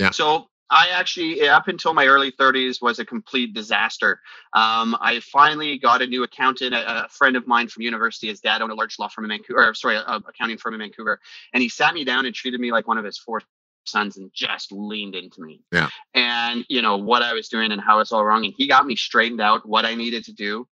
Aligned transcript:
Yeah. 0.00 0.10
So 0.10 0.46
I 0.70 0.88
actually, 0.92 1.48
up 1.48 1.66
until 1.66 1.94
my 1.94 2.06
early 2.06 2.30
30s, 2.30 2.80
was 2.80 3.00
a 3.00 3.04
complete 3.04 3.54
disaster. 3.54 4.20
Um, 4.52 4.96
I 5.00 5.20
finally 5.20 5.78
got 5.78 6.00
a 6.00 6.06
new 6.06 6.22
accountant. 6.22 6.74
A, 6.74 7.04
a, 7.04 7.08
friend 7.08 7.36
of 7.36 7.46
mine 7.46 7.66
from 7.66 7.82
university, 7.82 8.28
his 8.28 8.40
dad 8.40 8.62
owned 8.62 8.70
a 8.70 8.76
large 8.76 8.98
law 8.98 9.08
firm 9.08 9.24
in 9.24 9.30
Vancouver, 9.30 9.68
or 9.68 9.74
sorry, 9.74 9.96
a, 9.96 10.20
accounting 10.28 10.58
firm 10.58 10.74
in 10.74 10.80
Vancouver, 10.80 11.20
and 11.52 11.62
he 11.62 11.68
sat 11.68 11.92
me 11.92 12.04
down 12.04 12.24
and 12.24 12.34
treated 12.34 12.60
me 12.60 12.70
like 12.70 12.86
one 12.86 12.98
of 12.98 13.04
his 13.04 13.18
four 13.18 13.42
sons 13.84 14.16
and 14.16 14.30
just 14.32 14.70
leaned 14.70 15.16
into 15.16 15.42
me. 15.42 15.60
Yeah. 15.72 15.88
And 16.14 16.64
you 16.68 16.82
know 16.82 16.96
what 16.98 17.22
I 17.22 17.32
was 17.32 17.48
doing 17.48 17.72
and 17.72 17.80
how 17.80 17.98
it's 17.98 18.12
all 18.12 18.24
wrong, 18.24 18.44
and 18.44 18.54
he 18.56 18.68
got 18.68 18.86
me 18.86 18.94
straightened 18.94 19.40
out 19.40 19.68
what 19.68 19.84
I 19.84 19.96
needed 19.96 20.24
to 20.26 20.32
do. 20.32 20.68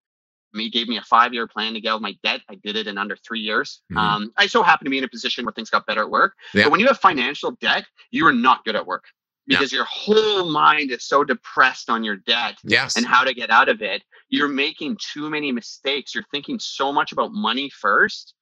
He 0.55 0.71
gave 0.71 0.89
me 0.89 0.97
a 0.97 1.03
five-year 1.03 1.47
plan 1.47 1.75
to 1.75 1.81
get 1.81 1.91
out 1.91 1.97
of 1.97 2.03
my 2.03 2.17
debt. 2.23 2.41
I 2.49 2.55
did 2.55 2.75
it 2.77 2.87
in 2.87 2.97
under 2.97 3.17
three 3.17 3.41
years. 3.41 3.83
Mm-hmm. 3.93 3.99
Um, 3.99 4.33
I 4.37 4.47
so 4.47 4.63
happened 4.63 4.87
to 4.87 4.91
be 4.91 4.99
in 4.99 5.05
a 5.05 5.09
position 5.09 5.45
where 5.45 5.53
things 5.53 5.69
got 5.69 5.87
better 5.87 6.03
at 6.03 6.11
work. 6.11 6.35
Yeah. 6.55 6.65
But 6.65 6.73
when 6.73 6.81
you 6.81 6.87
have 6.87 6.99
financial 6.99 7.51
debt, 7.61 7.85
you 8.11 8.27
are 8.27 8.33
not 8.33 8.65
good 8.65 8.75
at 8.75 8.87
work 8.87 9.05
because 9.49 9.73
yeah. 9.73 9.79
your 9.79 9.87
whole 9.87 10.51
mind 10.51 10.91
is 10.91 11.05
so 11.05 11.25
depressed 11.25 11.89
on 11.91 12.05
your 12.05 12.17
debt 12.17 12.57
yes. 12.63 12.97
and 12.97 13.07
how 13.07 13.25
to 13.25 13.35
get 13.35 13.51
out 13.51 13.69
of 13.69 13.81
it. 13.83 14.03
You're 14.29 14.49
making 14.49 14.99
too 15.13 15.31
many 15.31 15.51
mistakes. 15.51 16.15
You're 16.15 16.27
thinking 16.31 16.59
so 16.59 16.93
much 16.93 17.13
about 17.13 17.33
money 17.33 17.71
first 17.71 18.35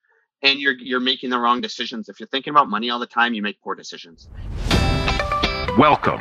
and 0.43 0.59
you're 0.59 0.75
you're 0.79 1.01
making 1.01 1.31
the 1.31 1.39
wrong 1.39 1.61
decisions. 1.61 2.09
If 2.09 2.21
you're 2.21 2.29
thinking 2.29 2.51
about 2.51 2.69
money 2.69 2.91
all 2.91 2.99
the 2.99 3.07
time, 3.07 3.35
you 3.35 3.43
make 3.43 3.61
poor 3.63 3.75
decisions. 3.75 4.29
Welcome 5.79 6.21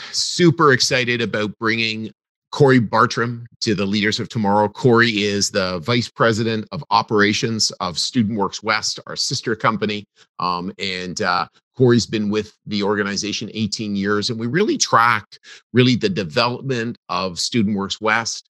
super 0.11 0.73
excited 0.73 1.21
about 1.21 1.57
bringing 1.59 2.11
Corey 2.51 2.79
Bartram 2.79 3.47
to 3.61 3.73
the 3.73 3.85
Leaders 3.85 4.19
of 4.19 4.27
Tomorrow. 4.27 4.67
Corey 4.67 5.23
is 5.23 5.51
the 5.51 5.79
Vice 5.79 6.09
President 6.09 6.67
of 6.71 6.83
Operations 6.91 7.71
of 7.79 7.97
Student 7.97 8.37
Works 8.37 8.61
West, 8.61 8.99
our 9.07 9.15
sister 9.15 9.55
company. 9.55 10.05
Um, 10.39 10.73
and 10.77 11.21
uh, 11.21 11.47
Corey's 11.77 12.05
been 12.05 12.29
with 12.29 12.53
the 12.65 12.83
organization 12.83 13.49
18 13.53 13.95
years, 13.95 14.29
and 14.29 14.39
we 14.39 14.47
really 14.47 14.77
tracked 14.77 15.39
really 15.71 15.95
the 15.95 16.09
development 16.09 16.97
of 17.07 17.39
Student 17.39 17.77
Works 17.77 18.01
West, 18.01 18.49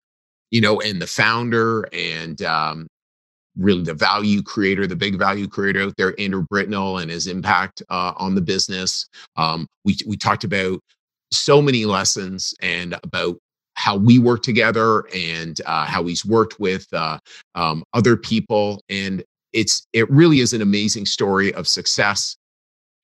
you 0.51 0.61
know, 0.61 0.81
and 0.81 1.03
the 1.03 1.07
founder 1.07 1.89
and 1.93 2.41
um, 2.43 2.87
really 3.57 3.83
the 3.83 3.95
value 3.95 4.43
creator, 4.43 4.87
the 4.87 4.97
big 4.97 5.19
value 5.19 5.49
creator 5.49 5.83
out 5.83 5.95
there, 5.97 6.15
Andrew 6.21 6.47
Britnell, 6.53 7.03
and 7.03 7.11
his 7.11 7.27
impact 7.27 7.83
uh, 7.91 8.13
on 8.17 8.37
the 8.37 8.41
business. 8.41 9.09
Um, 9.37 9.67
we 9.85 9.97
we 10.07 10.17
talked 10.17 10.45
about 10.45 10.81
so 11.33 11.61
many 11.63 11.85
lessons 11.85 12.55
and 12.61 12.95
about 13.03 13.39
how 13.75 13.97
we 13.97 14.19
work 14.19 14.43
together 14.43 15.05
and 15.15 15.61
uh, 15.67 15.85
how 15.85 16.05
he's 16.05 16.25
worked 16.25 16.59
with 16.59 16.87
uh, 16.93 17.19
um, 17.55 17.85
other 17.95 18.17
people 18.17 18.83
and 18.89 19.23
it's 19.53 19.87
it 19.93 20.11
really 20.11 20.41
is 20.41 20.53
an 20.53 20.61
amazing 20.61 21.07
story 21.07 21.55
of 21.55 21.67
success. 21.67 22.37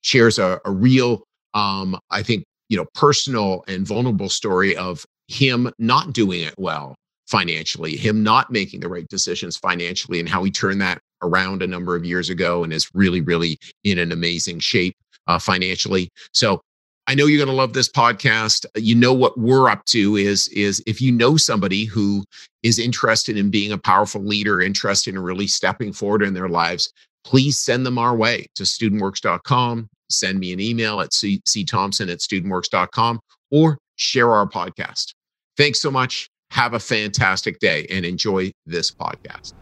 Shares 0.02 0.38
a, 0.38 0.60
a 0.64 0.70
real 0.70 1.24
um, 1.54 1.98
i 2.10 2.22
think 2.22 2.44
you 2.68 2.76
know 2.76 2.86
personal 2.94 3.64
and 3.68 3.86
vulnerable 3.86 4.28
story 4.28 4.76
of 4.76 5.06
him 5.28 5.70
not 5.78 6.12
doing 6.12 6.40
it 6.40 6.54
well 6.58 6.94
financially 7.26 7.96
him 7.96 8.22
not 8.22 8.50
making 8.50 8.80
the 8.80 8.88
right 8.88 9.08
decisions 9.08 9.56
financially 9.56 10.20
and 10.20 10.28
how 10.28 10.44
he 10.44 10.50
turned 10.50 10.80
that 10.80 11.00
around 11.22 11.62
a 11.62 11.66
number 11.66 11.96
of 11.96 12.04
years 12.04 12.28
ago 12.28 12.62
and 12.62 12.72
is 12.72 12.90
really 12.92 13.22
really 13.22 13.56
in 13.84 13.98
an 13.98 14.12
amazing 14.12 14.58
shape 14.58 14.94
uh, 15.26 15.38
financially. 15.38 16.10
So 16.32 16.60
I 17.06 17.14
know 17.14 17.26
you're 17.26 17.44
going 17.44 17.54
to 17.54 17.54
love 17.54 17.74
this 17.74 17.88
podcast. 17.88 18.64
You 18.76 18.94
know 18.94 19.12
what 19.12 19.38
we're 19.38 19.68
up 19.68 19.84
to 19.86 20.16
is 20.16 20.48
is 20.48 20.82
if 20.86 21.00
you 21.00 21.12
know 21.12 21.36
somebody 21.36 21.84
who 21.84 22.24
is 22.62 22.78
interested 22.78 23.36
in 23.36 23.50
being 23.50 23.72
a 23.72 23.78
powerful 23.78 24.22
leader, 24.22 24.60
interested 24.60 25.14
in 25.14 25.20
really 25.20 25.46
stepping 25.46 25.92
forward 25.92 26.22
in 26.22 26.34
their 26.34 26.48
lives, 26.48 26.92
please 27.24 27.58
send 27.58 27.84
them 27.84 27.98
our 27.98 28.16
way 28.16 28.46
to 28.54 28.62
studentworks.com. 28.62 29.88
Send 30.10 30.38
me 30.38 30.52
an 30.52 30.60
email 30.60 31.00
at 31.00 31.12
c, 31.12 31.40
thompson 31.66 32.08
at 32.08 32.18
studentworks.com 32.18 33.20
or 33.50 33.78
share 33.96 34.32
our 34.32 34.48
podcast. 34.48 35.14
Thanks 35.56 35.80
so 35.80 35.90
much. 35.90 36.28
Have 36.50 36.74
a 36.74 36.80
fantastic 36.80 37.58
day 37.58 37.86
and 37.90 38.04
enjoy 38.04 38.52
this 38.66 38.90
podcast. 38.90 39.52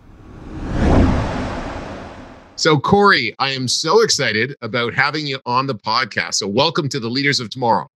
So, 2.63 2.79
Corey, 2.79 3.35
I 3.41 3.51
am 3.51 3.67
so 3.67 4.03
excited 4.03 4.55
about 4.63 4.95
having 4.95 5.27
you 5.27 5.41
on 5.47 5.67
the 5.67 5.75
podcast. 5.75 6.35
So, 6.35 6.47
welcome 6.47 6.89
to 6.91 7.01
the 7.01 7.09
Leaders 7.09 7.41
of 7.41 7.51
Tomorrow. 7.51 7.89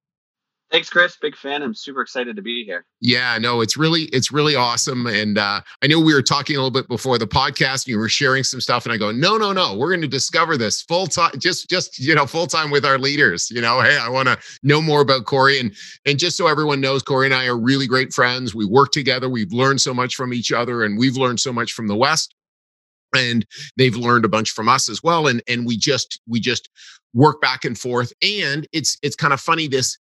Thanks, 0.73 0.91
Chris. 0.91 1.17
Big 1.23 1.37
fan. 1.37 1.63
I'm 1.63 1.73
super 1.73 2.01
excited 2.01 2.35
to 2.35 2.43
be 2.43 2.65
here. 2.65 2.85
Yeah, 3.01 3.39
no, 3.39 3.61
it's 3.61 3.77
really, 3.77 4.07
it's 4.07 4.33
really 4.33 4.57
awesome. 4.57 5.07
And 5.07 5.39
uh, 5.39 5.61
I 5.85 5.87
know 5.87 6.01
we 6.01 6.13
were 6.13 6.21
talking 6.21 6.57
a 6.57 6.59
little 6.59 6.73
bit 6.73 6.89
before 6.89 7.17
the 7.17 7.29
podcast. 7.29 7.87
you 7.87 7.97
were 7.97 8.09
sharing 8.09 8.43
some 8.43 8.61
stuff, 8.61 8.85
and 8.85 8.93
I 8.93 8.97
go, 8.97 9.13
no, 9.13 9.37
no, 9.37 9.53
no, 9.53 9.77
we're 9.77 9.91
going 9.91 10.01
to 10.01 10.09
discover 10.09 10.57
this 10.57 10.83
full 10.83 11.07
time, 11.07 11.31
just, 11.39 11.71
just 11.71 12.01
you 12.01 12.17
know, 12.17 12.27
full 12.27 12.49
time 12.49 12.73
with 12.73 12.85
our 12.85 12.99
leaders. 12.99 13.49
You 13.53 13.61
know, 13.61 13.81
hey, 13.81 13.97
I 13.97 14.09
want 14.09 14.27
to 14.27 14.37
know 14.65 14.83
more 14.83 15.01
about 15.01 15.27
Corey, 15.27 15.61
and 15.61 15.73
and 16.07 16.19
just 16.19 16.37
so 16.37 16.49
everyone 16.49 16.81
knows, 16.81 17.05
Corey 17.05 17.29
and 17.29 17.35
I 17.35 17.47
are 17.47 17.57
really 17.57 17.87
great 17.87 18.13
friends. 18.13 18.53
We 18.53 18.65
work 18.65 18.91
together. 18.91 19.29
We've 19.29 19.53
learned 19.53 19.81
so 19.81 19.95
much 19.95 20.17
from 20.17 20.35
each 20.35 20.51
other, 20.51 20.83
and 20.83 20.99
we've 20.99 21.17
learned 21.17 21.39
so 21.39 21.53
much 21.53 21.73
from 21.73 21.87
the 21.87 21.95
West 21.95 22.35
and 23.17 23.47
they've 23.77 23.97
learned 23.97 24.25
a 24.25 24.29
bunch 24.29 24.51
from 24.51 24.69
us 24.69 24.89
as 24.89 25.03
well 25.03 25.27
and 25.27 25.43
and 25.49 25.67
we 25.67 25.77
just 25.77 26.21
we 26.29 26.41
just 26.41 26.69
work 27.15 27.41
back 27.41 27.65
and 27.65 27.79
forth 27.79 28.13
and 28.23 28.67
it's 28.73 28.99
it's 29.03 29.17
kind 29.17 29.33
of 29.33 29.41
funny 29.41 29.67
this 29.67 29.99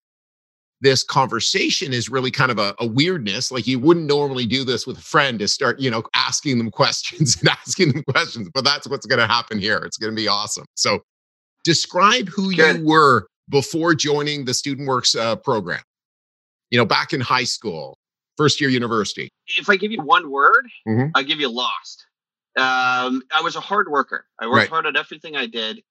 this 0.81 1.03
conversation 1.03 1.95
is 1.95 2.11
really 2.11 2.31
kind 2.31 2.51
of 2.51 2.59
a, 2.59 2.75
a, 2.79 2.87
weirdness 2.87 3.51
like 3.51 3.67
you 3.67 3.79
wouldn't 3.79 4.07
normally 4.07 4.45
do 4.45 4.65
this 4.65 4.87
with 4.87 4.99
a 4.99 5.03
friend 5.03 5.39
to 5.39 5.49
start 5.49 5.81
you 5.81 5.91
know 5.91 6.03
asking 6.15 6.59
them 6.59 6.71
questions 6.83 7.37
and 7.41 7.49
asking 7.49 7.93
them 7.93 8.03
questions 8.11 8.49
but 8.55 8.65
that's 8.65 8.87
what's 8.89 9.07
going 9.07 9.19
to 9.19 9.27
happen 9.27 9.59
here 9.59 9.79
it's 9.79 9.97
going 9.97 10.13
to 10.13 10.17
be 10.17 10.29
awesome 10.29 10.67
so 10.75 11.01
describe 11.65 12.29
who 12.29 12.55
Good. 12.55 12.79
you 12.79 12.87
were 12.87 13.27
before 13.49 13.95
joining 13.95 14.45
the 14.45 14.55
student 14.55 14.87
works 14.87 15.15
uh, 15.15 15.37
program 15.37 15.83
you 16.71 16.79
know 16.79 16.85
back 16.85 17.13
in 17.13 17.21
high 17.21 17.45
school 17.45 17.97
first 18.37 18.61
year 18.61 18.71
university 18.71 19.31
if 19.59 19.69
i 19.69 19.77
give 19.77 19.91
you 19.91 20.03
one 20.03 20.31
word 20.31 20.67
mm-hmm. 20.87 21.09
i'll 21.15 21.25
give 21.25 21.41
you 21.41 21.49
lost 21.49 22.07
um, 22.57 23.23
I 23.35 23.41
was 23.43 23.57
a 23.57 23.61
hard 23.61 23.89
worker. 23.89 24.27
I 24.39 24.47
worked 24.47 24.57
right. 24.57 24.69
hard 24.69 24.87
at 24.87 24.97
everything 24.97 25.37
I 25.37 25.47
did, 25.47 25.83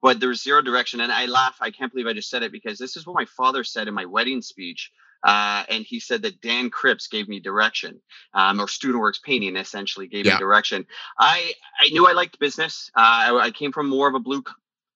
but 0.00 0.20
there 0.20 0.28
was 0.28 0.42
zero 0.42 0.62
direction. 0.62 1.00
And 1.00 1.10
I 1.10 1.26
laugh. 1.26 1.56
I 1.60 1.70
can't 1.70 1.92
believe 1.92 2.06
I 2.06 2.12
just 2.12 2.30
said 2.30 2.42
it 2.42 2.52
because 2.52 2.78
this 2.78 2.96
is 2.96 3.06
what 3.06 3.14
my 3.14 3.24
father 3.24 3.64
said 3.64 3.88
in 3.88 3.94
my 3.94 4.04
wedding 4.04 4.40
speech. 4.40 4.92
Uh, 5.24 5.62
and 5.68 5.84
he 5.84 6.00
said 6.00 6.22
that 6.22 6.40
Dan 6.40 6.68
Cripps 6.68 7.06
gave 7.06 7.28
me 7.28 7.38
direction, 7.38 8.00
um, 8.34 8.60
or 8.60 8.66
Student 8.66 9.00
Works 9.00 9.20
Painting 9.20 9.56
essentially 9.56 10.08
gave 10.08 10.26
yeah. 10.26 10.34
me 10.34 10.38
direction. 10.40 10.84
I 11.16 11.52
I 11.80 11.90
knew 11.90 12.08
I 12.08 12.12
liked 12.12 12.40
business. 12.40 12.90
Uh, 12.96 13.00
I, 13.00 13.40
I, 13.44 13.50
came 13.52 13.70
from 13.70 13.88
more 13.88 14.08
of 14.08 14.16
a 14.16 14.18
blue 14.18 14.42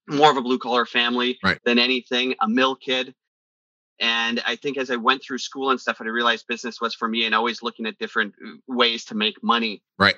more 0.08 0.28
of 0.28 0.36
a 0.36 0.42
blue 0.42 0.58
collar 0.58 0.84
family 0.84 1.38
right. 1.44 1.60
than 1.64 1.78
anything, 1.78 2.34
a 2.40 2.48
mill 2.48 2.74
kid. 2.74 3.14
And 4.00 4.42
I 4.44 4.56
think 4.56 4.78
as 4.78 4.90
I 4.90 4.96
went 4.96 5.22
through 5.22 5.38
school 5.38 5.70
and 5.70 5.80
stuff, 5.80 5.98
I 6.00 6.04
realized 6.06 6.48
business 6.48 6.80
was 6.80 6.92
for 6.92 7.06
me, 7.06 7.24
and 7.24 7.34
always 7.34 7.62
looking 7.62 7.86
at 7.86 7.96
different 7.98 8.34
uh, 8.44 8.56
ways 8.66 9.04
to 9.06 9.14
make 9.14 9.40
money. 9.44 9.80
Right 9.96 10.16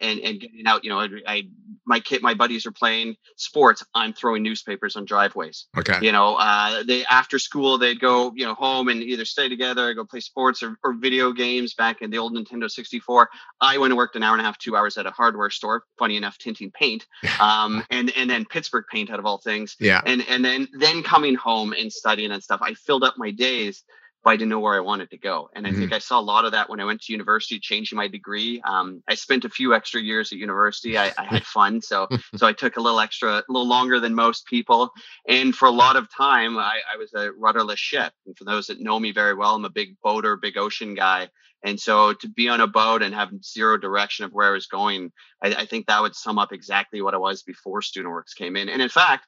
and 0.00 0.20
and 0.20 0.40
getting 0.40 0.66
out. 0.66 0.84
You 0.84 0.90
know, 0.90 1.00
I, 1.00 1.08
I 1.26 1.42
my 1.86 2.00
kid, 2.00 2.22
my 2.22 2.34
buddies 2.34 2.66
are 2.66 2.72
playing 2.72 3.16
sports. 3.36 3.84
I'm 3.94 4.12
throwing 4.12 4.42
newspapers 4.42 4.94
on 4.96 5.06
driveways. 5.06 5.66
Okay. 5.76 5.98
You 6.02 6.12
know, 6.12 6.36
uh, 6.36 6.82
they 6.82 7.04
after 7.06 7.38
school 7.38 7.78
they'd 7.78 7.98
go 8.00 8.32
you 8.36 8.44
know 8.44 8.54
home 8.54 8.88
and 8.88 9.02
either 9.02 9.24
stay 9.24 9.48
together, 9.48 9.88
or 9.88 9.94
go 9.94 10.04
play 10.04 10.20
sports 10.20 10.62
or, 10.62 10.76
or 10.84 10.94
video 10.94 11.32
games. 11.32 11.74
Back 11.74 12.02
in 12.02 12.10
the 12.10 12.18
old 12.18 12.34
Nintendo 12.34 12.70
64, 12.70 13.28
I 13.60 13.78
went 13.78 13.92
and 13.92 13.96
worked 13.96 14.16
an 14.16 14.22
hour 14.22 14.32
and 14.32 14.40
a 14.40 14.44
half, 14.44 14.58
two 14.58 14.76
hours 14.76 14.98
at 14.98 15.06
a 15.06 15.10
hardware 15.10 15.50
store. 15.50 15.84
Funny 15.98 16.16
enough, 16.16 16.38
tinting 16.38 16.70
paint. 16.70 17.06
Um, 17.40 17.84
and 17.90 18.10
and 18.16 18.28
then 18.28 18.44
Pittsburgh 18.44 18.84
paint 18.90 19.10
out 19.10 19.20
of 19.20 19.26
all 19.26 19.38
things. 19.38 19.76
Yeah. 19.78 20.00
And 20.04 20.24
and 20.28 20.44
then 20.44 20.66
then 20.72 21.02
coming 21.04 21.36
home 21.36 21.72
and 21.72 21.92
studying 21.92 22.32
and 22.32 22.42
stuff. 22.42 22.60
I 22.62 22.74
filled 22.74 23.04
up 23.04 23.14
my 23.16 23.30
days 23.30 23.84
but 24.24 24.30
I 24.30 24.36
didn't 24.36 24.50
know 24.50 24.60
where 24.60 24.74
I 24.74 24.80
wanted 24.80 25.10
to 25.10 25.18
go. 25.18 25.48
And 25.54 25.66
I 25.66 25.70
mm-hmm. 25.70 25.80
think 25.80 25.92
I 25.92 25.98
saw 25.98 26.18
a 26.18 26.20
lot 26.20 26.44
of 26.44 26.52
that 26.52 26.68
when 26.68 26.80
I 26.80 26.84
went 26.84 27.02
to 27.02 27.12
university, 27.12 27.58
changing 27.60 27.96
my 27.96 28.08
degree. 28.08 28.60
Um, 28.62 29.02
I 29.08 29.14
spent 29.14 29.44
a 29.44 29.48
few 29.48 29.74
extra 29.74 30.00
years 30.00 30.32
at 30.32 30.38
university. 30.38 30.98
I, 30.98 31.12
I 31.16 31.24
had 31.24 31.44
fun, 31.44 31.80
so 31.80 32.08
so 32.36 32.46
I 32.46 32.52
took 32.52 32.76
a 32.76 32.80
little 32.80 33.00
extra, 33.00 33.38
a 33.38 33.44
little 33.48 33.68
longer 33.68 34.00
than 34.00 34.14
most 34.14 34.46
people. 34.46 34.90
And 35.28 35.54
for 35.54 35.66
a 35.66 35.72
lot 35.72 35.96
of 35.96 36.08
time, 36.14 36.58
I, 36.58 36.80
I 36.92 36.96
was 36.96 37.14
a 37.14 37.32
rudderless 37.32 37.78
ship. 37.78 38.12
And 38.26 38.36
for 38.36 38.44
those 38.44 38.66
that 38.66 38.80
know 38.80 38.98
me 38.98 39.12
very 39.12 39.34
well, 39.34 39.54
I'm 39.54 39.64
a 39.64 39.70
big 39.70 39.96
boater, 40.02 40.36
big 40.36 40.56
ocean 40.56 40.94
guy. 40.94 41.28
And 41.64 41.78
so 41.78 42.12
to 42.12 42.28
be 42.28 42.48
on 42.48 42.60
a 42.60 42.66
boat 42.66 43.02
and 43.02 43.14
have 43.14 43.30
zero 43.42 43.76
direction 43.76 44.24
of 44.24 44.32
where 44.32 44.48
I 44.48 44.52
was 44.52 44.66
going, 44.66 45.12
I, 45.42 45.54
I 45.54 45.66
think 45.66 45.86
that 45.86 46.00
would 46.00 46.14
sum 46.14 46.38
up 46.38 46.52
exactly 46.52 47.02
what 47.02 47.14
I 47.14 47.18
was 47.18 47.42
before 47.42 47.80
StudentWorks 47.80 48.34
came 48.36 48.56
in. 48.56 48.68
And 48.68 48.80
in 48.80 48.88
fact, 48.88 49.26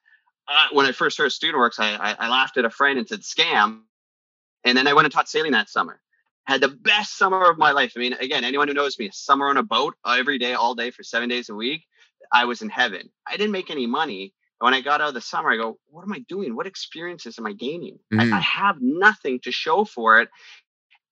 uh, 0.49 0.69
when 0.73 0.87
I 0.87 0.93
first 0.93 1.17
started 1.17 1.33
StudentWorks, 1.33 1.79
I, 1.79 1.95
I, 1.95 2.27
I 2.27 2.29
laughed 2.29 2.57
at 2.57 2.65
a 2.65 2.71
friend 2.71 2.99
and 2.99 3.09
said, 3.09 3.21
"Scam." 3.21 3.83
And 4.65 4.77
then 4.77 4.87
I 4.87 4.93
went 4.93 5.07
and 5.07 5.13
taught 5.13 5.29
sailing 5.29 5.53
that 5.53 5.69
summer. 5.69 6.01
Had 6.45 6.61
the 6.61 6.69
best 6.69 7.17
summer 7.17 7.51
of 7.51 7.59
my 7.59 7.73
life. 7.73 7.93
I 7.97 8.01
mean, 8.01 8.15
again, 8.15 8.45
anyone 8.45 8.69
who 8.69 8.75
knows 8.75 8.99
me, 8.99 9.11
summer 9.13 9.49
on 9.49 9.57
a 9.57 9.63
boat 9.63 9.95
every 10.07 10.39
day, 10.39 10.55
all 10.55 10.75
day 10.75 10.91
for 10.91 11.03
seven 11.03 11.29
days 11.29 11.49
a 11.49 11.55
week, 11.55 11.85
I 12.33 12.45
was 12.45 12.63
in 12.63 12.69
heaven. 12.69 13.11
I 13.27 13.37
didn't 13.37 13.53
make 13.53 13.71
any 13.71 13.87
money. 13.87 14.35
when 14.59 14.75
I 14.75 14.83
got 14.83 15.01
out 15.01 15.09
of 15.09 15.15
the 15.15 15.21
summer, 15.21 15.51
I 15.51 15.57
go, 15.57 15.79
what 15.89 16.03
am 16.03 16.13
I 16.13 16.19
doing? 16.29 16.55
What 16.55 16.67
experiences 16.67 17.39
am 17.39 17.47
I 17.47 17.53
gaining? 17.53 17.99
Mm. 18.13 18.21
I, 18.21 18.37
I 18.37 18.41
mm. 18.41 18.43
have 18.43 18.77
nothing 18.81 19.41
to 19.41 19.53
show 19.53 19.85
for 19.85 20.21
it. 20.21 20.29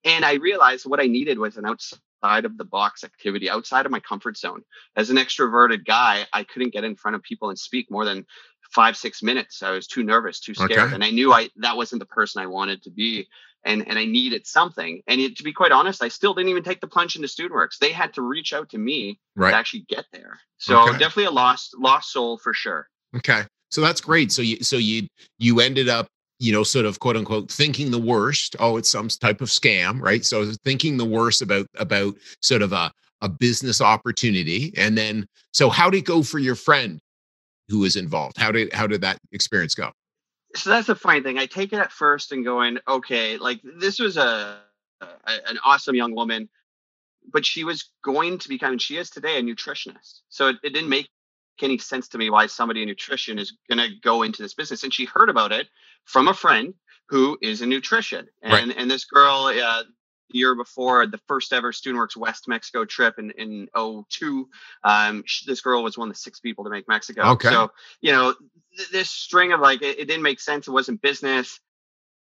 And 0.05 0.25
I 0.25 0.35
realized 0.35 0.87
what 0.87 1.01
I 1.01 1.07
needed 1.07 1.39
was 1.39 1.57
an 1.57 1.67
outside 1.67 2.45
of 2.45 2.57
the 2.57 2.65
box 2.65 3.05
activity, 3.05 3.49
outside 3.49 3.87
of 3.87 3.93
my 3.93 4.01
comfort 4.01 4.37
zone. 4.37 4.63
As 4.97 5.11
an 5.11 5.17
extroverted 5.17 5.85
guy, 5.85 6.27
I 6.33 6.45
couldn't 6.45 6.73
get 6.73 6.85
in 6.85 6.97
front 6.97 7.15
of 7.15 7.23
people 7.23 7.49
and 7.49 7.59
speak 7.59 7.91
more 7.91 8.05
than 8.05 8.27
five 8.71 8.97
six 8.97 9.23
minutes. 9.23 9.63
I 9.63 9.71
was 9.71 9.87
too 9.87 10.03
nervous 10.03 10.41
too 10.41 10.55
scared. 10.55 10.73
Okay. 10.73 10.95
and 10.95 11.05
i 11.05 11.11
knew 11.11 11.33
i 11.33 11.49
that 11.57 11.77
wasn't 11.77 12.01
the 12.01 12.07
person 12.07 12.43
i 12.43 12.47
wanted 12.47 12.83
to 12.83 12.91
be. 12.91 13.29
And 13.65 13.87
and 13.89 13.99
i 13.99 14.05
needed 14.05 14.47
something. 14.47 15.03
And 15.07 15.21
it, 15.21 15.37
to 15.37 15.43
be 15.43 15.53
quite 15.53 15.73
honest 15.73 16.03
i 16.03 16.09
still 16.09 16.35
didn't 16.35 16.51
even 16.51 16.63
take 16.63 16.81
the 16.81 16.87
plunge 16.87 17.17
into 17.17 17.29
studentworks 17.29 17.79
they 17.79 17.93
had 17.93 18.15
to 18.15 18.23
reach 18.23 18.53
out 18.53 18.71
to 18.71 18.79
me 18.79 19.19
right. 19.37 19.51
to 19.51 19.57
actually 19.57 19.85
get 19.89 20.07
there. 20.13 20.39
So 20.59 20.81
okay. 20.89 20.93
definitely 20.93 21.25
a 21.25 21.31
lost 21.31 21.75
lost 21.79 22.13
soul 22.13 22.39
for 22.39 22.55
sure. 22.55 22.89
Okay. 23.17 23.43
So 23.71 23.81
that's 23.81 24.01
great. 24.01 24.33
So 24.33 24.43
you 24.43 24.63
so 24.63 24.77
you 24.77 25.09
you 25.39 25.61
ended 25.61 25.89
up 25.89 26.09
you 26.39 26.53
know 26.53 26.63
sort 26.63 26.87
of 26.87 27.01
quote 27.01 27.17
unquote 27.17 27.51
thinking 27.51 27.91
the 27.91 27.99
worst. 27.99 28.57
Oh 28.59 28.77
it's 28.77 28.91
some 28.91 29.09
type 29.09 29.41
of 29.41 29.49
scam 29.49 30.01
right? 30.01 30.25
So 30.25 30.53
thinking 30.65 30.97
the 30.97 31.05
worst 31.05 31.43
about 31.43 31.67
about 31.79 32.15
sort 32.41 32.63
of 32.63 32.73
a 32.73 32.93
a 33.21 33.29
business 33.29 33.81
opportunity. 33.81 34.73
And 34.77 34.97
then 34.97 35.27
so 35.53 35.71
how 35.71 35.91
did 35.91 35.99
it 35.99 36.05
go 36.05 36.23
for 36.23 36.39
your 36.39 36.55
friend 36.55 37.01
who 37.69 37.81
was 37.81 37.97
involved. 37.97 38.37
How 38.37 38.53
did 38.53 38.73
how 38.73 38.87
did 38.87 39.03
that 39.03 39.19
experience 39.33 39.75
go? 39.75 39.93
So 40.57 40.71
that's 40.71 40.87
the 40.87 40.95
funny 40.95 41.21
thing. 41.21 41.39
I 41.39 41.47
take 41.47 41.73
it 41.73 41.79
at 41.79 41.93
first 41.93 42.33
and 42.33 42.45
going, 42.45 42.79
okay, 42.89 43.37
like 43.37 43.61
this 43.63 43.99
was 43.99 44.17
a, 44.17 44.59
a 45.01 45.07
an 45.47 45.59
awesome 45.65 45.95
young 45.95 46.15
woman, 46.15 46.49
but 47.31 47.45
she 47.45 47.65
was 47.65 47.91
going 48.03 48.39
to 48.39 48.49
become, 48.49 48.73
and 48.73 48.83
she 48.83 48.97
is 48.97 49.11
today, 49.11 49.39
a 49.39 49.43
nutritionist. 49.43 50.21
So 50.31 50.49
it, 50.49 50.57
it 50.63 50.73
didn't 50.73 50.89
make 50.89 51.09
any 51.61 51.79
sense 51.79 52.09
to 52.09 52.19
me 52.19 52.31
why 52.31 52.47
somebody 52.47 52.83
in 52.83 52.89
nutrition 52.89 53.39
is 53.39 53.57
going 53.69 53.79
to 53.79 53.95
go 54.03 54.23
into 54.23 54.43
this 54.43 54.55
business. 54.55 54.85
And 54.85 54.95
she 54.95 55.05
heard 55.05 55.29
about 55.29 55.53
it 55.53 55.69
from 56.05 56.29
a 56.29 56.35
friend 56.35 56.75
who 57.09 57.37
is 57.43 57.63
a 57.63 57.67
nutrition. 57.67 58.29
And 58.43 58.53
right. 58.53 58.77
and 58.77 58.91
this 58.91 59.05
girl, 59.05 59.53
uh, 59.55 59.83
year 60.31 60.55
before 60.55 61.07
the 61.07 61.19
first 61.27 61.53
ever 61.53 61.73
studentworks 61.73 62.17
west 62.17 62.49
mexico 62.49 62.85
trip 62.85 63.19
in 63.19 63.31
in 63.33 63.69
02 63.75 64.49
um 64.85 65.25
this 65.47 65.61
girl 65.61 65.83
was 65.83 65.97
one 65.97 66.09
of 66.09 66.15
the 66.15 66.19
six 66.19 66.41
people 66.41 66.65
to 66.65 66.71
make 66.71 66.89
mexico. 66.89 67.23
Okay. 67.33 67.49
So 67.49 67.71
you 68.01 68.13
know 68.13 68.35
th- 68.77 68.91
this 68.91 69.11
string 69.11 69.53
of 69.53 69.61
like 69.61 69.83
it, 69.83 69.99
it 69.99 70.07
didn't 70.07 70.23
make 70.23 70.41
sense. 70.41 70.69
It 70.69 70.73
wasn't 70.73 71.03
business. 71.03 71.61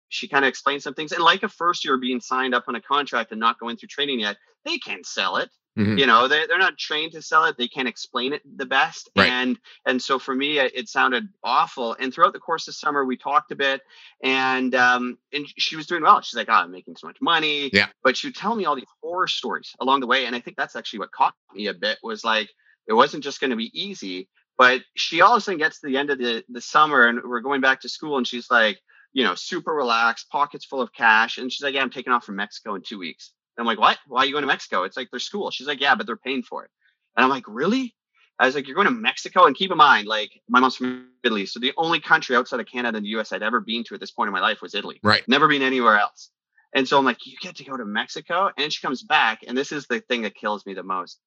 She 0.08 0.28
kind 0.28 0.44
of 0.44 0.48
explained 0.48 0.82
some 0.82 0.94
things. 0.94 1.12
And 1.12 1.22
like 1.22 1.44
a 1.44 1.48
first 1.48 1.84
year 1.84 1.96
being 1.96 2.20
signed 2.20 2.54
up 2.54 2.64
on 2.66 2.74
a 2.74 2.80
contract 2.80 3.30
and 3.30 3.40
not 3.40 3.60
going 3.60 3.76
through 3.76 3.88
training 3.88 4.20
yet 4.20 4.36
they 4.64 4.78
can't 4.78 5.06
sell 5.06 5.36
it 5.36 5.50
Mm-hmm. 5.78 5.98
You 5.98 6.06
know, 6.06 6.26
they, 6.26 6.46
they're 6.46 6.58
not 6.58 6.76
trained 6.76 7.12
to 7.12 7.22
sell 7.22 7.44
it. 7.44 7.56
They 7.56 7.68
can't 7.68 7.86
explain 7.88 8.32
it 8.32 8.42
the 8.56 8.66
best. 8.66 9.08
Right. 9.16 9.28
And 9.28 9.58
and 9.86 10.02
so 10.02 10.18
for 10.18 10.34
me, 10.34 10.58
it 10.58 10.88
sounded 10.88 11.28
awful. 11.44 11.96
And 11.98 12.12
throughout 12.12 12.32
the 12.32 12.40
course 12.40 12.66
of 12.68 12.74
summer, 12.74 13.04
we 13.04 13.16
talked 13.16 13.52
a 13.52 13.56
bit, 13.56 13.80
and 14.22 14.74
um, 14.74 15.16
and 15.32 15.46
she 15.56 15.76
was 15.76 15.86
doing 15.86 16.02
well. 16.02 16.20
She's 16.22 16.36
like, 16.36 16.48
oh, 16.50 16.54
I'm 16.54 16.72
making 16.72 16.96
so 16.96 17.06
much 17.06 17.18
money. 17.20 17.70
Yeah. 17.72 17.86
But 18.02 18.16
she 18.16 18.26
would 18.26 18.36
tell 18.36 18.56
me 18.56 18.64
all 18.64 18.74
these 18.74 18.84
horror 19.00 19.28
stories 19.28 19.74
along 19.80 20.00
the 20.00 20.06
way, 20.06 20.26
and 20.26 20.34
I 20.34 20.40
think 20.40 20.56
that's 20.56 20.76
actually 20.76 21.00
what 21.00 21.12
caught 21.12 21.34
me 21.54 21.68
a 21.68 21.74
bit. 21.74 21.98
Was 22.02 22.24
like 22.24 22.50
it 22.88 22.92
wasn't 22.92 23.24
just 23.24 23.40
going 23.40 23.50
to 23.50 23.56
be 23.56 23.70
easy. 23.80 24.28
But 24.58 24.82
she 24.94 25.22
all 25.22 25.32
of 25.32 25.38
a 25.38 25.40
sudden 25.40 25.58
gets 25.58 25.80
to 25.80 25.86
the 25.86 25.96
end 25.96 26.10
of 26.10 26.18
the, 26.18 26.44
the 26.50 26.60
summer, 26.60 27.06
and 27.06 27.20
we're 27.24 27.40
going 27.40 27.62
back 27.62 27.80
to 27.80 27.88
school, 27.88 28.18
and 28.18 28.26
she's 28.26 28.50
like, 28.50 28.78
you 29.12 29.24
know, 29.24 29.34
super 29.34 29.72
relaxed, 29.72 30.28
pockets 30.28 30.66
full 30.66 30.82
of 30.82 30.92
cash, 30.92 31.38
and 31.38 31.50
she's 31.50 31.62
like, 31.62 31.74
yeah, 31.74 31.80
I'm 31.80 31.90
taking 31.90 32.12
off 32.12 32.24
from 32.24 32.36
Mexico 32.36 32.74
in 32.74 32.82
two 32.82 32.98
weeks. 32.98 33.32
I'm 33.60 33.66
like, 33.66 33.78
what? 33.78 33.98
Why 34.06 34.22
are 34.22 34.26
you 34.26 34.32
going 34.32 34.42
to 34.42 34.48
Mexico? 34.48 34.84
It's 34.84 34.96
like 34.96 35.10
their 35.10 35.20
school. 35.20 35.50
She's 35.50 35.66
like, 35.66 35.80
yeah, 35.80 35.94
but 35.94 36.06
they're 36.06 36.16
paying 36.16 36.42
for 36.42 36.64
it. 36.64 36.70
And 37.16 37.24
I'm 37.24 37.30
like, 37.30 37.44
really? 37.46 37.94
I 38.38 38.46
was 38.46 38.54
like, 38.54 38.66
you're 38.66 38.74
going 38.74 38.86
to 38.86 38.92
Mexico? 38.92 39.44
And 39.44 39.54
keep 39.54 39.70
in 39.70 39.76
mind, 39.76 40.08
like, 40.08 40.30
my 40.48 40.60
mom's 40.60 40.76
from 40.76 41.08
Italy. 41.22 41.44
So 41.44 41.60
the 41.60 41.74
only 41.76 42.00
country 42.00 42.34
outside 42.36 42.60
of 42.60 42.66
Canada 42.66 42.96
and 42.96 43.04
the 43.04 43.10
US 43.10 43.32
I'd 43.32 43.42
ever 43.42 43.60
been 43.60 43.84
to 43.84 43.94
at 43.94 44.00
this 44.00 44.10
point 44.10 44.28
in 44.28 44.32
my 44.32 44.40
life 44.40 44.62
was 44.62 44.74
Italy. 44.74 44.98
Right. 45.02 45.22
Never 45.28 45.46
been 45.46 45.62
anywhere 45.62 45.98
else. 45.98 46.30
And 46.74 46.88
so 46.88 46.96
I'm 46.96 47.04
like, 47.04 47.26
you 47.26 47.36
get 47.40 47.56
to 47.56 47.64
go 47.64 47.76
to 47.76 47.84
Mexico? 47.84 48.50
And 48.56 48.72
she 48.72 48.80
comes 48.80 49.02
back. 49.02 49.40
And 49.46 49.58
this 49.58 49.72
is 49.72 49.86
the 49.88 50.00
thing 50.00 50.22
that 50.22 50.34
kills 50.34 50.64
me 50.64 50.72
the 50.72 50.82
most. 50.82 51.18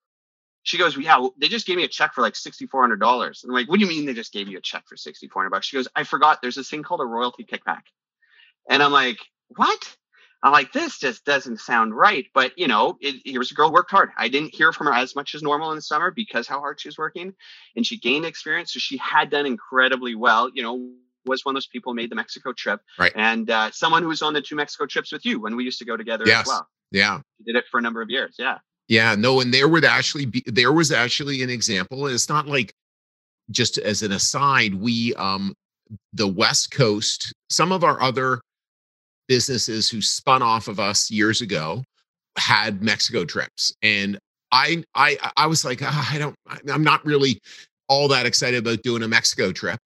She 0.64 0.78
goes, 0.78 0.96
well, 0.96 1.04
yeah, 1.04 1.28
they 1.40 1.50
just 1.50 1.68
gave 1.68 1.76
me 1.78 1.84
a 1.84 1.90
check 1.90 2.14
for 2.14 2.22
like 2.22 2.34
$6,400. 2.34 2.94
And 2.94 3.36
I'm 3.44 3.54
like, 3.54 3.70
what 3.70 3.78
do 3.78 3.86
you 3.86 3.90
mean 3.90 4.06
they 4.06 4.14
just 4.14 4.32
gave 4.32 4.48
you 4.48 4.58
a 4.58 4.62
check 4.62 4.86
for 4.88 4.96
6,400 4.96 5.50
bucks? 5.50 5.68
She 5.68 5.76
goes, 5.76 5.90
I 5.96 6.06
forgot 6.06 6.42
there's 6.42 6.56
this 6.56 6.70
thing 6.70 6.84
called 6.84 7.02
a 7.02 7.06
royalty 7.06 7.44
kickback. 7.44 7.82
And 8.70 8.82
I'm 8.82 8.94
like, 8.94 9.18
what? 9.50 9.98
I'm 10.44 10.51
like, 10.51 10.74
this 10.74 11.00
just 11.00 11.24
doesn't 11.24 11.62
sound 11.62 11.95
right. 11.95 12.25
But 12.34 12.57
you 12.57 12.68
know, 12.68 12.98
it, 13.00 13.22
here's 13.25 13.51
a 13.51 13.54
girl 13.54 13.72
worked 13.72 13.92
hard. 13.92 14.10
I 14.18 14.28
didn't 14.28 14.54
hear 14.54 14.74
from 14.74 14.88
her 14.88 14.94
as 14.94 15.16
much 15.16 15.34
as 15.36 15.42
normal 15.42 15.72
in 15.72 15.78
the 15.78 15.81
summer 15.81 16.12
because 16.12 16.48
how 16.48 16.60
hard 16.60 16.81
she 16.81 16.90
was 16.90 16.98
working, 16.98 17.34
and 17.75 17.86
she 17.86 17.98
gained 17.98 18.25
experience. 18.25 18.74
So 18.74 18.80
she 18.80 18.98
had 18.98 19.30
done 19.30 19.45
incredibly 19.45 20.16
well. 20.16 20.50
You 20.54 20.63
know, 20.63 20.92
was 21.25 21.45
one 21.45 21.54
of 21.54 21.56
those 21.56 21.68
people 21.68 21.94
who 21.94 21.95
made 21.95 22.12
the 22.12 22.16
Mexico 22.16 22.51
trip, 22.51 22.81
right? 23.00 23.13
And 23.16 23.50
uh, 23.50 23.72
someone 23.72 24.04
who 24.04 24.10
was 24.10 24.22
on 24.22 24.34
the 24.34 24.42
two 24.42 24.56
Mexico 24.56 24.86
trips 24.86 25.13
with 25.13 25.25
you 25.25 25.40
when 25.40 25.56
we 25.56 25.63
used 25.63 25.80
to 25.80 25.86
go 25.86 25.95
together 25.95 26.25
yes. 26.28 26.42
as 26.42 26.48
well. 26.48 26.68
Yeah, 26.92 27.22
she 27.38 27.46
did 27.46 27.56
it 27.56 27.66
for 27.72 27.80
a 27.80 27.81
number 27.81 28.01
of 28.01 28.10
years. 28.10 28.36
Yeah. 28.38 28.57
Yeah, 28.89 29.16
no, 29.16 29.39
and 29.39 29.54
there 29.54 29.69
would 29.69 29.86
actually 29.86 30.25
be 30.25 30.44
there 30.46 30.74
was 30.74 30.92
actually 30.92 31.42
an 31.42 31.50
example. 31.50 32.06
It's 32.07 32.28
not 32.28 32.48
like 32.48 32.74
just 33.50 33.78
as 33.78 34.01
an 34.01 34.12
aside, 34.12 34.75
we 34.75 35.13
um 35.16 35.56
the 36.12 36.28
West 36.28 36.72
Coast, 36.72 37.34
some 37.50 37.72
of 37.72 37.84
our 37.84 38.01
other 38.01 38.42
businesses 39.28 39.90
who 39.90 40.02
spun 40.02 40.42
off 40.42 40.68
of 40.68 40.80
us 40.80 41.10
years 41.10 41.42
ago 41.42 41.84
had 42.38 42.81
Mexico 42.81 43.25
trips. 43.25 43.74
And 43.81 44.18
I 44.52 44.84
I 44.96 45.18
I 45.38 45.48
was 45.48 45.66
like, 45.66 45.81
oh, 45.81 46.08
I 46.12 46.18
don't 46.18 46.36
I'm 46.72 46.84
not 46.84 47.06
really 47.06 47.40
all 47.88 48.08
that 48.10 48.25
excited 48.25 48.66
about 48.66 48.84
doing 48.84 49.04
a 49.04 49.08
Mexico 49.08 49.52
trip. 49.52 49.80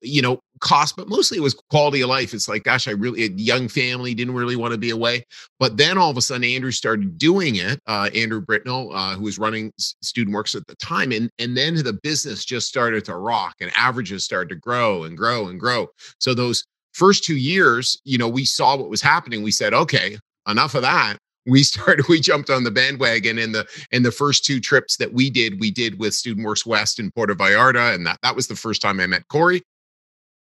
You 0.00 0.22
know, 0.22 0.38
cost, 0.60 0.94
but 0.96 1.08
mostly 1.08 1.38
it 1.38 1.40
was 1.40 1.54
quality 1.70 2.02
of 2.02 2.08
life. 2.08 2.32
It's 2.32 2.48
like, 2.48 2.62
gosh, 2.62 2.86
I 2.86 2.92
really 2.92 3.24
a 3.24 3.30
young 3.30 3.66
family 3.66 4.14
didn't 4.14 4.34
really 4.34 4.54
want 4.54 4.70
to 4.70 4.78
be 4.78 4.90
away. 4.90 5.24
But 5.58 5.76
then 5.76 5.98
all 5.98 6.08
of 6.08 6.16
a 6.16 6.22
sudden, 6.22 6.44
Andrew 6.44 6.70
started 6.70 7.18
doing 7.18 7.56
it. 7.56 7.80
Uh, 7.84 8.08
Andrew 8.14 8.40
Britnell, 8.40 8.90
uh, 8.94 9.16
who 9.16 9.24
was 9.24 9.40
running 9.40 9.72
Student 9.76 10.36
Works 10.36 10.54
at 10.54 10.66
the 10.68 10.76
time, 10.76 11.10
and 11.10 11.28
and 11.40 11.56
then 11.56 11.74
the 11.74 11.98
business 12.02 12.44
just 12.44 12.68
started 12.68 13.04
to 13.06 13.16
rock, 13.16 13.56
and 13.60 13.72
averages 13.74 14.24
started 14.24 14.50
to 14.50 14.56
grow 14.56 15.02
and 15.02 15.16
grow 15.16 15.48
and 15.48 15.58
grow. 15.58 15.88
So 16.20 16.32
those 16.32 16.64
first 16.98 17.24
two 17.24 17.36
years, 17.36 18.00
you 18.04 18.18
know, 18.18 18.28
we 18.28 18.44
saw 18.44 18.76
what 18.76 18.90
was 18.90 19.00
happening. 19.00 19.42
We 19.42 19.52
said, 19.52 19.72
okay, 19.72 20.18
enough 20.48 20.74
of 20.74 20.82
that. 20.82 21.16
We 21.46 21.62
started, 21.62 22.06
we 22.08 22.20
jumped 22.20 22.50
on 22.50 22.64
the 22.64 22.70
bandwagon 22.70 23.38
in 23.38 23.52
the 23.52 23.66
in 23.92 24.02
the 24.02 24.12
first 24.12 24.44
two 24.44 24.60
trips 24.60 24.96
that 24.96 25.12
we 25.12 25.30
did, 25.30 25.60
we 25.60 25.70
did 25.70 25.98
with 25.98 26.14
Student 26.14 26.46
Works 26.46 26.66
West 26.66 26.98
in 26.98 27.10
Puerto 27.12 27.34
Vallarta. 27.34 27.94
And 27.94 28.04
that 28.06 28.18
that 28.22 28.36
was 28.36 28.48
the 28.48 28.56
first 28.56 28.82
time 28.82 29.00
I 29.00 29.06
met 29.06 29.28
Corey. 29.28 29.62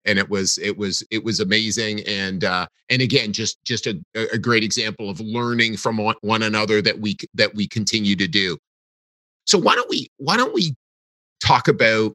And 0.05 0.19
it 0.19 0.29
was 0.29 0.57
it 0.59 0.77
was 0.77 1.03
it 1.11 1.23
was 1.23 1.39
amazing. 1.39 2.01
And 2.07 2.43
uh 2.43 2.67
and 2.89 3.01
again, 3.01 3.33
just 3.33 3.57
just 3.65 3.87
a, 3.87 3.99
a 4.15 4.37
great 4.37 4.63
example 4.63 5.09
of 5.09 5.19
learning 5.19 5.77
from 5.77 5.97
one 6.21 6.43
another 6.43 6.81
that 6.81 6.99
we 6.99 7.17
that 7.33 7.55
we 7.55 7.67
continue 7.67 8.15
to 8.17 8.27
do. 8.27 8.57
So 9.45 9.57
why 9.57 9.75
don't 9.75 9.89
we 9.89 10.07
why 10.17 10.37
don't 10.37 10.53
we 10.53 10.75
talk 11.41 11.67
about 11.67 12.13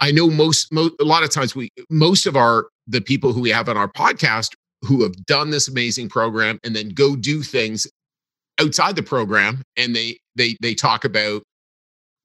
I 0.00 0.10
know 0.10 0.28
most, 0.28 0.70
most 0.70 0.94
a 1.00 1.04
lot 1.04 1.22
of 1.22 1.30
times 1.30 1.54
we 1.54 1.70
most 1.88 2.26
of 2.26 2.36
our 2.36 2.68
the 2.88 3.00
people 3.00 3.32
who 3.32 3.40
we 3.40 3.50
have 3.50 3.68
on 3.68 3.76
our 3.76 3.88
podcast 3.88 4.54
who 4.82 5.02
have 5.02 5.14
done 5.26 5.50
this 5.50 5.68
amazing 5.68 6.08
program 6.08 6.58
and 6.64 6.74
then 6.74 6.88
go 6.88 7.14
do 7.14 7.42
things 7.42 7.86
outside 8.60 8.96
the 8.96 9.02
program 9.02 9.62
and 9.76 9.94
they 9.94 10.18
they 10.34 10.56
they 10.60 10.74
talk 10.74 11.04
about 11.04 11.42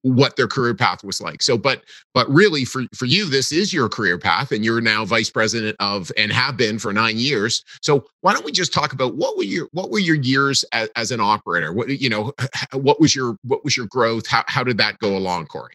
what 0.04 0.36
their 0.36 0.48
career 0.48 0.76
path 0.76 1.02
was 1.04 1.22
like. 1.22 1.42
So 1.42 1.58
but 1.58 1.84
but 2.14 2.30
really 2.30 2.66
for 2.66 2.84
for 2.94 3.06
you 3.06 3.26
this 3.30 3.52
is 3.52 3.74
your 3.74 3.88
career 3.88 4.18
path 4.18 4.52
and 4.52 4.64
you're 4.64 4.82
now 4.82 5.06
vice 5.06 5.30
president 5.30 5.78
of 5.80 6.12
and 6.18 6.32
have 6.32 6.58
been 6.58 6.78
for 6.78 6.92
9 6.92 7.18
years. 7.18 7.64
So 7.82 8.06
why 8.22 8.34
don't 8.34 8.46
we 8.46 8.52
just 8.52 8.74
talk 8.74 8.94
about 8.94 9.16
what 9.16 9.38
were 9.38 9.44
your 9.44 9.70
what 9.72 9.92
were 9.92 10.00
your 10.00 10.18
years 10.18 10.64
as, 10.74 10.90
as 10.96 11.12
an 11.12 11.22
operator? 11.22 11.72
What 11.72 11.90
you 11.90 12.10
know 12.10 12.34
what 12.74 13.00
was 13.00 13.16
your 13.16 13.38
what 13.44 13.64
was 13.64 13.78
your 13.78 13.88
growth? 13.88 14.28
How 14.28 14.44
how 14.48 14.64
did 14.64 14.78
that 14.78 15.00
go 15.00 15.16
along, 15.16 15.48
Corey? 15.48 15.74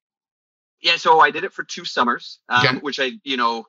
Yeah, 0.81 0.97
so 0.97 1.21
I 1.21 1.31
did 1.31 1.45
it 1.45 1.53
for 1.53 1.65
two 1.65 1.85
summers, 1.85 2.39
um, 2.49 2.65
okay. 2.65 2.79
which 2.79 3.01
I, 3.01 3.13
you 3.25 3.37
know, 3.37 3.67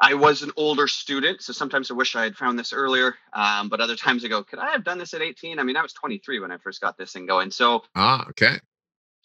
I 0.00 0.14
was 0.14 0.42
an 0.42 0.52
older 0.56 0.88
student, 0.88 1.42
so 1.42 1.52
sometimes 1.52 1.90
I 1.90 1.94
wish 1.94 2.16
I 2.16 2.24
had 2.24 2.36
found 2.36 2.58
this 2.58 2.72
earlier. 2.72 3.14
Um, 3.32 3.68
but 3.68 3.80
other 3.80 3.96
times 3.96 4.24
I 4.24 4.28
go, 4.28 4.42
could 4.42 4.58
I 4.58 4.70
have 4.70 4.84
done 4.84 4.98
this 4.98 5.14
at 5.14 5.22
18? 5.22 5.58
I 5.58 5.62
mean, 5.62 5.76
I 5.76 5.82
was 5.82 5.92
23 5.94 6.40
when 6.40 6.52
I 6.52 6.58
first 6.58 6.80
got 6.80 6.98
this 6.98 7.12
thing 7.12 7.26
going. 7.26 7.50
So, 7.50 7.82
ah, 7.94 8.26
okay. 8.30 8.58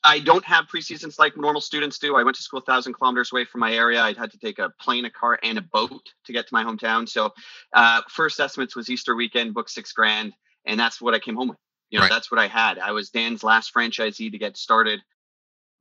I 0.03 0.19
don't 0.19 0.43
have 0.45 0.65
preseasons 0.65 1.19
like 1.19 1.37
normal 1.37 1.61
students 1.61 1.99
do. 1.99 2.15
I 2.15 2.23
went 2.23 2.35
to 2.37 2.43
school 2.43 2.59
a 2.59 2.63
thousand 2.63 2.93
kilometers 2.93 3.31
away 3.31 3.45
from 3.45 3.59
my 3.59 3.73
area. 3.73 4.01
I'd 4.01 4.17
had 4.17 4.31
to 4.31 4.39
take 4.39 4.59
a 4.59 4.71
plane, 4.79 5.05
a 5.05 5.11
car, 5.11 5.37
and 5.43 5.57
a 5.57 5.61
boat 5.61 6.13
to 6.25 6.33
get 6.33 6.47
to 6.47 6.53
my 6.53 6.63
hometown. 6.63 7.07
So, 7.07 7.33
uh, 7.73 8.01
first 8.09 8.39
estimates 8.39 8.75
was 8.75 8.89
Easter 8.89 9.15
weekend, 9.15 9.53
booked 9.53 9.69
six 9.69 9.91
grand, 9.91 10.33
and 10.65 10.79
that's 10.79 11.01
what 11.01 11.13
I 11.13 11.19
came 11.19 11.35
home 11.35 11.49
with. 11.49 11.57
You 11.91 11.99
know, 11.99 12.03
right. 12.03 12.09
that's 12.09 12.31
what 12.31 12.39
I 12.39 12.47
had. 12.47 12.79
I 12.79 12.93
was 12.93 13.09
Dan's 13.09 13.43
last 13.43 13.73
franchisee 13.73 14.31
to 14.31 14.37
get 14.37 14.55
started 14.55 15.01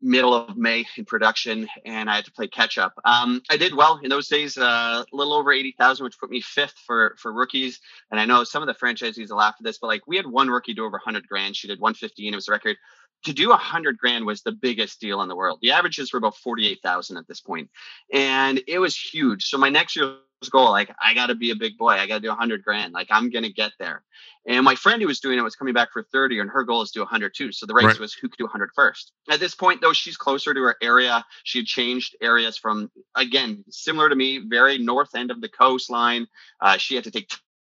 middle 0.02 0.34
of 0.34 0.56
May 0.56 0.86
in 0.96 1.04
production, 1.04 1.68
and 1.84 2.08
I 2.10 2.16
had 2.16 2.24
to 2.24 2.32
play 2.32 2.48
catch 2.48 2.78
up. 2.78 2.94
Um, 3.04 3.42
I 3.50 3.56
did 3.56 3.74
well 3.74 4.00
in 4.02 4.08
those 4.10 4.28
days, 4.28 4.56
uh, 4.56 5.04
a 5.12 5.16
little 5.16 5.34
over 5.34 5.52
eighty 5.52 5.74
thousand, 5.78 6.04
which 6.04 6.18
put 6.18 6.30
me 6.30 6.40
fifth 6.40 6.78
for 6.86 7.16
for 7.18 7.32
rookies. 7.32 7.80
And 8.10 8.18
I 8.20 8.24
know 8.24 8.44
some 8.44 8.62
of 8.62 8.66
the 8.66 8.74
franchisees 8.74 9.30
will 9.30 9.36
laugh 9.36 9.56
at 9.58 9.64
this, 9.64 9.78
but 9.78 9.88
like 9.88 10.06
we 10.06 10.16
had 10.16 10.26
one 10.26 10.48
rookie 10.48 10.74
do 10.74 10.84
over 10.84 10.98
hundred 10.98 11.28
grand. 11.28 11.56
She 11.56 11.68
did 11.68 11.80
one 11.80 11.94
fifteen. 11.94 12.32
It 12.32 12.36
was 12.36 12.48
a 12.48 12.52
record. 12.52 12.76
To 13.24 13.32
do 13.32 13.52
a 13.52 13.56
hundred 13.56 13.98
grand 13.98 14.24
was 14.24 14.42
the 14.42 14.52
biggest 14.52 15.00
deal 15.00 15.20
in 15.22 15.28
the 15.28 15.36
world. 15.36 15.58
The 15.60 15.72
averages 15.72 16.12
were 16.12 16.18
about 16.18 16.36
forty 16.36 16.66
eight 16.66 16.80
thousand 16.82 17.18
at 17.18 17.28
this 17.28 17.40
point, 17.40 17.68
and 18.12 18.60
it 18.66 18.78
was 18.78 18.96
huge. 18.96 19.44
So 19.44 19.58
my 19.58 19.68
next 19.68 19.96
year's 19.96 20.16
goal. 20.48 20.70
Like, 20.70 20.94
I 21.02 21.12
got 21.12 21.26
to 21.26 21.34
be 21.34 21.50
a 21.50 21.56
big 21.56 21.76
boy. 21.76 21.90
I 21.90 22.06
got 22.06 22.16
to 22.16 22.20
do 22.20 22.28
a 22.28 22.30
100 22.30 22.64
grand. 22.64 22.94
Like, 22.94 23.08
I'm 23.10 23.28
going 23.28 23.42
to 23.42 23.52
get 23.52 23.72
there. 23.78 24.02
And 24.46 24.64
my 24.64 24.74
friend 24.74 25.02
who 25.02 25.08
was 25.08 25.20
doing 25.20 25.38
it 25.38 25.42
was 25.42 25.54
coming 25.54 25.74
back 25.74 25.92
for 25.92 26.02
30, 26.02 26.38
and 26.38 26.50
her 26.50 26.64
goal 26.64 26.80
is 26.80 26.90
to 26.92 27.00
do 27.00 27.02
100 27.02 27.34
too. 27.34 27.52
So 27.52 27.66
the 27.66 27.74
race 27.74 27.84
right. 27.84 27.98
was 27.98 28.14
who 28.14 28.28
could 28.28 28.38
do 28.38 28.44
100 28.44 28.70
first. 28.74 29.12
At 29.28 29.40
this 29.40 29.54
point, 29.54 29.82
though, 29.82 29.92
she's 29.92 30.16
closer 30.16 30.54
to 30.54 30.62
her 30.62 30.76
area. 30.80 31.24
She 31.44 31.58
had 31.58 31.66
changed 31.66 32.16
areas 32.22 32.56
from, 32.56 32.90
again, 33.14 33.64
similar 33.68 34.08
to 34.08 34.16
me, 34.16 34.38
very 34.38 34.78
north 34.78 35.14
end 35.14 35.30
of 35.30 35.42
the 35.42 35.48
coastline. 35.48 36.26
Uh, 36.60 36.78
she 36.78 36.94
had 36.94 37.04
to 37.04 37.10
take 37.10 37.30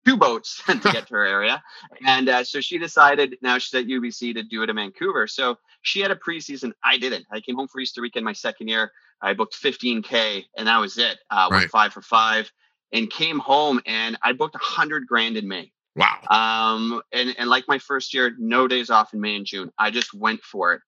two 0.07 0.17
boats 0.17 0.63
to 0.67 0.79
get 0.79 1.07
to 1.09 1.15
her 1.15 1.27
area. 1.27 1.63
And 2.07 2.29
uh, 2.29 2.45
so 2.45 2.61
she 2.61 2.79
decided 2.79 3.37
now 3.43 3.59
she's 3.59 3.75
at 3.75 3.87
UBC 3.87 4.35
to 4.35 4.43
do 4.43 4.63
it 4.63 4.71
in 4.71 4.77
Vancouver. 4.77 5.27
So 5.27 5.59
she 5.83 6.01
had 6.01 6.11
a 6.11 6.17
preseason. 6.17 6.73
I 6.85 6.99
didn't. 6.99 7.27
I 7.31 7.41
came 7.41 7.57
home 7.57 7.69
for 7.69 7.81
Easter 7.81 8.01
weekend 8.01 8.25
my 8.25 8.33
second 8.33 8.69
year. 8.69 8.93
I 9.21 9.35
booked 9.35 9.55
15K 9.61 10.45
and 10.57 10.69
that 10.69 10.79
was 10.79 10.99
it. 10.99 11.19
Uh, 11.31 11.49
right. 11.51 11.59
Went 11.59 11.71
five 11.71 11.93
for 11.93 12.03
five 12.03 12.51
and 12.93 13.11
came 13.11 13.39
home 13.39 13.81
and 13.87 14.17
I 14.23 14.33
booked 14.33 14.55
a 14.55 14.61
hundred 14.61 15.07
grand 15.07 15.37
in 15.37 15.49
May. 15.49 15.73
Wow. 15.97 16.19
Um, 16.31 17.03
and, 17.13 17.35
and 17.39 17.49
like 17.49 17.65
my 17.69 17.79
first 17.79 18.13
year, 18.13 18.35
no 18.39 18.69
days 18.69 18.91
off 18.91 19.15
in 19.15 19.21
May 19.21 19.37
and 19.37 19.47
June. 19.47 19.73
I 19.79 19.91
just 19.91 20.13
went 20.13 20.43
for 20.43 20.75
it. 20.75 20.83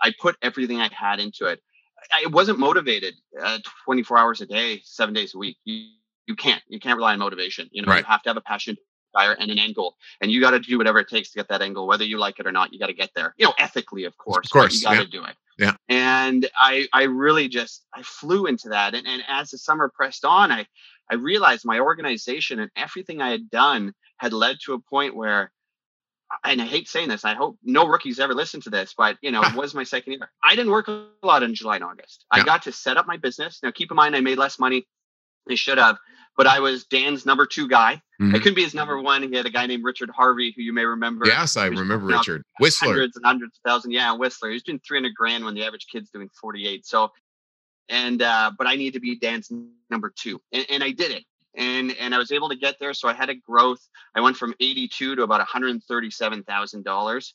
I 0.00 0.12
put 0.20 0.36
everything 0.42 0.80
I 0.80 0.90
had 0.92 1.18
into 1.18 1.46
it. 1.46 1.60
I 2.12 2.26
wasn't 2.28 2.58
motivated 2.60 3.14
uh, 3.42 3.58
24 3.84 4.18
hours 4.18 4.40
a 4.40 4.46
day, 4.46 4.80
seven 4.84 5.14
days 5.14 5.34
a 5.34 5.38
week. 5.38 5.56
You, 5.64 5.86
you 6.28 6.36
can't, 6.36 6.62
you 6.68 6.78
can't 6.78 6.96
rely 6.96 7.14
on 7.14 7.18
motivation. 7.18 7.68
You 7.72 7.82
know, 7.82 7.90
right. 7.90 8.00
you 8.00 8.04
have 8.04 8.22
to 8.22 8.30
have 8.30 8.36
a 8.36 8.42
passion 8.42 8.76
fire 9.12 9.32
and 9.32 9.50
an 9.50 9.58
end 9.58 9.74
goal 9.74 9.96
and 10.20 10.30
you 10.30 10.40
got 10.40 10.50
to 10.50 10.60
do 10.60 10.78
whatever 10.78 10.98
it 10.98 11.08
takes 11.08 11.30
to 11.30 11.38
get 11.38 11.48
that 11.48 11.62
end 11.62 11.74
goal, 11.74 11.86
whether 11.86 12.04
you 12.04 12.18
like 12.18 12.38
it 12.38 12.46
or 12.46 12.52
not, 12.52 12.72
you 12.72 12.78
got 12.78 12.86
to 12.86 12.94
get 12.94 13.10
there, 13.14 13.34
you 13.38 13.46
know, 13.46 13.54
ethically, 13.58 14.04
of 14.04 14.16
course, 14.16 14.46
of 14.46 14.50
course 14.50 14.74
you 14.76 14.82
got 14.82 14.94
to 14.94 14.98
yeah. 14.98 15.04
do 15.10 15.24
it. 15.24 15.36
Yeah. 15.58 15.72
And 15.88 16.48
I, 16.60 16.86
I 16.92 17.04
really 17.04 17.48
just, 17.48 17.84
I 17.92 18.02
flew 18.02 18.46
into 18.46 18.68
that. 18.68 18.94
And, 18.94 19.06
and 19.06 19.22
as 19.28 19.50
the 19.50 19.58
summer 19.58 19.90
pressed 19.92 20.24
on, 20.24 20.52
I, 20.52 20.66
I 21.10 21.14
realized 21.16 21.64
my 21.64 21.80
organization 21.80 22.60
and 22.60 22.70
everything 22.76 23.20
I 23.20 23.30
had 23.30 23.50
done 23.50 23.92
had 24.18 24.32
led 24.32 24.58
to 24.66 24.74
a 24.74 24.78
point 24.78 25.16
where, 25.16 25.50
and 26.44 26.60
I 26.60 26.66
hate 26.66 26.88
saying 26.88 27.08
this, 27.08 27.24
I 27.24 27.34
hope 27.34 27.56
no 27.64 27.88
rookies 27.88 28.20
ever 28.20 28.34
listen 28.34 28.60
to 28.62 28.70
this, 28.70 28.94
but 28.96 29.16
you 29.22 29.30
know, 29.30 29.42
it 29.42 29.54
was 29.56 29.74
my 29.74 29.84
second 29.84 30.12
year. 30.12 30.30
I 30.44 30.54
didn't 30.54 30.70
work 30.70 30.88
a 30.88 31.06
lot 31.22 31.42
in 31.42 31.54
July 31.54 31.76
and 31.76 31.84
August. 31.84 32.24
Yeah. 32.34 32.42
I 32.42 32.44
got 32.44 32.62
to 32.64 32.72
set 32.72 32.96
up 32.96 33.06
my 33.06 33.16
business. 33.16 33.60
Now, 33.62 33.70
keep 33.70 33.90
in 33.90 33.96
mind, 33.96 34.14
I 34.14 34.20
made 34.20 34.38
less 34.38 34.58
money. 34.58 34.86
They 35.48 35.56
should 35.56 35.78
have, 35.78 35.96
but 36.36 36.46
I 36.46 36.60
was 36.60 36.84
Dan's 36.84 37.26
number 37.26 37.46
two 37.46 37.68
guy. 37.68 38.00
Mm-hmm. 38.20 38.34
I 38.34 38.38
couldn't 38.38 38.54
be 38.54 38.64
his 38.64 38.74
number 38.74 39.00
one. 39.00 39.22
He 39.22 39.36
had 39.36 39.46
a 39.46 39.50
guy 39.50 39.66
named 39.66 39.84
Richard 39.84 40.10
Harvey, 40.10 40.52
who 40.56 40.62
you 40.62 40.72
may 40.72 40.84
remember. 40.84 41.26
Yes, 41.26 41.56
I 41.56 41.66
remember 41.66 42.06
Richard 42.06 42.42
Whistler. 42.60 42.88
Hundreds 42.88 43.16
and 43.16 43.24
hundreds 43.24 43.58
of 43.58 43.70
thousands. 43.70 43.94
Yeah, 43.94 44.12
Whistler. 44.12 44.50
He's 44.50 44.62
doing 44.62 44.80
300 44.86 45.14
grand 45.14 45.44
when 45.44 45.54
the 45.54 45.64
average 45.64 45.86
kid's 45.90 46.10
doing 46.10 46.28
48. 46.40 46.84
So 46.86 47.10
and 47.88 48.22
uh, 48.22 48.52
but 48.56 48.66
I 48.66 48.76
need 48.76 48.92
to 48.94 49.00
be 49.00 49.18
Dan's 49.18 49.50
number 49.90 50.12
two, 50.14 50.40
and, 50.52 50.66
and 50.70 50.84
I 50.84 50.90
did 50.90 51.10
it, 51.10 51.24
and 51.56 51.94
and 51.98 52.14
I 52.14 52.18
was 52.18 52.32
able 52.32 52.48
to 52.50 52.56
get 52.56 52.76
there. 52.78 52.94
So 52.94 53.08
I 53.08 53.14
had 53.14 53.30
a 53.30 53.34
growth. 53.34 53.80
I 54.14 54.20
went 54.20 54.36
from 54.36 54.54
eighty 54.60 54.88
two 54.88 55.16
to 55.16 55.22
about 55.22 55.40
one 55.40 55.46
hundred 55.46 55.82
thirty 55.84 56.10
seven 56.10 56.42
thousand 56.42 56.84
dollars 56.84 57.34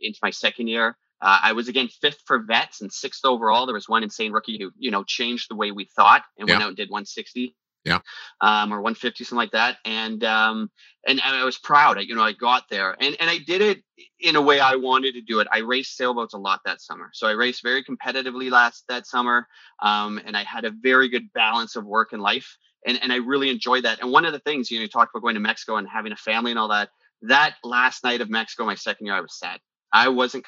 into 0.00 0.18
my 0.22 0.30
second 0.30 0.68
year. 0.68 0.96
Uh, 1.22 1.40
I 1.42 1.52
was 1.52 1.68
again 1.68 1.88
fifth 1.88 2.22
for 2.26 2.40
vets 2.40 2.80
and 2.80 2.92
sixth 2.92 3.24
overall. 3.24 3.66
There 3.66 3.74
was 3.74 3.88
one 3.88 4.02
insane 4.02 4.32
rookie 4.32 4.58
who 4.58 4.70
you 4.78 4.90
know 4.90 5.04
changed 5.04 5.50
the 5.50 5.56
way 5.56 5.70
we 5.70 5.84
thought 5.84 6.22
and 6.38 6.48
yeah. 6.48 6.54
went 6.54 6.62
out 6.64 6.68
and 6.68 6.76
did 6.76 6.90
one 6.90 7.06
sixty. 7.06 7.54
Yeah. 7.84 8.00
Um, 8.42 8.72
or 8.72 8.82
150 8.82 9.24
something 9.24 9.38
like 9.38 9.52
that. 9.52 9.78
And 9.84 10.22
um, 10.24 10.70
and 11.06 11.20
i 11.24 11.44
was 11.44 11.58
proud. 11.58 11.96
I, 11.96 12.02
you 12.02 12.14
know 12.14 12.22
i 12.22 12.32
got 12.32 12.64
there. 12.68 12.94
And 13.00 13.16
and 13.18 13.30
i 13.30 13.38
did 13.38 13.62
it 13.62 13.82
in 14.20 14.36
a 14.36 14.42
way 14.42 14.60
i 14.60 14.76
wanted 14.76 15.14
to 15.14 15.22
do 15.22 15.40
it. 15.40 15.48
I 15.50 15.58
raced 15.58 15.96
sailboats 15.96 16.34
a 16.34 16.38
lot 16.38 16.60
that 16.64 16.80
summer. 16.80 17.10
So 17.14 17.26
i 17.26 17.32
raced 17.32 17.62
very 17.62 17.82
competitively 17.82 18.50
last 18.50 18.84
that 18.88 19.06
summer. 19.06 19.46
Um, 19.80 20.20
and 20.24 20.36
i 20.36 20.42
had 20.42 20.64
a 20.64 20.70
very 20.70 21.08
good 21.08 21.32
balance 21.32 21.76
of 21.76 21.86
work 21.86 22.12
and 22.12 22.20
life. 22.20 22.56
And 22.86 22.98
and 23.02 23.12
i 23.12 23.16
really 23.16 23.50
enjoyed 23.50 23.84
that. 23.84 24.00
And 24.02 24.12
one 24.12 24.26
of 24.26 24.32
the 24.32 24.40
things 24.40 24.70
you 24.70 24.78
know 24.78 24.82
you 24.82 24.88
talked 24.88 25.14
about 25.14 25.22
going 25.22 25.34
to 25.34 25.40
mexico 25.40 25.76
and 25.76 25.88
having 25.88 26.12
a 26.12 26.16
family 26.16 26.50
and 26.50 26.60
all 26.60 26.68
that 26.68 26.90
that 27.22 27.54
last 27.64 28.04
night 28.04 28.20
of 28.20 28.30
mexico 28.30 28.64
my 28.64 28.74
second 28.74 29.06
year 29.06 29.14
i 29.14 29.20
was 29.20 29.38
sad. 29.38 29.60
I 29.92 30.08
wasn't 30.08 30.44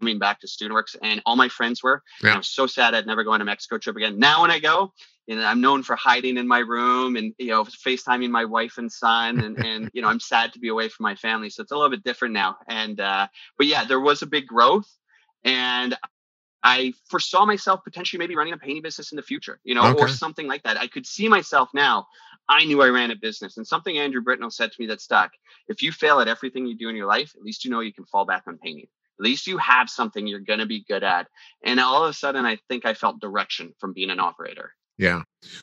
coming 0.00 0.18
back 0.18 0.40
to 0.40 0.46
studentworks 0.46 0.96
and 1.02 1.22
all 1.26 1.36
my 1.36 1.48
friends 1.48 1.82
were 1.82 2.02
yeah. 2.22 2.34
i 2.34 2.36
was 2.36 2.48
so 2.48 2.66
sad 2.66 2.94
i'd 2.94 3.06
never 3.06 3.22
go 3.22 3.32
on 3.32 3.40
a 3.40 3.44
mexico 3.44 3.78
trip 3.78 3.96
again 3.96 4.18
now 4.18 4.42
when 4.42 4.50
i 4.50 4.58
go 4.58 4.92
you 5.30 5.36
know, 5.36 5.44
I'm 5.44 5.60
known 5.60 5.84
for 5.84 5.94
hiding 5.94 6.38
in 6.38 6.48
my 6.48 6.58
room 6.58 7.14
and 7.14 7.32
you 7.38 7.50
know 7.50 7.62
FaceTiming 7.62 8.30
my 8.30 8.44
wife 8.44 8.78
and 8.78 8.90
son, 8.90 9.38
and 9.38 9.58
and 9.64 9.90
you 9.94 10.02
know 10.02 10.08
I'm 10.08 10.18
sad 10.18 10.52
to 10.54 10.58
be 10.58 10.68
away 10.68 10.88
from 10.88 11.04
my 11.04 11.14
family, 11.14 11.50
so 11.50 11.62
it's 11.62 11.70
a 11.70 11.76
little 11.76 11.88
bit 11.88 12.02
different 12.02 12.34
now. 12.34 12.56
And 12.66 12.98
uh, 13.00 13.28
but 13.56 13.68
yeah, 13.68 13.84
there 13.84 14.00
was 14.00 14.22
a 14.22 14.26
big 14.26 14.48
growth, 14.48 14.92
and 15.44 15.96
I 16.64 16.94
foresaw 17.08 17.46
myself 17.46 17.84
potentially 17.84 18.18
maybe 18.18 18.34
running 18.34 18.54
a 18.54 18.58
painting 18.58 18.82
business 18.82 19.12
in 19.12 19.16
the 19.16 19.22
future, 19.22 19.60
you 19.62 19.76
know, 19.76 19.86
okay. 19.92 20.02
or 20.02 20.08
something 20.08 20.48
like 20.48 20.64
that. 20.64 20.76
I 20.76 20.88
could 20.88 21.06
see 21.06 21.28
myself 21.28 21.70
now. 21.72 22.08
I 22.48 22.64
knew 22.64 22.82
I 22.82 22.88
ran 22.88 23.12
a 23.12 23.16
business, 23.16 23.56
and 23.56 23.64
something 23.64 23.98
Andrew 23.98 24.22
Britnell 24.24 24.52
said 24.52 24.72
to 24.72 24.80
me 24.80 24.88
that 24.88 25.00
stuck: 25.00 25.30
if 25.68 25.80
you 25.80 25.92
fail 25.92 26.18
at 26.18 26.26
everything 26.26 26.66
you 26.66 26.76
do 26.76 26.88
in 26.88 26.96
your 26.96 27.06
life, 27.06 27.34
at 27.36 27.42
least 27.42 27.64
you 27.64 27.70
know 27.70 27.78
you 27.78 27.92
can 27.92 28.04
fall 28.06 28.24
back 28.24 28.42
on 28.48 28.58
painting. 28.58 28.88
At 29.20 29.24
least 29.24 29.46
you 29.46 29.58
have 29.58 29.90
something 29.90 30.26
you're 30.26 30.40
going 30.40 30.60
to 30.60 30.66
be 30.66 30.82
good 30.88 31.04
at. 31.04 31.26
And 31.62 31.78
all 31.78 32.04
of 32.04 32.08
a 32.08 32.14
sudden, 32.14 32.46
I 32.46 32.56
think 32.70 32.86
I 32.86 32.94
felt 32.94 33.20
direction 33.20 33.74
from 33.78 33.92
being 33.92 34.08
an 34.08 34.18
operator. 34.18 34.72
Yeah. 34.96 35.22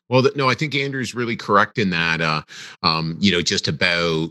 Well, 0.09 0.23
no, 0.35 0.47
I 0.47 0.53
think 0.53 0.75
Andrew's 0.75 1.15
really 1.15 1.35
correct 1.35 1.79
in 1.79 1.89
that. 1.89 2.21
Uh, 2.21 2.43
um, 2.83 3.17
you 3.19 3.31
know, 3.31 3.41
just 3.41 3.67
about, 3.67 4.29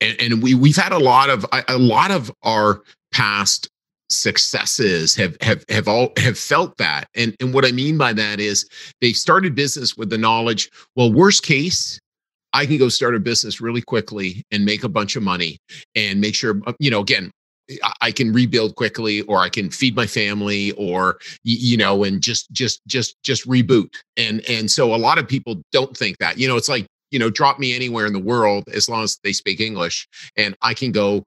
and, 0.00 0.20
and 0.20 0.40
we 0.40 0.54
we've 0.54 0.76
had 0.76 0.92
a 0.92 0.98
lot 0.98 1.30
of 1.30 1.44
a 1.66 1.78
lot 1.78 2.12
of 2.12 2.30
our 2.44 2.82
past 3.12 3.68
successes 4.08 5.16
have 5.16 5.36
have 5.40 5.64
have 5.68 5.88
all 5.88 6.12
have 6.16 6.38
felt 6.38 6.74
that 6.78 7.08
and 7.14 7.36
and 7.40 7.52
what 7.52 7.66
i 7.66 7.70
mean 7.70 7.98
by 7.98 8.10
that 8.10 8.40
is 8.40 8.66
they 9.02 9.12
started 9.12 9.54
business 9.54 9.98
with 9.98 10.08
the 10.08 10.16
knowledge 10.16 10.70
well 10.96 11.12
worst 11.12 11.42
case 11.42 12.00
i 12.54 12.64
can 12.64 12.78
go 12.78 12.88
start 12.88 13.14
a 13.14 13.20
business 13.20 13.60
really 13.60 13.82
quickly 13.82 14.42
and 14.50 14.64
make 14.64 14.82
a 14.82 14.88
bunch 14.88 15.14
of 15.14 15.22
money 15.22 15.58
and 15.94 16.22
make 16.22 16.34
sure 16.34 16.58
uh, 16.66 16.72
you 16.78 16.90
know 16.90 17.00
again 17.00 17.30
I 18.00 18.12
can 18.12 18.32
rebuild 18.32 18.76
quickly 18.76 19.22
or 19.22 19.38
I 19.38 19.48
can 19.48 19.70
feed 19.70 19.94
my 19.94 20.06
family 20.06 20.72
or 20.72 21.18
you 21.44 21.76
know 21.76 22.04
and 22.04 22.20
just 22.20 22.50
just 22.52 22.80
just 22.86 23.16
just 23.22 23.46
reboot. 23.48 23.92
And 24.16 24.40
and 24.48 24.70
so 24.70 24.94
a 24.94 24.96
lot 24.96 25.18
of 25.18 25.28
people 25.28 25.62
don't 25.72 25.96
think 25.96 26.18
that. 26.18 26.38
You 26.38 26.48
know 26.48 26.56
it's 26.56 26.68
like 26.68 26.86
you 27.10 27.18
know 27.18 27.30
drop 27.30 27.58
me 27.58 27.74
anywhere 27.74 28.06
in 28.06 28.12
the 28.12 28.18
world 28.18 28.64
as 28.72 28.88
long 28.88 29.04
as 29.04 29.18
they 29.22 29.32
speak 29.32 29.60
English 29.60 30.08
and 30.36 30.56
I 30.62 30.74
can 30.74 30.92
go 30.92 31.24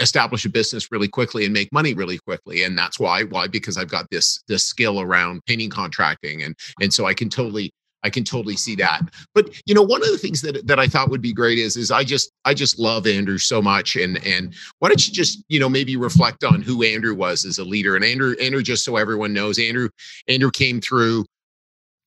establish 0.00 0.44
a 0.44 0.48
business 0.48 0.90
really 0.90 1.06
quickly 1.06 1.44
and 1.44 1.54
make 1.54 1.72
money 1.72 1.94
really 1.94 2.18
quickly. 2.18 2.64
And 2.64 2.76
that's 2.76 2.98
why 2.98 3.22
why? 3.24 3.46
Because 3.46 3.76
I've 3.76 3.90
got 3.90 4.06
this 4.10 4.42
this 4.48 4.64
skill 4.64 5.00
around 5.00 5.44
painting 5.46 5.70
contracting 5.70 6.42
and 6.42 6.56
and 6.80 6.92
so 6.92 7.06
I 7.06 7.14
can 7.14 7.28
totally 7.28 7.72
I 8.04 8.10
can 8.10 8.22
totally 8.22 8.56
see 8.56 8.76
that. 8.76 9.00
But 9.34 9.50
you 9.66 9.74
know, 9.74 9.82
one 9.82 10.02
of 10.02 10.08
the 10.08 10.18
things 10.18 10.42
that 10.42 10.66
that 10.66 10.78
I 10.78 10.86
thought 10.86 11.10
would 11.10 11.22
be 11.22 11.32
great 11.32 11.58
is 11.58 11.76
is 11.76 11.90
I 11.90 12.04
just 12.04 12.30
I 12.44 12.54
just 12.54 12.78
love 12.78 13.06
Andrew 13.06 13.38
so 13.38 13.60
much, 13.62 13.96
and 13.96 14.24
and 14.24 14.54
why 14.78 14.88
don't 14.88 15.06
you 15.08 15.12
just 15.12 15.42
you 15.48 15.58
know 15.58 15.68
maybe 15.68 15.96
reflect 15.96 16.44
on 16.44 16.62
who 16.62 16.84
Andrew 16.84 17.14
was 17.14 17.44
as 17.44 17.58
a 17.58 17.64
leader, 17.64 17.96
and 17.96 18.04
Andrew 18.04 18.36
Andrew 18.40 18.62
just 18.62 18.84
so 18.84 18.96
everyone 18.96 19.32
knows, 19.32 19.58
Andrew 19.58 19.88
Andrew 20.28 20.50
came 20.50 20.80
through. 20.80 21.22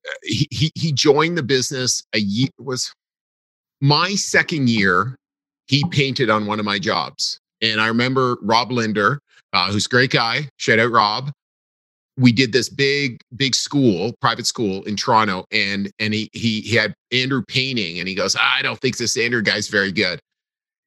Uh, 0.08 0.14
he 0.24 0.48
he, 0.52 0.72
he 0.76 0.94
joined 0.94 1.38
the 1.38 1.44
business 1.44 2.04
a 2.14 2.20
year 2.20 2.50
was 2.60 2.94
my 3.82 4.12
second 4.12 4.70
year. 4.70 5.16
He 5.68 5.84
painted 5.92 6.30
on 6.30 6.46
one 6.46 6.60
of 6.60 6.66
my 6.66 6.80
jobs, 6.80 7.40
and 7.62 7.82
I 7.82 7.88
remember 7.88 8.38
Rob 8.42 8.72
Linder, 8.72 9.20
uh, 9.52 9.72
who's 9.72 9.88
a 9.88 9.90
great 9.90 10.12
guy. 10.12 10.48
Shout 10.58 10.80
out 10.80 10.92
Rob 10.92 11.32
we 12.18 12.32
did 12.32 12.52
this 12.52 12.70
big 12.70 13.22
big 13.36 13.56
school 13.56 14.14
private 14.22 14.46
school 14.46 14.84
in 14.84 14.96
toronto 14.96 15.46
and 15.52 15.92
and 16.00 16.14
he 16.14 16.30
he, 16.34 16.62
he 16.62 16.76
had 16.76 16.94
andrew 17.12 17.44
painting 17.48 18.00
and 18.00 18.08
he 18.08 18.16
goes 18.16 18.36
i 18.40 18.62
don't 18.62 18.80
think 18.80 18.98
this 18.98 19.18
andrew 19.18 19.42
guy's 19.42 19.68
very 19.68 19.92
good. 19.92 20.20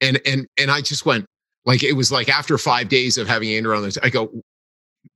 And 0.02 0.20
and 0.26 0.46
and 0.58 0.70
i 0.70 0.80
just 0.80 1.06
went 1.06 1.26
like 1.64 1.82
it 1.82 1.92
was 1.92 2.10
like 2.10 2.28
after 2.28 2.58
five 2.58 2.88
days 2.88 3.18
of 3.18 3.28
having 3.28 3.50
andrew 3.50 3.76
on 3.76 3.82
this 3.82 3.98
i 4.02 4.08
go 4.08 4.30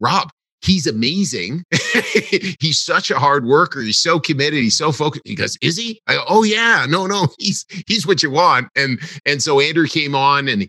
rob 0.01 0.31
he's 0.65 0.87
amazing. 0.87 1.65
he's 2.61 2.81
such 2.81 3.11
a 3.11 3.19
hard 3.19 3.45
worker. 3.45 3.81
He's 3.81 3.99
so 3.99 4.19
committed. 4.19 4.61
He's 4.61 4.77
so 4.77 4.93
focused. 4.93 5.23
He 5.27 5.35
goes, 5.35 5.59
is 5.61 5.77
he? 5.77 6.01
I 6.07 6.15
go, 6.15 6.25
oh 6.29 6.43
yeah, 6.43 6.87
no, 6.89 7.07
no, 7.07 7.29
he's 7.39 7.67
he's 7.87 8.07
what 8.07 8.23
you 8.23 8.31
want. 8.31 8.69
And 8.75 8.99
and 9.27 9.43
so 9.43 9.61
Andrew 9.61 9.87
came 9.87 10.15
on 10.15 10.49
and 10.49 10.69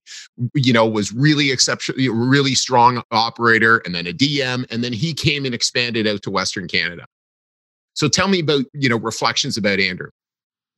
you 0.54 0.74
know 0.74 0.86
was 0.86 1.12
really 1.14 1.52
exceptional, 1.52 2.14
really 2.14 2.56
strong 2.56 3.02
operator, 3.12 3.82
and 3.86 3.96
then 3.96 4.08
a 4.08 4.14
DM, 4.14 4.70
and 4.70 4.84
then 4.84 4.94
he 4.94 5.14
came 5.14 5.46
and 5.46 5.56
expanded 5.56 6.08
out 6.08 6.22
to 6.24 6.32
Western 6.32 6.68
Canada. 6.68 7.06
So 7.94 8.10
tell 8.10 8.28
me 8.28 8.40
about 8.42 8.66
you 8.74 8.90
know 8.90 8.98
reflections 8.98 9.58
about 9.58 9.80
Andrew. 9.80 10.10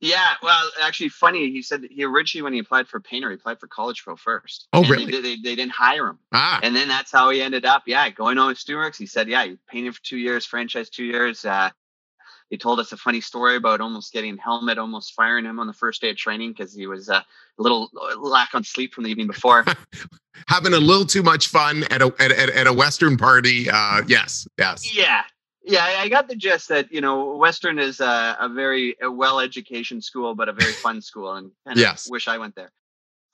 Yeah, 0.00 0.34
well, 0.42 0.70
actually, 0.82 1.08
funny. 1.08 1.50
He 1.50 1.60
said 1.60 1.82
he 1.90 2.04
originally, 2.04 2.42
when 2.42 2.52
he 2.52 2.60
applied 2.60 2.86
for 2.86 3.00
painter, 3.00 3.30
he 3.30 3.34
applied 3.34 3.58
for 3.58 3.66
College 3.66 4.04
Pro 4.04 4.14
first. 4.14 4.68
Oh, 4.72 4.82
And 4.82 4.90
really? 4.90 5.06
They, 5.06 5.20
they, 5.20 5.36
they 5.36 5.56
didn't 5.56 5.72
hire 5.72 6.06
him, 6.06 6.18
Ah, 6.32 6.60
and 6.62 6.74
then 6.74 6.86
that's 6.86 7.10
how 7.10 7.30
he 7.30 7.42
ended 7.42 7.64
up. 7.64 7.82
Yeah, 7.86 8.08
going 8.10 8.38
on 8.38 8.48
with 8.48 8.58
Steelworks. 8.58 8.96
He 8.96 9.06
said, 9.06 9.28
yeah, 9.28 9.44
he 9.44 9.56
painted 9.68 9.96
for 9.96 10.02
two 10.02 10.18
years, 10.18 10.46
franchise 10.46 10.88
two 10.88 11.04
years. 11.04 11.44
Uh, 11.44 11.70
he 12.50 12.56
told 12.56 12.80
us 12.80 12.92
a 12.92 12.96
funny 12.96 13.20
story 13.20 13.56
about 13.56 13.80
almost 13.80 14.12
getting 14.12 14.38
helmet, 14.38 14.78
almost 14.78 15.14
firing 15.14 15.44
him 15.44 15.58
on 15.58 15.66
the 15.66 15.72
first 15.72 16.00
day 16.00 16.10
of 16.10 16.16
training 16.16 16.52
because 16.52 16.72
he 16.72 16.86
was 16.86 17.10
uh, 17.10 17.20
a 17.58 17.62
little 17.62 17.90
lack 18.18 18.54
on 18.54 18.64
sleep 18.64 18.94
from 18.94 19.04
the 19.04 19.10
evening 19.10 19.26
before. 19.26 19.64
having 20.48 20.72
a 20.72 20.78
little 20.78 21.04
too 21.04 21.22
much 21.22 21.48
fun 21.48 21.84
at 21.90 22.00
a 22.00 22.14
at, 22.18 22.30
at, 22.30 22.50
at 22.50 22.66
a 22.66 22.72
Western 22.72 23.16
party. 23.16 23.68
Uh, 23.68 24.02
yes, 24.06 24.46
yes. 24.58 24.96
Yeah. 24.96 25.24
Yeah, 25.68 25.84
I 25.84 26.02
I 26.04 26.10
got 26.10 26.28
the 26.28 26.36
gist 26.36 26.70
that 26.70 26.92
you 26.92 27.02
know 27.02 27.36
Western 27.36 27.78
is 27.80 28.00
a, 28.00 28.38
a 28.40 28.50
very 28.50 28.96
a 29.02 29.10
well 29.12 29.40
education 29.40 30.02
school, 30.02 30.34
but 30.34 30.50
a 30.50 30.54
very 30.54 30.74
fun 30.74 31.02
school, 31.02 31.34
and 31.34 31.52
of 31.80 31.88
Yes. 31.88 32.04
wish 32.06 32.28
I 32.28 32.38
went 32.38 32.56
there. 32.56 32.72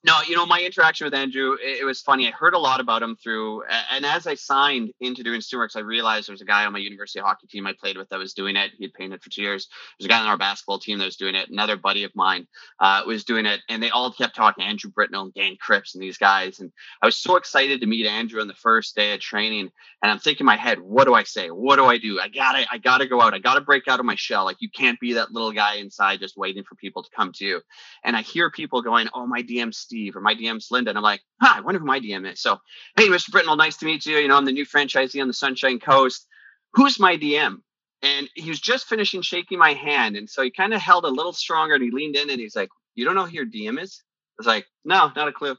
No, 0.06 0.20
you 0.28 0.36
know 0.36 0.44
my 0.44 0.60
interaction 0.60 1.06
with 1.06 1.14
Andrew, 1.14 1.54
it, 1.54 1.80
it 1.80 1.84
was 1.84 2.02
funny. 2.02 2.28
I 2.28 2.30
heard 2.30 2.52
a 2.52 2.58
lot 2.58 2.78
about 2.78 3.02
him 3.02 3.16
through, 3.16 3.62
and 3.90 4.04
as 4.04 4.26
I 4.26 4.34
signed 4.34 4.92
into 5.00 5.22
doing 5.22 5.40
Stewart's, 5.40 5.76
I 5.76 5.80
realized 5.80 6.28
there 6.28 6.34
was 6.34 6.42
a 6.42 6.44
guy 6.44 6.66
on 6.66 6.74
my 6.74 6.78
university 6.78 7.20
hockey 7.20 7.46
team 7.46 7.66
I 7.66 7.72
played 7.72 7.96
with 7.96 8.10
that 8.10 8.18
was 8.18 8.34
doing 8.34 8.54
it. 8.54 8.72
He'd 8.78 8.92
painted 8.92 9.22
for 9.22 9.30
two 9.30 9.40
years. 9.40 9.66
There's 9.98 10.04
a 10.04 10.08
guy 10.10 10.20
on 10.20 10.26
our 10.26 10.36
basketball 10.36 10.78
team 10.78 10.98
that 10.98 11.06
was 11.06 11.16
doing 11.16 11.34
it. 11.34 11.48
Another 11.48 11.76
buddy 11.76 12.04
of 12.04 12.14
mine 12.14 12.46
uh, 12.80 13.02
was 13.06 13.24
doing 13.24 13.46
it, 13.46 13.60
and 13.70 13.82
they 13.82 13.88
all 13.88 14.12
kept 14.12 14.36
talking 14.36 14.62
Andrew 14.62 14.90
Britnell 14.90 15.22
and 15.22 15.32
Dan 15.34 15.56
Cripps 15.58 15.94
and 15.94 16.02
these 16.02 16.18
guys. 16.18 16.60
And 16.60 16.70
I 17.00 17.06
was 17.06 17.16
so 17.16 17.36
excited 17.36 17.80
to 17.80 17.86
meet 17.86 18.06
Andrew 18.06 18.42
on 18.42 18.48
the 18.48 18.52
first 18.52 18.94
day 18.94 19.14
of 19.14 19.20
training. 19.20 19.70
And 20.02 20.12
I'm 20.12 20.18
thinking 20.18 20.44
in 20.44 20.46
my 20.46 20.56
head, 20.56 20.80
what 20.80 21.06
do 21.06 21.14
I 21.14 21.22
say? 21.22 21.48
What 21.50 21.76
do 21.76 21.86
I 21.86 21.96
do? 21.96 22.20
I 22.20 22.28
gotta, 22.28 22.66
I 22.70 22.76
gotta 22.76 23.06
go 23.06 23.22
out. 23.22 23.32
I 23.32 23.38
gotta 23.38 23.62
break 23.62 23.88
out 23.88 24.00
of 24.00 24.04
my 24.04 24.16
shell. 24.16 24.44
Like 24.44 24.58
you 24.60 24.68
can't 24.68 25.00
be 25.00 25.14
that 25.14 25.32
little 25.32 25.52
guy 25.52 25.76
inside 25.76 26.20
just 26.20 26.36
waiting 26.36 26.62
for 26.62 26.74
people 26.74 27.02
to 27.02 27.10
come 27.16 27.32
to 27.36 27.46
you. 27.46 27.62
And 28.04 28.14
I 28.14 28.20
hear 28.20 28.50
people 28.50 28.82
going, 28.82 29.08
"Oh, 29.14 29.26
my 29.26 29.42
DM's 29.42 29.78
Steve 29.94 30.16
or 30.16 30.20
my 30.20 30.34
DM's 30.34 30.68
Linda," 30.70 30.90
and 30.90 30.98
I'm 30.98 31.04
like, 31.04 31.22
"Huh, 31.40 31.54
I 31.56 31.60
wonder 31.60 31.78
who 31.78 31.86
my 31.86 32.00
DM 32.00 32.30
is." 32.30 32.40
So, 32.40 32.58
hey, 32.96 33.08
Mr. 33.08 33.30
Britnell, 33.30 33.56
nice 33.56 33.76
to 33.78 33.86
meet 33.86 34.04
you. 34.06 34.16
You 34.16 34.28
know, 34.28 34.36
I'm 34.36 34.44
the 34.44 34.52
new 34.52 34.66
franchisee 34.66 35.20
on 35.20 35.28
the 35.28 35.34
Sunshine 35.34 35.78
Coast. 35.78 36.26
Who's 36.74 36.98
my 36.98 37.16
DM? 37.16 37.58
And 38.02 38.28
he 38.34 38.50
was 38.50 38.60
just 38.60 38.86
finishing 38.88 39.22
shaking 39.22 39.58
my 39.58 39.72
hand, 39.72 40.16
and 40.16 40.28
so 40.28 40.42
he 40.42 40.50
kind 40.50 40.74
of 40.74 40.80
held 40.80 41.04
a 41.04 41.08
little 41.08 41.32
stronger, 41.32 41.74
and 41.74 41.84
he 41.84 41.90
leaned 41.90 42.16
in, 42.16 42.30
and 42.30 42.40
he's 42.40 42.56
like, 42.56 42.70
"You 42.96 43.04
don't 43.04 43.14
know 43.14 43.26
who 43.26 43.32
your 43.32 43.46
DM 43.46 43.80
is?" 43.80 44.02
I 44.02 44.34
was 44.38 44.46
like, 44.46 44.66
"No, 44.84 45.10
not 45.14 45.28
a 45.28 45.32
clue." 45.32 45.56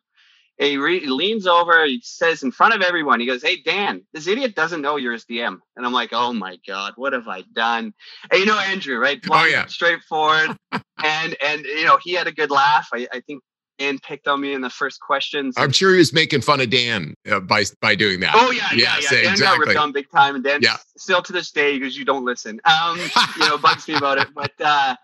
And 0.59 0.69
he, 0.69 0.77
re- 0.77 0.99
he 1.01 1.07
leans 1.07 1.47
over, 1.47 1.85
he 1.85 1.99
says 2.03 2.43
in 2.43 2.51
front 2.51 2.73
of 2.73 2.81
everyone, 2.81 3.19
he 3.19 3.25
goes, 3.25 3.43
Hey, 3.43 3.57
Dan, 3.61 4.03
this 4.13 4.27
idiot 4.27 4.55
doesn't 4.55 4.81
know 4.81 4.95
you're 4.95 5.13
his 5.13 5.25
DM. 5.25 5.57
And 5.75 5.85
I'm 5.85 5.91
like, 5.91 6.11
Oh 6.13 6.31
my 6.33 6.57
God, 6.67 6.93
what 6.95 7.13
have 7.13 7.27
I 7.27 7.43
done? 7.53 7.93
And 8.31 8.39
you 8.39 8.45
know, 8.45 8.57
Andrew, 8.57 8.97
right? 8.97 9.19
Oh, 9.25 9.27
Blunt, 9.27 9.51
yeah. 9.51 9.65
Straightforward. 9.65 10.55
and, 10.71 11.35
and, 11.43 11.65
you 11.65 11.85
know, 11.85 11.97
he 12.01 12.13
had 12.13 12.27
a 12.27 12.31
good 12.31 12.51
laugh. 12.51 12.87
I, 12.93 13.07
I 13.11 13.19
think 13.21 13.43
Dan 13.77 14.00
picked 14.00 14.27
on 14.27 14.41
me 14.41 14.53
in 14.53 14.62
the 14.62 14.70
first 14.70 15.00
questions. 15.01 15.55
I'm 15.58 15.72
sure 15.72 15.91
he 15.91 15.98
was 15.98 16.13
making 16.13 16.41
fun 16.41 16.62
of 16.62 16.70
Dan 16.70 17.13
uh, 17.29 17.39
by 17.39 17.65
by 17.82 17.96
doing 17.96 18.20
that. 18.22 18.34
Oh 18.36 18.51
yeah, 18.51 18.67
yeah, 18.72 18.96
Yes, 19.00 19.03
yeah. 19.03 19.10
Dan 19.17 19.24
got 19.25 19.32
exactly. 19.32 19.67
ripped 19.67 19.79
on 19.79 19.91
big 19.91 20.10
time, 20.10 20.36
and 20.36 20.44
Dan 20.44 20.60
Yeah. 20.62 20.77
still 20.98 21.22
to 21.22 21.34
this 21.34 21.51
day 21.51 21.77
because 21.77 21.98
you 21.98 22.05
don't 22.05 22.25
listen. 22.25 22.60
Um, 22.65 22.98
you 23.39 23.50
know, 23.50 23.58
bugs 23.58 23.88
me 23.88 23.96
about 23.96 24.17
it. 24.17 24.27
But 24.34 24.53
uh, 24.60 24.96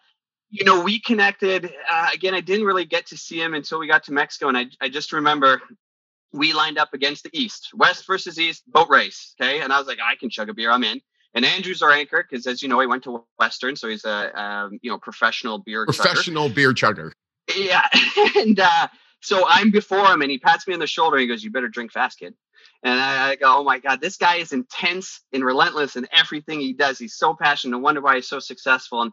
you 0.49 0.63
know, 0.63 0.81
we 0.83 0.99
connected 0.99 1.71
uh, 1.89 2.09
again. 2.13 2.33
I 2.33 2.41
didn't 2.41 2.65
really 2.65 2.85
get 2.85 3.05
to 3.07 3.17
see 3.17 3.41
him 3.41 3.53
until 3.53 3.79
we 3.79 3.87
got 3.87 4.03
to 4.05 4.13
Mexico, 4.13 4.47
and 4.47 4.57
I 4.57 4.67
I 4.79 4.89
just 4.89 5.11
remember 5.11 5.61
we 6.33 6.53
lined 6.53 6.77
up 6.77 6.93
against 6.93 7.23
the 7.23 7.29
East, 7.33 7.71
West 7.73 8.07
versus 8.07 8.39
East 8.39 8.63
boat 8.71 8.89
race. 8.89 9.35
Okay, 9.39 9.61
and 9.61 9.73
I 9.73 9.77
was 9.79 9.87
like, 9.87 9.99
I 10.03 10.15
can 10.15 10.29
chug 10.29 10.49
a 10.49 10.53
beer. 10.53 10.71
I'm 10.71 10.83
in. 10.83 11.01
And 11.33 11.45
Andrew's 11.45 11.81
our 11.81 11.91
anchor 11.91 12.25
because, 12.29 12.45
as 12.45 12.61
you 12.61 12.67
know, 12.67 12.77
he 12.81 12.87
went 12.87 13.03
to 13.05 13.23
Western, 13.39 13.77
so 13.77 13.87
he's 13.87 14.03
a 14.03 14.41
um, 14.41 14.79
you 14.81 14.91
know 14.91 14.97
professional 14.97 15.59
beer 15.59 15.85
chugger. 15.85 15.95
Professional 15.95 16.49
beer 16.49 16.73
chugger. 16.73 17.11
Yeah. 17.55 17.87
and 18.37 18.59
uh, 18.59 18.87
so 19.21 19.45
I'm 19.47 19.71
before 19.71 20.05
him 20.05 20.21
and 20.21 20.31
he 20.31 20.39
pats 20.39 20.67
me 20.67 20.73
on 20.73 20.79
the 20.79 20.87
shoulder 20.87 21.17
and 21.17 21.21
he 21.21 21.27
goes, 21.27 21.43
You 21.43 21.51
better 21.51 21.67
drink 21.67 21.91
fast, 21.91 22.19
kid. 22.19 22.33
And 22.83 22.99
I, 22.99 23.31
I 23.31 23.35
go, 23.35 23.59
Oh 23.59 23.63
my 23.63 23.79
God, 23.79 24.01
this 24.01 24.17
guy 24.17 24.37
is 24.37 24.53
intense 24.53 25.21
and 25.33 25.43
relentless 25.43 25.95
in 25.95 26.07
everything 26.11 26.59
he 26.59 26.73
does. 26.73 26.97
He's 26.97 27.15
so 27.15 27.35
passionate. 27.35 27.71
No 27.71 27.79
wonder 27.79 28.01
why 28.01 28.15
he's 28.15 28.27
so 28.27 28.39
successful. 28.39 29.01
And 29.01 29.11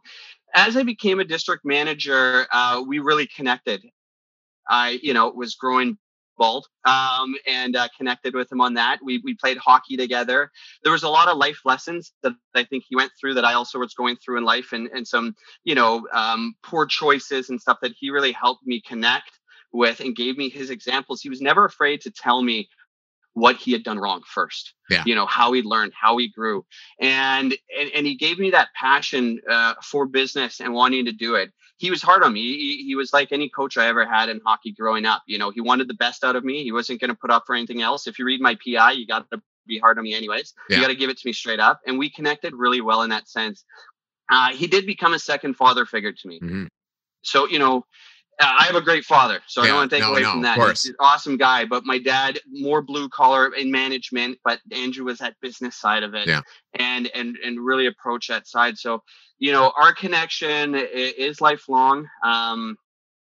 as 0.54 0.76
I 0.76 0.82
became 0.82 1.20
a 1.20 1.25
district 1.25 1.64
manager, 1.64 2.47
uh, 2.52 2.82
we 2.87 2.99
really 2.99 3.26
connected. 3.26 3.85
I, 4.68 4.99
you 5.02 5.14
know, 5.14 5.30
was 5.30 5.54
growing 5.54 5.99
bald 6.38 6.66
um, 6.85 7.35
and 7.47 7.76
uh, 7.76 7.88
connected 7.97 8.35
with 8.35 8.50
him 8.50 8.61
on 8.61 8.75
that. 8.75 9.00
We, 9.04 9.21
we 9.25 9.35
played 9.35 9.59
hockey 9.59 9.96
together. 9.96 10.51
There 10.83 10.92
was 10.92 11.03
a 11.03 11.09
lot 11.09 11.29
of 11.29 11.37
life 11.37 11.61
lessons 11.64 12.12
that 12.22 12.33
I 12.55 12.64
think 12.64 12.85
he 12.88 12.96
went 12.96 13.12
through 13.20 13.35
that 13.35 13.44
I 13.44 13.55
also 13.55 13.79
was 13.79 13.94
going 13.94 14.16
through 14.16 14.38
in 14.38 14.44
life 14.44 14.72
and, 14.72 14.88
and 14.88 15.07
some, 15.07 15.35
you 15.64 15.74
know, 15.74 16.07
um, 16.12 16.55
poor 16.62 16.87
choices 16.87 17.51
and 17.51 17.61
stuff 17.61 17.79
that 17.83 17.92
he 17.98 18.11
really 18.11 18.33
helped 18.33 18.66
me 18.66 18.81
connect 18.81 19.38
with 19.72 20.01
and 20.01 20.16
gave 20.16 20.38
me 20.38 20.48
his 20.48 20.70
examples. 20.70 21.20
He 21.20 21.29
was 21.29 21.40
never 21.40 21.64
afraid 21.64 22.01
to 22.03 22.11
tell 22.11 22.42
me 22.42 22.68
what 23.38 23.57
he 23.57 23.72
had 23.72 23.83
done 23.83 23.98
wrong 23.98 24.22
first. 24.27 24.74
Yeah. 24.90 25.03
You 25.07 25.14
know, 25.14 25.27
how 25.27 25.53
he 25.53 25.62
learned, 25.62 25.92
how 25.94 26.16
he 26.16 26.29
grew. 26.29 26.64
And 27.01 27.55
and, 27.79 27.90
and 27.94 28.07
he 28.07 28.16
gave 28.16 28.38
me 28.38 28.51
that 28.51 28.68
passion 28.74 29.40
uh, 29.48 29.74
for 29.83 30.07
business 30.07 30.61
and 30.61 30.72
wanting 30.72 31.05
to 31.07 31.12
do 31.12 31.35
it. 31.35 31.53
He 31.77 31.90
was 31.90 32.03
hard 32.03 32.24
on 32.24 32.33
me. 32.33 32.42
He, 32.42 32.85
he 32.85 32.94
was 32.96 33.12
like 33.12 33.31
any 33.31 33.48
coach 33.48 33.77
I 33.77 33.87
ever 33.87 34.05
had 34.05 34.29
in 34.29 34.40
hockey 34.44 34.72
growing 34.72 35.07
up. 35.07 35.22
You 35.27 35.38
know, 35.38 35.51
he 35.51 35.61
wanted 35.61 35.87
the 35.88 35.94
best 35.94 36.24
out 36.24 36.35
of 36.35 36.44
me. 36.44 36.64
He 36.64 36.72
wasn't 36.72 37.01
going 37.01 37.11
to 37.11 37.14
put 37.14 37.31
up 37.31 37.44
for 37.46 37.55
anything 37.55 37.83
else. 37.83 38.09
If 38.09 38.18
you 38.18 38.24
read 38.24 38.40
my 38.40 38.57
PI, 38.57 38.92
you 38.92 39.07
got 39.07 39.31
to 39.31 39.40
be 39.66 39.79
hard 39.79 39.98
on 39.98 40.05
me 40.05 40.14
anyways. 40.14 40.55
Yeah. 40.68 40.77
You 40.77 40.83
got 40.83 40.88
to 40.88 40.96
give 40.96 41.11
it 41.11 41.18
to 41.18 41.27
me 41.27 41.33
straight 41.33 41.61
up. 41.61 41.81
And 41.87 41.98
we 41.98 42.11
connected 42.11 42.55
really 42.55 42.81
well 42.81 43.03
in 43.03 43.11
that 43.11 43.29
sense. 43.29 43.64
Uh, 44.29 44.51
he 44.51 44.66
did 44.66 44.87
become 44.87 45.14
a 45.14 45.18
second 45.18 45.55
father 45.55 45.87
figure 45.87 46.12
to 46.12 46.29
me. 46.29 46.40
Mhm. 46.40 46.68
So, 47.22 47.46
you 47.46 47.59
know, 47.59 47.85
I 48.40 48.64
have 48.66 48.77
a 48.77 48.81
great 48.81 49.05
father, 49.05 49.40
so 49.46 49.62
I 49.62 49.66
don't 49.66 49.77
want 49.77 49.90
to 49.90 49.96
take 49.96 50.05
no, 50.05 50.12
away 50.12 50.22
no, 50.22 50.31
from 50.31 50.38
of 50.40 50.42
that. 50.44 50.57
course. 50.57 50.85
He's 50.85 50.90
an 50.90 50.96
awesome 51.01 51.37
guy, 51.37 51.64
but 51.64 51.85
my 51.85 51.98
dad 51.98 52.38
more 52.48 52.83
blue 52.83 53.09
collar 53.09 53.53
in 53.55 53.70
management, 53.70 54.38
but 54.44 54.61
Andrew 54.70 55.05
was 55.07 55.18
that 55.18 55.35
business 55.40 55.77
side 55.77 56.05
of 56.05 56.14
it, 56.14 56.29
Yeah. 56.29 56.42
and 56.74 57.09
and 57.14 57.37
and 57.44 57.59
really 57.61 57.87
approach 57.87 58.29
that 58.29 58.46
side. 58.46 58.79
So, 58.79 59.03
you 59.38 59.51
know, 59.51 59.72
our 59.77 59.92
connection 59.92 60.77
is 60.77 61.40
lifelong. 61.40 62.07
Um, 62.22 62.77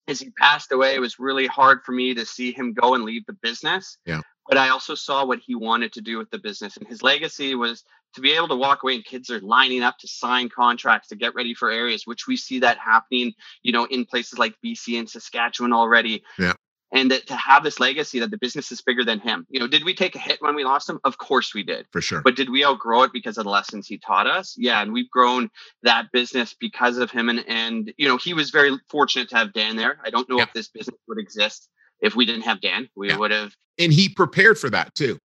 as 0.07 0.19
he 0.19 0.29
passed 0.31 0.71
away, 0.71 0.93
it 0.93 0.99
was 0.99 1.19
really 1.19 1.47
hard 1.47 1.83
for 1.83 1.93
me 1.93 2.13
to 2.13 2.25
see 2.25 2.51
him 2.51 2.73
go 2.73 2.93
and 2.93 3.03
leave 3.03 3.25
the 3.25 3.37
business. 3.41 3.97
Yeah. 4.05 4.21
But 4.47 4.57
I 4.57 4.69
also 4.69 4.95
saw 4.95 5.25
what 5.25 5.39
he 5.39 5.55
wanted 5.55 5.93
to 5.93 6.01
do 6.01 6.17
with 6.17 6.29
the 6.29 6.39
business, 6.39 6.77
and 6.77 6.87
his 6.87 7.01
legacy 7.01 7.55
was 7.55 7.83
to 8.13 8.21
be 8.21 8.31
able 8.33 8.47
to 8.49 8.55
walk 8.55 8.83
away 8.83 8.95
and 8.95 9.05
kids 9.05 9.29
are 9.29 9.39
lining 9.41 9.83
up 9.83 9.97
to 9.99 10.07
sign 10.07 10.49
contracts 10.49 11.07
to 11.09 11.15
get 11.15 11.33
ready 11.35 11.53
for 11.53 11.71
areas, 11.71 12.03
which 12.05 12.27
we 12.27 12.35
see 12.37 12.59
that 12.59 12.77
happening, 12.77 13.33
you 13.63 13.71
know, 13.71 13.85
in 13.85 14.05
places 14.05 14.37
like 14.39 14.55
BC 14.63 14.99
and 14.99 15.09
Saskatchewan 15.09 15.73
already. 15.73 16.23
Yeah. 16.37 16.53
And 16.93 17.09
that 17.11 17.25
to 17.27 17.35
have 17.37 17.63
this 17.63 17.79
legacy 17.79 18.19
that 18.19 18.31
the 18.31 18.37
business 18.37 18.69
is 18.69 18.81
bigger 18.81 19.05
than 19.05 19.21
him. 19.21 19.47
You 19.49 19.61
know, 19.61 19.67
did 19.67 19.85
we 19.85 19.93
take 19.95 20.13
a 20.13 20.19
hit 20.19 20.41
when 20.41 20.55
we 20.55 20.65
lost 20.65 20.89
him? 20.89 20.99
Of 21.05 21.17
course 21.17 21.53
we 21.55 21.63
did. 21.63 21.85
For 21.93 22.01
sure. 22.01 22.21
But 22.21 22.35
did 22.35 22.49
we 22.49 22.65
outgrow 22.65 23.03
it 23.03 23.13
because 23.13 23.37
of 23.37 23.45
the 23.45 23.49
lessons 23.49 23.87
he 23.87 23.97
taught 23.97 24.27
us? 24.27 24.55
Yeah, 24.57 24.81
and 24.81 24.91
we've 24.91 25.09
grown 25.09 25.49
that 25.83 26.11
business 26.11 26.53
because 26.53 26.97
of 26.97 27.09
him. 27.09 27.29
And 27.29 27.45
and 27.47 27.93
you 27.97 28.09
know, 28.09 28.17
he 28.17 28.33
was 28.33 28.49
very 28.49 28.77
fortunate 28.89 29.29
to 29.29 29.37
have 29.37 29.53
Dan 29.53 29.77
there. 29.77 29.99
I 30.03 30.09
don't 30.09 30.27
know 30.27 30.35
Yeah. 30.39 30.43
if 30.43 30.53
this 30.53 30.67
business 30.67 30.97
would 31.07 31.17
exist 31.17 31.69
if 32.01 32.13
we 32.17 32.25
didn't 32.25 32.41
have 32.41 32.59
Dan. 32.59 32.89
We 32.97 33.07
Yeah. 33.07 33.15
would 33.17 33.31
have 33.31 33.55
and 33.79 33.93
he 33.93 34.09
prepared 34.09 34.59
for 34.59 34.69
that 34.69 34.93
too. 34.93 35.17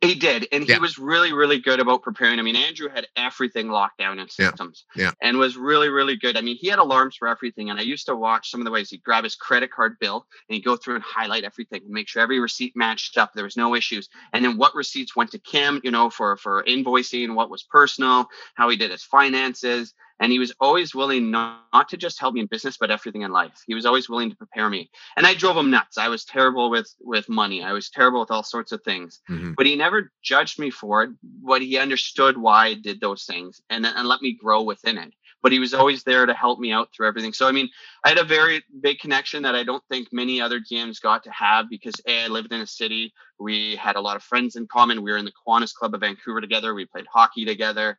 He 0.00 0.14
did, 0.14 0.48
and 0.50 0.64
he 0.64 0.70
Yeah. 0.70 0.78
was 0.78 0.98
really, 0.98 1.32
really 1.32 1.58
good 1.58 1.78
about 1.78 2.02
preparing. 2.02 2.38
I 2.38 2.42
mean, 2.42 2.56
Andrew 2.56 2.88
had 2.88 3.06
everything 3.16 3.68
locked 3.68 3.98
down 3.98 4.18
in 4.18 4.28
Yeah. 4.38 4.48
systems, 4.50 4.84
Yeah. 4.96 5.12
and 5.20 5.38
was 5.38 5.56
really, 5.56 5.88
really 5.90 6.16
good. 6.16 6.36
I 6.36 6.40
mean, 6.40 6.56
he 6.56 6.68
had 6.68 6.78
alarms 6.78 7.16
for 7.16 7.28
everything, 7.28 7.68
and 7.70 7.78
I 7.78 7.82
used 7.82 8.06
to 8.06 8.16
watch 8.16 8.50
some 8.50 8.60
of 8.60 8.64
the 8.64 8.70
ways 8.70 8.88
he'd 8.90 9.02
grab 9.02 9.24
his 9.24 9.36
credit 9.36 9.70
card 9.70 9.98
bill 9.98 10.26
and 10.48 10.54
he'd 10.54 10.64
go 10.64 10.76
through 10.76 10.94
and 10.94 11.04
highlight 11.04 11.44
everything 11.44 11.82
and 11.82 11.90
make 11.90 12.08
sure 12.08 12.22
every 12.22 12.40
receipt 12.40 12.74
matched 12.74 13.18
up. 13.18 13.32
There 13.34 13.44
was 13.44 13.56
no 13.58 13.74
issues, 13.74 14.08
and 14.32 14.44
then 14.44 14.56
what 14.56 14.74
receipts 14.74 15.14
went 15.14 15.32
to 15.32 15.38
Kim, 15.38 15.80
you 15.84 15.90
know, 15.90 16.08
for 16.08 16.36
for 16.38 16.64
invoicing, 16.64 17.34
what 17.34 17.50
was 17.50 17.62
personal, 17.62 18.28
how 18.54 18.68
he 18.70 18.76
did 18.76 18.90
his 18.90 19.04
finances, 19.04 19.94
and 20.20 20.30
he 20.30 20.38
was 20.38 20.52
always 20.60 20.94
willing 20.94 21.30
not, 21.30 21.64
not 21.72 21.88
to 21.88 21.96
just 21.96 22.20
help 22.20 22.34
me 22.34 22.40
in 22.40 22.46
business, 22.46 22.76
but 22.78 22.90
everything 22.90 23.22
in 23.22 23.32
life. 23.32 23.62
He 23.66 23.74
was 23.74 23.86
always 23.86 24.08
willing 24.08 24.30
to 24.30 24.36
prepare 24.36 24.68
me, 24.70 24.90
and 25.16 25.26
I 25.26 25.34
drove 25.34 25.56
him 25.56 25.70
nuts. 25.70 25.98
I 25.98 26.08
was 26.08 26.24
terrible 26.24 26.70
with 26.70 26.94
with 27.00 27.28
money. 27.28 27.62
I 27.62 27.72
was 27.72 27.90
terrible 27.90 28.20
with 28.20 28.30
all 28.30 28.42
sorts 28.44 28.72
of 28.72 28.82
things 28.82 29.20
Mhm. 29.28 29.54
but 29.56 29.66
he 29.66 29.76
never 29.76 30.12
judged 30.22 30.58
me 30.58 30.70
for 30.70 31.02
it. 31.04 31.10
But 31.22 31.62
he 31.62 31.78
understood 31.78 32.36
why 32.36 32.66
I 32.66 32.74
did 32.74 33.00
those 33.00 33.24
things 33.24 33.60
and 33.70 33.86
and 33.86 34.06
let 34.08 34.22
me 34.22 34.32
grow 34.32 34.62
within 34.62 34.98
it. 34.98 35.12
But 35.42 35.52
he 35.52 35.58
was 35.58 35.72
always 35.72 36.02
there 36.04 36.26
to 36.26 36.34
help 36.34 36.58
me 36.60 36.70
out 36.70 36.88
through 36.92 37.08
everything. 37.08 37.32
So 37.32 37.46
I 37.48 37.52
mean, 37.52 37.68
I 38.04 38.10
had 38.10 38.18
a 38.18 38.24
very 38.24 38.62
big 38.80 38.98
connection 38.98 39.42
that 39.42 39.54
I 39.54 39.62
don't 39.62 39.82
think 39.88 40.08
many 40.12 40.40
other 40.40 40.60
GMs 40.60 41.00
got 41.00 41.24
to 41.24 41.30
have 41.30 41.70
because 41.70 41.94
a 42.06 42.24
I 42.24 42.28
lived 42.28 42.52
in 42.52 42.60
a 42.60 42.66
city. 42.66 43.12
We 43.38 43.76
had 43.76 43.96
a 43.96 44.00
lot 44.00 44.16
of 44.16 44.22
friends 44.22 44.56
in 44.56 44.66
common. 44.66 45.02
We 45.02 45.10
were 45.10 45.16
in 45.16 45.24
the 45.24 45.32
Kiwanis 45.32 45.74
Club 45.74 45.94
of 45.94 46.00
Vancouver 46.00 46.40
together. 46.40 46.74
We 46.74 46.84
played 46.84 47.06
hockey 47.06 47.44
together. 47.44 47.98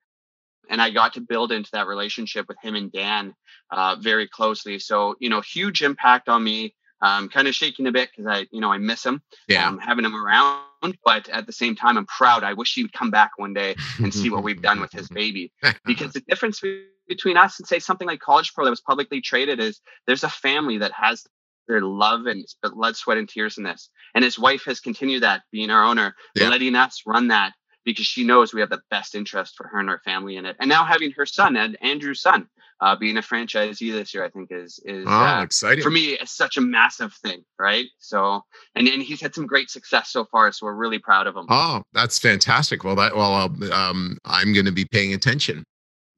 And 0.69 0.81
I 0.81 0.89
got 0.89 1.13
to 1.13 1.21
build 1.21 1.51
into 1.51 1.69
that 1.73 1.87
relationship 1.87 2.47
with 2.47 2.57
him 2.61 2.75
and 2.75 2.91
Dan 2.91 3.33
uh, 3.71 3.95
very 3.99 4.27
closely. 4.27 4.79
So, 4.79 5.15
you 5.19 5.29
know, 5.29 5.41
huge 5.41 5.81
impact 5.81 6.29
on 6.29 6.43
me. 6.43 6.75
I'm 7.03 7.29
kind 7.29 7.47
of 7.47 7.55
shaking 7.55 7.87
a 7.87 7.91
bit 7.91 8.09
because 8.15 8.27
I, 8.31 8.47
you 8.51 8.61
know, 8.61 8.71
I 8.71 8.77
miss 8.77 9.03
him 9.05 9.21
Yeah. 9.47 9.67
um, 9.67 9.79
having 9.79 10.05
him 10.05 10.15
around. 10.15 10.61
But 11.03 11.29
at 11.29 11.45
the 11.45 11.51
same 11.53 11.75
time, 11.75 11.97
I'm 11.97 12.05
proud. 12.05 12.43
I 12.43 12.53
wish 12.53 12.73
he 12.73 12.83
would 12.83 12.93
come 12.93 13.11
back 13.11 13.31
one 13.37 13.53
day 13.53 13.75
and 13.99 14.13
see 14.13 14.29
what 14.29 14.43
we've 14.43 14.61
done 14.61 14.79
with 14.79 14.91
his 14.91 15.07
baby. 15.21 15.51
Because 15.85 16.13
the 16.13 16.21
difference 16.21 16.61
between 17.07 17.37
us 17.37 17.59
and 17.59 17.67
say 17.67 17.79
something 17.79 18.07
like 18.07 18.19
College 18.19 18.53
Pro 18.53 18.65
that 18.65 18.71
was 18.71 18.81
publicly 18.81 19.19
traded 19.21 19.59
is 19.59 19.81
there's 20.07 20.23
a 20.23 20.29
family 20.29 20.77
that 20.79 20.91
has 20.93 21.25
their 21.67 21.81
love 21.81 22.25
and 22.25 22.45
blood, 22.63 22.95
sweat, 22.95 23.17
and 23.17 23.29
tears 23.29 23.57
in 23.57 23.63
this. 23.63 23.89
And 24.15 24.23
his 24.23 24.37
wife 24.39 24.63
has 24.65 24.79
continued 24.79 25.23
that, 25.23 25.41
being 25.51 25.69
our 25.69 25.83
owner, 25.83 26.15
yeah. 26.35 26.49
letting 26.49 26.75
us 26.75 27.03
run 27.05 27.27
that 27.29 27.53
because 27.85 28.05
she 28.05 28.23
knows 28.23 28.53
we 28.53 28.61
have 28.61 28.69
the 28.69 28.81
best 28.89 29.15
interest 29.15 29.55
for 29.55 29.67
her 29.67 29.79
and 29.79 29.89
her 29.89 30.01
family 30.03 30.37
in 30.37 30.45
it. 30.45 30.55
And 30.59 30.69
now 30.69 30.83
having 30.83 31.11
her 31.11 31.25
son 31.25 31.55
and 31.55 31.77
Andrew's 31.81 32.21
son 32.21 32.47
uh, 32.79 32.95
being 32.95 33.17
a 33.17 33.21
franchisee 33.21 33.91
this 33.91 34.13
year, 34.13 34.23
I 34.23 34.29
think 34.29 34.51
is 34.51 34.79
is 34.85 35.05
oh, 35.07 35.11
uh, 35.11 35.43
exciting 35.43 35.83
for 35.83 35.91
me. 35.91 36.13
It's 36.13 36.35
such 36.35 36.57
a 36.57 36.61
massive 36.61 37.13
thing, 37.13 37.43
right? 37.59 37.85
So, 37.99 38.41
and 38.75 38.87
and 38.87 39.01
he's 39.01 39.21
had 39.21 39.35
some 39.35 39.45
great 39.45 39.69
success 39.69 40.09
so 40.09 40.25
far, 40.25 40.51
so 40.51 40.65
we're 40.65 40.73
really 40.73 40.99
proud 40.99 41.27
of 41.27 41.35
him. 41.35 41.45
Oh, 41.49 41.83
that's 41.93 42.17
fantastic. 42.17 42.83
Well, 42.83 42.95
that 42.95 43.15
well, 43.15 43.33
um, 43.71 44.17
I'm 44.25 44.53
going 44.53 44.65
to 44.65 44.71
be 44.71 44.85
paying 44.85 45.13
attention 45.13 45.63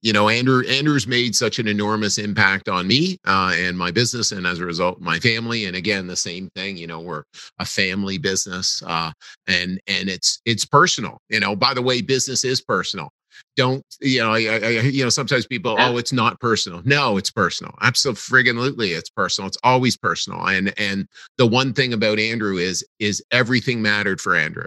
you 0.03 0.11
know, 0.11 0.27
Andrew 0.27 0.63
Andrew's 0.67 1.07
made 1.07 1.33
such 1.33 1.59
an 1.59 1.67
enormous 1.67 2.17
impact 2.17 2.67
on 2.67 2.85
me 2.85 3.17
uh, 3.25 3.53
and 3.55 3.77
my 3.77 3.89
business, 3.89 4.33
and 4.33 4.45
as 4.45 4.59
a 4.59 4.65
result, 4.65 4.99
my 4.99 5.17
family. 5.17 5.65
And 5.65 5.77
again, 5.77 6.07
the 6.07 6.15
same 6.17 6.49
thing. 6.55 6.75
You 6.75 6.87
know, 6.87 6.99
we're 6.99 7.23
a 7.57 7.65
family 7.65 8.17
business, 8.17 8.83
uh, 8.85 9.13
and 9.47 9.79
and 9.87 10.09
it's 10.09 10.41
it's 10.45 10.65
personal. 10.65 11.19
You 11.29 11.39
know, 11.39 11.55
by 11.55 11.73
the 11.73 11.81
way, 11.81 12.01
business 12.01 12.43
is 12.43 12.61
personal. 12.61 13.09
Don't 13.55 13.83
you 14.01 14.19
know? 14.19 14.33
I, 14.33 14.39
I 14.39 14.69
you 14.81 15.03
know 15.03 15.09
sometimes 15.09 15.47
people, 15.47 15.77
oh, 15.79 15.97
it's 15.97 16.11
not 16.11 16.37
personal. 16.41 16.81
No, 16.83 17.15
it's 17.15 17.31
personal. 17.31 17.73
Absolutely, 17.81 18.91
it's 18.91 19.09
personal. 19.09 19.47
It's 19.47 19.57
always 19.63 19.95
personal. 19.95 20.45
And 20.45 20.73
and 20.77 21.07
the 21.37 21.47
one 21.47 21.71
thing 21.71 21.93
about 21.93 22.19
Andrew 22.19 22.57
is 22.57 22.85
is 22.99 23.23
everything 23.31 23.81
mattered 23.81 24.19
for 24.19 24.35
Andrew 24.35 24.65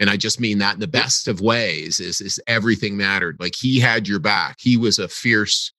and 0.00 0.10
i 0.10 0.16
just 0.16 0.40
mean 0.40 0.58
that 0.58 0.74
in 0.74 0.80
the 0.80 0.86
best 0.86 1.28
of 1.28 1.40
ways 1.40 2.00
is 2.00 2.20
is 2.20 2.40
everything 2.46 2.96
mattered 2.96 3.36
like 3.40 3.54
he 3.54 3.78
had 3.78 4.08
your 4.08 4.20
back 4.20 4.56
he 4.58 4.76
was 4.76 4.98
a 4.98 5.08
fierce 5.08 5.72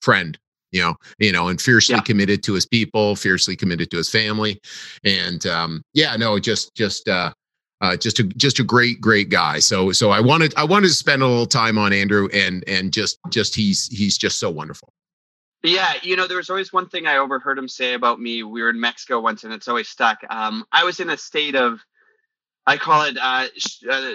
friend 0.00 0.38
you 0.72 0.80
know 0.80 0.94
you 1.18 1.32
know 1.32 1.48
and 1.48 1.60
fiercely 1.60 1.94
yeah. 1.94 2.02
committed 2.02 2.42
to 2.42 2.54
his 2.54 2.66
people 2.66 3.16
fiercely 3.16 3.56
committed 3.56 3.90
to 3.90 3.96
his 3.96 4.10
family 4.10 4.60
and 5.04 5.46
um 5.46 5.82
yeah 5.94 6.16
no 6.16 6.38
just 6.38 6.74
just 6.74 7.08
uh 7.08 7.32
uh, 7.80 7.96
just 7.96 8.18
a 8.18 8.24
just 8.24 8.58
a 8.58 8.64
great 8.64 9.00
great 9.00 9.28
guy. 9.28 9.58
So 9.60 9.92
so 9.92 10.10
I 10.10 10.20
wanted 10.20 10.54
I 10.56 10.64
wanted 10.64 10.88
to 10.88 10.94
spend 10.94 11.22
a 11.22 11.26
little 11.26 11.46
time 11.46 11.78
on 11.78 11.92
Andrew 11.92 12.28
and 12.32 12.64
and 12.66 12.92
just 12.92 13.18
just 13.30 13.54
he's 13.54 13.86
he's 13.86 14.18
just 14.18 14.38
so 14.38 14.50
wonderful. 14.50 14.92
Yeah, 15.64 15.94
you 16.02 16.14
know, 16.14 16.28
there 16.28 16.36
was 16.36 16.50
always 16.50 16.72
one 16.72 16.88
thing 16.88 17.06
I 17.06 17.16
overheard 17.16 17.58
him 17.58 17.68
say 17.68 17.94
about 17.94 18.20
me. 18.20 18.44
We 18.44 18.62
were 18.62 18.70
in 18.70 18.80
Mexico 18.80 19.20
once, 19.20 19.42
and 19.42 19.52
it's 19.52 19.66
always 19.66 19.88
stuck. 19.88 20.18
Um, 20.30 20.64
I 20.70 20.84
was 20.84 21.00
in 21.00 21.10
a 21.10 21.16
state 21.16 21.56
of 21.56 21.80
I 22.68 22.76
call 22.76 23.04
it 23.04 23.16
uh, 23.16 23.46
uh, 23.90 24.12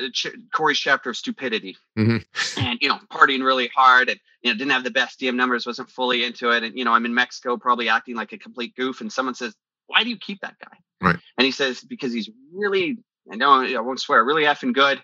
Corey's 0.54 0.78
chapter 0.78 1.10
of 1.10 1.18
stupidity, 1.18 1.76
mm-hmm. 1.98 2.60
and 2.60 2.78
you 2.84 2.88
know, 2.88 3.00
partying 3.12 3.44
really 3.44 3.68
hard, 3.76 4.10
and 4.10 4.20
you 4.44 4.52
know, 4.52 4.58
didn't 4.58 4.74
have 4.74 4.84
the 4.84 4.92
best 4.92 5.20
DM 5.20 5.34
numbers, 5.34 5.66
wasn't 5.66 5.90
fully 5.90 6.24
into 6.24 6.52
it, 6.52 6.62
and 6.62 6.78
you 6.78 6.86
know, 6.86 6.94
I'm 6.94 7.06
in 7.06 7.16
Mexico, 7.16 7.58
probably 7.58 7.90
acting 7.90 8.16
like 8.16 8.32
a 8.32 8.38
complete 8.38 8.76
goof, 8.76 9.02
and 9.02 9.12
someone 9.12 9.34
says, 9.34 9.56
"Why 9.88 10.04
do 10.04 10.12
you 10.12 10.18
keep 10.18 10.40
that 10.42 10.58
guy?" 10.60 10.78
Right. 11.02 11.18
And 11.36 11.46
he 11.46 11.52
says, 11.52 11.82
"Because 11.82 12.14
he's 12.14 12.30
really, 12.54 13.00
I 13.32 13.38
know, 13.38 13.64
I 13.64 13.80
won't 13.80 14.00
swear, 14.00 14.24
really 14.24 14.44
effing 14.44 14.74
good, 14.74 15.02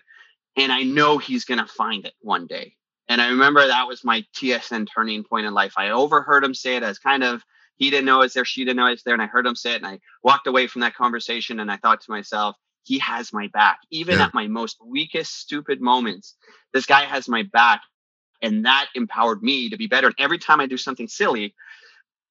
and 0.56 0.70
I 0.70 0.84
know 0.84 1.18
he's 1.18 1.44
gonna 1.44 1.66
find 1.66 2.06
it 2.06 2.14
one 2.20 2.46
day." 2.46 2.76
And 3.08 3.20
I 3.20 3.30
remember 3.30 3.66
that 3.66 3.88
was 3.88 4.04
my 4.04 4.24
TSN 4.36 4.86
turning 4.86 5.24
point 5.24 5.46
in 5.46 5.54
life. 5.54 5.74
I 5.76 5.90
overheard 5.90 6.44
him 6.44 6.54
say 6.54 6.76
it 6.76 6.84
as 6.84 7.00
kind 7.00 7.24
of 7.24 7.42
he 7.74 7.90
didn't 7.90 8.06
know 8.06 8.20
it's 8.20 8.34
there, 8.34 8.44
she 8.44 8.64
didn't 8.64 8.76
know 8.76 8.86
it's 8.86 9.02
there, 9.02 9.14
and 9.14 9.22
I 9.22 9.26
heard 9.26 9.44
him 9.44 9.56
say 9.56 9.72
it, 9.72 9.82
and 9.82 9.86
I 9.88 9.98
walked 10.22 10.46
away 10.46 10.68
from 10.68 10.82
that 10.82 10.94
conversation, 10.94 11.58
and 11.58 11.68
I 11.68 11.78
thought 11.78 12.00
to 12.02 12.12
myself 12.12 12.54
he 12.84 12.98
has 12.98 13.32
my 13.32 13.48
back. 13.48 13.78
Even 13.90 14.18
yeah. 14.18 14.26
at 14.26 14.34
my 14.34 14.46
most 14.46 14.78
weakest, 14.84 15.38
stupid 15.38 15.80
moments, 15.80 16.34
this 16.72 16.86
guy 16.86 17.04
has 17.04 17.28
my 17.28 17.42
back. 17.42 17.80
And 18.42 18.64
that 18.64 18.86
empowered 18.94 19.42
me 19.42 19.68
to 19.68 19.76
be 19.76 19.86
better. 19.86 20.06
And 20.06 20.16
every 20.18 20.38
time 20.38 20.60
I 20.60 20.66
do 20.66 20.78
something 20.78 21.08
silly, 21.08 21.54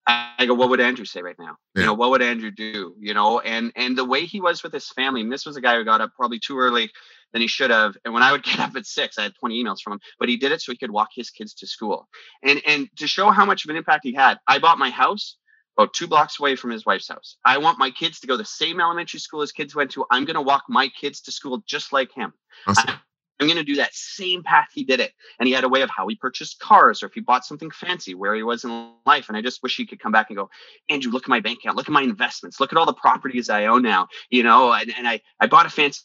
I 0.07 0.45
go, 0.47 0.55
what 0.55 0.69
would 0.69 0.79
Andrew 0.79 1.05
say 1.05 1.21
right 1.21 1.37
now? 1.37 1.57
Yeah. 1.75 1.81
You 1.81 1.85
know, 1.85 1.93
what 1.93 2.09
would 2.09 2.21
Andrew 2.21 2.49
do? 2.49 2.95
You 2.99 3.13
know, 3.13 3.39
and 3.39 3.71
and 3.75 3.95
the 3.95 4.05
way 4.05 4.25
he 4.25 4.41
was 4.41 4.63
with 4.63 4.73
his 4.73 4.89
family, 4.89 5.21
and 5.21 5.31
this 5.31 5.45
was 5.45 5.55
a 5.55 5.61
guy 5.61 5.75
who 5.75 5.85
got 5.85 6.01
up 6.01 6.13
probably 6.15 6.39
too 6.39 6.57
early 6.57 6.89
than 7.31 7.41
he 7.41 7.47
should 7.47 7.69
have. 7.69 7.95
And 8.03 8.13
when 8.13 8.23
I 8.23 8.31
would 8.31 8.43
get 8.49 8.59
up 8.59 8.75
at 8.75 8.87
six, 8.87 9.19
I 9.19 9.23
had 9.23 9.35
20 9.39 9.63
emails 9.63 9.81
from 9.81 9.93
him, 9.93 9.99
but 10.17 10.29
he 10.29 10.37
did 10.37 10.51
it 10.51 10.61
so 10.61 10.71
he 10.71 10.77
could 10.77 10.91
walk 10.91 11.09
his 11.13 11.29
kids 11.29 11.53
to 11.55 11.67
school. 11.67 12.07
And 12.43 12.61
and 12.65 12.89
to 12.97 13.07
show 13.07 13.29
how 13.29 13.45
much 13.45 13.65
of 13.65 13.69
an 13.69 13.75
impact 13.75 14.01
he 14.03 14.13
had, 14.13 14.39
I 14.47 14.59
bought 14.59 14.79
my 14.79 14.89
house 14.89 15.37
about 15.79 15.93
two 15.93 16.07
blocks 16.07 16.39
away 16.39 16.57
from 16.57 16.71
his 16.71 16.85
wife's 16.85 17.07
house. 17.07 17.37
I 17.45 17.57
want 17.57 17.79
my 17.79 17.89
kids 17.89 18.19
to 18.19 18.27
go 18.27 18.35
the 18.35 18.43
same 18.43 18.81
elementary 18.81 19.19
school 19.19 19.39
his 19.39 19.53
kids 19.53 19.73
went 19.73 19.91
to. 19.91 20.05
I'm 20.11 20.25
going 20.25 20.35
to 20.35 20.41
walk 20.41 20.63
my 20.67 20.89
kids 20.89 21.21
to 21.21 21.31
school 21.31 21.63
just 21.65 21.93
like 21.93 22.11
him. 22.13 22.33
Awesome. 22.67 22.95
I'm 23.39 23.47
going 23.47 23.57
to 23.57 23.63
do 23.63 23.77
that 23.77 23.93
same 23.93 24.43
path 24.43 24.67
he 24.73 24.83
did 24.83 24.99
it. 24.99 25.13
And 25.39 25.47
he 25.47 25.53
had 25.53 25.63
a 25.63 25.69
way 25.69 25.81
of 25.81 25.89
how 25.89 26.05
he 26.09 26.15
purchased 26.15 26.59
cars 26.59 27.01
or 27.01 27.05
if 27.05 27.13
he 27.13 27.21
bought 27.21 27.45
something 27.45 27.71
fancy, 27.71 28.13
where 28.13 28.35
he 28.35 28.43
was 28.43 28.65
in 28.65 28.91
life. 29.05 29.29
And 29.29 29.37
I 29.37 29.41
just 29.41 29.63
wish 29.63 29.77
he 29.77 29.85
could 29.85 30.01
come 30.01 30.11
back 30.11 30.29
and 30.29 30.35
go, 30.35 30.49
Andrew, 30.89 31.13
look 31.13 31.23
at 31.23 31.29
my 31.29 31.39
bank 31.39 31.59
account, 31.59 31.77
look 31.77 31.87
at 31.87 31.93
my 31.93 32.01
investments, 32.01 32.59
look 32.59 32.73
at 32.73 32.77
all 32.77 32.85
the 32.85 32.93
properties 32.93 33.49
I 33.49 33.67
own 33.67 33.81
now, 33.81 34.09
you 34.29 34.43
know, 34.43 34.73
and, 34.73 34.93
and 34.97 35.07
I, 35.07 35.21
I 35.39 35.47
bought 35.47 35.65
a 35.65 35.69
fancy 35.69 36.03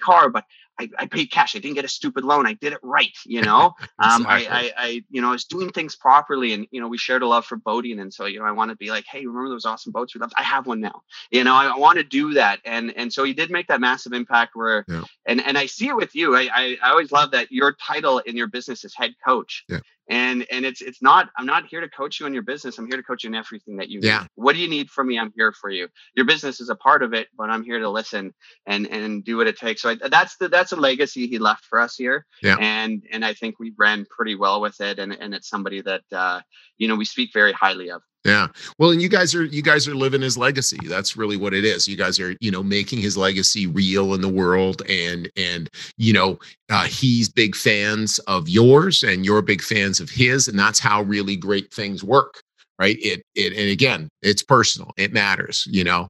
car, 0.00 0.30
but 0.30 0.44
I, 0.78 0.88
I, 0.98 1.06
paid 1.06 1.30
cash. 1.30 1.54
I 1.54 1.58
didn't 1.58 1.74
get 1.74 1.84
a 1.84 1.88
stupid 1.88 2.24
loan. 2.24 2.46
I 2.46 2.54
did 2.54 2.72
it 2.72 2.80
right. 2.82 3.16
You 3.26 3.42
know, 3.42 3.74
um, 3.98 4.26
I, 4.26 4.46
I, 4.50 4.72
I, 4.76 5.04
you 5.10 5.20
know, 5.20 5.28
I 5.28 5.32
was 5.32 5.44
doing 5.44 5.70
things 5.70 5.96
properly, 5.96 6.52
and 6.52 6.66
you 6.70 6.80
know, 6.80 6.88
we 6.88 6.98
shared 6.98 7.22
a 7.22 7.26
love 7.26 7.44
for 7.44 7.56
boating, 7.56 8.00
and 8.00 8.12
so 8.12 8.26
you 8.26 8.38
know, 8.38 8.44
I 8.44 8.52
want 8.52 8.70
to 8.70 8.76
be 8.76 8.90
like, 8.90 9.04
hey, 9.06 9.26
remember 9.26 9.50
those 9.50 9.64
awesome 9.64 9.92
boats 9.92 10.14
we 10.14 10.20
loved? 10.20 10.34
I 10.36 10.42
have 10.42 10.66
one 10.66 10.80
now. 10.80 11.02
You 11.30 11.44
know, 11.44 11.54
I, 11.54 11.66
I 11.66 11.76
want 11.76 11.98
to 11.98 12.04
do 12.04 12.34
that, 12.34 12.60
and 12.64 12.92
and 12.96 13.12
so 13.12 13.24
he 13.24 13.32
did 13.32 13.50
make 13.50 13.68
that 13.68 13.80
massive 13.80 14.12
impact. 14.12 14.56
Where, 14.56 14.84
yeah. 14.88 15.04
and 15.26 15.40
and 15.40 15.58
I 15.58 15.66
see 15.66 15.88
it 15.88 15.96
with 15.96 16.14
you. 16.14 16.36
I, 16.36 16.48
I 16.52 16.76
I 16.82 16.90
always 16.90 17.12
love 17.12 17.32
that 17.32 17.52
your 17.52 17.72
title 17.72 18.18
in 18.18 18.36
your 18.36 18.48
business 18.48 18.84
is 18.84 18.94
head 18.94 19.14
coach. 19.24 19.64
Yeah 19.68 19.80
and 20.08 20.46
and 20.50 20.64
it's 20.64 20.80
it's 20.80 21.00
not 21.02 21.30
i'm 21.36 21.46
not 21.46 21.66
here 21.66 21.80
to 21.80 21.88
coach 21.88 22.18
you 22.20 22.26
in 22.26 22.34
your 22.34 22.42
business. 22.42 22.78
I'm 22.78 22.86
here 22.86 22.96
to 22.96 23.02
coach 23.02 23.24
you 23.24 23.28
in 23.28 23.34
everything 23.34 23.76
that 23.76 23.88
you 23.88 24.00
need 24.00 24.06
yeah. 24.06 24.26
what 24.34 24.54
do 24.54 24.60
you 24.60 24.68
need 24.68 24.90
from 24.90 25.08
me 25.08 25.18
i'm 25.18 25.32
here 25.36 25.52
for 25.52 25.70
you. 25.70 25.88
Your 26.16 26.26
business 26.26 26.60
is 26.60 26.68
a 26.68 26.74
part 26.76 27.02
of 27.02 27.14
it 27.14 27.28
but 27.36 27.50
i'm 27.50 27.62
here 27.62 27.78
to 27.78 27.88
listen 27.88 28.34
and 28.66 28.86
and 28.88 29.24
do 29.24 29.36
what 29.36 29.46
it 29.46 29.56
takes. 29.58 29.82
So 29.82 29.90
I, 29.90 30.08
that's 30.08 30.36
the 30.36 30.48
that's 30.48 30.72
a 30.72 30.76
legacy 30.76 31.26
he 31.26 31.38
left 31.38 31.64
for 31.64 31.80
us 31.80 31.96
here. 31.96 32.26
Yeah. 32.42 32.56
and 32.60 33.02
and 33.12 33.24
i 33.24 33.34
think 33.34 33.58
we 33.58 33.72
ran 33.78 34.06
pretty 34.10 34.34
well 34.34 34.60
with 34.60 34.80
it. 34.80 34.98
And 34.98 35.12
and 35.12 35.34
it's 35.34 35.48
somebody 35.48 35.80
that 35.82 36.02
uh 36.12 36.40
you 36.78 36.88
know 36.88 36.96
we 36.96 37.04
speak 37.04 37.30
very 37.32 37.52
highly 37.52 37.90
of 37.90 38.02
yeah. 38.24 38.48
Well, 38.78 38.90
and 38.90 39.02
you 39.02 39.08
guys 39.08 39.34
are 39.34 39.44
you 39.44 39.62
guys 39.62 39.88
are 39.88 39.94
living 39.94 40.22
his 40.22 40.38
legacy. 40.38 40.78
That's 40.84 41.16
really 41.16 41.36
what 41.36 41.54
it 41.54 41.64
is. 41.64 41.88
You 41.88 41.96
guys 41.96 42.20
are, 42.20 42.36
you 42.40 42.52
know, 42.52 42.62
making 42.62 43.00
his 43.00 43.16
legacy 43.16 43.66
real 43.66 44.14
in 44.14 44.20
the 44.20 44.28
world 44.28 44.82
and 44.88 45.28
and 45.36 45.68
you 45.96 46.12
know, 46.12 46.38
uh 46.70 46.84
he's 46.84 47.28
big 47.28 47.56
fans 47.56 48.18
of 48.20 48.48
yours 48.48 49.02
and 49.02 49.24
you're 49.24 49.42
big 49.42 49.60
fans 49.62 49.98
of 49.98 50.08
his 50.08 50.46
and 50.46 50.58
that's 50.58 50.78
how 50.78 51.02
really 51.02 51.34
great 51.36 51.72
things 51.74 52.04
work, 52.04 52.42
right? 52.78 52.96
It 53.00 53.22
it 53.34 53.54
and 53.54 53.70
again, 53.70 54.08
it's 54.22 54.42
personal. 54.42 54.92
It 54.96 55.12
matters, 55.12 55.66
you 55.70 55.82
know. 55.84 56.08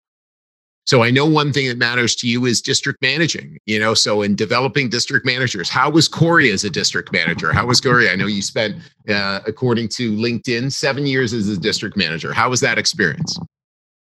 So 0.85 1.03
I 1.03 1.11
know 1.11 1.27
one 1.27 1.53
thing 1.53 1.68
that 1.68 1.79
matters 1.79 2.16
to 2.16 2.29
you 2.29 2.45
is 2.45 2.61
district 2.61 3.01
managing, 3.03 3.59
you 3.66 3.79
know. 3.79 3.95
So 3.95 4.23
in 4.23 4.35
developing 4.35 4.88
district 4.88 5.25
managers, 5.25 5.68
how 5.68 5.90
was 5.90 6.09
Corey 6.09 6.51
as 6.51 6.64
a 6.64 6.71
district 6.71 7.12
manager? 7.12 7.53
How 7.53 7.66
was 7.66 7.81
Corey? 7.81 8.11
I 8.11 8.16
know 8.16 8.27
you 8.27 8.42
spent, 8.42 8.77
uh, 9.09 9.40
according 9.47 9.88
to 9.90 10.12
LinkedIn, 10.12 10.73
seven 10.73 11.07
years 11.07 11.33
as 11.33 11.49
a 11.49 11.57
district 11.57 11.97
manager. 11.97 12.33
How 12.33 12.51
was 12.51 12.61
that 12.61 12.79
experience? 12.79 13.38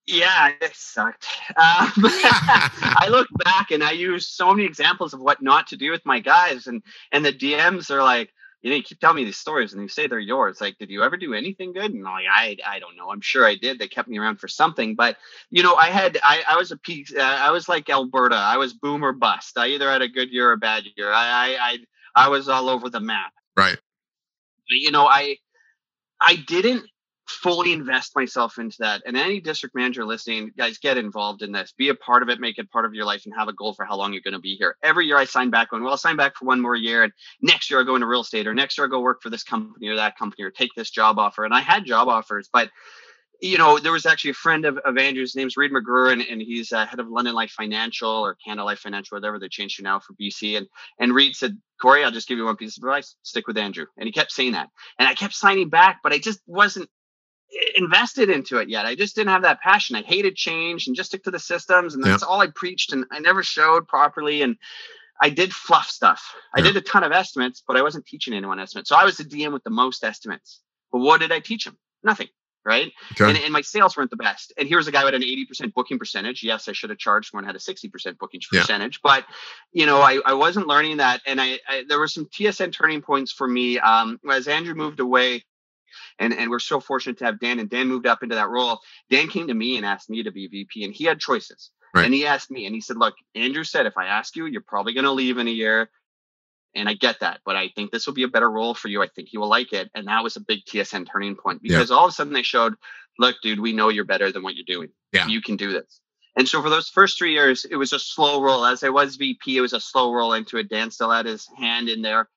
Yeah, 0.06 0.52
it 0.60 0.74
sucked. 0.74 1.26
Um, 1.50 1.56
I 1.96 3.08
look 3.10 3.28
back 3.44 3.70
and 3.70 3.84
I 3.84 3.90
use 3.92 4.26
so 4.26 4.54
many 4.54 4.64
examples 4.64 5.12
of 5.12 5.20
what 5.20 5.42
not 5.42 5.66
to 5.68 5.76
do 5.76 5.90
with 5.90 6.04
my 6.06 6.18
guys, 6.18 6.66
and 6.66 6.82
and 7.12 7.24
the 7.24 7.32
DMs 7.32 7.90
are 7.90 8.02
like, 8.02 8.32
you 8.68 8.74
know, 8.74 8.76
you 8.76 8.82
keep 8.82 9.00
telling 9.00 9.16
me 9.16 9.24
these 9.24 9.38
stories 9.38 9.72
and 9.72 9.80
you 9.80 9.88
say 9.88 10.06
they're 10.06 10.18
yours. 10.18 10.60
Like, 10.60 10.76
did 10.76 10.90
you 10.90 11.02
ever 11.02 11.16
do 11.16 11.32
anything 11.32 11.72
good? 11.72 11.90
And 11.90 12.04
like, 12.04 12.26
I, 12.30 12.58
I 12.66 12.78
don't 12.78 12.96
know. 12.96 13.10
I'm 13.10 13.22
sure 13.22 13.46
I 13.46 13.54
did. 13.54 13.78
They 13.78 13.88
kept 13.88 14.08
me 14.08 14.18
around 14.18 14.40
for 14.40 14.48
something, 14.48 14.94
but 14.94 15.16
you 15.48 15.62
know, 15.62 15.74
I 15.74 15.86
had, 15.86 16.18
I, 16.22 16.42
I 16.46 16.56
was 16.56 16.70
a 16.70 16.76
piece. 16.76 17.14
Uh, 17.14 17.22
I 17.22 17.50
was 17.50 17.66
like 17.66 17.88
Alberta. 17.88 18.36
I 18.36 18.58
was 18.58 18.74
boom 18.74 19.02
or 19.02 19.12
bust. 19.12 19.56
I 19.56 19.68
either 19.68 19.90
had 19.90 20.02
a 20.02 20.08
good 20.08 20.30
year 20.30 20.50
or 20.50 20.52
a 20.52 20.58
bad 20.58 20.84
year. 20.96 21.10
I, 21.10 21.26
I, 21.26 21.56
I, 21.60 21.78
I 22.26 22.28
was 22.28 22.48
all 22.50 22.68
over 22.68 22.90
the 22.90 23.00
map. 23.00 23.32
Right. 23.56 23.78
You 24.68 24.90
know, 24.90 25.06
I, 25.06 25.38
I 26.20 26.36
didn't 26.36 26.84
fully 27.28 27.72
invest 27.72 28.16
myself 28.16 28.58
into 28.58 28.76
that. 28.80 29.02
And 29.06 29.16
any 29.16 29.40
district 29.40 29.74
manager 29.74 30.04
listening, 30.04 30.50
guys, 30.56 30.78
get 30.78 30.96
involved 30.96 31.42
in 31.42 31.52
this. 31.52 31.72
Be 31.76 31.90
a 31.90 31.94
part 31.94 32.22
of 32.22 32.28
it, 32.28 32.40
make 32.40 32.58
it 32.58 32.70
part 32.70 32.84
of 32.84 32.94
your 32.94 33.04
life, 33.04 33.24
and 33.24 33.34
have 33.36 33.48
a 33.48 33.52
goal 33.52 33.74
for 33.74 33.84
how 33.84 33.96
long 33.96 34.12
you're 34.12 34.22
going 34.22 34.32
to 34.32 34.40
be 34.40 34.56
here. 34.56 34.76
Every 34.82 35.06
year 35.06 35.16
I 35.16 35.24
sign 35.24 35.50
back 35.50 35.72
on, 35.72 35.82
well, 35.82 35.92
I'll 35.92 35.98
sign 35.98 36.16
back 36.16 36.36
for 36.36 36.46
one 36.46 36.60
more 36.60 36.76
year. 36.76 37.02
And 37.02 37.12
next 37.42 37.70
year 37.70 37.80
I'll 37.80 37.86
go 37.86 37.94
into 37.94 38.06
real 38.06 38.22
estate, 38.22 38.46
or 38.46 38.54
next 38.54 38.78
year 38.78 38.86
I'll 38.86 38.90
go 38.90 39.00
work 39.00 39.22
for 39.22 39.30
this 39.30 39.44
company 39.44 39.88
or 39.88 39.96
that 39.96 40.16
company, 40.16 40.44
or 40.44 40.50
take 40.50 40.74
this 40.74 40.90
job 40.90 41.18
offer. 41.18 41.44
And 41.44 41.54
I 41.54 41.60
had 41.60 41.84
job 41.84 42.08
offers, 42.08 42.48
but 42.52 42.70
you 43.40 43.56
know, 43.56 43.78
there 43.78 43.92
was 43.92 44.04
actually 44.04 44.32
a 44.32 44.34
friend 44.34 44.64
of, 44.64 44.78
of 44.78 44.98
Andrew's 44.98 45.36
name's 45.36 45.56
Reed 45.56 45.70
McGruer, 45.70 46.12
and, 46.12 46.22
and 46.22 46.42
he's 46.42 46.72
uh, 46.72 46.86
head 46.86 46.98
of 46.98 47.08
London 47.08 47.34
Life 47.34 47.52
Financial 47.52 48.10
or 48.10 48.36
Canada 48.44 48.64
Life 48.64 48.80
Financial, 48.80 49.16
whatever 49.16 49.38
they 49.38 49.48
changed 49.48 49.76
to 49.76 49.82
now 49.82 50.00
for 50.00 50.14
BC. 50.14 50.56
And 50.56 50.66
and 50.98 51.14
Reed 51.14 51.36
said, 51.36 51.56
Corey, 51.80 52.02
I'll 52.02 52.10
just 52.10 52.26
give 52.26 52.38
you 52.38 52.46
one 52.46 52.56
piece 52.56 52.76
of 52.76 52.82
advice: 52.82 53.14
stick 53.22 53.46
with 53.46 53.56
Andrew. 53.56 53.86
And 53.96 54.06
he 54.06 54.12
kept 54.12 54.32
saying 54.32 54.52
that, 54.52 54.68
and 54.98 55.08
I 55.08 55.14
kept 55.14 55.34
signing 55.34 55.68
back, 55.68 56.00
but 56.02 56.12
I 56.12 56.18
just 56.18 56.40
wasn't 56.46 56.90
invested 57.76 58.30
into 58.30 58.58
it 58.58 58.68
yet. 58.68 58.86
I 58.86 58.94
just 58.94 59.14
didn't 59.14 59.30
have 59.30 59.42
that 59.42 59.60
passion. 59.60 59.96
I 59.96 60.02
hated 60.02 60.36
change 60.36 60.86
and 60.86 60.96
just 60.96 61.10
stick 61.10 61.24
to 61.24 61.30
the 61.30 61.38
systems. 61.38 61.94
And 61.94 62.04
that's 62.04 62.22
all 62.22 62.40
I 62.40 62.48
preached. 62.48 62.92
And 62.92 63.04
I 63.10 63.20
never 63.20 63.42
showed 63.42 63.88
properly. 63.88 64.42
And 64.42 64.56
I 65.20 65.30
did 65.30 65.52
fluff 65.52 65.88
stuff. 65.88 66.22
I 66.54 66.60
did 66.60 66.76
a 66.76 66.80
ton 66.80 67.04
of 67.04 67.12
estimates, 67.12 67.62
but 67.66 67.76
I 67.76 67.82
wasn't 67.82 68.06
teaching 68.06 68.34
anyone 68.34 68.60
estimates. 68.60 68.88
So 68.88 68.96
I 68.96 69.04
was 69.04 69.16
the 69.16 69.24
DM 69.24 69.52
with 69.52 69.64
the 69.64 69.70
most 69.70 70.04
estimates. 70.04 70.60
But 70.92 71.00
what 71.00 71.20
did 71.20 71.32
I 71.32 71.40
teach 71.40 71.64
them? 71.64 71.76
Nothing. 72.04 72.28
Right. 72.64 72.92
Okay. 73.12 73.24
And, 73.30 73.38
and 73.38 73.52
my 73.52 73.62
sales 73.62 73.96
weren't 73.96 74.10
the 74.10 74.16
best. 74.16 74.52
And 74.58 74.68
here's 74.68 74.86
a 74.88 74.92
guy 74.92 75.02
with 75.04 75.14
an 75.14 75.22
80% 75.22 75.72
booking 75.72 75.98
percentage. 75.98 76.42
Yes, 76.42 76.68
I 76.68 76.72
should 76.72 76.90
have 76.90 76.98
charged 76.98 77.32
more 77.32 77.40
and 77.40 77.46
had 77.46 77.56
a 77.56 77.58
60% 77.58 78.18
booking 78.18 78.40
Yeah. 78.52 78.60
percentage, 78.60 79.00
but 79.02 79.24
you 79.72 79.86
know, 79.86 80.02
I, 80.02 80.20
I 80.26 80.34
wasn't 80.34 80.66
learning 80.66 80.98
that. 80.98 81.22
And 81.26 81.40
I, 81.40 81.58
I 81.66 81.84
there 81.88 81.98
were 81.98 82.08
some 82.08 82.26
TSN 82.26 82.72
turning 82.74 83.00
points 83.00 83.32
for 83.32 83.48
me. 83.48 83.78
Um, 83.78 84.20
as 84.30 84.48
Andrew 84.48 84.74
moved 84.74 85.00
away, 85.00 85.44
and, 86.18 86.32
and 86.32 86.50
we're 86.50 86.58
so 86.58 86.80
fortunate 86.80 87.18
to 87.18 87.24
have 87.24 87.40
Dan 87.40 87.58
and 87.58 87.70
Dan 87.70 87.88
moved 87.88 88.06
up 88.06 88.22
into 88.22 88.34
that 88.34 88.48
role. 88.48 88.80
Dan 89.10 89.28
came 89.28 89.48
to 89.48 89.54
me 89.54 89.76
and 89.76 89.86
asked 89.86 90.10
me 90.10 90.22
to 90.22 90.30
be 90.30 90.46
VP 90.48 90.84
and 90.84 90.94
he 90.94 91.04
had 91.04 91.18
choices. 91.20 91.70
Right. 91.94 92.04
And 92.04 92.12
he 92.14 92.26
asked 92.26 92.50
me 92.50 92.66
and 92.66 92.74
he 92.74 92.80
said, 92.80 92.96
look, 92.96 93.14
Andrew 93.34 93.64
said, 93.64 93.86
if 93.86 93.96
I 93.96 94.06
ask 94.06 94.36
you, 94.36 94.46
you're 94.46 94.60
probably 94.60 94.92
going 94.94 95.04
to 95.04 95.12
leave 95.12 95.38
in 95.38 95.48
a 95.48 95.52
year. 95.52 95.90
And 96.74 96.88
I 96.88 96.94
get 96.94 97.20
that, 97.20 97.40
but 97.46 97.56
I 97.56 97.70
think 97.74 97.90
this 97.90 98.06
will 98.06 98.14
be 98.14 98.24
a 98.24 98.28
better 98.28 98.50
role 98.50 98.74
for 98.74 98.88
you. 98.88 99.02
I 99.02 99.08
think 99.08 99.32
you 99.32 99.40
will 99.40 99.48
like 99.48 99.72
it. 99.72 99.90
And 99.94 100.06
that 100.06 100.22
was 100.22 100.36
a 100.36 100.40
big 100.40 100.60
TSN 100.66 101.06
turning 101.10 101.34
point 101.34 101.60
Yeah. 101.62 101.76
because 101.78 101.90
all 101.90 102.04
of 102.04 102.10
a 102.10 102.12
sudden 102.12 102.34
they 102.34 102.42
showed, 102.42 102.74
look, 103.18 103.36
dude, 103.42 103.58
we 103.58 103.72
know 103.72 103.88
you're 103.88 104.04
better 104.04 104.30
than 104.30 104.42
what 104.42 104.54
you're 104.54 104.64
doing. 104.66 104.90
Yeah. 105.12 105.26
You 105.26 105.40
can 105.40 105.56
do 105.56 105.72
this. 105.72 106.00
And 106.36 106.46
so 106.46 106.62
for 106.62 106.68
those 106.68 106.88
first 106.88 107.18
three 107.18 107.32
years, 107.32 107.64
it 107.64 107.76
was 107.76 107.92
a 107.92 107.98
slow 107.98 108.42
roll. 108.42 108.64
As 108.64 108.84
I 108.84 108.90
was 108.90 109.16
VP, 109.16 109.56
it 109.56 109.60
was 109.60 109.72
a 109.72 109.80
slow 109.80 110.12
roll 110.12 110.34
into 110.34 110.58
it. 110.58 110.68
Dan 110.68 110.90
still 110.90 111.10
had 111.10 111.26
his 111.26 111.48
hand 111.56 111.88
in 111.88 112.02
there. 112.02 112.28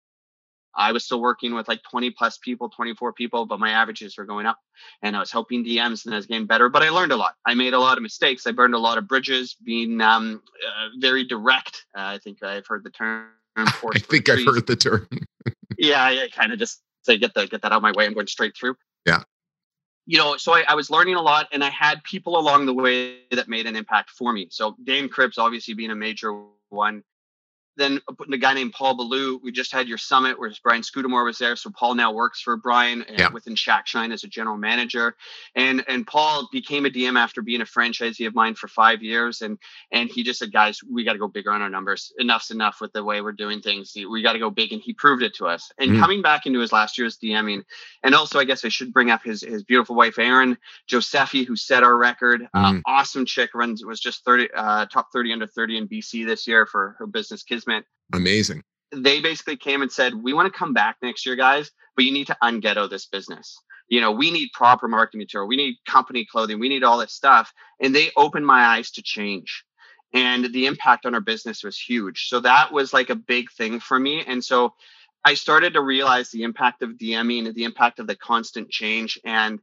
I 0.75 0.91
was 0.91 1.03
still 1.03 1.21
working 1.21 1.53
with 1.53 1.67
like 1.67 1.81
20 1.83 2.11
plus 2.11 2.37
people, 2.37 2.69
24 2.69 3.13
people, 3.13 3.45
but 3.45 3.59
my 3.59 3.71
averages 3.71 4.17
were 4.17 4.25
going 4.25 4.45
up 4.45 4.57
and 5.01 5.15
I 5.15 5.19
was 5.19 5.31
helping 5.31 5.65
DMs 5.65 6.05
and 6.05 6.13
I 6.13 6.17
was 6.17 6.25
getting 6.25 6.47
better. 6.47 6.69
But 6.69 6.83
I 6.83 6.89
learned 6.89 7.11
a 7.11 7.17
lot. 7.17 7.35
I 7.45 7.53
made 7.53 7.73
a 7.73 7.79
lot 7.79 7.97
of 7.97 8.03
mistakes. 8.03 8.47
I 8.47 8.51
burned 8.51 8.73
a 8.73 8.79
lot 8.79 8.97
of 8.97 9.07
bridges, 9.07 9.55
being 9.55 9.99
um, 10.01 10.41
uh, 10.65 10.87
very 10.99 11.25
direct. 11.25 11.85
Uh, 11.95 12.01
I 12.01 12.19
think 12.19 12.43
I've 12.43 12.67
heard 12.67 12.83
the 12.83 12.91
term. 12.91 13.27
I 13.57 13.69
think 13.99 14.29
I've 14.29 14.45
heard 14.45 14.67
the 14.67 14.75
term. 14.75 15.07
Yeah, 15.77 16.03
I 16.03 16.29
kind 16.31 16.53
of 16.53 16.59
just 16.59 16.79
say 17.01 17.17
get 17.17 17.33
the 17.33 17.47
get 17.47 17.63
that 17.63 17.71
out 17.71 17.77
of 17.77 17.81
my 17.81 17.91
way. 17.93 18.05
I'm 18.05 18.13
going 18.13 18.27
straight 18.27 18.55
through. 18.55 18.75
Yeah. 19.05 19.23
You 20.05 20.19
know, 20.19 20.37
so 20.37 20.53
I, 20.53 20.63
I 20.67 20.75
was 20.75 20.91
learning 20.91 21.15
a 21.15 21.21
lot, 21.21 21.47
and 21.51 21.63
I 21.63 21.69
had 21.69 22.03
people 22.03 22.37
along 22.37 22.67
the 22.67 22.73
way 22.73 23.21
that 23.31 23.47
made 23.47 23.65
an 23.65 23.75
impact 23.75 24.11
for 24.11 24.31
me. 24.31 24.47
So 24.51 24.75
Dan 24.83 25.09
Cripps, 25.09 25.39
obviously 25.39 25.73
being 25.73 25.89
a 25.89 25.95
major 25.95 26.43
one. 26.69 27.03
Then 27.77 28.01
a 28.31 28.37
guy 28.37 28.53
named 28.53 28.73
Paul 28.73 28.95
Ballou. 28.97 29.39
We 29.41 29.51
just 29.51 29.71
had 29.71 29.87
your 29.87 29.97
summit 29.97 30.37
where 30.39 30.51
Brian 30.63 30.83
Scudamore 30.83 31.23
was 31.23 31.37
there. 31.37 31.55
So 31.55 31.69
Paul 31.69 31.95
now 31.95 32.11
works 32.11 32.41
for 32.41 32.57
Brian 32.57 33.01
uh, 33.03 33.13
Yeah. 33.17 33.29
within 33.31 33.55
Shack 33.55 33.87
Shine 33.87 34.11
as 34.11 34.23
a 34.23 34.27
general 34.27 34.57
manager. 34.57 35.15
And 35.55 35.83
and 35.87 36.05
Paul 36.05 36.49
became 36.51 36.85
a 36.85 36.89
DM 36.89 37.17
after 37.17 37.41
being 37.41 37.61
a 37.61 37.65
franchisee 37.65 38.27
of 38.27 38.35
mine 38.35 38.55
for 38.55 38.67
five 38.67 39.01
years. 39.03 39.41
And 39.41 39.57
and 39.91 40.09
he 40.09 40.23
just 40.23 40.39
said, 40.39 40.51
guys, 40.51 40.79
we 40.83 41.03
got 41.03 41.13
to 41.13 41.19
go 41.19 41.27
bigger 41.29 41.51
on 41.51 41.61
our 41.61 41.69
numbers. 41.69 42.11
Enough's 42.19 42.51
enough 42.51 42.79
with 42.81 42.91
the 42.93 43.03
way 43.03 43.21
we're 43.21 43.31
doing 43.31 43.61
things. 43.61 43.93
We 43.95 44.21
got 44.21 44.33
to 44.33 44.39
go 44.39 44.49
big. 44.49 44.73
And 44.73 44.81
he 44.81 44.93
proved 44.93 45.23
it 45.23 45.33
to 45.35 45.47
us. 45.47 45.71
And 45.79 45.91
Mm. 45.91 45.99
coming 45.99 46.21
back 46.21 46.45
into 46.45 46.59
his 46.59 46.71
last 46.73 46.97
year's 46.97 47.17
DMing, 47.17 47.63
and 48.03 48.13
also 48.15 48.39
I 48.39 48.43
guess 48.45 48.65
I 48.65 48.69
should 48.69 48.91
bring 48.93 49.11
up 49.11 49.23
his 49.23 49.41
his 49.41 49.63
beautiful 49.63 49.95
wife, 49.95 50.19
Erin 50.19 50.57
Josephi, 50.89 51.45
who 51.45 51.55
set 51.55 51.83
our 51.83 51.95
record. 51.97 52.47
Uh, 52.53 52.73
Mm. 52.73 52.81
awesome 52.85 53.25
chick, 53.25 53.51
runs 53.55 53.83
was 53.85 53.99
just 53.99 54.25
30 54.25 54.49
uh, 54.53 54.85
top 54.87 55.11
30 55.13 55.33
under 55.33 55.47
30 55.47 55.77
in 55.77 55.87
BC 55.87 56.25
this 56.25 56.47
year 56.47 56.65
for 56.65 56.95
her 56.99 57.07
business 57.07 57.43
Amazing. 58.13 58.63
they 58.93 59.21
basically 59.21 59.55
came 59.55 59.81
and 59.81 59.91
said, 59.91 60.13
"We 60.13 60.33
want 60.33 60.51
to 60.51 60.59
come 60.59 60.73
back 60.73 60.97
next 61.01 61.25
year, 61.25 61.37
guys, 61.37 61.71
but 61.95 62.03
you 62.03 62.11
need 62.11 62.27
to 62.27 62.37
unghetto 62.43 62.89
this 62.89 63.05
business. 63.05 63.57
You 63.87 64.01
know, 64.01 64.11
we 64.11 64.31
need 64.31 64.49
proper 64.53 64.87
marketing 64.87 65.19
material. 65.19 65.47
We 65.47 65.55
need 65.55 65.77
company 65.87 66.25
clothing. 66.25 66.59
We 66.59 66.69
need 66.69 66.83
all 66.83 66.97
this 66.97 67.13
stuff." 67.13 67.53
And 67.79 67.95
they 67.95 68.11
opened 68.17 68.45
my 68.45 68.65
eyes 68.65 68.91
to 68.91 69.01
change, 69.01 69.63
and 70.13 70.51
the 70.53 70.65
impact 70.65 71.05
on 71.05 71.13
our 71.13 71.21
business 71.21 71.63
was 71.63 71.77
huge. 71.79 72.27
So 72.27 72.41
that 72.41 72.73
was 72.73 72.91
like 72.93 73.09
a 73.09 73.15
big 73.15 73.49
thing 73.51 73.79
for 73.79 73.97
me, 73.97 74.25
and 74.25 74.43
so 74.43 74.73
I 75.23 75.35
started 75.35 75.73
to 75.73 75.81
realize 75.81 76.31
the 76.31 76.43
impact 76.43 76.81
of 76.81 76.97
DMing 76.97 77.45
and 77.45 77.55
the 77.55 77.63
impact 77.63 77.99
of 77.99 78.07
the 78.07 78.15
constant 78.15 78.69
change 78.69 79.19
and 79.23 79.59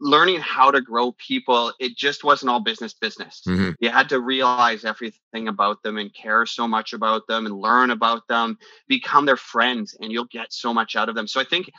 learning 0.00 0.40
how 0.40 0.70
to 0.70 0.80
grow 0.80 1.12
people. 1.12 1.72
It 1.80 1.96
just 1.96 2.22
wasn't 2.24 2.50
all 2.50 2.60
business 2.60 2.94
business 2.94 3.42
Mhm. 3.46 3.74
you 3.80 3.90
had 3.90 4.08
to 4.10 4.20
realize 4.20 4.84
everything 4.84 5.48
about 5.48 5.82
them 5.82 5.98
and 5.98 6.12
care 6.14 6.46
so 6.46 6.66
much 6.68 6.92
about 6.92 7.26
them 7.26 7.46
and 7.46 7.54
learn 7.60 7.90
about 7.90 8.26
them 8.28 8.58
become 8.86 9.26
their 9.26 9.36
friends 9.36 9.96
and 10.00 10.12
you'll 10.12 10.24
get 10.26 10.52
so 10.52 10.72
much 10.74 10.96
out 10.96 11.08
of 11.08 11.14
them 11.14 11.26
so 11.26 11.40
i 11.40 11.44
think 11.44 11.70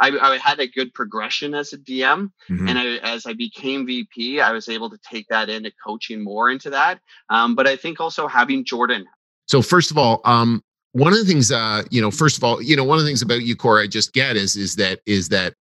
i, 0.00 0.08
I 0.10 0.36
had 0.38 0.60
a 0.60 0.66
good 0.66 0.92
progression 0.94 1.54
as 1.54 1.72
a 1.72 1.78
dm 1.78 2.30
Mhm. 2.50 2.68
and 2.68 2.78
I, 2.78 2.86
as 2.98 3.26
i 3.26 3.32
became 3.32 3.86
vp 3.86 4.40
i 4.40 4.52
was 4.52 4.68
able 4.68 4.90
to 4.90 4.98
take 4.98 5.26
that 5.28 5.48
into 5.48 5.72
coaching 5.84 6.22
more 6.22 6.50
into 6.50 6.70
that 6.70 7.00
um, 7.30 7.54
but 7.54 7.66
i 7.66 7.76
think 7.76 8.00
also 8.00 8.26
having 8.28 8.64
jordan 8.64 9.06
So 9.46 9.62
first 9.62 9.90
of 9.90 9.96
all, 9.98 10.20
um, 10.24 10.62
one 10.92 11.12
of 11.12 11.18
the 11.18 11.24
things, 11.24 11.50
uh, 11.50 11.82
you 11.90 12.00
know, 12.02 12.10
first 12.10 12.36
of 12.36 12.44
all, 12.44 12.60
you 12.60 12.76
know, 12.76 12.84
one 12.84 12.98
of 12.98 13.04
the 13.04 13.08
things 13.08 13.22
about 13.22 13.42
you, 13.42 13.56
Corey, 13.56 13.84
I 13.84 13.86
just 13.86 14.12
get 14.12 14.36
is 14.36 14.56
is 14.56 14.76
that 14.76 15.00
is 15.06 15.28
that, 15.30 15.54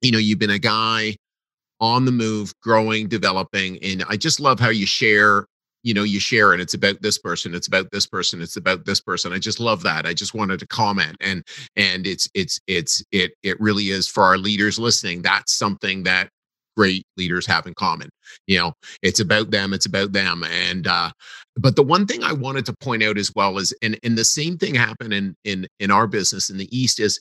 you 0.00 0.10
know, 0.10 0.18
you've 0.18 0.38
been 0.38 0.50
a 0.50 0.58
guy 0.58 1.16
on 1.80 2.04
the 2.04 2.12
move, 2.12 2.52
growing, 2.62 3.08
developing, 3.08 3.78
and 3.82 4.04
I 4.08 4.16
just 4.16 4.40
love 4.40 4.60
how 4.60 4.70
you 4.70 4.86
share. 4.86 5.46
You 5.82 5.94
know, 5.94 6.02
you 6.02 6.20
share 6.20 6.52
and 6.52 6.60
it's 6.60 6.74
about 6.74 7.00
this 7.00 7.16
person, 7.16 7.54
it's 7.54 7.66
about 7.66 7.90
this 7.90 8.06
person, 8.06 8.42
it's 8.42 8.56
about 8.56 8.84
this 8.84 9.00
person. 9.00 9.32
I 9.32 9.38
just 9.38 9.60
love 9.60 9.82
that. 9.84 10.04
I 10.04 10.12
just 10.12 10.34
wanted 10.34 10.60
to 10.60 10.66
comment 10.66 11.16
and 11.20 11.42
and 11.74 12.06
it's 12.06 12.28
it's 12.34 12.60
it's 12.66 13.02
it 13.12 13.32
it 13.42 13.58
really 13.58 13.88
is 13.88 14.06
for 14.06 14.22
our 14.24 14.36
leaders 14.36 14.78
listening. 14.78 15.22
That's 15.22 15.54
something 15.54 16.02
that 16.02 16.28
great 16.76 17.04
leaders 17.16 17.46
have 17.46 17.66
in 17.66 17.74
common. 17.74 18.10
You 18.46 18.58
know, 18.58 18.72
it's 19.02 19.20
about 19.20 19.50
them, 19.50 19.72
it's 19.72 19.86
about 19.86 20.12
them, 20.12 20.44
and 20.44 20.86
uh, 20.86 21.10
but 21.56 21.76
the 21.76 21.82
one 21.82 22.06
thing 22.06 22.22
I 22.22 22.32
wanted 22.32 22.66
to 22.66 22.74
point 22.80 23.02
out 23.02 23.18
as 23.18 23.32
well 23.34 23.58
is, 23.58 23.74
and 23.82 23.98
and 24.02 24.16
the 24.16 24.24
same 24.24 24.56
thing 24.56 24.74
happened 24.74 25.12
in 25.12 25.34
in 25.44 25.66
in 25.78 25.90
our 25.90 26.06
business 26.06 26.50
in 26.50 26.58
the 26.58 26.74
East 26.76 27.00
is, 27.00 27.20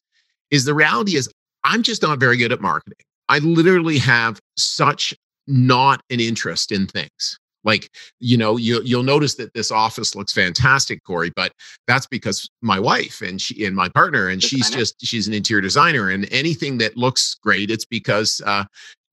is 0.51 0.65
the 0.65 0.73
reality 0.73 1.15
is 1.15 1.29
I'm 1.63 1.83
just 1.83 2.01
not 2.01 2.19
very 2.19 2.37
good 2.37 2.51
at 2.51 2.61
marketing. 2.61 2.97
I 3.27 3.39
literally 3.39 3.97
have 3.99 4.39
such 4.57 5.13
not 5.47 6.01
an 6.09 6.19
interest 6.19 6.71
in 6.71 6.87
things. 6.87 7.39
Like 7.65 7.91
you 8.19 8.37
know, 8.37 8.55
you 8.55 8.81
you'll 8.83 9.03
notice 9.03 9.35
that 9.35 9.53
this 9.53 9.69
office 9.69 10.15
looks 10.15 10.31
fantastic, 10.31 11.03
Corey, 11.03 11.31
but 11.35 11.51
that's 11.87 12.07
because 12.07 12.49
my 12.61 12.79
wife 12.79 13.21
and 13.21 13.41
she 13.41 13.65
and 13.65 13.75
my 13.75 13.89
partner, 13.89 14.29
and 14.29 14.41
she's 14.41 14.69
just 14.69 14.95
she's 15.05 15.27
an 15.27 15.33
interior 15.33 15.61
designer, 15.61 16.09
and 16.09 16.31
anything 16.31 16.77
that 16.77 16.95
looks 16.95 17.35
great, 17.43 17.69
it's 17.69 17.85
because 17.85 18.41
uh, 18.45 18.63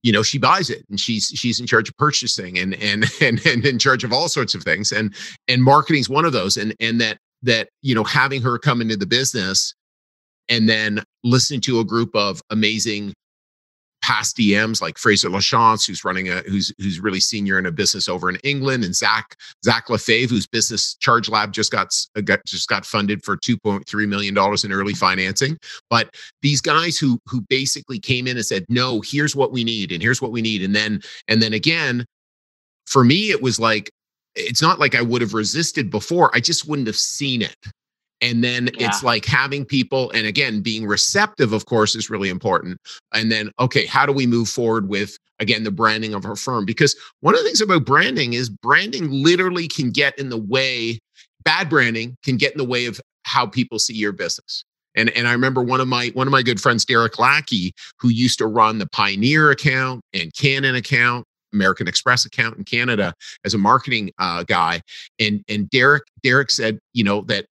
you 0.03 0.13
know 0.13 0.23
she 0.23 0.37
buys 0.37 0.69
it 0.69 0.85
and 0.89 0.99
she's 0.99 1.25
she's 1.35 1.59
in 1.59 1.67
charge 1.67 1.89
of 1.89 1.97
purchasing 1.97 2.57
and 2.57 2.75
and 2.75 3.05
and 3.21 3.45
and 3.45 3.65
in 3.65 3.77
charge 3.77 4.03
of 4.05 4.13
all 4.13 4.29
sorts 4.29 4.55
of 4.55 4.63
things 4.63 4.91
and 4.91 5.13
and 5.47 5.63
marketing 5.63 5.99
is 5.99 6.09
one 6.09 6.25
of 6.25 6.31
those 6.31 6.55
and 6.55 6.73
and 6.79 7.01
that 7.01 7.17
that 7.43 7.69
you 7.81 7.93
know 7.93 8.03
having 8.03 8.41
her 8.41 8.57
come 8.57 8.81
into 8.81 8.95
the 8.95 9.05
business 9.05 9.75
and 10.49 10.67
then 10.67 11.03
listening 11.23 11.61
to 11.61 11.79
a 11.79 11.85
group 11.85 12.15
of 12.15 12.41
amazing 12.49 13.13
past 14.07 14.37
DMs 14.37 14.81
like 14.81 14.97
Fraser 14.97 15.29
Lachance, 15.29 15.85
who's 15.85 16.05
running 16.05 16.29
a 16.29 16.37
who's 16.43 16.73
who's 16.77 16.99
really 16.99 17.19
senior 17.19 17.59
in 17.59 17.65
a 17.65 17.71
business 17.71 18.07
over 18.07 18.29
in 18.29 18.37
England, 18.37 18.85
and 18.85 18.95
Zach 18.95 19.35
Zach 19.65 19.89
Lefebvre, 19.89 20.29
whose 20.29 20.47
business 20.47 20.95
ChargeLab 21.01 21.51
just 21.51 21.71
got, 21.71 21.93
uh, 22.15 22.21
got 22.21 22.39
just 22.45 22.69
got 22.69 22.85
funded 22.85 23.23
for 23.23 23.35
two 23.35 23.57
point 23.57 23.87
three 23.87 24.05
million 24.05 24.33
dollars 24.33 24.63
in 24.63 24.71
early 24.71 24.93
financing. 24.93 25.57
But 25.89 26.15
these 26.41 26.61
guys 26.61 26.97
who 26.97 27.19
who 27.27 27.41
basically 27.49 27.99
came 27.99 28.27
in 28.27 28.37
and 28.37 28.45
said, 28.45 28.65
"No, 28.69 29.01
here's 29.01 29.35
what 29.35 29.51
we 29.51 29.65
need, 29.65 29.91
and 29.91 30.01
here's 30.01 30.21
what 30.21 30.31
we 30.31 30.41
need," 30.41 30.63
and 30.63 30.75
then 30.75 31.01
and 31.27 31.41
then 31.41 31.53
again, 31.53 32.05
for 32.85 33.03
me, 33.03 33.31
it 33.31 33.41
was 33.41 33.59
like 33.59 33.91
it's 34.35 34.61
not 34.61 34.79
like 34.79 34.95
I 34.95 35.01
would 35.01 35.21
have 35.21 35.33
resisted 35.33 35.89
before. 35.89 36.33
I 36.33 36.39
just 36.39 36.67
wouldn't 36.67 36.87
have 36.87 36.95
seen 36.95 37.41
it. 37.41 37.57
And 38.21 38.43
then 38.43 38.69
it's 38.79 39.03
like 39.03 39.25
having 39.25 39.63
people, 39.63 40.09
and 40.11 40.25
again, 40.25 40.61
being 40.61 40.87
receptive, 40.87 41.53
of 41.53 41.65
course, 41.65 41.95
is 41.95 42.09
really 42.09 42.29
important. 42.29 42.79
And 43.13 43.31
then, 43.31 43.51
okay, 43.59 43.85
how 43.85 44.05
do 44.05 44.11
we 44.11 44.25
move 44.25 44.49
forward 44.49 44.89
with, 44.89 45.17
again, 45.39 45.63
the 45.63 45.71
branding 45.71 46.15
of 46.15 46.25
our 46.25 46.35
firm? 46.35 46.65
Because 46.65 46.95
one 47.19 47.35
of 47.35 47.41
the 47.41 47.45
things 47.45 47.61
about 47.61 47.85
branding 47.85 48.33
is 48.33 48.49
branding 48.49 49.09
literally 49.11 49.67
can 49.67 49.91
get 49.91 50.17
in 50.17 50.29
the 50.29 50.37
way, 50.37 50.99
bad 51.43 51.69
branding 51.69 52.17
can 52.23 52.37
get 52.37 52.53
in 52.53 52.57
the 52.57 52.65
way 52.65 52.87
of 52.87 52.99
how 53.23 53.45
people 53.45 53.77
see 53.77 53.93
your 53.93 54.13
business. 54.13 54.63
And, 54.95 55.11
and 55.11 55.27
I 55.27 55.31
remember 55.31 55.61
one 55.61 55.79
of 55.79 55.87
my 55.87 56.07
one 56.15 56.25
of 56.25 56.31
my 56.31 56.41
good 56.41 56.59
friends, 56.59 56.83
Derek 56.83 57.19
Lackey, 57.19 57.71
who 57.99 58.09
used 58.09 58.39
to 58.39 58.47
run 58.47 58.79
the 58.79 58.87
Pioneer 58.87 59.51
account 59.51 60.01
and 60.11 60.33
Canon 60.33 60.73
account, 60.73 61.23
American 61.53 61.87
Express 61.87 62.25
account 62.25 62.57
in 62.57 62.63
Canada 62.63 63.13
as 63.45 63.53
a 63.53 63.59
marketing 63.59 64.11
uh, 64.17 64.43
guy. 64.43 64.81
And 65.19 65.43
and 65.47 65.69
Derek 65.69 66.03
Derek 66.23 66.49
said, 66.49 66.79
you 66.93 67.03
know, 67.03 67.21
that 67.21 67.45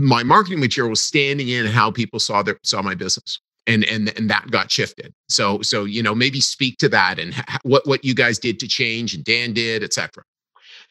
my 0.00 0.22
marketing 0.22 0.60
material 0.60 0.90
was 0.90 1.02
standing 1.02 1.48
in 1.48 1.66
how 1.66 1.90
people 1.90 2.18
saw 2.18 2.42
their 2.42 2.58
saw 2.64 2.82
my 2.82 2.94
business. 2.94 3.40
And 3.66 3.84
and 3.84 4.08
and 4.16 4.28
that 4.30 4.50
got 4.50 4.70
shifted. 4.70 5.12
So 5.28 5.60
so 5.60 5.84
you 5.84 6.02
know 6.02 6.14
maybe 6.14 6.40
speak 6.40 6.78
to 6.78 6.88
that 6.88 7.18
and 7.18 7.34
ha- 7.34 7.58
what 7.62 7.86
what 7.86 8.04
you 8.04 8.14
guys 8.14 8.38
did 8.38 8.58
to 8.60 8.66
change 8.66 9.14
and 9.14 9.22
Dan 9.22 9.52
did, 9.52 9.84
etc. 9.84 10.24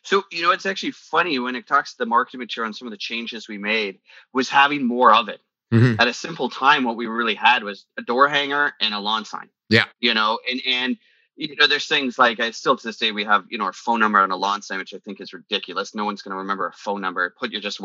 So, 0.03 0.23
you 0.31 0.41
know, 0.41 0.51
it's 0.51 0.65
actually 0.65 0.91
funny 0.91 1.39
when 1.39 1.55
it 1.55 1.67
talks 1.67 1.91
to 1.91 1.97
the 1.97 2.05
marketing 2.05 2.39
material 2.39 2.67
and 2.67 2.75
some 2.75 2.87
of 2.87 2.91
the 2.91 2.97
changes 2.97 3.49
we 3.49 3.57
made 3.57 3.99
was 4.33 4.49
having 4.49 4.85
more 4.85 5.13
of 5.13 5.27
it. 5.27 5.41
Mhm. 5.73 5.99
At 5.99 6.07
a 6.07 6.13
simple 6.13 6.49
time, 6.49 6.83
what 6.83 6.95
we 6.95 7.07
really 7.07 7.35
had 7.35 7.63
was 7.63 7.85
a 7.97 8.01
door 8.01 8.27
hanger 8.27 8.73
and 8.79 8.93
a 8.93 8.99
lawn 8.99 9.25
sign. 9.25 9.49
Yeah. 9.69 9.85
You 9.99 10.13
know, 10.13 10.39
and 10.49 10.61
and 10.65 10.97
you 11.35 11.55
know, 11.55 11.67
there's 11.67 11.87
things 11.87 12.17
like 12.19 12.39
I 12.39 12.51
still 12.51 12.75
to 12.75 12.87
this 12.87 12.97
day 12.97 13.11
we 13.11 13.23
have, 13.23 13.45
you 13.49 13.57
know, 13.57 13.65
our 13.65 13.73
phone 13.73 13.99
number 13.99 14.19
on 14.19 14.31
a 14.31 14.35
lawn 14.35 14.61
sign, 14.61 14.79
which 14.79 14.93
I 14.93 14.99
think 14.99 15.21
is 15.21 15.33
ridiculous. 15.33 15.93
No 15.93 16.05
one's 16.05 16.21
gonna 16.21 16.37
remember 16.37 16.67
a 16.67 16.73
phone 16.73 17.01
number. 17.01 17.33
Put 17.37 17.51
your 17.51 17.61
just 17.61 17.79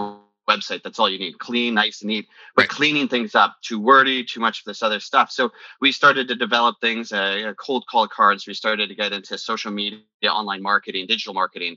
website. 0.48 0.82
That's 0.82 0.98
all 0.98 1.08
you 1.08 1.18
need. 1.18 1.38
Clean, 1.38 1.72
nice 1.74 2.02
and 2.02 2.08
neat. 2.08 2.28
But 2.54 2.62
Right. 2.62 2.68
cleaning 2.68 3.08
things 3.08 3.34
up, 3.34 3.56
too 3.62 3.80
wordy, 3.80 4.24
too 4.24 4.40
much 4.40 4.60
of 4.60 4.64
this 4.64 4.82
other 4.82 5.00
stuff. 5.00 5.30
So 5.30 5.52
we 5.80 5.92
started 5.92 6.28
to 6.28 6.34
develop 6.34 6.80
things, 6.80 7.12
uh, 7.12 7.52
cold 7.58 7.86
call 7.90 8.08
cards. 8.08 8.46
We 8.46 8.54
started 8.54 8.88
to 8.88 8.94
get 8.94 9.12
into 9.12 9.38
social 9.38 9.72
media, 9.72 10.00
online 10.28 10.62
marketing, 10.62 11.06
digital 11.06 11.34
marketing. 11.34 11.76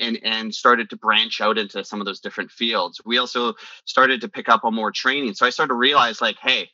And, 0.00 0.20
and 0.22 0.54
started 0.54 0.90
to 0.90 0.96
branch 0.96 1.40
out 1.40 1.58
into 1.58 1.82
some 1.82 2.00
of 2.00 2.06
those 2.06 2.20
different 2.20 2.52
fields. 2.52 3.00
We 3.04 3.18
also 3.18 3.54
started 3.84 4.20
to 4.20 4.28
pick 4.28 4.48
up 4.48 4.64
on 4.64 4.72
more 4.72 4.92
training. 4.92 5.34
So 5.34 5.44
I 5.44 5.50
started 5.50 5.70
to 5.70 5.74
realize, 5.74 6.20
like, 6.20 6.36
hey, 6.40 6.70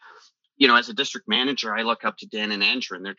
you 0.59 0.69
know, 0.69 0.77
as 0.77 0.91
a 0.91 0.93
district 0.93 1.27
manager, 1.27 1.75
I 1.75 1.85
look 1.85 2.05
up 2.05 2.19
to 2.19 2.27
Dan 2.27 2.53
and 2.53 2.63
Andrew, 2.63 2.99
and 2.99 3.07
they're 3.07 3.17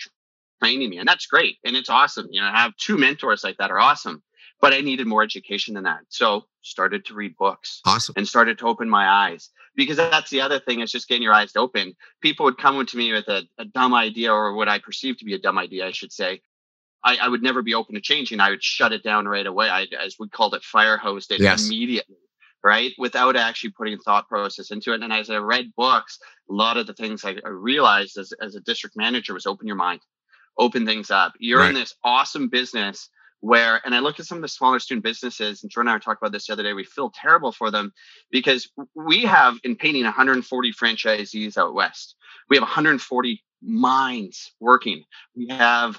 training 0.61 0.89
me, 0.91 0.99
and 0.99 1.07
that's 1.07 1.25
great, 1.25 1.57
and 1.65 1.75
it's 1.75 1.89
awesome. 1.89 2.27
You 2.29 2.41
know, 2.41 2.47
I 2.47 2.61
have 2.61 2.77
two 2.77 2.97
mentors 2.97 3.43
like 3.43 3.57
that 3.57 3.71
are 3.71 3.79
awesome, 3.79 4.21
but 4.61 4.73
I 4.73 4.81
needed 4.81 5.07
more 5.07 5.23
education 5.23 5.73
than 5.75 5.83
that. 5.83 6.01
So 6.09 6.45
started 6.61 7.05
to 7.05 7.13
read 7.13 7.35
books 7.37 7.81
Awesome. 7.85 8.13
and 8.17 8.27
started 8.27 8.57
to 8.59 8.65
open 8.65 8.89
my 8.89 9.07
eyes 9.07 9.49
because 9.75 9.97
that's 9.97 10.29
the 10.29 10.41
other 10.41 10.59
thing 10.59 10.79
is 10.81 10.91
just 10.91 11.07
getting 11.07 11.23
your 11.23 11.33
eyes 11.33 11.55
open. 11.55 11.95
People 12.21 12.45
would 12.45 12.57
come 12.57 12.83
to 12.85 12.97
me 12.97 13.13
with 13.13 13.27
a, 13.27 13.43
a 13.57 13.65
dumb 13.65 13.93
idea 13.93 14.31
or 14.33 14.53
what 14.55 14.69
I 14.69 14.79
perceived 14.79 15.19
to 15.19 15.25
be 15.25 15.33
a 15.35 15.39
dumb 15.39 15.57
idea, 15.57 15.85
I 15.87 15.91
should 15.91 16.11
say. 16.11 16.41
I, 17.03 17.17
I 17.17 17.27
would 17.29 17.43
never 17.43 17.61
be 17.61 17.75
open 17.75 17.95
to 17.95 18.01
changing. 18.01 18.39
I 18.39 18.49
would 18.49 18.63
shut 18.63 18.93
it 18.93 19.03
down 19.03 19.27
right 19.27 19.45
away. 19.45 19.69
I, 19.69 19.87
as 20.03 20.15
we 20.19 20.27
called 20.29 20.55
it, 20.55 20.63
fire 20.63 20.97
hosed 20.97 21.31
it 21.31 21.41
Yes. 21.41 21.63
immediately, 21.65 22.17
right? 22.63 22.93
Without 22.97 23.35
actually 23.35 23.71
putting 23.71 23.97
thought 23.99 24.27
process 24.27 24.71
into 24.71 24.93
it. 24.93 25.03
And 25.03 25.13
as 25.13 25.29
I 25.29 25.37
read 25.37 25.73
books, 25.77 26.19
a 26.49 26.53
lot 26.53 26.77
of 26.77 26.87
the 26.87 26.93
things 26.93 27.23
I, 27.23 27.35
I 27.45 27.49
realized 27.49 28.17
as, 28.17 28.33
as 28.41 28.55
a 28.55 28.61
district 28.61 28.97
manager 28.97 29.33
was 29.35 29.45
open 29.45 29.67
your 29.67 29.75
mind, 29.75 30.01
open 30.57 30.85
things 30.85 31.11
up. 31.11 31.33
You're 31.39 31.67
in 31.67 31.75
this 31.75 31.95
awesome 32.03 32.49
business 32.49 33.09
where, 33.41 33.81
and 33.85 33.93
I 33.93 33.99
look 33.99 34.19
at 34.19 34.25
some 34.25 34.37
of 34.37 34.41
the 34.41 34.47
smaller 34.47 34.79
student 34.79 35.03
businesses, 35.03 35.61
and 35.61 35.71
Jordan 35.71 35.91
and 35.91 36.01
I 36.01 36.03
talked 36.03 36.21
about 36.21 36.31
this 36.31 36.47
the 36.47 36.53
other 36.53 36.63
day. 36.63 36.73
We 36.73 36.83
feel 36.83 37.11
terrible 37.13 37.51
for 37.51 37.69
them 37.71 37.93
because 38.31 38.69
we 38.95 39.23
have 39.23 39.57
in 39.63 39.75
painting 39.75 40.03
140 40.03 40.73
franchisees 40.73 41.57
out 41.57 41.73
west. 41.73 42.15
We 42.49 42.57
have 42.57 42.63
140 42.63 43.43
minds 43.61 44.53
working. 44.59 45.03
We 45.35 45.47
have 45.49 45.97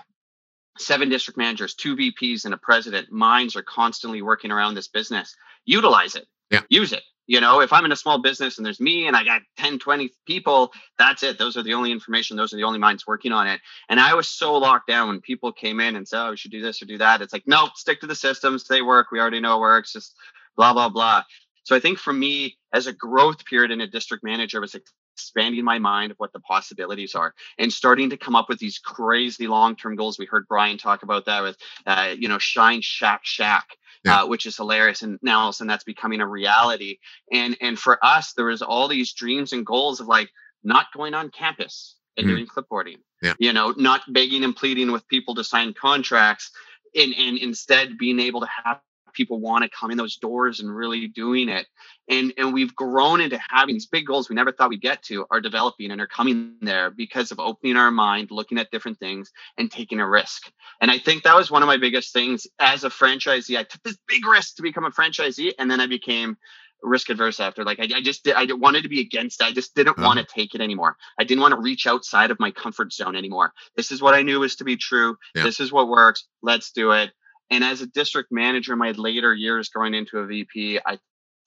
seven 0.79 1.09
district 1.09 1.38
managers, 1.38 1.75
two 1.75 1.96
VPs, 1.96 2.44
and 2.44 2.55
a 2.55 2.59
president. 2.59 3.11
Minds 3.11 3.57
are 3.57 3.62
constantly 3.62 4.22
working 4.22 4.51
around 4.51 4.75
this 4.75 4.88
business. 4.88 5.35
Utilize 5.64 6.14
it. 6.14 6.27
Yeah. 6.51 6.62
Use 6.68 6.92
it. 6.92 7.03
You 7.27 7.41
know, 7.41 7.61
if 7.61 7.73
I'm 7.73 7.85
in 7.85 7.93
a 7.93 7.97
small 7.97 8.21
business 8.21 8.57
and 8.57 8.65
there's 8.65 8.81
me 8.81 9.07
and 9.07 9.17
I 9.17 9.25
got 9.25 9.43
10, 9.59 9.79
20 9.79 10.11
people, 10.27 10.73
that's 10.99 11.23
it. 11.23 11.39
Those 11.39 11.57
are 11.57 11.62
the 11.62 11.75
only 11.75 11.91
information. 11.91 12.37
Those 12.37 12.53
are 12.53 12.57
the 12.57 12.65
only 12.65 12.79
minds 12.79 13.07
working 13.07 13.33
on 13.33 13.47
it. 13.49 13.61
And 13.89 13.99
I 13.99 14.15
was 14.15 14.29
so 14.29 14.55
locked 14.55 14.87
down 14.87 15.09
when 15.09 15.21
people 15.21 15.53
came 15.53 15.81
in 15.81 15.97
and 15.97 16.07
said, 16.07 16.27
oh, 16.27 16.31
we 16.31 16.37
should 16.37 16.53
do 16.53 16.62
this 16.62 16.81
or 16.81 16.87
do 16.87 16.99
that. 16.99 17.23
It's 17.23 17.33
like, 17.33 17.47
no, 17.47 17.69
stick 17.75 18.01
to 18.01 18.07
the 18.07 18.15
systems. 18.15 18.65
They 18.65 18.83
work. 18.83 19.11
We 19.11 19.21
already 19.21 19.41
know 19.41 19.57
it 19.57 19.61
works. 19.61 19.93
Just 19.93 20.15
blah, 20.57 20.73
blah, 20.73 20.89
blah. 20.89 21.23
So 21.65 21.75
I 21.75 21.81
think 21.81 21.99
for 21.99 22.12
me, 22.12 22.59
as 22.73 22.87
a 22.87 22.93
growth 22.93 23.45
period 23.45 23.73
in 23.73 23.81
a 23.81 23.89
district 23.89 24.23
manager, 24.23 24.61
was 24.61 24.77
expanding 25.17 25.65
my 25.65 25.79
mind 25.79 26.12
of 26.12 26.19
what 26.19 26.33
the 26.33 26.41
possibilities 26.41 27.15
are 27.15 27.35
and 27.59 27.73
starting 27.73 28.11
to 28.11 28.17
come 28.17 28.37
up 28.37 28.49
with 28.49 28.59
these 28.59 28.79
crazy 28.79 29.49
long-term 29.49 29.97
goals. 29.97 30.19
We 30.19 30.27
heard 30.27 30.47
Brian 30.47 30.79
talk 30.79 31.03
about 31.03 31.25
that 31.25 31.43
with, 31.43 31.57
uh, 31.87 32.15
you 32.17 32.29
know, 32.29 32.39
Shine 32.39 32.83
Shack 32.83 33.23
Shack. 33.25 33.67
Yeah. 34.07 34.23
Uh, 34.23 34.27
which 34.29 34.47
is 34.47 34.57
hilarious, 34.57 35.03
and 35.03 35.19
now 35.21 35.40
all 35.40 35.49
of 35.49 35.53
a 35.53 35.55
sudden 35.55 35.69
that's 35.69 35.85
becoming 35.85 36.21
a 36.21 36.27
reality. 36.29 36.99
And 37.33 37.57
and 37.61 37.79
for 37.79 38.03
us, 38.05 38.33
there 38.35 38.47
was 38.47 38.62
all 38.62 38.88
these 38.88 39.12
dreams 39.12 39.53
and 39.53 39.66
goals 39.66 40.01
of 40.01 40.07
like 40.07 40.31
not 40.64 40.87
going 40.97 41.12
on 41.14 41.31
campus 41.31 41.97
and 42.16 42.27
Mhm. 42.27 42.31
doing 42.31 42.47
clipboarding. 42.47 42.99
Yeah. 43.23 43.35
You 43.38 43.53
know, 43.53 43.75
not 43.77 44.03
begging 44.12 44.45
and 44.45 44.55
pleading 44.55 44.92
with 44.92 45.07
people 45.09 45.35
to 45.35 45.45
sign 45.45 45.75
contracts, 45.75 46.51
and 46.95 47.14
and 47.14 47.37
instead 47.38 47.99
being 47.99 48.21
able 48.21 48.40
to 48.40 48.49
have 48.64 48.81
people 49.16 49.40
want 49.40 49.64
to 49.64 49.70
come 49.70 49.90
in 49.90 49.96
those 49.96 50.16
doors 50.16 50.61
and 50.61 50.74
really 50.74 51.09
doing 51.09 51.48
it. 51.48 51.66
And 52.09 52.33
and 52.37 52.52
we've 52.52 52.74
grown 52.74 53.20
into 53.20 53.40
having 53.50 53.74
these 53.74 53.87
big 53.87 54.07
goals 54.07 54.29
we 54.29 54.37
never 54.37 54.52
thought 54.52 54.68
we'd 54.68 54.81
get 54.81 55.02
to 55.05 55.26
are 55.31 55.40
developing 55.40 55.90
and 55.90 56.00
are 56.00 56.07
coming 56.07 56.57
there 56.61 56.90
because 56.90 57.33
of 57.33 57.40
opening 57.40 57.76
our 57.76 57.90
mind 57.90 58.31
looking 58.31 58.59
at 58.59 58.70
different 58.70 58.98
things 58.98 59.33
and 59.59 59.70
taking 59.70 59.98
a 59.98 60.09
risk. 60.09 60.50
And 60.81 60.90
i 60.90 60.98
think 60.98 61.22
that 61.22 61.35
was 61.35 61.50
one 61.50 61.62
of 61.62 61.66
my 61.66 61.79
biggest 61.79 62.12
things. 62.12 62.46
As 62.59 62.85
a 62.85 62.90
franchisee 62.90 63.59
i 63.59 63.64
took 63.64 63.83
this 63.83 63.98
big 64.07 64.26
risk 64.26 64.57
to 64.57 64.62
become 64.62 64.85
a 64.85 64.90
franchisee 64.90 65.52
and 65.59 65.70
then 65.70 65.81
i 65.81 65.87
became 65.87 66.37
risk 66.83 67.09
adverse 67.11 67.40
after. 67.40 67.64
Like 67.64 67.81
i, 67.81 67.88
I 67.94 68.02
just 68.02 68.22
did, 68.22 68.37
i 68.37 68.46
wanted 68.52 68.83
to 68.83 68.88
be 68.88 69.00
against 69.00 69.40
it. 69.40 69.46
i 69.46 69.52
just 69.52 69.74
didn't 69.74 69.98
uh-huh. 69.98 70.07
want 70.07 70.18
to 70.20 70.26
take 70.26 70.55
it 70.55 70.61
anymore. 70.61 70.96
I 71.18 71.24
didn't 71.24 71.40
want 71.40 71.55
to 71.55 71.61
reach 71.61 71.87
outside 71.87 72.31
of 72.31 72.38
my 72.38 72.50
comfort 72.50 72.92
zone 72.92 73.16
anymore. 73.16 73.52
This 73.76 73.90
is 73.90 74.00
what 74.00 74.14
i 74.14 74.22
knew 74.22 74.40
was 74.40 74.57
to 74.57 74.64
be 74.64 74.76
true. 74.76 75.16
Yeah. 75.35 75.42
this 75.42 75.59
is 75.59 75.72
what 75.72 75.88
works. 75.88 76.29
Let's 76.42 76.70
do 76.70 76.92
it 76.92 77.11
and 77.50 77.62
as 77.64 77.80
a 77.80 77.87
district 77.87 78.30
manager 78.32 78.72
in 78.72 78.78
my 78.78 78.90
later 78.92 79.32
years 79.35 79.68
going 79.68 79.94
into 79.94 80.18
a 80.18 80.26
vp 80.26 80.80
i 80.87 80.98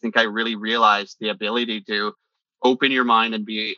think 0.01 0.17
I 0.17 0.23
really 0.23 0.55
realized 0.55 1.17
the 1.19 1.29
ability 1.29 1.81
to 1.81 2.13
open 2.63 2.91
your 2.91 3.03
mind 3.03 3.33
and 3.33 3.45
be 3.45 3.77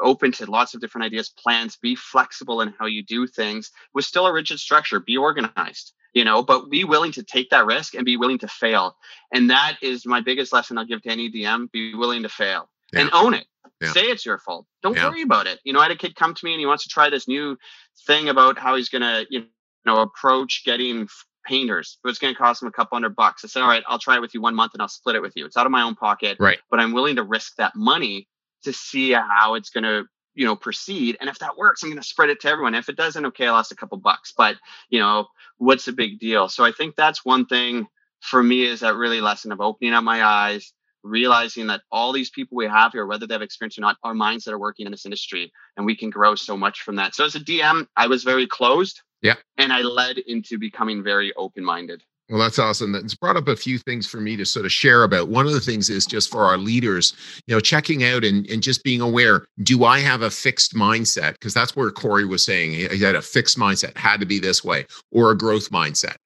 open 0.00 0.32
to 0.32 0.50
lots 0.50 0.74
of 0.74 0.80
different 0.80 1.04
ideas, 1.04 1.28
plans, 1.28 1.76
be 1.76 1.94
flexible 1.94 2.62
in 2.62 2.74
how 2.78 2.86
you 2.86 3.02
do 3.02 3.26
things 3.26 3.70
with 3.92 4.04
still 4.04 4.26
a 4.26 4.32
rigid 4.32 4.58
structure, 4.58 4.98
be 4.98 5.16
organized, 5.16 5.92
you 6.14 6.24
know, 6.24 6.42
but 6.42 6.70
be 6.70 6.84
willing 6.84 7.12
to 7.12 7.22
take 7.22 7.50
that 7.50 7.66
risk 7.66 7.94
and 7.94 8.04
be 8.04 8.16
willing 8.16 8.38
to 8.38 8.48
fail. 8.48 8.96
And 9.32 9.50
that 9.50 9.76
is 9.82 10.06
my 10.06 10.20
biggest 10.20 10.52
lesson 10.52 10.78
I'll 10.78 10.86
give 10.86 11.02
to 11.02 11.10
any 11.10 11.30
DM 11.30 11.70
be 11.70 11.94
willing 11.94 12.22
to 12.22 12.28
fail 12.28 12.70
and 12.94 13.10
own 13.12 13.34
it. 13.34 13.46
Yeah. 13.80 13.92
Say 13.92 14.02
it's 14.02 14.24
your 14.24 14.38
fault. 14.38 14.66
Don't 14.82 14.96
Yeah. 14.96 15.08
worry 15.08 15.22
about 15.22 15.46
it. 15.46 15.60
You 15.64 15.72
know, 15.72 15.80
I 15.80 15.84
had 15.84 15.92
a 15.92 15.96
kid 15.96 16.16
come 16.16 16.34
to 16.34 16.44
me 16.44 16.52
and 16.52 16.60
he 16.60 16.66
wants 16.66 16.84
to 16.84 16.88
try 16.88 17.10
this 17.10 17.28
new 17.28 17.58
thing 18.06 18.28
about 18.28 18.58
how 18.58 18.76
he's 18.76 18.88
going 18.88 19.02
to, 19.02 19.26
you 19.30 19.46
know, 19.84 20.00
approach 20.00 20.64
getting 20.64 21.08
painters, 21.44 21.98
but 22.02 22.10
it's 22.10 22.18
going 22.18 22.34
to 22.34 22.38
cost 22.38 22.62
him 22.62 22.68
a 22.68 22.72
couple 22.72 22.96
hundred 22.96 23.16
bucks. 23.16 23.44
I 23.44 23.48
said, 23.48 23.62
all 23.62 23.68
right, 23.68 23.82
I'll 23.86 23.98
try 23.98 24.16
it 24.16 24.20
with 24.20 24.34
you 24.34 24.40
one 24.40 24.54
month 24.54 24.72
and 24.74 24.82
I'll 24.82 24.88
split 24.88 25.16
it 25.16 25.22
with 25.22 25.32
you. 25.36 25.46
It's 25.46 25.56
out 25.56 25.66
of 25.66 25.72
my 25.72 25.82
own 25.82 25.94
pocket, 25.94 26.36
Right. 26.40 26.58
but 26.70 26.80
I'm 26.80 26.92
willing 26.92 27.16
to 27.16 27.22
risk 27.22 27.56
that 27.56 27.74
money 27.74 28.28
to 28.64 28.72
see 28.72 29.12
how 29.12 29.54
it's 29.54 29.70
going 29.70 29.84
to, 29.84 30.04
you 30.34 30.44
know, 30.46 30.54
proceed. 30.56 31.16
And 31.20 31.28
if 31.30 31.38
that 31.38 31.56
works, 31.56 31.82
I'm 31.82 31.90
going 31.90 32.00
to 32.00 32.06
spread 32.06 32.30
it 32.30 32.40
to 32.40 32.48
everyone. 32.48 32.74
If 32.74 32.88
it 32.88 32.96
doesn't, 32.96 33.24
okay, 33.26 33.46
I 33.46 33.50
lost 33.52 33.72
a 33.72 33.76
couple 33.76 33.98
bucks, 33.98 34.32
but 34.36 34.56
you 34.90 34.98
know, 35.00 35.26
what's 35.58 35.86
the 35.86 35.92
big 35.92 36.18
deal? 36.18 36.48
So 36.48 36.64
I 36.64 36.72
think 36.72 36.94
that's 36.96 37.24
one 37.24 37.46
thing 37.46 37.86
for 38.20 38.42
me 38.42 38.64
is 38.64 38.80
that 38.80 38.96
really 38.96 39.20
lesson 39.20 39.50
of 39.50 39.60
opening 39.60 39.94
up 39.94 40.04
my 40.04 40.22
eyes, 40.22 40.72
realizing 41.02 41.66
that 41.68 41.82
all 41.90 42.12
these 42.12 42.30
people 42.30 42.56
we 42.56 42.66
have 42.66 42.92
here, 42.92 43.06
whether 43.06 43.26
they 43.26 43.34
have 43.34 43.42
experience 43.42 43.78
or 43.78 43.82
not, 43.82 43.96
are 44.02 44.14
minds 44.14 44.44
that 44.44 44.54
are 44.54 44.58
working 44.58 44.86
in 44.86 44.92
this 44.92 45.04
industry 45.06 45.52
and 45.76 45.86
we 45.86 45.96
can 45.96 46.10
grow 46.10 46.34
so 46.34 46.56
much 46.56 46.82
from 46.82 46.96
that. 46.96 47.14
So 47.14 47.24
as 47.24 47.34
a 47.34 47.40
DM, 47.40 47.86
I 47.96 48.06
was 48.06 48.24
very 48.24 48.46
closed. 48.46 49.02
Yeah. 49.22 49.34
And 49.58 49.72
I 49.72 49.82
led 49.82 50.18
into 50.18 50.58
becoming 50.58 51.02
very 51.02 51.32
open 51.34 51.64
minded. 51.64 52.02
Well, 52.30 52.38
that's 52.38 52.60
awesome. 52.60 52.92
That's 52.92 53.16
brought 53.16 53.36
up 53.36 53.48
a 53.48 53.56
few 53.56 53.76
things 53.76 54.06
for 54.06 54.18
me 54.18 54.36
to 54.36 54.46
sort 54.46 54.64
of 54.64 54.70
share 54.70 55.02
about. 55.02 55.28
One 55.28 55.46
of 55.46 55.52
the 55.52 55.60
things 55.60 55.90
is 55.90 56.06
just 56.06 56.30
for 56.30 56.44
our 56.44 56.56
leaders, 56.56 57.12
you 57.48 57.54
know, 57.54 57.60
checking 57.60 58.04
out 58.04 58.24
and, 58.24 58.48
and 58.48 58.62
just 58.62 58.84
being 58.84 59.00
aware 59.00 59.46
do 59.64 59.84
I 59.84 59.98
have 59.98 60.22
a 60.22 60.30
fixed 60.30 60.74
mindset? 60.74 61.32
Because 61.32 61.52
that's 61.52 61.74
where 61.74 61.90
Corey 61.90 62.24
was 62.24 62.44
saying 62.44 62.70
he 62.70 62.86
he 62.86 63.02
had 63.02 63.16
a 63.16 63.22
fixed 63.22 63.58
mindset, 63.58 63.96
had 63.96 64.20
to 64.20 64.26
be 64.26 64.38
this 64.38 64.62
way, 64.62 64.86
or 65.10 65.32
a 65.32 65.36
growth 65.36 65.70
mindset. 65.70 66.16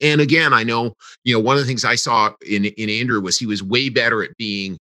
And 0.00 0.20
again, 0.20 0.52
I 0.52 0.64
know, 0.64 0.94
you 1.24 1.34
know, 1.34 1.40
one 1.40 1.56
of 1.56 1.62
the 1.62 1.66
things 1.66 1.84
I 1.84 1.94
saw 1.94 2.32
in, 2.46 2.64
in 2.64 2.90
Andrew 2.90 3.20
was 3.20 3.38
he 3.38 3.46
was 3.46 3.62
way 3.62 3.88
better 3.88 4.22
at 4.22 4.36
being, 4.36 4.76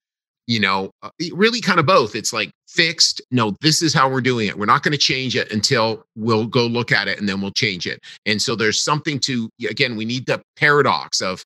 you 0.46 0.61
know, 0.61 0.90
uh, 1.03 1.11
really 1.33 1.61
kind 1.61 1.81
of 1.81 1.87
both. 1.87 2.14
It's 2.14 2.33
like 2.33 2.51
fixed. 2.68 3.20
No, 3.31 3.57
this 3.61 3.83
is 3.83 3.92
how 3.92 4.09
we're 4.09 4.20
doing 4.20 4.49
it. 4.49 4.59
We're 4.59 4.66
not 4.66 4.83
going 4.83 4.92
to 4.92 4.99
change 4.99 5.37
it 5.37 5.53
until 5.53 6.05
we'll 6.16 6.46
go 6.46 6.66
look 6.66 6.92
at 6.92 7.09
it 7.09 7.18
and 7.18 7.29
then 7.29 7.40
we'll 7.40 7.51
change 7.51 7.87
it. 7.87 8.01
And 8.27 8.40
so 8.40 8.55
there's 8.55 8.83
something 8.83 9.18
to, 9.20 9.51
again, 9.68 9.96
we 9.96 10.05
need 10.05 10.27
the 10.27 10.42
paradox 10.57 11.20
of, 11.20 11.44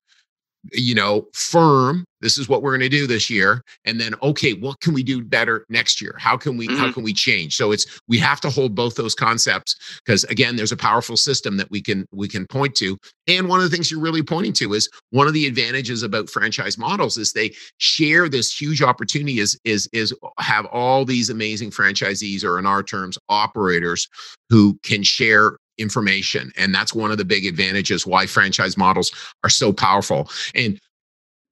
you 0.73 0.95
know, 0.95 1.27
firm, 1.33 2.05
this 2.21 2.37
is 2.37 2.49
what 2.49 2.63
we're 2.63 2.71
going 2.71 2.81
to 2.81 2.89
do 2.89 3.05
this 3.05 3.29
year. 3.29 3.61
And 3.85 3.99
then, 3.99 4.15
okay, 4.23 4.53
what 4.53 4.79
can 4.79 4.93
we 4.93 5.03
do 5.03 5.23
better 5.23 5.65
next 5.69 6.01
year? 6.01 6.15
How 6.17 6.37
can 6.37 6.57
we, 6.57 6.67
how 6.67 6.87
Mhm. 6.87 6.93
can 6.93 7.03
we 7.03 7.13
change? 7.13 7.55
So 7.55 7.71
it's, 7.71 7.85
we 8.07 8.17
have 8.17 8.41
to 8.41 8.49
hold 8.49 8.73
both 8.73 8.95
those 8.95 9.13
concepts 9.13 9.75
because 10.03 10.23
again, 10.25 10.55
there's 10.55 10.71
a 10.71 10.77
powerful 10.77 11.17
system 11.17 11.57
that 11.57 11.69
we 11.69 11.81
can, 11.81 12.05
we 12.11 12.27
can 12.27 12.47
point 12.47 12.73
to. 12.75 12.97
And 13.27 13.47
one 13.47 13.59
of 13.59 13.69
the 13.69 13.75
things 13.75 13.91
you're 13.91 13.99
really 13.99 14.23
pointing 14.23 14.53
to 14.53 14.73
is 14.73 14.89
one 15.11 15.27
of 15.27 15.33
the 15.33 15.45
advantages 15.45 16.01
about 16.03 16.29
franchise 16.29 16.77
models 16.77 17.17
is 17.17 17.33
they 17.33 17.53
share 17.77 18.27
this 18.27 18.59
huge 18.59 18.81
opportunity 18.81 19.39
is, 19.39 19.59
is, 19.63 19.87
is 19.93 20.13
have 20.39 20.65
all 20.67 21.05
these 21.05 21.29
amazing 21.29 21.71
franchisees 21.71 22.43
or 22.43 22.57
in 22.57 22.65
our 22.65 22.81
terms, 22.81 23.17
operators 23.29 24.07
who 24.49 24.79
can 24.83 25.03
share 25.03 25.57
information. 25.77 26.51
And 26.57 26.73
that's 26.73 26.93
one 26.93 27.11
of 27.11 27.17
the 27.17 27.25
big 27.25 27.45
advantages 27.45 28.05
why 28.05 28.25
franchise 28.25 28.77
models 28.77 29.11
are 29.43 29.49
so 29.49 29.73
powerful. 29.73 30.29
And 30.53 30.79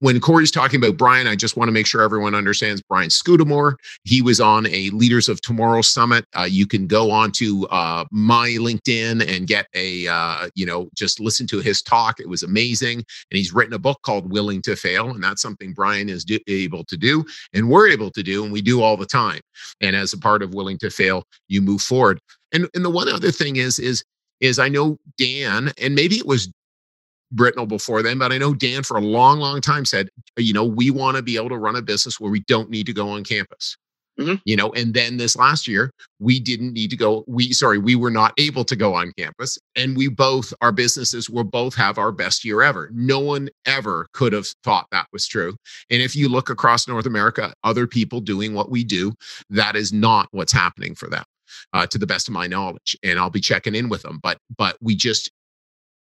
when 0.04 0.20
Corey's 0.20 0.50
talking 0.50 0.78
about 0.78 0.98
Brian, 0.98 1.26
I 1.26 1.34
just 1.34 1.56
want 1.56 1.68
to 1.68 1.72
make 1.72 1.86
sure 1.86 2.02
everyone 2.02 2.34
understands 2.34 2.82
Brian 2.90 3.08
Scudamore. 3.08 3.76
He 4.02 4.20
was 4.20 4.38
on 4.38 4.66
a 4.66 4.90
Leaders 4.90 5.30
of 5.30 5.40
Tomorrow 5.40 5.80
summit. 5.80 6.26
Uh, 6.36 6.42
you 6.42 6.66
can 6.66 6.86
go 6.86 7.10
on 7.10 7.32
to 7.32 7.66
uh, 7.68 8.04
my 8.10 8.50
LinkedIn 8.50 9.26
and 9.26 9.46
get 9.46 9.66
a, 9.74 10.06
uh, 10.06 10.50
you 10.54 10.66
know, 10.66 10.90
just 10.94 11.20
listen 11.20 11.46
to 11.46 11.60
his 11.60 11.80
talk. 11.80 12.20
It 12.20 12.28
was 12.28 12.42
amazing. 12.42 12.98
And 12.98 13.38
he's 13.38 13.54
written 13.54 13.72
a 13.72 13.78
book 13.78 13.98
called 14.02 14.30
Willing 14.30 14.60
to 14.62 14.76
Fail. 14.76 15.08
And 15.08 15.24
that's 15.24 15.40
something 15.40 15.72
Brian 15.72 16.10
is 16.10 16.22
do- 16.22 16.40
able 16.48 16.84
to 16.84 16.98
do 16.98 17.24
and 17.54 17.70
we're 17.70 17.88
able 17.88 18.10
to 18.10 18.22
do. 18.22 18.44
And 18.44 18.52
we 18.52 18.60
do 18.60 18.82
all 18.82 18.98
the 18.98 19.06
time. 19.06 19.40
And 19.80 19.96
as 19.96 20.12
a 20.12 20.18
part 20.18 20.42
of 20.42 20.52
Willing 20.52 20.76
to 20.78 20.90
Fail, 20.90 21.24
you 21.48 21.62
move 21.62 21.80
forward. 21.80 22.18
And, 22.52 22.68
and 22.74 22.84
the 22.84 22.90
one 22.90 23.08
other 23.08 23.30
thing 23.30 23.56
is, 23.56 23.78
is, 23.78 24.04
is 24.40 24.58
I 24.58 24.68
know 24.68 24.98
Dan, 25.18 25.72
and 25.80 25.94
maybe 25.94 26.16
it 26.16 26.26
was 26.26 26.50
Britnell 27.34 27.68
before 27.68 28.02
then, 28.02 28.18
but 28.18 28.32
I 28.32 28.38
know 28.38 28.54
Dan 28.54 28.82
for 28.82 28.96
a 28.96 29.00
long, 29.00 29.38
long 29.38 29.60
time 29.60 29.84
said, 29.84 30.08
you 30.36 30.52
know, 30.52 30.64
we 30.64 30.90
want 30.90 31.16
to 31.16 31.22
be 31.22 31.36
able 31.36 31.48
to 31.50 31.58
run 31.58 31.76
a 31.76 31.82
business 31.82 32.20
where 32.20 32.30
we 32.30 32.40
don't 32.40 32.70
need 32.70 32.86
to 32.86 32.92
go 32.92 33.08
on 33.08 33.24
campus. 33.24 33.76
Mm-hmm. 34.18 34.34
You 34.44 34.54
know, 34.54 34.70
and 34.74 34.94
then 34.94 35.16
this 35.16 35.34
last 35.34 35.66
year, 35.66 35.90
we 36.20 36.38
didn't 36.38 36.72
need 36.72 36.90
to 36.90 36.96
go. 36.96 37.24
We, 37.26 37.52
sorry, 37.52 37.78
we 37.78 37.96
were 37.96 38.12
not 38.12 38.32
able 38.38 38.62
to 38.64 38.76
go 38.76 38.94
on 38.94 39.12
campus. 39.18 39.58
And 39.74 39.96
we 39.96 40.08
both, 40.08 40.54
our 40.60 40.70
businesses 40.70 41.28
will 41.28 41.42
both 41.42 41.74
have 41.74 41.98
our 41.98 42.12
best 42.12 42.44
year 42.44 42.62
ever. 42.62 42.90
No 42.92 43.18
one 43.18 43.48
ever 43.66 44.06
could 44.12 44.32
have 44.32 44.46
thought 44.62 44.86
that 44.92 45.08
was 45.12 45.26
true. 45.26 45.56
And 45.90 46.00
if 46.00 46.14
you 46.14 46.28
look 46.28 46.48
across 46.48 46.86
North 46.86 47.06
America, 47.06 47.52
other 47.64 47.88
people 47.88 48.20
doing 48.20 48.54
what 48.54 48.70
we 48.70 48.84
do, 48.84 49.14
that 49.50 49.74
is 49.74 49.92
not 49.92 50.28
what's 50.30 50.52
happening 50.52 50.94
for 50.94 51.08
them. 51.10 51.24
Uh, 51.72 51.86
to 51.86 51.98
the 51.98 52.06
best 52.06 52.28
of 52.28 52.34
my 52.34 52.46
knowledge 52.46 52.96
and 53.02 53.18
i'll 53.18 53.30
be 53.30 53.40
checking 53.40 53.74
in 53.74 53.88
with 53.88 54.02
them. 54.02 54.20
But 54.22 54.38
but 54.56 54.76
we 54.80 54.94
just 54.94 55.30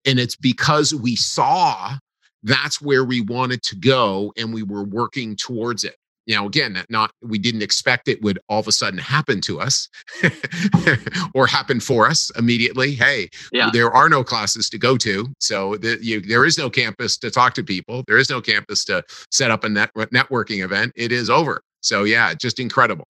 and 0.04 0.18
it's 0.18 0.36
because 0.36 0.94
we 0.94 1.16
saw 1.16 1.96
that's 2.42 2.80
where 2.80 3.04
we 3.04 3.20
wanted 3.20 3.62
to 3.64 3.76
go 3.76 4.32
and 4.36 4.54
we 4.54 4.62
were 4.62 4.82
working 4.82 5.36
towards 5.36 5.84
it. 5.84 5.96
Now 6.26 6.46
again 6.46 6.74
that 6.74 6.90
not 6.90 7.12
we 7.22 7.38
didn't 7.38 7.62
expect 7.62 8.08
it 8.08 8.22
would 8.22 8.38
all 8.48 8.60
of 8.60 8.68
a 8.68 8.72
sudden 8.72 8.98
happen 8.98 9.40
to 9.42 9.60
us 9.60 9.88
or 11.34 11.46
happen 11.46 11.80
for 11.80 12.06
us 12.06 12.30
immediately. 12.38 12.94
Hey 12.94 13.28
yeah. 13.52 13.70
there 13.72 13.90
are 13.90 14.08
no 14.08 14.22
classes 14.22 14.70
to 14.70 14.78
go 14.78 14.96
to 14.98 15.26
so 15.38 15.76
the, 15.76 15.98
you, 16.00 16.20
there 16.20 16.44
is 16.44 16.56
no 16.56 16.70
campus 16.70 17.16
to 17.18 17.30
talk 17.30 17.54
to 17.54 17.64
people. 17.64 18.04
There 18.06 18.18
is 18.18 18.30
no 18.30 18.40
campus 18.40 18.84
to 18.86 19.02
set 19.30 19.50
up 19.50 19.64
a 19.64 19.68
net, 19.68 19.90
networking 19.94 20.64
event. 20.64 20.92
It 20.94 21.12
is 21.12 21.30
over. 21.30 21.62
So 21.80 22.04
yeah 22.04 22.34
just 22.34 22.60
incredible 22.60 23.06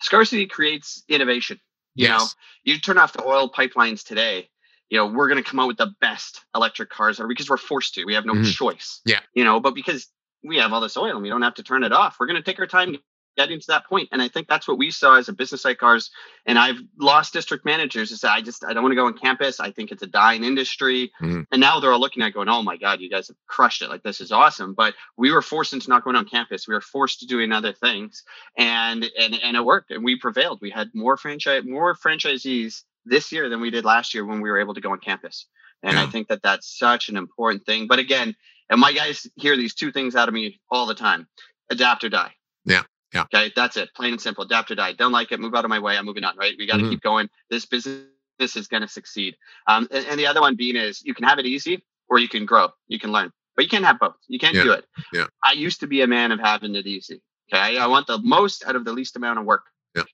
scarcity 0.00 0.46
creates 0.46 1.02
innovation 1.08 1.58
you 1.94 2.08
yes. 2.08 2.20
know 2.20 2.26
you 2.64 2.78
turn 2.78 2.98
off 2.98 3.12
the 3.12 3.24
oil 3.24 3.50
pipelines 3.50 4.04
today 4.04 4.48
you 4.88 4.98
know 4.98 5.06
we're 5.06 5.28
going 5.28 5.42
to 5.42 5.48
come 5.48 5.60
out 5.60 5.68
with 5.68 5.78
the 5.78 5.92
best 6.00 6.44
electric 6.54 6.90
cars 6.90 7.20
because 7.28 7.48
we're 7.48 7.56
forced 7.56 7.94
to 7.94 8.04
we 8.04 8.14
have 8.14 8.26
no 8.26 8.34
mm-hmm. 8.34 8.44
choice 8.44 9.00
yeah 9.04 9.20
you 9.34 9.44
know 9.44 9.60
but 9.60 9.74
because 9.74 10.08
we 10.42 10.56
have 10.56 10.72
all 10.72 10.80
this 10.80 10.96
oil 10.96 11.12
and 11.12 11.22
we 11.22 11.28
don't 11.28 11.42
have 11.42 11.54
to 11.54 11.62
turn 11.62 11.84
it 11.84 11.92
off. 11.92 12.16
We're 12.18 12.26
going 12.26 12.36
to 12.36 12.42
take 12.42 12.58
our 12.58 12.66
time 12.66 12.96
getting 13.36 13.60
to 13.60 13.66
that 13.68 13.86
point. 13.86 14.08
And 14.12 14.20
I 14.20 14.28
think 14.28 14.48
that's 14.48 14.68
what 14.68 14.78
we 14.78 14.90
saw 14.90 15.16
as 15.16 15.28
a 15.28 15.32
business 15.32 15.64
like 15.64 15.82
ours. 15.82 16.10
And 16.46 16.58
I've 16.58 16.80
lost 16.98 17.32
district 17.32 17.64
managers 17.64 18.10
is 18.10 18.24
I 18.24 18.40
just 18.40 18.64
I 18.64 18.72
don't 18.72 18.82
want 18.82 18.92
to 18.92 18.96
go 18.96 19.06
on 19.06 19.16
campus. 19.16 19.60
I 19.60 19.70
think 19.70 19.90
it's 19.90 20.02
a 20.02 20.06
dying 20.06 20.44
industry. 20.44 21.12
Mm-hmm. 21.22 21.42
And 21.52 21.60
now 21.60 21.80
they're 21.80 21.92
all 21.92 22.00
looking 22.00 22.22
at 22.22 22.34
going, 22.34 22.48
oh 22.48 22.62
my 22.62 22.76
God, 22.76 23.00
you 23.00 23.10
guys 23.10 23.28
have 23.28 23.36
crushed 23.46 23.82
it. 23.82 23.88
Like 23.88 24.02
this 24.02 24.20
is 24.20 24.32
awesome. 24.32 24.74
But 24.74 24.94
we 25.16 25.30
were 25.32 25.42
forced 25.42 25.72
into 25.72 25.88
not 25.88 26.04
going 26.04 26.16
on 26.16 26.24
campus. 26.24 26.68
We 26.68 26.74
were 26.74 26.80
forced 26.80 27.20
to 27.20 27.26
doing 27.26 27.52
other 27.52 27.72
things. 27.72 28.22
And 28.56 29.08
and 29.18 29.38
and 29.42 29.56
it 29.56 29.64
worked 29.64 29.90
and 29.90 30.04
we 30.04 30.18
prevailed. 30.18 30.60
We 30.60 30.70
had 30.70 30.90
more 30.94 31.16
franchise 31.16 31.62
more 31.64 31.94
franchisees 31.94 32.82
this 33.04 33.32
year 33.32 33.48
than 33.48 33.60
we 33.60 33.70
did 33.70 33.84
last 33.84 34.14
year 34.14 34.24
when 34.24 34.40
we 34.40 34.50
were 34.50 34.60
able 34.60 34.74
to 34.74 34.80
go 34.80 34.92
on 34.92 34.98
campus. 34.98 35.46
And 35.82 35.94
yeah. 35.94 36.02
I 36.02 36.06
think 36.06 36.28
that 36.28 36.42
that's 36.42 36.78
such 36.78 37.08
an 37.08 37.16
important 37.16 37.64
thing. 37.64 37.86
But 37.86 37.98
again, 37.98 38.36
and 38.68 38.80
my 38.80 38.92
guys 38.92 39.26
hear 39.36 39.56
these 39.56 39.74
two 39.74 39.90
things 39.90 40.14
out 40.14 40.28
of 40.28 40.34
me 40.34 40.60
all 40.70 40.86
the 40.86 40.94
time 40.94 41.26
adapt 41.70 42.04
or 42.04 42.08
die. 42.08 42.32
Yeah. 42.64 42.82
Yeah. 43.12 43.22
Okay. 43.22 43.52
That's 43.54 43.76
it. 43.76 43.90
Plain 43.94 44.12
and 44.12 44.20
simple. 44.20 44.44
Adapt 44.44 44.70
or 44.70 44.74
die. 44.74 44.92
Don't 44.92 45.12
like 45.12 45.32
it. 45.32 45.40
Move 45.40 45.54
out 45.54 45.64
of 45.64 45.68
my 45.68 45.78
way. 45.78 45.96
I'm 45.96 46.06
moving 46.06 46.24
on. 46.24 46.36
Right. 46.36 46.54
We 46.58 46.66
got 46.66 46.76
to 46.76 46.82
mm-hmm. 46.82 46.90
keep 46.90 47.02
going. 47.02 47.28
This 47.50 47.66
business 47.66 48.06
is 48.38 48.68
going 48.68 48.82
to 48.82 48.88
succeed. 48.88 49.36
Um, 49.66 49.88
and, 49.90 50.06
and, 50.06 50.18
the 50.18 50.26
other 50.26 50.40
one 50.40 50.56
being 50.56 50.76
is 50.76 51.02
you 51.04 51.14
can 51.14 51.24
have 51.24 51.38
it 51.38 51.46
easy 51.46 51.84
or 52.08 52.18
you 52.18 52.28
can 52.28 52.46
grow. 52.46 52.68
You 52.88 52.98
can 52.98 53.12
learn, 53.12 53.32
but 53.56 53.64
you 53.64 53.68
can't 53.68 53.84
have 53.84 53.98
both. 53.98 54.14
You 54.28 54.38
can't 54.38 54.54
yeah. 54.54 54.62
do 54.62 54.72
it. 54.72 54.84
Yeah. 55.12 55.26
I 55.44 55.52
used 55.52 55.80
to 55.80 55.86
be 55.86 56.02
a 56.02 56.06
man 56.06 56.32
of 56.32 56.40
having 56.40 56.74
it 56.74 56.86
easy. 56.86 57.20
Okay. 57.52 57.78
I, 57.78 57.86
want 57.88 58.06
the 58.06 58.18
most 58.18 58.64
out 58.64 58.76
of 58.76 58.84
the 58.84 58.92
least 58.92 59.16
amount 59.16 59.40
of 59.40 59.44
work. 59.44 59.64
Yeah. 59.96 60.04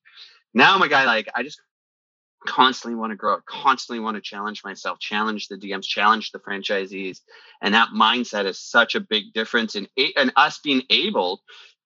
Now 0.55 0.75
I'm 0.75 0.83
a 0.83 0.89
guy 0.89 1.05
like 1.05 1.29
I 1.35 1.43
just 1.43 1.61
constantly 2.47 2.97
want 2.97 3.11
to 3.11 3.17
grow, 3.17 3.39
constantly 3.47 4.03
want 4.03 4.17
to 4.17 4.21
challenge 4.23 4.63
myself, 4.65 4.99
challenge 4.99 5.49
the 5.49 5.57
DMs, 5.57 5.83
challenge 5.83 6.33
the 6.33 6.39
franchisees. 6.39 7.21
And 7.61 7.75
that 7.75 7.89
mindset 7.95 8.47
is 8.47 8.59
such 8.59 8.95
a 8.95 9.01
big 9.01 9.35
difference 9.35 9.75
in, 9.75 9.87
in 9.97 10.33
us 10.37 10.59
being 10.63 10.83
able 10.89 11.43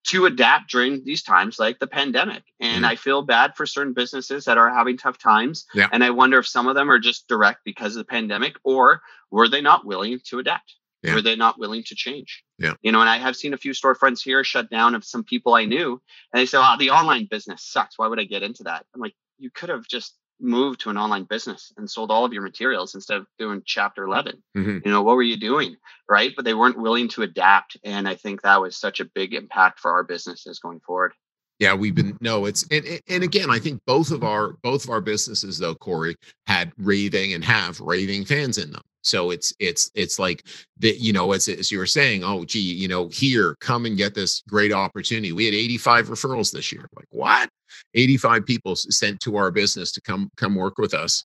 to 0.09 0.27
adapt 0.27 0.71
during 0.71 1.05
these 1.05 1.23
times 1.23 1.59
like 1.59 1.79
the 1.79 1.87
pandemic. 1.87 2.43
And 2.59 2.85
mm. 2.85 2.89
I 2.89 2.97
feel 2.97 3.23
bad 3.23 3.55
for 3.57 3.67
certain 3.67 3.93
businesses 3.93 4.45
that 4.47 4.59
are 4.59 4.71
having 4.71 4.97
tough 4.97 5.19
times. 5.19 5.67
Yeah. 5.75 5.89
And 5.93 6.03
I 6.03 6.11
wonder 6.11 6.39
if 6.39 6.49
some 6.49 6.69
of 6.69 6.75
them 6.75 6.91
are 6.91 6.99
just 6.99 7.29
direct 7.29 7.61
because 7.65 7.97
of 7.97 8.01
the 8.01 8.11
pandemic 8.11 8.57
or 8.65 9.03
were 9.31 9.49
they 9.49 9.61
not 9.61 9.85
willing 9.85 10.19
to 10.27 10.39
adapt? 10.39 10.77
Yeah. 11.03 11.15
Were 11.15 11.23
they 11.23 11.37
not 11.37 11.59
willing 11.59 11.83
to 11.85 11.95
change? 11.95 12.45
Yeah. 12.59 12.75
You 12.83 12.93
know, 12.93 13.01
and 13.01 13.09
I 13.09 13.17
have 13.19 13.37
seen 13.37 13.55
a 13.55 13.59
few 13.59 13.73
storefronts 13.73 14.23
here 14.23 14.45
shut 14.45 14.71
down 14.71 14.95
of 14.95 15.05
some 15.05 15.25
people 15.25 15.55
I 15.55 15.65
knew. 15.65 16.01
And 16.33 16.41
they 16.41 16.47
say, 16.47 16.59
oh, 16.61 16.77
the 16.79 16.91
online 16.91 17.27
business 17.31 17.65
sucks. 17.65 17.99
Why 17.99 18.07
would 18.07 18.21
I 18.21 18.25
get 18.25 18.43
into 18.43 18.65
that? 18.65 18.85
I'm 18.95 19.01
like, 19.01 19.15
you 19.39 19.51
could 19.51 19.71
have 19.71 19.87
just 19.89 20.15
moved 20.41 20.81
to 20.81 20.91
an 20.91 20.97
online 20.97 21.25
business 21.25 21.73
and 21.77 21.91
sold 21.91 22.11
all 22.11 22.25
of 22.25 22.33
your 22.33 22.43
materials 22.43 22.95
instead 22.95 23.19
of 23.19 23.27
doing 23.39 23.63
chapter 23.65 24.05
11 24.05 24.43
mm-hmm. 24.57 24.79
you 24.85 24.91
know 24.91 25.03
what 25.03 25.17
were 25.17 25.23
you 25.23 25.37
doing 25.37 25.77
right? 26.09 26.33
But 26.35 26.45
they 26.45 26.55
weren't 26.55 26.79
willing 26.79 27.09
to 27.11 27.23
adapt 27.23 27.77
and 27.85 28.09
i 28.09 28.15
think 28.15 28.43
that 28.43 28.61
was 28.61 28.77
such 28.77 29.01
a 29.01 29.05
big 29.05 29.35
impact 29.35 29.81
for 29.81 29.93
our 29.93 30.03
businesses 30.03 30.59
going 30.59 30.81
forward. 30.81 31.13
Yeah 31.59 31.75
we've 31.75 31.95
been 31.95 32.17
no 32.21 32.47
it's 32.47 32.67
and 32.71 32.85
and 33.09 33.23
again 33.23 33.51
i 33.51 33.59
think 33.59 33.83
both 33.87 34.11
of 34.11 34.25
our 34.25 34.55
both 34.63 34.85
of 34.85 34.91
our 34.91 35.01
businesses 35.01 35.59
though 35.59 35.75
corey 35.75 36.17
had 36.47 36.73
raving 36.79 37.35
and 37.35 37.45
have 37.45 37.81
raving 37.81 38.25
fans 38.25 38.57
in 38.59 38.73
them 38.73 38.83
so 39.03 39.31
it's 39.31 39.53
it's 39.59 39.91
it's 39.95 40.19
like 40.19 40.45
that 40.79 40.99
you 40.99 41.13
know 41.13 41.33
as, 41.33 41.49
as 41.49 41.71
you 41.71 41.79
were 41.79 41.87
saying 41.87 42.23
oh 42.23 42.45
gee 42.45 42.59
you 42.59 42.89
know 42.89 43.09
here 43.09 43.57
come 43.61 43.87
and 43.87 43.97
get 43.97 44.15
this 44.15 44.43
great 44.49 44.73
opportunity. 44.73 45.33
We 45.33 45.45
had 45.45 45.55
85 45.55 46.09
referrals 46.09 46.53
this 46.53 46.73
year. 46.73 46.89
Like 46.97 47.07
what? 47.11 47.49
85 47.95 48.47
people 48.47 48.77
sent 48.77 49.21
to 49.21 49.37
our 49.37 49.51
business 49.51 49.93
to 49.93 50.01
come 50.01 50.31
come 50.37 50.55
work 50.55 50.79
with 50.79 50.95
us. 50.95 51.25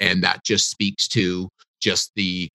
And 0.00 0.22
that 0.22 0.44
just 0.44 0.70
speaks 0.70 1.08
to 1.08 1.48
just 1.80 2.12
the 2.14 2.48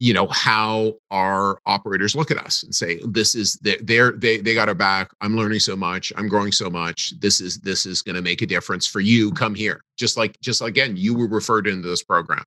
you 0.00 0.12
know 0.12 0.26
how 0.28 0.92
our 1.10 1.58
operators 1.66 2.14
look 2.16 2.30
at 2.30 2.38
us 2.38 2.64
and 2.64 2.74
say 2.74 3.00
this 3.08 3.34
is 3.34 3.58
they're 3.62 4.12
they 4.12 4.38
they 4.38 4.54
got 4.54 4.68
our 4.68 4.74
back. 4.74 5.10
I'm 5.20 5.36
learning 5.36 5.60
so 5.60 5.76
much. 5.76 6.12
I'm 6.16 6.28
growing 6.28 6.52
so 6.52 6.68
much. 6.68 7.18
This 7.20 7.40
is 7.40 7.58
this 7.60 7.86
is 7.86 8.02
going 8.02 8.16
to 8.16 8.22
make 8.22 8.42
a 8.42 8.46
difference 8.46 8.86
for 8.86 9.00
you. 9.00 9.30
Come 9.32 9.54
here. 9.54 9.80
Just 9.96 10.16
like 10.16 10.38
just 10.40 10.62
again 10.62 10.96
you 10.96 11.14
were 11.14 11.28
referred 11.28 11.66
into 11.66 11.88
this 11.88 12.02
program 12.02 12.44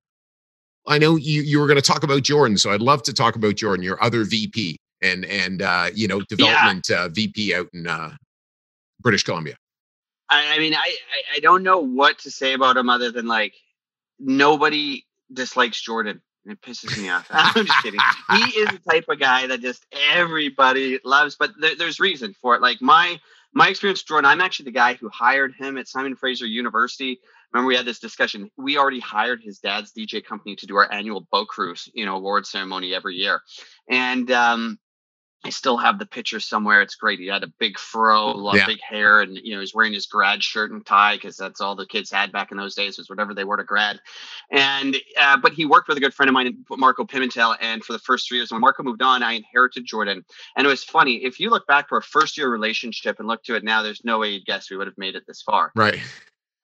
i 0.88 0.98
know 0.98 1.16
you 1.16 1.42
you 1.42 1.60
were 1.60 1.68
going 1.68 1.80
to 1.80 1.82
talk 1.82 2.04
about 2.04 2.24
jordan 2.24 2.58
so 2.58 2.72
i'd 2.72 2.82
love 2.82 3.04
to 3.04 3.14
talk 3.14 3.36
about 3.36 3.56
jordan 3.56 3.84
your 3.84 4.02
other 4.04 4.24
vp 4.24 4.78
and 5.02 5.26
and 5.26 5.62
uh 5.62 5.90
you 5.94 6.08
know 6.08 6.22
development 6.22 6.88
yeah. 6.90 7.04
uh, 7.04 7.10
vp 7.10 7.54
out 7.54 7.68
in 7.74 7.88
uh 7.88 8.12
british 9.02 9.24
columbia 9.24 9.56
I, 10.30 10.56
I 10.56 10.60
mean, 10.60 10.74
I, 10.74 10.96
I 11.36 11.40
don't 11.40 11.64
know 11.64 11.80
what 11.80 12.20
to 12.20 12.32
say 12.32 12.54
about 12.54 12.78
him 12.78 12.90
other 12.90 13.12
than 13.12 13.28
like 13.28 13.54
nobody 14.20 15.06
dislikes 15.32 15.82
Jordan. 15.82 16.22
It 16.46 16.62
pisses 16.62 16.98
me 16.98 17.10
off. 17.10 17.28
I'm 17.32 17.66
just 17.66 17.84
kidding. 17.84 18.00
He 18.32 18.60
is 18.60 18.70
the 18.70 18.80
type 18.90 19.06
of 19.10 19.20
guy 19.20 19.48
that 19.48 19.62
just 19.62 19.86
everybody 20.14 21.00
loves, 21.04 21.36
but 21.36 21.52
there, 21.60 21.76
there's 21.76 22.00
reason 22.00 22.34
for 22.42 22.56
it. 22.56 22.62
Like 22.62 22.82
my 22.82 23.20
my 23.58 23.70
experience, 23.70 24.04
Jordan. 24.04 24.30
I'm 24.30 24.40
actually 24.40 24.66
the 24.66 24.72
guy 24.72 24.94
who 24.94 25.10
hired 25.10 25.56
him 25.56 25.80
at 25.80 25.88
Simon 25.88 26.16
Fraser 26.16 26.46
University. 26.46 27.20
Remember, 27.52 27.68
we 27.68 27.76
had 27.76 27.86
this 27.86 28.00
discussion. 28.00 28.52
We 28.56 28.78
already 28.78 29.00
hired 29.00 29.42
his 29.44 29.58
dad's 29.58 29.92
DJ 29.92 30.24
company 30.24 30.56
to 30.58 30.68
do 30.68 30.76
our 30.76 30.92
annual 30.92 31.28
boat 31.32 31.48
cruise, 31.48 31.90
you 31.96 32.06
know, 32.06 32.18
award 32.18 32.46
ceremony 32.46 32.94
every 32.94 33.16
year, 33.16 33.42
and 33.90 34.30
um, 34.30 34.78
I 35.44 35.50
still 35.50 35.78
have 35.78 36.00
the 36.00 36.06
picture 36.06 36.40
somewhere. 36.40 36.82
It's 36.82 36.96
great. 36.96 37.20
He 37.20 37.28
had 37.28 37.44
a 37.44 37.54
big 37.60 37.78
fro, 37.78 38.32
a 38.32 38.34
lot 38.34 38.56
yeah. 38.56 38.62
of 38.64 38.68
big 38.68 38.82
hair, 38.82 39.22
and 39.22 39.38
you 39.38 39.54
know 39.54 39.60
he's 39.60 39.74
wearing 39.74 39.94
his 39.94 40.08
grad 40.08 40.44
shirt 40.44 40.72
and 40.72 40.86
tie 40.86 41.16
because 41.16 41.38
that's 41.38 41.62
all 41.62 41.76
the 41.76 41.86
kids 41.86 42.12
had 42.12 42.32
back 42.32 42.52
in 42.52 42.58
those 42.58 42.76
days 42.76 42.98
was 42.98 43.10
whatever 43.10 43.34
they 43.34 43.44
wore 43.44 43.58
to 43.58 43.64
grad. 43.64 44.02
And 44.52 44.98
uh, 45.20 45.38
but 45.38 45.54
he 45.54 45.66
worked 45.66 45.88
with 45.88 45.98
a 45.98 46.02
good 46.02 46.14
friend 46.14 46.30
of 46.30 46.34
mine, 46.34 46.66
Marco 46.72 47.06
Pimentel, 47.06 47.56
and 47.62 47.84
for 47.84 47.94
the 47.94 48.00
first 48.00 48.28
three 48.28 48.40
years 48.40 48.52
when 48.52 48.62
Marco 48.62 48.84
moved 48.84 49.02
on, 49.02 49.22
I 49.22 49.34
inherited 49.34 49.86
Jordan. 49.86 50.26
And 50.56 50.66
it 50.66 50.70
was 50.70 50.84
funny 50.84 51.24
if 51.24 51.40
you 51.40 51.50
look 51.50 51.68
back 51.68 51.90
to 51.90 51.96
our 51.96 52.02
first 52.02 52.38
year 52.38 52.50
relationship 52.50 53.20
and 53.20 53.28
look 53.28 53.44
to 53.44 53.56
it 53.56 53.64
now, 53.64 53.84
there's 53.84 54.04
no 54.04 54.18
way 54.20 54.32
you'd 54.32 54.46
guess 54.46 54.72
we 54.72 54.78
would 54.78 54.88
have 54.88 54.98
made 54.98 55.16
it 55.16 55.24
this 55.28 55.44
far. 55.44 55.72
Right. 55.76 56.00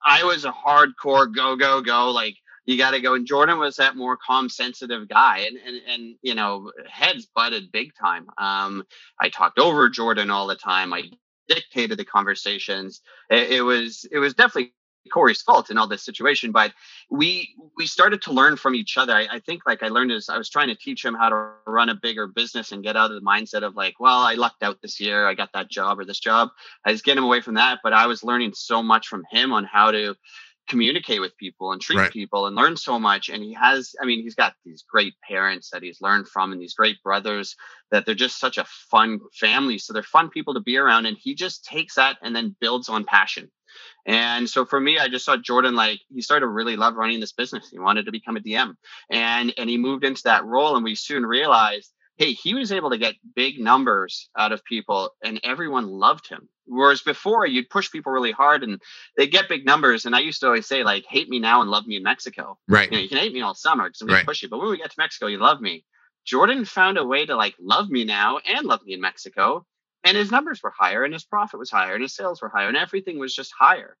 I 0.04 0.24
was 0.24 0.44
a 0.44 0.52
hardcore 0.52 1.34
go 1.34 1.56
go 1.56 1.80
go 1.80 2.10
like 2.10 2.36
you 2.66 2.78
got 2.78 2.92
to 2.92 3.00
go. 3.00 3.14
And 3.14 3.26
Jordan 3.26 3.58
was 3.58 3.76
that 3.76 3.96
more 3.96 4.16
calm, 4.16 4.48
sensitive 4.48 5.08
guy, 5.08 5.46
and 5.48 5.56
and 5.66 5.80
and 5.88 6.16
you 6.22 6.34
know, 6.34 6.72
heads 6.88 7.26
butted 7.34 7.72
big 7.72 7.92
time. 7.94 8.26
Um, 8.38 8.84
I 9.20 9.28
talked 9.28 9.58
over 9.58 9.88
Jordan 9.88 10.30
all 10.30 10.46
the 10.46 10.56
time. 10.56 10.92
I 10.92 11.04
dictated 11.48 11.98
the 11.98 12.04
conversations. 12.04 13.00
It, 13.30 13.52
it 13.52 13.62
was 13.62 14.06
it 14.10 14.18
was 14.18 14.34
definitely 14.34 14.72
Corey's 15.12 15.42
fault 15.42 15.70
in 15.70 15.78
all 15.78 15.86
this 15.86 16.02
situation, 16.02 16.52
but 16.52 16.72
we 17.10 17.54
we 17.76 17.86
started 17.86 18.22
to 18.22 18.32
learn 18.32 18.56
from 18.56 18.74
each 18.74 18.96
other. 18.96 19.12
I, 19.12 19.26
I, 19.32 19.40
think 19.40 19.62
like 19.66 19.82
I 19.82 19.88
learned 19.88 20.12
as 20.12 20.28
I 20.28 20.38
was 20.38 20.48
trying 20.48 20.68
to 20.68 20.74
teach 20.74 21.04
him 21.04 21.14
how 21.14 21.28
to 21.28 21.50
run 21.66 21.90
a 21.90 21.94
bigger 21.94 22.26
business 22.26 22.72
and 22.72 22.82
get 22.82 22.96
out 22.96 23.10
of 23.10 23.20
the 23.20 23.26
mindset 23.26 23.62
of 23.62 23.76
like, 23.76 24.00
well, 24.00 24.20
I 24.20 24.34
lucked 24.34 24.62
out 24.62 24.80
this 24.80 25.00
year, 25.00 25.26
I 25.26 25.34
got 25.34 25.52
that 25.52 25.70
job 25.70 25.98
or 25.98 26.04
this 26.04 26.20
job. 26.20 26.50
I 26.84 26.92
was 26.92 27.02
getting 27.02 27.22
away 27.22 27.40
from 27.40 27.54
that, 27.54 27.80
but 27.82 27.92
I 27.92 28.06
was 28.06 28.24
learning 28.24 28.54
so 28.54 28.82
much 28.82 29.08
from 29.08 29.24
him 29.30 29.52
on 29.52 29.64
how 29.64 29.90
to 29.90 30.14
communicate 30.68 31.20
with 31.20 31.36
people 31.36 31.72
and 31.72 31.80
treat 31.80 31.98
right. 31.98 32.12
people 32.12 32.46
and 32.46 32.56
learn 32.56 32.76
so 32.76 32.98
much 32.98 33.28
and 33.28 33.42
he 33.42 33.52
has 33.52 33.94
i 34.00 34.04
mean 34.04 34.22
he's 34.22 34.34
got 34.34 34.54
these 34.64 34.82
great 34.88 35.14
parents 35.28 35.70
that 35.70 35.82
he's 35.82 36.00
learned 36.00 36.26
from 36.28 36.52
and 36.52 36.60
these 36.60 36.74
great 36.74 37.02
brothers 37.02 37.56
that 37.90 38.06
they're 38.06 38.14
just 38.14 38.40
such 38.40 38.58
a 38.58 38.64
fun 38.90 39.20
family 39.32 39.78
so 39.78 39.92
they're 39.92 40.02
fun 40.02 40.30
people 40.30 40.54
to 40.54 40.60
be 40.60 40.76
around 40.76 41.06
and 41.06 41.18
he 41.20 41.34
just 41.34 41.64
takes 41.64 41.96
that 41.96 42.16
and 42.22 42.34
then 42.34 42.56
builds 42.60 42.88
on 42.88 43.04
passion 43.04 43.50
And 44.06 44.48
so 44.48 44.64
for 44.64 44.80
me, 44.80 44.98
I 44.98 45.08
just 45.08 45.24
saw 45.24 45.36
Jordan 45.36 45.74
like 45.74 46.00
he 46.12 46.20
started 46.22 46.46
to 46.46 46.48
really 46.48 46.76
love 46.76 46.94
running 46.96 47.20
this 47.20 47.32
business. 47.32 47.70
He 47.70 47.78
wanted 47.78 48.06
to 48.06 48.12
become 48.12 48.36
a 48.36 48.40
DM, 48.40 48.74
and 49.10 49.52
and 49.56 49.70
he 49.70 49.78
moved 49.78 50.04
into 50.04 50.22
that 50.24 50.44
role. 50.44 50.76
And 50.76 50.84
we 50.84 50.94
soon 50.94 51.24
realized, 51.24 51.92
hey, 52.16 52.32
he 52.32 52.54
was 52.54 52.72
able 52.72 52.90
to 52.90 52.98
get 52.98 53.14
big 53.34 53.58
numbers 53.58 54.28
out 54.36 54.52
of 54.52 54.64
people, 54.64 55.10
and 55.22 55.40
everyone 55.42 55.86
loved 55.86 56.28
him. 56.28 56.48
Whereas 56.66 57.02
before, 57.02 57.46
you'd 57.46 57.68
push 57.68 57.90
people 57.90 58.12
really 58.12 58.32
hard, 58.32 58.62
and 58.62 58.80
they 59.16 59.26
get 59.26 59.48
big 59.48 59.66
numbers. 59.66 60.06
And 60.06 60.14
I 60.14 60.20
used 60.20 60.40
to 60.40 60.46
always 60.46 60.66
say, 60.66 60.84
like, 60.84 61.04
hate 61.08 61.28
me 61.28 61.38
now 61.38 61.60
and 61.60 61.70
love 61.70 61.86
me 61.86 61.96
in 61.96 62.02
Mexico. 62.02 62.58
Right. 62.68 62.90
You, 62.90 62.96
know, 62.96 63.02
you 63.02 63.08
can 63.08 63.18
hate 63.18 63.32
me 63.32 63.42
all 63.42 63.54
summer 63.54 63.88
because 63.88 64.00
I'm 64.00 64.08
gonna 64.08 64.24
push 64.24 64.42
you, 64.42 64.48
but 64.48 64.58
when 64.58 64.70
we 64.70 64.78
get 64.78 64.90
to 64.90 64.96
Mexico, 64.98 65.26
you 65.26 65.38
love 65.38 65.60
me. 65.60 65.84
Jordan 66.24 66.64
found 66.64 66.96
a 66.96 67.04
way 67.04 67.26
to 67.26 67.36
like 67.36 67.54
love 67.60 67.90
me 67.90 68.04
now 68.04 68.38
and 68.38 68.66
love 68.66 68.84
me 68.84 68.94
in 68.94 69.00
Mexico. 69.00 69.66
And 70.04 70.16
his 70.16 70.30
numbers 70.30 70.62
were 70.62 70.70
higher 70.70 71.04
and 71.04 71.12
his 71.12 71.24
profit 71.24 71.58
was 71.58 71.70
higher 71.70 71.94
and 71.94 72.02
his 72.02 72.14
sales 72.14 72.42
were 72.42 72.48
higher 72.48 72.68
and 72.68 72.76
everything 72.76 73.18
was 73.18 73.34
just 73.34 73.52
higher. 73.58 73.96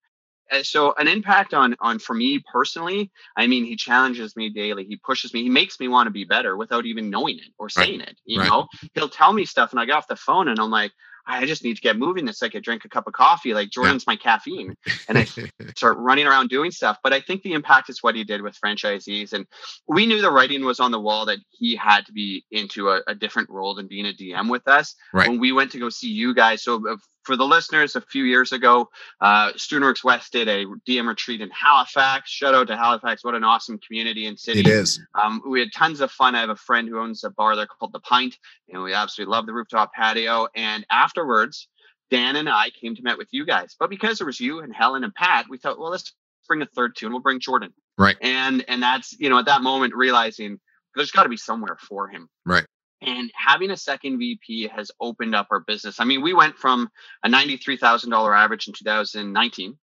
And 0.50 0.64
so 0.66 0.94
an 0.98 1.08
impact 1.08 1.54
on 1.54 1.76
on 1.80 1.98
for 1.98 2.14
me 2.14 2.42
personally, 2.52 3.10
I 3.36 3.46
mean, 3.46 3.64
he 3.64 3.76
challenges 3.76 4.36
me 4.36 4.50
daily. 4.50 4.84
He 4.84 4.96
pushes 4.96 5.34
me. 5.34 5.42
He 5.42 5.50
makes 5.50 5.80
me 5.80 5.88
want 5.88 6.06
to 6.06 6.10
be 6.12 6.24
better 6.24 6.56
without 6.56 6.86
even 6.86 7.10
knowing 7.10 7.38
it 7.38 7.52
or 7.58 7.66
Right. 7.66 7.70
saying 7.70 8.00
it. 8.02 8.18
You 8.24 8.40
Right. 8.40 8.48
know, 8.50 8.66
he'll 8.94 9.08
tell 9.08 9.32
me 9.32 9.44
stuff 9.44 9.72
and 9.72 9.80
I 9.80 9.86
get 9.86 9.96
off 9.96 10.08
the 10.08 10.16
phone 10.16 10.48
and 10.48 10.60
I'm 10.60 10.70
like, 10.70 10.92
I 11.26 11.46
just 11.46 11.64
need 11.64 11.76
to 11.76 11.82
get 11.82 11.98
moving. 11.98 12.28
It's 12.28 12.42
like 12.42 12.54
I 12.54 12.60
drink 12.60 12.84
a 12.84 12.88
cup 12.88 13.06
of 13.06 13.14
coffee. 13.14 13.54
Like 13.54 13.70
Jordan's 13.70 14.06
my 14.06 14.16
caffeine. 14.16 14.76
And 15.08 15.18
I 15.18 15.26
start 15.76 15.98
running 15.98 16.26
around 16.26 16.48
doing 16.50 16.70
stuff. 16.70 16.98
But 17.02 17.12
I 17.12 17.20
think 17.20 17.42
the 17.42 17.52
impact 17.54 17.88
is 17.90 18.02
what 18.02 18.14
he 18.14 18.24
did 18.24 18.42
with 18.42 18.58
franchisees. 18.62 19.32
And 19.32 19.46
we 19.88 20.06
knew 20.06 20.20
the 20.20 20.30
writing 20.30 20.64
was 20.64 20.80
on 20.80 20.90
the 20.92 21.00
wall 21.00 21.26
that 21.26 21.38
he 21.50 21.76
had 21.76 22.06
to 22.06 22.12
be 22.12 22.44
into 22.50 22.90
a, 22.90 23.00
a 23.06 23.14
different 23.14 23.50
role 23.50 23.74
than 23.74 23.88
being 23.88 24.06
a 24.06 24.12
DM 24.12 24.50
with 24.50 24.68
us. 24.68 24.94
Right. 25.12 25.28
When 25.28 25.40
we 25.40 25.52
went 25.52 25.72
to 25.72 25.78
go 25.78 25.88
see 25.88 26.10
you 26.10 26.34
guys. 26.34 26.62
So 26.62 26.86
uh, 26.88 26.96
for 27.24 27.36
the 27.36 27.44
listeners, 27.44 27.96
a 27.96 28.00
few 28.00 28.24
years 28.24 28.52
ago, 28.52 28.88
uh, 29.20 29.52
Studentworks 29.52 30.04
West 30.04 30.32
did 30.32 30.48
a 30.48 30.66
DM 30.88 31.08
retreat 31.08 31.40
in 31.40 31.50
Halifax. 31.50 32.30
Shout 32.30 32.54
out 32.54 32.68
to 32.68 32.76
Halifax. 32.76 33.24
What 33.24 33.34
an 33.34 33.44
awesome 33.44 33.78
community 33.78 34.26
and 34.26 34.38
city. 34.38 34.60
it 34.60 34.66
is. 34.66 35.00
Um, 35.14 35.42
we 35.46 35.60
had 35.60 35.72
tons 35.74 36.00
of 36.00 36.10
fun. 36.10 36.34
I 36.34 36.40
have 36.40 36.50
a 36.50 36.56
friend 36.56 36.88
who 36.88 37.00
owns 37.00 37.24
a 37.24 37.30
bar 37.30 37.56
there 37.56 37.66
called 37.66 37.92
The 37.92 38.00
Pint, 38.00 38.36
and 38.68 38.82
we 38.82 38.92
absolutely 38.92 39.32
love 39.32 39.46
the 39.46 39.54
rooftop 39.54 39.92
patio. 39.92 40.48
And 40.54 40.86
afterwards, 40.90 41.68
Dan 42.10 42.36
and 42.36 42.48
I 42.48 42.70
came 42.70 42.94
to 42.94 43.02
met 43.02 43.18
with 43.18 43.28
you 43.32 43.46
guys. 43.46 43.74
But 43.78 43.90
because 43.90 44.18
there 44.18 44.26
was 44.26 44.40
you 44.40 44.60
and 44.60 44.74
Helen 44.74 45.04
and 45.04 45.14
Pat, 45.14 45.46
we 45.48 45.58
thought, 45.58 45.78
well, 45.78 45.90
let's 45.90 46.12
bring 46.46 46.62
a 46.62 46.66
third 46.66 46.94
tune. 46.96 47.12
We'll 47.12 47.22
bring 47.22 47.40
Jordan. 47.40 47.72
Right. 47.96 48.16
And 48.20 48.64
and 48.68 48.82
that's 48.82 49.18
you 49.18 49.30
know 49.30 49.38
at 49.38 49.46
that 49.46 49.62
moment 49.62 49.94
realizing 49.94 50.60
there's 50.94 51.10
got 51.10 51.24
to 51.24 51.28
be 51.28 51.36
somewhere 51.36 51.76
for 51.80 52.08
him. 52.08 52.28
Right. 52.44 52.66
And 53.04 53.32
having 53.36 53.70
a 53.72 53.78
second 53.78 54.18
VP 54.18 54.68
has 54.68 54.90
opened 55.00 55.34
up 55.34 55.48
our 55.52 55.60
business. 55.60 56.00
I 56.00 56.04
mean, 56.04 56.22
we 56.22 56.34
went 56.34 56.56
from 56.56 56.90
a 57.24 57.28
ninety-three 57.30 57.78
thousand 57.78 58.10
dollar 58.10 58.34
average 58.34 58.68
in 58.68 58.74
2019 58.74 59.78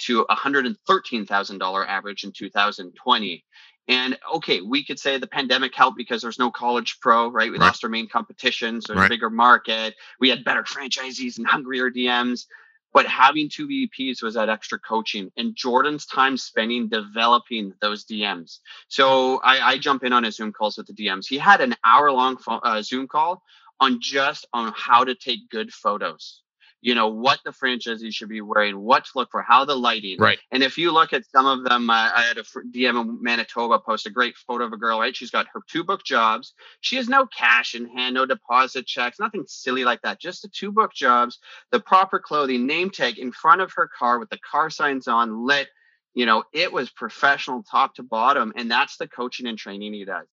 to 0.00 0.26
hundred 0.30 0.66
and 0.66 0.76
thirteen 0.86 1.26
thousand 1.26 1.58
dollar 1.58 1.86
average 1.88 2.24
in 2.24 2.32
2020. 2.32 3.44
And 3.88 4.18
okay, 4.34 4.60
we 4.62 4.84
could 4.84 4.98
say 4.98 5.18
the 5.18 5.26
pandemic 5.28 5.74
helped 5.74 5.96
because 5.98 6.22
there's 6.22 6.38
no 6.38 6.50
college 6.50 6.98
pro, 7.02 7.30
right? 7.30 7.50
We 7.52 7.58
Right. 7.58 7.66
lost 7.68 7.84
our 7.84 7.90
main 7.90 8.08
competition, 8.08 8.80
so 8.80 8.94
there's 8.94 9.02
Right. 9.02 9.06
a 9.06 9.10
bigger 9.10 9.30
market. 9.30 9.94
We 10.20 10.30
had 10.30 10.44
better 10.44 10.62
franchisees 10.64 11.38
and 11.38 11.46
hungrier 11.46 11.90
DMs. 11.90 12.46
But 12.92 13.06
having 13.06 13.48
two 13.48 13.66
VPs 13.68 14.22
was 14.22 14.34
that 14.34 14.48
extra 14.48 14.78
coaching 14.78 15.30
and 15.36 15.56
Jordan's 15.56 16.06
time 16.06 16.36
spending 16.36 16.88
developing 16.88 17.72
those 17.80 18.04
DMs. 18.04 18.58
So 18.88 19.38
I, 19.38 19.72
I 19.72 19.78
jump 19.78 20.04
in 20.04 20.12
on 20.12 20.24
his 20.24 20.36
Zoom 20.36 20.52
calls 20.52 20.76
with 20.76 20.86
the 20.86 20.92
DMs. 20.94 21.26
He 21.26 21.38
had 21.38 21.60
an 21.60 21.74
hour 21.84 22.12
long 22.12 22.36
uh, 22.48 22.82
Zoom 22.82 23.08
call 23.08 23.42
on 23.80 24.00
just 24.00 24.46
on 24.52 24.72
how 24.76 25.04
to 25.04 25.14
take 25.14 25.48
good 25.50 25.72
photos. 25.72 26.42
You 26.82 26.96
know 26.96 27.06
what 27.06 27.38
the 27.44 27.52
franchisee 27.52 28.12
should 28.12 28.28
be 28.28 28.40
wearing, 28.40 28.78
what 28.78 29.04
to 29.04 29.10
look 29.14 29.30
for, 29.30 29.40
how 29.40 29.64
the 29.64 29.76
lighting. 29.76 30.18
Right. 30.18 30.40
And 30.50 30.64
if 30.64 30.76
you 30.76 30.92
look 30.92 31.12
at 31.12 31.24
some 31.30 31.46
of 31.46 31.64
them, 31.64 31.88
uh, 31.88 32.10
I 32.14 32.22
had 32.22 32.38
a 32.38 32.42
DM 32.42 33.00
in 33.00 33.22
Manitoba 33.22 33.78
post 33.78 34.06
a 34.06 34.10
great 34.10 34.36
photo 34.36 34.64
of 34.64 34.72
a 34.72 34.76
girl. 34.76 34.98
Right, 34.98 35.14
she's 35.14 35.30
got 35.30 35.46
her 35.54 35.60
two 35.70 35.84
book 35.84 36.04
jobs. 36.04 36.54
She 36.80 36.96
has 36.96 37.08
no 37.08 37.26
cash 37.26 37.76
in 37.76 37.86
hand, 37.86 38.14
no 38.14 38.26
deposit 38.26 38.84
checks, 38.86 39.20
nothing 39.20 39.44
silly 39.46 39.84
like 39.84 40.02
that. 40.02 40.20
Just 40.20 40.42
the 40.42 40.48
two 40.48 40.72
book 40.72 40.92
jobs, 40.92 41.38
the 41.70 41.80
proper 41.80 42.18
clothing, 42.18 42.66
name 42.66 42.90
tag 42.90 43.18
in 43.18 43.30
front 43.30 43.60
of 43.60 43.72
her 43.76 43.88
car 43.96 44.18
with 44.18 44.30
the 44.30 44.38
car 44.38 44.68
signs 44.68 45.06
on, 45.06 45.46
lit. 45.46 45.68
You 46.14 46.26
know, 46.26 46.42
it 46.52 46.72
was 46.72 46.90
professional 46.90 47.62
top 47.62 47.94
to 47.94 48.02
bottom, 48.02 48.52
and 48.56 48.70
that's 48.70 48.96
the 48.96 49.08
coaching 49.08 49.46
and 49.46 49.56
training 49.56 49.94
he 49.94 50.04
does. 50.04 50.26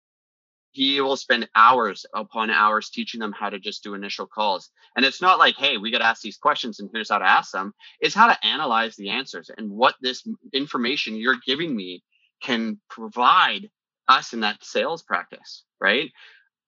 He 0.72 1.00
will 1.00 1.16
spend 1.16 1.48
hours 1.54 2.04
upon 2.14 2.50
hours 2.50 2.90
teaching 2.90 3.20
them 3.20 3.32
how 3.32 3.50
to 3.50 3.58
just 3.58 3.82
do 3.82 3.94
initial 3.94 4.26
calls. 4.26 4.70
And 4.96 5.04
it's 5.04 5.22
not 5.22 5.38
like, 5.38 5.56
hey, 5.56 5.76
we 5.78 5.90
got 5.90 5.98
to 5.98 6.06
ask 6.06 6.22
these 6.22 6.36
questions 6.36 6.78
and 6.78 6.90
here's 6.92 7.10
how 7.10 7.18
to 7.18 7.28
ask 7.28 7.52
them. 7.52 7.72
It's 8.00 8.14
how 8.14 8.28
to 8.28 8.46
analyze 8.46 8.94
the 8.96 9.10
answers 9.10 9.50
and 9.56 9.70
what 9.70 9.94
this 10.00 10.26
information 10.52 11.16
you're 11.16 11.38
giving 11.46 11.74
me 11.74 12.02
can 12.42 12.78
provide 12.88 13.70
us 14.08 14.32
in 14.32 14.40
that 14.40 14.64
sales 14.64 15.02
practice, 15.02 15.64
right? 15.80 16.10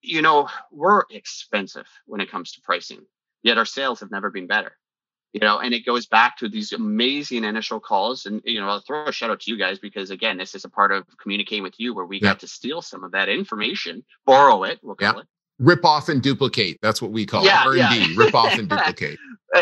You 0.02 0.22
know, 0.22 0.48
we're 0.72 1.02
expensive 1.10 1.86
when 2.06 2.20
it 2.20 2.30
comes 2.30 2.52
to 2.52 2.62
pricing, 2.62 3.00
yet 3.42 3.58
our 3.58 3.66
sales 3.66 4.00
have 4.00 4.10
never 4.10 4.30
been 4.30 4.46
better. 4.46 4.72
You 5.32 5.40
know, 5.40 5.60
and 5.60 5.72
it 5.72 5.86
goes 5.86 6.06
back 6.06 6.36
to 6.38 6.48
these 6.48 6.72
amazing 6.72 7.44
initial 7.44 7.78
calls. 7.78 8.26
And, 8.26 8.40
you 8.44 8.60
know, 8.60 8.68
I'll 8.68 8.80
throw 8.80 9.06
a 9.06 9.12
shout 9.12 9.30
out 9.30 9.38
to 9.40 9.50
you 9.52 9.56
guys 9.56 9.78
because, 9.78 10.10
again, 10.10 10.36
this 10.36 10.56
is 10.56 10.64
a 10.64 10.68
part 10.68 10.90
of 10.90 11.04
communicating 11.22 11.62
with 11.62 11.78
you 11.78 11.94
where 11.94 12.04
we 12.04 12.16
Yeah. 12.18 12.30
got 12.30 12.40
to 12.40 12.48
steal 12.48 12.82
some 12.82 13.04
of 13.04 13.12
that 13.12 13.28
information, 13.28 14.04
borrow 14.26 14.64
it, 14.64 14.80
we'll 14.82 14.96
call 14.96 15.14
Yeah. 15.14 15.20
it. 15.20 15.26
Rip 15.60 15.84
off 15.84 16.08
and 16.08 16.20
duplicate. 16.20 16.78
That's 16.82 17.00
what 17.00 17.12
we 17.12 17.26
call 17.26 17.44
Yeah, 17.44 17.62
it. 17.70 17.80
r&d 17.82 18.16
Rip 18.16 18.34
off 18.34 18.52
and 18.58 18.68
duplicate. 18.68 19.18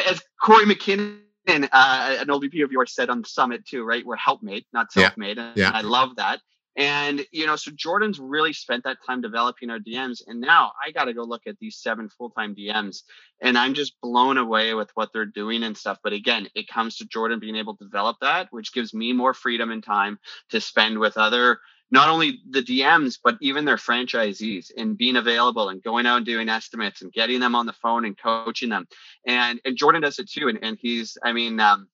as 0.07 0.23
Corey 0.43 0.65
McKinnon, 0.65 1.19
uh, 1.49 2.17
an 2.21 2.31
old 2.31 2.43
VP 2.43 2.63
of 2.63 2.73
yours, 2.73 2.95
said 2.95 3.11
on 3.11 3.21
the 3.21 3.29
summit 3.29 3.67
too, 3.67 3.85
right? 3.85 4.07
We're 4.07 4.17
helpmate, 4.17 4.67
not 4.73 4.91
self-made, 4.91 5.37
and 5.39 5.55
yeah. 5.57 5.71
I 5.75 5.83
love 5.83 6.17
that. 6.17 6.41
And 6.79 7.27
you 7.33 7.45
know, 7.45 7.57
so 7.57 7.73
Jordan's 7.73 8.21
really 8.21 8.53
spent 8.53 8.85
that 8.85 8.99
time 9.05 9.21
developing 9.21 9.69
our 9.69 9.81
DMs, 9.81 10.23
and 10.29 10.41
now 10.41 10.71
I 10.81 10.93
got 10.93 11.07
to 11.07 11.13
go 11.13 11.25
look 11.25 11.49
at 11.49 11.59
these 11.59 11.77
seven 11.77 12.09
full-time 12.09 12.55
DMs, 12.55 13.03
and 13.43 13.59
I'm 13.59 13.75
just 13.75 14.01
blown 14.01 14.39
away 14.39 14.75
with 14.75 14.89
what 14.95 15.13
they're 15.13 15.27
doing 15.27 15.65
and 15.65 15.77
stuff. 15.77 15.99
But 16.05 16.13
again, 16.13 16.47
it 16.55 16.69
comes 16.69 16.97
to 16.97 17.07
Jordan 17.07 17.41
being 17.41 17.57
able 17.57 17.77
to 17.77 17.85
develop 17.85 18.19
that, 18.21 18.47
which 18.53 18.73
gives 18.73 18.95
me 18.95 19.13
more 19.13 19.35
freedom 19.35 19.73
and 19.73 19.83
time 19.83 20.21
to 20.51 20.61
spend 20.61 21.01
with 21.01 21.19
other 21.19 21.59
not 21.91 22.11
only 22.11 22.39
the 22.49 22.63
DMs, 22.63 23.19
but 23.23 23.39
even 23.41 23.65
their 23.65 23.77
franchisees 23.77 24.71
and 24.77 24.97
being 24.97 25.17
available 25.17 25.71
and 25.71 25.83
going 25.83 26.07
out 26.07 26.19
and 26.19 26.27
doing 26.27 26.49
estimates 26.49 27.03
and 27.03 27.13
getting 27.13 27.41
them 27.41 27.57
on 27.57 27.67
the 27.67 27.73
phone 27.73 28.05
and 28.05 28.17
coaching 28.17 28.69
them. 28.69 28.87
And 29.27 29.61
and 29.65 29.77
Jordan 29.77 30.03
does 30.03 30.21
it 30.21 30.31
too. 30.31 30.47
And, 30.47 30.61
and 30.63 30.79
he's, 30.81 31.19
I 31.25 31.33
mean, 31.33 31.59
um, 31.59 31.89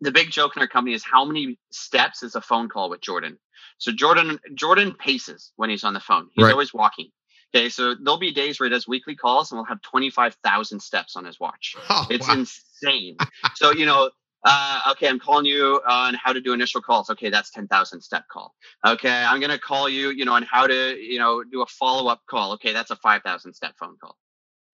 the 0.00 0.12
big 0.12 0.30
joke 0.30 0.56
in 0.56 0.62
our 0.62 0.68
company 0.68 0.94
is 0.94 1.04
how 1.04 1.24
many 1.24 1.58
steps 1.70 2.22
is 2.22 2.34
a 2.34 2.40
phone 2.40 2.68
call 2.68 2.90
with 2.90 3.00
Jordan. 3.00 3.38
So 3.84 3.92
Jordan 3.92 4.38
Jordan 4.54 4.94
paces 4.94 5.52
when 5.56 5.68
he's 5.68 5.84
on 5.84 5.92
the 5.92 6.00
phone. 6.00 6.28
He's 6.32 6.44
Right. 6.44 6.52
always 6.52 6.72
walking. 6.72 7.10
Okay, 7.54 7.68
so 7.68 7.94
there'll 7.94 8.18
be 8.18 8.32
days 8.32 8.58
where 8.58 8.66
he 8.68 8.70
does 8.74 8.88
weekly 8.88 9.14
calls 9.14 9.52
and 9.52 9.58
we'll 9.58 9.66
have 9.66 9.82
25,000 9.82 10.80
steps 10.80 11.16
on 11.16 11.24
his 11.26 11.38
watch. 11.38 11.76
Oh, 11.90 12.06
It's 12.08 12.28
wow. 12.28 12.34
insane. 12.34 13.20
so, 13.54 13.72
you 13.72 13.84
know, 13.84 14.10
uh, 14.46 14.80
okay, 14.92 15.06
I'm 15.08 15.20
calling 15.20 15.44
you 15.44 15.82
on 15.86 16.14
how 16.14 16.32
to 16.32 16.40
do 16.40 16.54
initial 16.54 16.80
calls. 16.80 17.10
Okay, 17.10 17.28
that's 17.28 17.50
10,000 17.50 18.00
step 18.00 18.24
call. 18.32 18.54
Okay, 18.86 19.12
I'm 19.22 19.38
going 19.38 19.50
to 19.50 19.58
call 19.58 19.88
you, 19.88 20.10
you 20.10 20.24
know, 20.24 20.32
on 20.32 20.44
how 20.44 20.66
to, 20.66 20.96
you 20.98 21.18
know, 21.18 21.44
do 21.44 21.60
a 21.62 21.66
follow 21.66 22.10
up 22.10 22.22
call. 22.28 22.52
Okay, 22.54 22.72
that's 22.72 22.90
a 22.90 22.96
5,000 22.96 23.52
step 23.52 23.74
phone 23.78 23.96
call. 24.00 24.16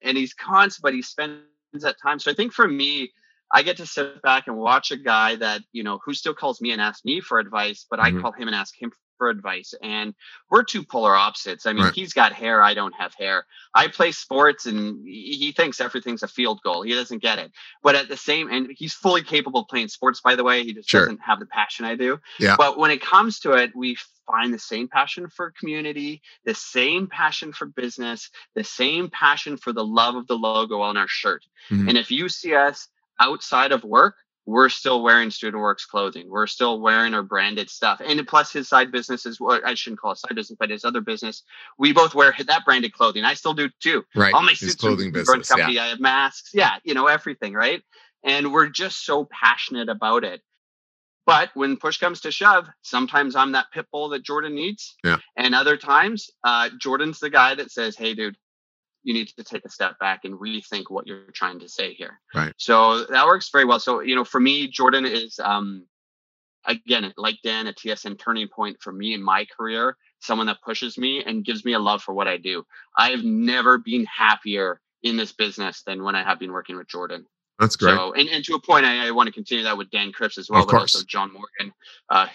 And 0.02 0.16
he's 0.16 0.34
constant, 0.34 0.82
but 0.82 0.94
he 0.94 1.02
spends 1.02 1.42
that 1.74 1.96
time. 2.02 2.18
So 2.20 2.30
I 2.30 2.34
think 2.34 2.52
for 2.52 2.68
me, 2.68 3.12
I 3.52 3.62
get 3.62 3.78
to 3.78 3.86
sit 3.86 4.22
back 4.22 4.46
and 4.46 4.56
watch 4.56 4.90
a 4.90 4.96
guy 4.96 5.36
that, 5.36 5.62
you 5.72 5.82
know, 5.82 5.98
who 6.04 6.14
still 6.14 6.34
calls 6.34 6.60
me 6.60 6.70
and 6.72 6.80
asks 6.80 7.04
me 7.04 7.20
for 7.20 7.38
advice, 7.38 7.86
but 7.90 7.98
Mhm. 7.98 8.18
I 8.18 8.22
call 8.22 8.32
him 8.32 8.46
and 8.48 8.54
ask 8.54 8.74
him 8.80 8.92
for 9.18 9.28
advice. 9.28 9.74
And 9.82 10.14
we're 10.48 10.62
two 10.62 10.82
polar 10.82 11.14
opposites. 11.14 11.66
I 11.66 11.74
mean, 11.74 11.84
Right. 11.84 11.94
he's 11.94 12.14
got 12.14 12.32
hair, 12.32 12.62
I 12.62 12.72
don't 12.72 12.94
have 12.94 13.12
hair. 13.14 13.44
I 13.74 13.88
play 13.88 14.12
sports 14.12 14.64
and 14.64 15.06
he 15.06 15.52
thinks 15.52 15.78
everything's 15.80 16.22
a 16.22 16.28
field 16.28 16.62
goal. 16.62 16.82
He 16.82 16.94
doesn't 16.94 17.18
get 17.18 17.38
it. 17.38 17.52
But 17.82 17.96
at 17.96 18.08
the 18.08 18.16
same 18.16 18.48
and 18.50 18.70
he's 18.74 18.94
fully 18.94 19.22
capable 19.22 19.60
of 19.60 19.68
playing 19.68 19.88
sports, 19.88 20.20
by 20.22 20.36
the 20.36 20.44
way. 20.44 20.64
He 20.64 20.72
just 20.72 20.88
Sure. 20.88 21.02
doesn't 21.02 21.20
have 21.20 21.38
the 21.38 21.44
passion 21.46 21.84
I 21.84 21.96
do. 21.96 22.18
Yeah. 22.38 22.56
But 22.56 22.78
when 22.78 22.90
it 22.90 23.02
comes 23.02 23.40
to 23.40 23.52
it, 23.52 23.76
we 23.76 23.98
find 24.26 24.54
the 24.54 24.58
same 24.58 24.88
passion 24.88 25.28
for 25.28 25.50
community, 25.50 26.22
the 26.44 26.54
same 26.54 27.06
passion 27.06 27.52
for 27.52 27.66
business, 27.66 28.30
the 28.54 28.64
same 28.64 29.10
passion 29.10 29.58
for 29.58 29.72
the 29.74 29.84
love 29.84 30.14
of 30.14 30.28
the 30.28 30.38
logo 30.38 30.80
on 30.80 30.96
our 30.96 31.08
shirt. 31.08 31.44
Mhm. 31.68 31.88
And 31.90 31.98
if 31.98 32.10
you 32.10 32.28
see 32.30 32.54
us 32.54 32.88
outside 33.20 33.72
of 33.72 33.84
work, 33.84 34.16
we're 34.46 34.68
still 34.68 35.02
wearing 35.02 35.30
Student 35.30 35.62
Works 35.62 35.84
clothing. 35.84 36.28
We're 36.28 36.46
still 36.46 36.80
wearing 36.80 37.14
our 37.14 37.22
branded 37.22 37.70
stuff. 37.70 38.00
And 38.04 38.26
plus 38.26 38.52
his 38.52 38.68
side 38.68 38.90
business 38.90 39.26
is 39.26 39.38
what 39.38 39.64
I 39.64 39.74
shouldn't 39.74 40.00
call 40.00 40.12
it 40.12 40.18
side 40.18 40.34
business, 40.34 40.56
but 40.58 40.70
his 40.70 40.84
other 40.84 41.00
business, 41.00 41.44
we 41.78 41.92
both 41.92 42.14
wear 42.14 42.34
that 42.46 42.64
branded 42.64 42.92
clothing. 42.92 43.24
I 43.24 43.34
still 43.34 43.54
do 43.54 43.68
too. 43.80 44.02
right. 44.16 44.34
All 44.34 44.42
my 44.42 44.50
His 44.50 44.60
suits 44.60 44.74
clothing 44.76 45.12
business. 45.12 45.48
Yeah. 45.50 45.56
company. 45.56 45.78
I 45.78 45.88
have 45.88 46.00
masks. 46.00 46.50
Yeah, 46.52 46.76
you 46.84 46.94
know, 46.94 47.06
everything, 47.06 47.52
right? 47.52 47.82
And 48.24 48.52
we're 48.52 48.68
just 48.68 49.04
so 49.04 49.28
passionate 49.30 49.88
about 49.88 50.24
it. 50.24 50.40
But 51.26 51.50
when 51.54 51.76
push 51.76 51.98
comes 51.98 52.22
to 52.22 52.32
shove, 52.32 52.66
sometimes 52.82 53.36
I'm 53.36 53.52
that 53.52 53.66
pit 53.72 53.86
bull 53.92 54.08
that 54.08 54.24
Jordan 54.24 54.54
needs. 54.54 54.96
Yeah. 55.04 55.18
And 55.36 55.54
other 55.54 55.76
times, 55.76 56.28
uh, 56.42 56.70
Jordan's 56.80 57.20
the 57.20 57.30
guy 57.30 57.54
that 57.54 57.70
says, 57.70 57.94
Hey, 57.96 58.14
dude, 58.14 58.36
you 59.02 59.14
need 59.14 59.28
to 59.28 59.44
take 59.44 59.64
a 59.64 59.70
step 59.70 59.98
back 59.98 60.24
and 60.24 60.34
rethink 60.38 60.84
what 60.88 61.06
you're 61.06 61.30
trying 61.32 61.58
to 61.60 61.68
say 61.68 61.94
here. 61.94 62.20
Right. 62.34 62.52
So 62.56 63.04
that 63.04 63.26
works 63.26 63.48
very 63.50 63.64
well. 63.64 63.80
So, 63.80 64.00
you 64.00 64.14
know, 64.14 64.24
for 64.24 64.40
me, 64.40 64.68
Jordan 64.68 65.06
is, 65.06 65.38
um, 65.42 65.86
again, 66.66 67.12
like 67.16 67.38
Dan 67.42 67.66
a 67.66 67.72
TSN, 67.72 68.18
turning 68.18 68.48
point 68.48 68.76
for 68.80 68.92
me 68.92 69.14
in 69.14 69.22
my 69.22 69.46
career, 69.56 69.96
someone 70.20 70.46
that 70.48 70.58
pushes 70.62 70.98
me 70.98 71.24
and 71.24 71.44
gives 71.44 71.64
me 71.64 71.72
a 71.72 71.78
love 71.78 72.02
for 72.02 72.12
what 72.14 72.28
I 72.28 72.36
do. 72.36 72.64
I've 72.96 73.24
never 73.24 73.78
been 73.78 74.04
happier 74.04 74.80
in 75.02 75.16
this 75.16 75.32
business 75.32 75.82
than 75.82 76.02
when 76.02 76.14
I 76.14 76.22
have 76.22 76.38
been 76.38 76.52
working 76.52 76.76
with 76.76 76.88
Jordan. 76.88 77.24
That's 77.58 77.76
great. 77.76 77.94
So, 77.94 78.12
and, 78.12 78.28
and 78.28 78.44
to 78.44 78.54
a 78.54 78.60
point, 78.60 78.84
I, 78.84 79.08
I 79.08 79.10
want 79.10 79.26
to 79.28 79.32
continue 79.32 79.64
that 79.64 79.76
with 79.78 79.90
Dan 79.90 80.12
Cripps 80.12 80.38
as 80.38 80.50
well, 80.50 80.60
Of 80.62 80.68
but 80.68 80.78
course. 80.78 80.94
also 80.94 81.06
John 81.06 81.32
Morgan, 81.32 81.74
uh, 82.10 82.26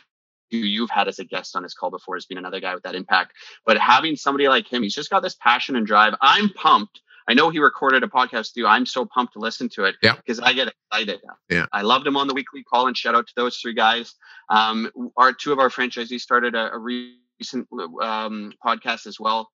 who 0.52 0.58
you've 0.58 0.90
had 0.90 1.08
as 1.08 1.20
a 1.20 1.24
guest 1.26 1.56
on 1.56 1.64
his 1.64 1.74
call 1.74 1.90
before, 1.92 2.16
has 2.16 2.26
been 2.26 2.38
another 2.38 2.60
guy 2.60 2.74
with 2.74 2.84
that 2.84 2.96
impact. 2.96 3.34
But 3.66 3.78
having 3.78 4.16
somebody 4.16 4.48
like 4.48 4.72
him, 4.72 4.84
he's 4.84 4.94
just 4.96 5.10
got 5.10 5.22
this 5.24 5.36
passion 5.36 5.76
and 5.76 5.86
drive. 5.86 6.14
I'm 6.22 6.50
pumped. 6.50 7.02
I 7.28 7.34
know 7.34 7.50
he 7.50 7.58
recorded 7.58 8.04
a 8.04 8.08
podcast 8.08 8.50
with 8.52 8.58
you. 8.58 8.68
I'm 8.68 8.86
so 8.86 9.04
pumped 9.06 9.34
to 9.34 9.40
listen 9.40 9.68
to 9.70 9.86
it 9.86 9.96
Yeah. 10.04 10.16
because 10.16 10.40
I 10.40 10.54
get 10.54 10.72
excited. 10.92 11.22
Yeah. 11.50 11.66
I 11.74 11.82
loved 11.82 12.06
him 12.06 12.16
on 12.18 12.28
the 12.28 12.36
weekly 12.36 12.64
call 12.64 12.86
and 12.88 12.96
shout 12.96 13.16
out 13.16 13.26
to 13.26 13.34
those 13.36 13.58
three 13.58 13.74
guys. 13.74 14.14
Um, 14.50 14.92
our 15.18 15.34
two 15.34 15.52
of 15.52 15.58
our 15.58 15.70
franchisees 15.70 16.22
started 16.22 16.54
a, 16.54 16.72
a 16.72 16.78
recent 16.78 17.68
um, 18.00 18.54
podcast 18.64 19.08
as 19.08 19.20
well 19.20 19.50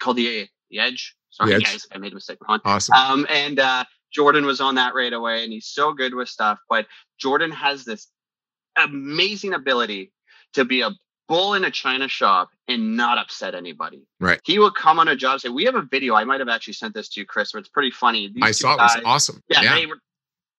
called 0.00 0.18
the, 0.18 0.46
the 0.70 0.78
Edge. 0.80 1.16
Sorry, 1.30 1.50
The 1.50 1.56
Edge. 1.56 1.64
guys, 1.64 1.86
I 1.94 1.98
made 1.98 2.12
a 2.12 2.16
mistake. 2.16 2.36
On. 2.46 2.60
Awesome. 2.66 2.94
Um, 2.94 3.26
and 3.30 3.58
uh, 3.58 3.84
Jordan 4.12 4.44
was 4.44 4.60
on 4.60 4.74
that 4.74 4.94
right 4.94 5.14
away, 5.14 5.44
and 5.44 5.50
he's 5.52 5.68
so 5.68 5.94
good 5.94 6.12
with 6.14 6.28
stuff. 6.28 6.58
But 6.68 6.86
Jordan 7.18 7.50
has 7.52 7.86
this 7.86 8.08
amazing 8.76 9.54
ability 9.54 10.12
to 10.54 10.64
be 10.64 10.80
a 10.82 10.90
bull 11.28 11.54
in 11.54 11.64
a 11.64 11.70
china 11.70 12.08
shop 12.08 12.50
and 12.68 12.96
not 12.96 13.16
upset 13.18 13.54
anybody. 13.54 14.06
Right. 14.20 14.40
He 14.44 14.58
would 14.58 14.74
come 14.74 14.98
on 14.98 15.08
a 15.08 15.16
job 15.16 15.40
say, 15.40 15.48
"We 15.48 15.64
have 15.64 15.74
a 15.76 15.82
video. 15.82 16.14
I 16.14 16.24
might 16.24 16.40
have 16.40 16.48
actually 16.48 16.74
sent 16.74 16.94
this 16.94 17.08
to 17.10 17.20
you, 17.20 17.26
Chris. 17.26 17.52
But 17.52 17.60
it's 17.60 17.68
pretty 17.68 17.90
funny. 17.90 18.28
These 18.28 18.42
I 18.42 18.50
saw 18.50 18.74
it 18.74 18.78
was 18.78 19.00
awesome. 19.04 19.40
yeah, 19.48 19.62
Yeah. 19.62 19.74
they 19.76 19.86
were 19.86 19.98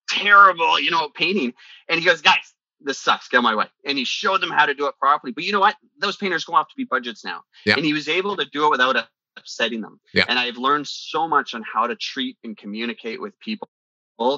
terrible, 0.09 0.79
you 0.79 0.91
know, 0.91 1.09
painting. 1.15 1.53
And 1.89 1.99
he 1.99 2.05
goes, 2.05 2.21
guys, 2.21 2.53
this 2.81 2.99
sucks. 2.99 3.27
Get 3.29 3.41
my 3.41 3.55
way. 3.55 3.65
And 3.85 3.97
he 3.97 4.05
showed 4.05 4.41
them 4.41 4.51
how 4.51 4.65
to 4.65 4.73
do 4.73 4.87
it 4.87 4.95
properly. 4.99 5.31
But 5.33 5.43
you 5.43 5.51
know 5.51 5.59
what? 5.59 5.75
Those 5.99 6.17
painters 6.17 6.43
go 6.45 6.53
off 6.53 6.67
to 6.69 6.75
be 6.75 6.83
budgets 6.85 7.23
now. 7.23 7.41
Yeah. 7.65 7.75
And 7.75 7.85
he 7.85 7.93
was 7.93 8.07
able 8.07 8.35
to 8.37 8.45
do 8.45 8.65
it 8.65 8.69
without 8.71 8.97
upsetting 9.37 9.81
them. 9.81 9.99
Yeah. 10.13 10.25
And 10.27 10.37
I've 10.37 10.57
learned 10.57 10.87
so 10.87 11.27
much 11.27 11.53
on 11.53 11.63
how 11.63 11.87
to 11.87 11.95
treat 11.95 12.37
and 12.43 12.55
communicate 12.57 13.21
with 13.21 13.37
people 13.39 13.69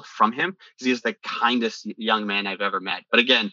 from 0.06 0.32
him 0.32 0.50
because 0.50 0.86
he's 0.86 1.02
the 1.02 1.16
kindest 1.24 1.86
young 1.96 2.26
man 2.26 2.46
I've 2.46 2.60
ever 2.60 2.80
met. 2.80 3.04
But 3.10 3.20
again, 3.20 3.52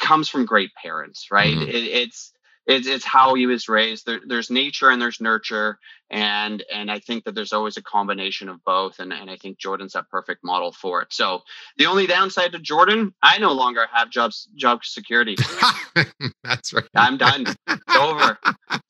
comes 0.00 0.28
from 0.28 0.44
great 0.44 0.70
parents, 0.74 1.28
right? 1.30 1.54
Mhm. 1.56 1.68
It, 1.68 1.74
it's 1.74 2.32
it's 2.66 2.86
it's 2.86 3.04
how 3.04 3.34
he 3.34 3.46
was 3.46 3.68
raised. 3.68 4.06
There, 4.06 4.20
there's 4.26 4.50
nature 4.50 4.88
and 4.90 5.00
there's 5.00 5.20
nurture, 5.20 5.78
and 6.10 6.62
and 6.72 6.90
I 6.90 6.98
think 6.98 7.24
that 7.24 7.34
there's 7.34 7.52
always 7.52 7.76
a 7.76 7.82
combination 7.82 8.48
of 8.48 8.64
both. 8.64 9.00
And 9.00 9.12
and 9.12 9.30
I 9.30 9.36
think 9.36 9.58
Jordan's 9.58 9.92
that 9.92 10.08
perfect 10.08 10.42
model 10.42 10.72
for 10.72 11.02
it. 11.02 11.08
So 11.12 11.42
the 11.76 11.86
only 11.86 12.06
downside 12.06 12.52
to 12.52 12.58
Jordan, 12.58 13.14
I 13.22 13.38
no 13.38 13.52
longer 13.52 13.86
have 13.92 14.10
jobs 14.10 14.48
job 14.54 14.84
security. 14.84 15.36
That's 16.44 16.72
right. 16.72 16.88
I'm 16.94 17.18
done. 17.18 17.46
It's 17.68 17.96
over. 17.96 18.38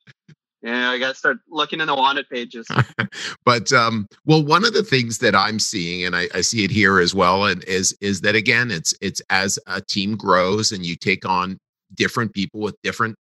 Yeah, 0.65 0.91
I 0.91 0.99
got 0.99 1.11
to 1.11 1.15
start 1.15 1.37
looking 1.51 1.81
in 1.81 1.89
the 1.89 1.95
wanted 1.95 2.27
pages. 2.31 2.67
but 3.45 3.71
um 3.73 4.09
well 4.25 4.43
one 4.43 4.65
of 4.65 4.73
the 4.73 4.83
things 4.83 5.19
that 5.19 5.35
i'm 5.35 5.59
seeing 5.59 6.05
and 6.05 6.17
I, 6.17 6.29
I 6.35 6.41
see 6.41 6.65
it 6.65 6.71
here 6.71 6.99
as 7.01 7.15
well 7.15 7.45
and 7.45 7.63
is 7.65 7.97
is 8.01 8.23
that 8.23 8.35
again 8.35 8.71
it's 8.71 8.95
it's 9.03 9.21
as 9.29 9.59
a 9.67 9.81
team 9.83 10.17
grows 10.17 10.73
and 10.73 10.85
you 10.85 10.97
take 10.97 11.27
on 11.27 11.59
different 11.95 12.33
people 12.33 12.61
with 12.61 12.77
different 12.83 13.17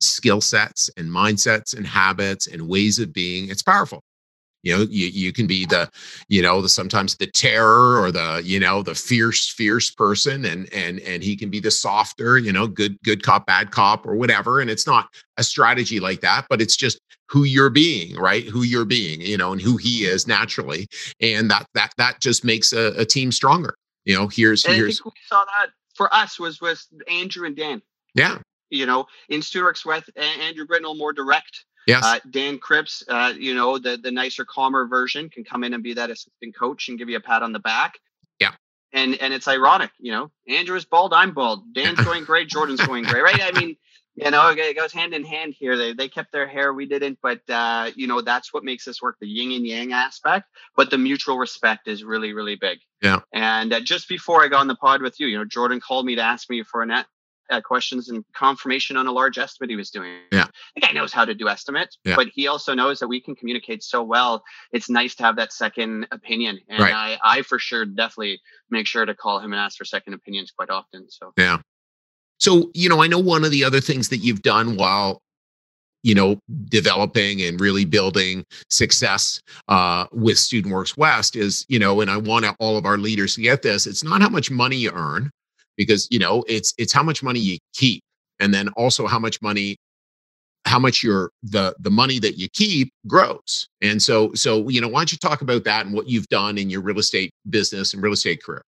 skill 0.00 0.40
sets 0.40 0.90
and 0.96 1.08
mindsets 1.08 1.74
and 1.76 1.86
habits 1.86 2.46
and 2.46 2.68
ways 2.68 2.98
of 2.98 3.12
being 3.12 3.48
it's 3.48 3.62
powerful 3.62 4.02
you 4.62 4.76
know 4.76 4.82
you, 4.90 5.06
you 5.06 5.32
can 5.32 5.46
be 5.46 5.64
the 5.66 5.88
you 6.28 6.42
know 6.42 6.60
the 6.60 6.68
sometimes 6.68 7.16
the 7.16 7.26
terror 7.26 8.00
or 8.00 8.10
the 8.10 8.42
you 8.44 8.58
know 8.58 8.82
the 8.82 8.94
fierce 8.94 9.48
fierce 9.48 9.90
person 9.90 10.44
and 10.44 10.72
and 10.72 11.00
and 11.00 11.22
he 11.22 11.36
can 11.36 11.50
be 11.50 11.60
the 11.60 11.70
softer 11.70 12.38
you 12.38 12.52
know 12.52 12.66
good 12.66 13.00
good 13.02 13.22
cop 13.22 13.46
bad 13.46 13.70
cop 13.70 14.06
or 14.06 14.14
whatever 14.16 14.60
and 14.60 14.70
it's 14.70 14.86
not 14.86 15.08
a 15.36 15.42
strategy 15.42 16.00
like 16.00 16.20
that 16.20 16.46
but 16.48 16.60
it's 16.60 16.76
just 16.76 17.00
who 17.28 17.44
you're 17.44 17.70
being 17.70 18.16
right 18.16 18.44
who 18.44 18.62
you're 18.62 18.84
being 18.84 19.20
you 19.20 19.36
know 19.36 19.52
and 19.52 19.60
who 19.60 19.76
he 19.76 20.04
is 20.04 20.26
naturally 20.26 20.86
and 21.20 21.50
that 21.50 21.66
that 21.74 21.92
that 21.96 22.20
just 22.20 22.44
makes 22.44 22.72
a, 22.72 22.92
a 22.98 23.04
team 23.04 23.30
stronger 23.30 23.74
you 24.04 24.14
know 24.14 24.26
here's 24.28 24.64
And 24.64 24.74
I 24.74 24.76
here's 24.76 25.00
think 25.00 25.14
we 25.14 25.20
saw 25.28 25.44
that 25.44 25.70
for 25.94 26.12
us 26.14 26.38
was 26.38 26.60
with 26.60 26.84
Andrew 27.10 27.46
and 27.46 27.56
Dan. 27.56 27.82
yeah 28.14 28.38
You 28.70 28.86
know, 28.86 29.06
in 29.28 29.42
Stuart 29.42 29.78
Sweat, 29.78 30.04
Andrew 30.16 30.66
Britnell 30.66 30.96
more 30.96 31.12
direct. 31.12 31.64
Yes 31.88 32.04
Uh, 32.04 32.18
Dan 32.30 32.58
Cripps, 32.58 33.02
uh, 33.08 33.32
you 33.36 33.54
know, 33.54 33.78
the 33.78 33.96
the 33.96 34.12
nicer, 34.12 34.44
calmer 34.44 34.86
version 34.86 35.28
can 35.28 35.42
come 35.42 35.64
in 35.64 35.74
and 35.74 35.82
be 35.82 35.94
that 35.94 36.10
assistant 36.10 36.54
coach 36.56 36.88
and 36.88 36.98
give 36.98 37.08
you 37.08 37.16
a 37.16 37.20
pat 37.20 37.42
on 37.42 37.52
the 37.52 37.58
back. 37.58 37.98
Yeah. 38.38 38.52
And 38.92 39.20
and 39.20 39.34
it's 39.34 39.48
ironic, 39.48 39.90
you 39.98 40.12
know, 40.12 40.30
Andrew 40.46 40.76
is 40.76 40.84
bald, 40.84 41.12
I'm 41.12 41.32
bald. 41.32 41.74
Dan's 41.74 42.00
going 42.00 42.24
great, 42.24 42.48
Jordan's 42.48 42.80
going 42.86 43.04
great, 43.04 43.22
right? 43.22 43.42
I 43.42 43.58
mean, 43.58 43.76
you 44.24 44.30
know, 44.30 44.48
it 44.50 44.76
goes 44.76 44.92
hand 44.92 45.14
in 45.14 45.24
hand 45.24 45.54
here. 45.58 45.76
They 45.76 45.92
they 45.92 46.08
kept 46.08 46.32
their 46.32 46.46
hair, 46.46 46.74
we 46.74 46.86
didn't, 46.86 47.18
but 47.22 47.40
uh, 47.48 47.90
you 47.94 48.06
know, 48.06 48.20
that's 48.20 48.52
what 48.52 48.64
makes 48.64 48.84
this 48.84 49.00
work, 49.00 49.16
the 49.20 49.28
yin 49.28 49.52
and 49.52 49.66
yang 49.66 49.92
aspect. 49.92 50.46
But 50.76 50.90
the 50.90 50.98
mutual 50.98 51.38
respect 51.38 51.86
is 51.86 52.02
really, 52.02 52.32
really 52.32 52.56
big. 52.56 52.78
Yeah. 53.02 53.20
And 53.32 53.72
uh, 53.72 53.80
just 53.80 54.08
before 54.08 54.42
I 54.42 54.48
got 54.48 54.60
on 54.60 54.66
the 54.66 54.74
pod 54.74 55.02
with 55.02 55.20
you, 55.20 55.28
you 55.28 55.38
know, 55.38 55.44
Jordan 55.44 55.80
called 55.80 56.04
me 56.04 56.16
to 56.16 56.22
ask 56.22 56.50
me 56.50 56.64
for 56.64 56.82
an 56.82 56.90
uh, 57.50 57.60
questions 57.60 58.08
and 58.08 58.24
confirmation 58.34 58.96
on 58.96 59.06
a 59.06 59.12
large 59.12 59.38
estimate 59.38 59.70
he 59.70 59.76
was 59.76 59.90
doing. 59.90 60.18
Yeah. 60.32 60.46
The 60.74 60.80
guy 60.80 60.92
knows 60.92 61.12
how 61.12 61.24
to 61.24 61.34
do 61.34 61.48
estimates, 61.48 61.98
Yeah. 62.04 62.16
but 62.16 62.28
he 62.34 62.46
also 62.46 62.74
knows 62.74 62.98
that 63.00 63.08
we 63.08 63.20
can 63.20 63.34
communicate 63.34 63.82
so 63.82 64.02
well. 64.02 64.42
It's 64.72 64.90
nice 64.90 65.14
to 65.16 65.22
have 65.22 65.36
that 65.36 65.52
second 65.52 66.06
opinion. 66.10 66.58
And 66.68 66.80
Right. 66.80 66.94
I, 66.94 67.18
I 67.38 67.42
for 67.42 67.58
sure 67.58 67.84
definitely 67.84 68.40
make 68.70 68.86
sure 68.86 69.04
to 69.06 69.14
call 69.14 69.38
him 69.40 69.52
and 69.52 69.60
ask 69.60 69.78
for 69.78 69.84
second 69.84 70.14
opinions 70.14 70.50
quite 70.50 70.70
often. 70.70 71.06
So 71.10 71.32
Yeah. 71.38 71.58
So, 72.38 72.70
you 72.74 72.88
know, 72.88 73.02
I 73.02 73.06
know 73.08 73.18
one 73.18 73.44
of 73.44 73.50
the 73.50 73.64
other 73.64 73.80
things 73.80 74.10
that 74.10 74.18
you've 74.18 74.42
done 74.42 74.76
while, 74.76 75.22
you 76.04 76.14
know, 76.14 76.38
developing 76.66 77.42
and 77.42 77.60
really 77.60 77.84
building 77.84 78.44
success 78.70 79.40
uh, 79.66 80.06
with 80.12 80.38
Student 80.38 80.72
Works 80.72 80.96
West 80.96 81.34
is, 81.34 81.66
you 81.68 81.78
know, 81.80 82.00
and 82.00 82.08
I 82.10 82.16
want 82.16 82.46
all 82.60 82.76
of 82.76 82.86
our 82.86 82.96
leaders 82.98 83.34
to 83.34 83.42
get 83.42 83.62
this. 83.62 83.86
It's 83.86 84.04
not 84.04 84.20
how 84.22 84.28
much 84.28 84.50
money 84.50 84.76
you 84.76 84.92
earn, 84.92 85.30
because 85.78 86.06
you 86.10 86.18
know, 86.18 86.44
it's 86.46 86.74
it's 86.76 86.92
how 86.92 87.02
much 87.02 87.22
money 87.22 87.40
you 87.40 87.56
keep, 87.72 88.02
and 88.38 88.52
then 88.52 88.68
also 88.76 89.06
how 89.06 89.18
much 89.18 89.40
money, 89.40 89.78
how 90.66 90.78
much 90.78 91.02
your 91.02 91.30
the 91.42 91.74
the 91.78 91.90
money 91.90 92.18
that 92.18 92.36
you 92.36 92.48
keep 92.50 92.92
grows. 93.06 93.68
And 93.80 94.02
so, 94.02 94.34
so 94.34 94.68
you 94.68 94.82
know, 94.82 94.88
why 94.88 95.00
don't 95.00 95.12
you 95.12 95.18
talk 95.18 95.40
about 95.40 95.64
that 95.64 95.86
and 95.86 95.94
what 95.94 96.08
you've 96.08 96.28
done 96.28 96.58
in 96.58 96.68
your 96.68 96.82
real 96.82 96.98
estate 96.98 97.32
business 97.48 97.94
and 97.94 98.02
real 98.02 98.12
estate 98.12 98.42
career? 98.44 98.62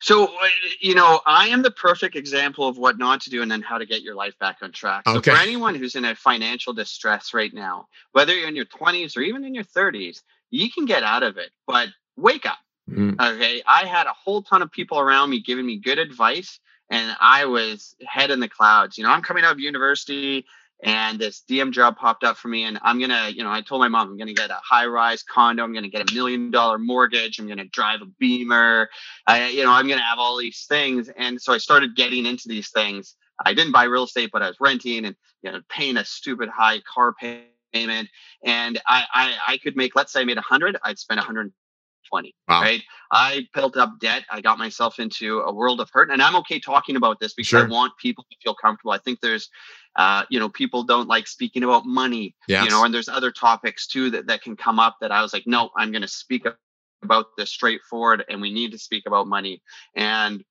So, 0.00 0.26
uh, 0.26 0.48
you 0.80 0.94
know, 0.94 1.20
I 1.26 1.48
am 1.48 1.62
the 1.62 1.72
perfect 1.72 2.14
example 2.14 2.68
of 2.68 2.78
what 2.78 2.98
not 2.98 3.20
to 3.22 3.30
do 3.30 3.42
and 3.42 3.50
then 3.50 3.62
how 3.62 3.78
to 3.78 3.86
get 3.86 4.02
your 4.02 4.14
life 4.14 4.38
back 4.38 4.58
on 4.62 4.70
track. 4.70 5.02
So, 5.08 5.16
Okay. 5.16 5.32
for 5.32 5.36
anyone 5.36 5.74
who's 5.74 5.96
in 5.96 6.04
a 6.04 6.14
financial 6.14 6.72
distress 6.72 7.34
right 7.34 7.52
now, 7.52 7.88
whether 8.12 8.32
you're 8.32 8.48
in 8.48 8.54
your 8.54 8.66
20s 8.66 9.16
or 9.16 9.22
even 9.22 9.44
in 9.44 9.56
your 9.56 9.64
30s, 9.64 10.22
you 10.50 10.70
can 10.70 10.84
get 10.84 11.02
out 11.02 11.24
of 11.24 11.36
it, 11.36 11.50
but 11.66 11.88
wake 12.16 12.46
up. 12.46 12.58
Mm, 12.88 13.14
Okay. 13.20 13.62
I 13.66 13.86
had 13.86 14.06
a 14.06 14.12
whole 14.12 14.42
ton 14.42 14.62
of 14.62 14.70
people 14.70 14.98
around 14.98 15.30
me 15.30 15.40
giving 15.40 15.66
me 15.66 15.78
good 15.78 15.98
advice, 15.98 16.60
and 16.90 17.16
I 17.20 17.44
was 17.46 17.94
head 18.06 18.30
in 18.30 18.40
the 18.40 18.48
clouds. 18.48 18.96
You 18.98 19.04
know, 19.04 19.10
I'm 19.10 19.22
coming 19.22 19.44
out 19.44 19.52
of 19.52 19.60
university 19.60 20.46
and 20.84 21.18
this 21.18 21.42
DM 21.48 21.72
job 21.72 21.96
popped 21.96 22.22
up 22.22 22.36
for 22.36 22.48
me, 22.48 22.64
and 22.64 22.78
I'm 22.82 23.00
gonna, 23.00 23.30
you 23.30 23.42
know, 23.42 23.50
I 23.50 23.62
told 23.62 23.80
my 23.80 23.88
mom 23.88 24.10
I'm 24.10 24.16
gonna 24.18 24.32
get 24.32 24.50
a 24.50 24.60
high 24.62 24.86
rise 24.86 25.22
condo, 25.24 25.64
I'm 25.64 25.74
gonna 25.74 25.88
get 25.88 26.08
a 26.08 26.14
million 26.14 26.50
dollar 26.52 26.78
mortgage, 26.78 27.38
I'm 27.40 27.48
gonna 27.48 27.64
drive 27.64 28.00
a 28.00 28.06
beamer, 28.20 28.88
I, 29.26 29.48
you 29.48 29.64
know, 29.64 29.72
I'm 29.72 29.88
gonna 29.88 30.02
have 30.02 30.18
all 30.20 30.38
these 30.38 30.66
things. 30.68 31.08
And 31.16 31.40
so 31.40 31.52
I 31.52 31.58
started 31.58 31.96
getting 31.96 32.26
into 32.26 32.48
these 32.48 32.70
things. 32.70 33.16
I 33.44 33.54
didn't 33.54 33.72
buy 33.72 33.84
real 33.84 34.04
estate, 34.04 34.30
but 34.32 34.42
I 34.42 34.48
was 34.48 34.56
renting 34.60 35.04
and 35.04 35.16
you 35.42 35.50
know, 35.52 35.60
paying 35.68 35.96
a 35.96 36.04
stupid 36.04 36.48
high 36.48 36.80
car 36.82 37.12
payment. 37.20 38.08
And 38.44 38.80
I 38.86 39.04
I, 39.12 39.34
I 39.48 39.58
could 39.58 39.76
make, 39.76 39.96
let's 39.96 40.12
say 40.12 40.20
I 40.20 40.24
made 40.24 40.38
a 40.38 40.42
hundred, 40.42 40.76
I'd 40.84 40.98
spend 40.98 41.20
120. 42.10 42.34
Wow. 42.48 42.60
Right. 42.62 42.82
I 43.10 43.46
built 43.54 43.76
up 43.76 43.98
debt. 44.00 44.24
I 44.30 44.40
got 44.40 44.58
myself 44.58 44.98
into 44.98 45.40
a 45.40 45.52
world 45.52 45.80
of 45.80 45.88
hurt. 45.92 46.10
And 46.10 46.22
I'm 46.22 46.36
okay 46.36 46.60
talking 46.60 46.96
about 46.96 47.20
this 47.20 47.34
because 47.34 47.48
Sure. 47.48 47.64
I 47.66 47.68
want 47.68 47.92
people 47.98 48.24
to 48.30 48.36
feel 48.42 48.54
comfortable. 48.54 48.92
I 48.92 48.98
think 48.98 49.20
there's 49.20 49.48
uh, 49.96 50.22
you 50.30 50.38
know, 50.38 50.48
people 50.48 50.84
don't 50.84 51.08
like 51.08 51.26
speaking 51.26 51.64
about 51.64 51.84
money, 51.84 52.34
Yes. 52.46 52.64
you 52.64 52.70
know, 52.70 52.84
and 52.84 52.94
there's 52.94 53.08
other 53.08 53.32
topics 53.32 53.86
too 53.86 54.10
that, 54.10 54.28
that 54.28 54.42
can 54.42 54.54
come 54.56 54.78
up 54.78 54.96
that 55.00 55.10
I 55.10 55.22
was 55.22 55.32
like, 55.32 55.44
no, 55.46 55.70
I'm 55.76 55.90
going 55.90 56.02
to 56.02 56.08
speak 56.08 56.46
about 57.02 57.26
this 57.36 57.50
straightforward 57.50 58.24
and 58.28 58.40
we 58.40 58.52
need 58.52 58.70
to 58.72 58.78
speak 58.78 59.04
about 59.06 59.26
money. 59.26 59.62
And 59.96 60.44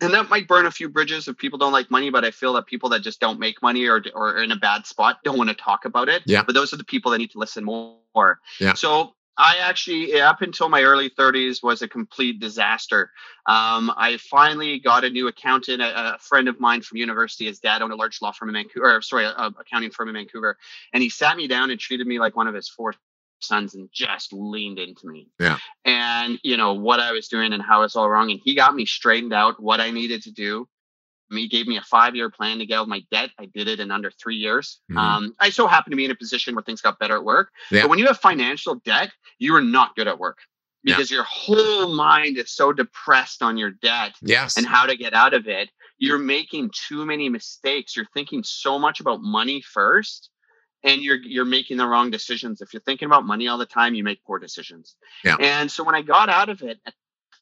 and 0.00 0.12
that 0.12 0.28
might 0.28 0.48
burn 0.48 0.66
a 0.66 0.70
few 0.72 0.88
bridges 0.88 1.28
if 1.28 1.36
people 1.38 1.56
don't 1.58 1.72
like 1.72 1.88
money, 1.90 2.10
but 2.10 2.24
I 2.24 2.30
feel 2.32 2.52
that 2.54 2.66
people 2.66 2.88
that 2.90 3.00
just 3.00 3.20
don't 3.20 3.38
make 3.38 3.62
money 3.62 3.86
or 3.86 4.02
or 4.14 4.36
are 4.36 4.42
in 4.42 4.50
a 4.52 4.56
bad 4.56 4.86
spot 4.86 5.18
don't 5.24 5.38
want 5.38 5.50
to 5.50 5.54
talk 5.56 5.84
about 5.84 6.08
it. 6.08 6.22
Yeah. 6.26 6.42
But 6.44 6.54
those 6.54 6.72
are 6.72 6.76
the 6.76 6.84
people 6.84 7.12
that 7.12 7.18
need 7.18 7.30
to 7.30 7.38
listen 7.38 7.64
more. 7.64 8.40
Yeah. 8.60 8.74
So 8.74 9.14
I 9.36 9.56
actually, 9.60 10.20
up 10.20 10.42
until 10.42 10.68
my 10.68 10.82
early 10.82 11.10
30s, 11.10 11.62
was 11.62 11.82
a 11.82 11.88
complete 11.88 12.40
disaster. 12.40 13.10
Um, 13.46 13.92
I 13.96 14.18
finally 14.30 14.78
got 14.78 15.04
a 15.04 15.10
new 15.10 15.28
accountant, 15.28 15.82
a, 15.82 16.14
a 16.14 16.18
friend 16.18 16.48
of 16.48 16.60
mine 16.60 16.82
from 16.82 16.98
university. 16.98 17.46
His 17.46 17.58
dad 17.58 17.82
owned 17.82 17.92
a 17.92 17.96
large 17.96 18.22
law 18.22 18.32
firm 18.32 18.48
in 18.48 18.54
Vancouver, 18.54 18.96
or 18.96 19.02
sorry, 19.02 19.24
a, 19.24 19.30
a 19.30 19.52
accounting 19.60 19.90
firm 19.90 20.08
in 20.08 20.14
Vancouver, 20.14 20.56
and 20.92 21.02
he 21.02 21.10
sat 21.10 21.36
me 21.36 21.48
down 21.48 21.70
and 21.70 21.80
treated 21.80 22.06
me 22.06 22.18
like 22.18 22.36
one 22.36 22.46
of 22.46 22.54
his 22.54 22.68
four 22.68 22.94
sons 23.40 23.74
and 23.74 23.88
just 23.92 24.32
leaned 24.32 24.78
into 24.78 25.06
me. 25.06 25.28
Yeah. 25.38 25.58
And, 25.84 26.38
you 26.42 26.56
know, 26.56 26.74
what 26.74 27.00
I 27.00 27.12
was 27.12 27.28
doing 27.28 27.52
and 27.52 27.62
how 27.62 27.82
it's 27.82 27.96
all 27.96 28.08
wrong. 28.08 28.30
And 28.30 28.40
he 28.42 28.54
got 28.54 28.74
me 28.74 28.86
straightened 28.86 29.32
out 29.32 29.62
what 29.62 29.80
I 29.80 29.90
needed 29.90 30.22
to 30.22 30.32
do. 30.32 30.68
He 31.30 31.48
gave 31.48 31.66
me 31.66 31.76
a 31.76 31.82
five 31.82 32.14
year 32.14 32.30
plan 32.30 32.58
to 32.58 32.66
get 32.66 32.78
out 32.78 32.82
of 32.82 32.88
my 32.88 33.02
debt. 33.10 33.30
I 33.38 33.46
did 33.46 33.66
it 33.68 33.80
in 33.80 33.90
under 33.90 34.10
three 34.10 34.36
years. 34.36 34.80
Mhm. 34.90 34.96
Um, 34.98 35.34
I 35.40 35.50
so 35.50 35.66
happened 35.66 35.92
to 35.92 35.96
be 35.96 36.04
in 36.04 36.10
a 36.10 36.14
position 36.14 36.54
where 36.54 36.62
things 36.62 36.80
got 36.80 36.98
better 36.98 37.16
at 37.16 37.24
work. 37.24 37.50
Yeah. 37.70 37.82
But 37.82 37.90
when 37.90 37.98
you 37.98 38.06
have 38.06 38.18
financial 38.20 38.76
debt, 38.84 39.10
you 39.38 39.54
are 39.56 39.62
not 39.62 39.96
good 39.96 40.06
at 40.06 40.18
work 40.18 40.38
Yeah. 40.82 40.96
because 40.96 41.10
your 41.10 41.24
whole 41.24 41.94
mind 41.94 42.36
is 42.38 42.50
so 42.52 42.72
depressed 42.72 43.42
on 43.42 43.56
your 43.56 43.70
debt 43.70 44.14
Yes. 44.22 44.56
and 44.56 44.66
how 44.66 44.86
to 44.86 44.96
get 44.96 45.14
out 45.14 45.34
of 45.34 45.48
it. 45.48 45.70
You're 45.98 46.18
making 46.18 46.70
too 46.88 47.06
many 47.06 47.28
mistakes. 47.28 47.96
You're 47.96 48.08
thinking 48.14 48.42
so 48.44 48.78
much 48.78 49.00
about 49.00 49.22
money 49.22 49.60
first, 49.62 50.30
and 50.82 51.00
you're 51.02 51.16
you're 51.22 51.46
making 51.46 51.78
the 51.78 51.86
wrong 51.86 52.10
decisions. 52.10 52.60
If 52.60 52.74
you're 52.74 52.82
thinking 52.82 53.06
about 53.06 53.24
money 53.24 53.48
all 53.48 53.56
the 53.58 53.64
time, 53.66 53.94
you 53.94 54.04
make 54.04 54.22
poor 54.24 54.38
decisions. 54.38 54.96
Yeah. 55.24 55.36
And 55.40 55.70
so 55.72 55.82
when 55.82 55.94
I 55.94 56.02
got 56.02 56.28
out 56.28 56.48
of 56.50 56.62
it, 56.62 56.78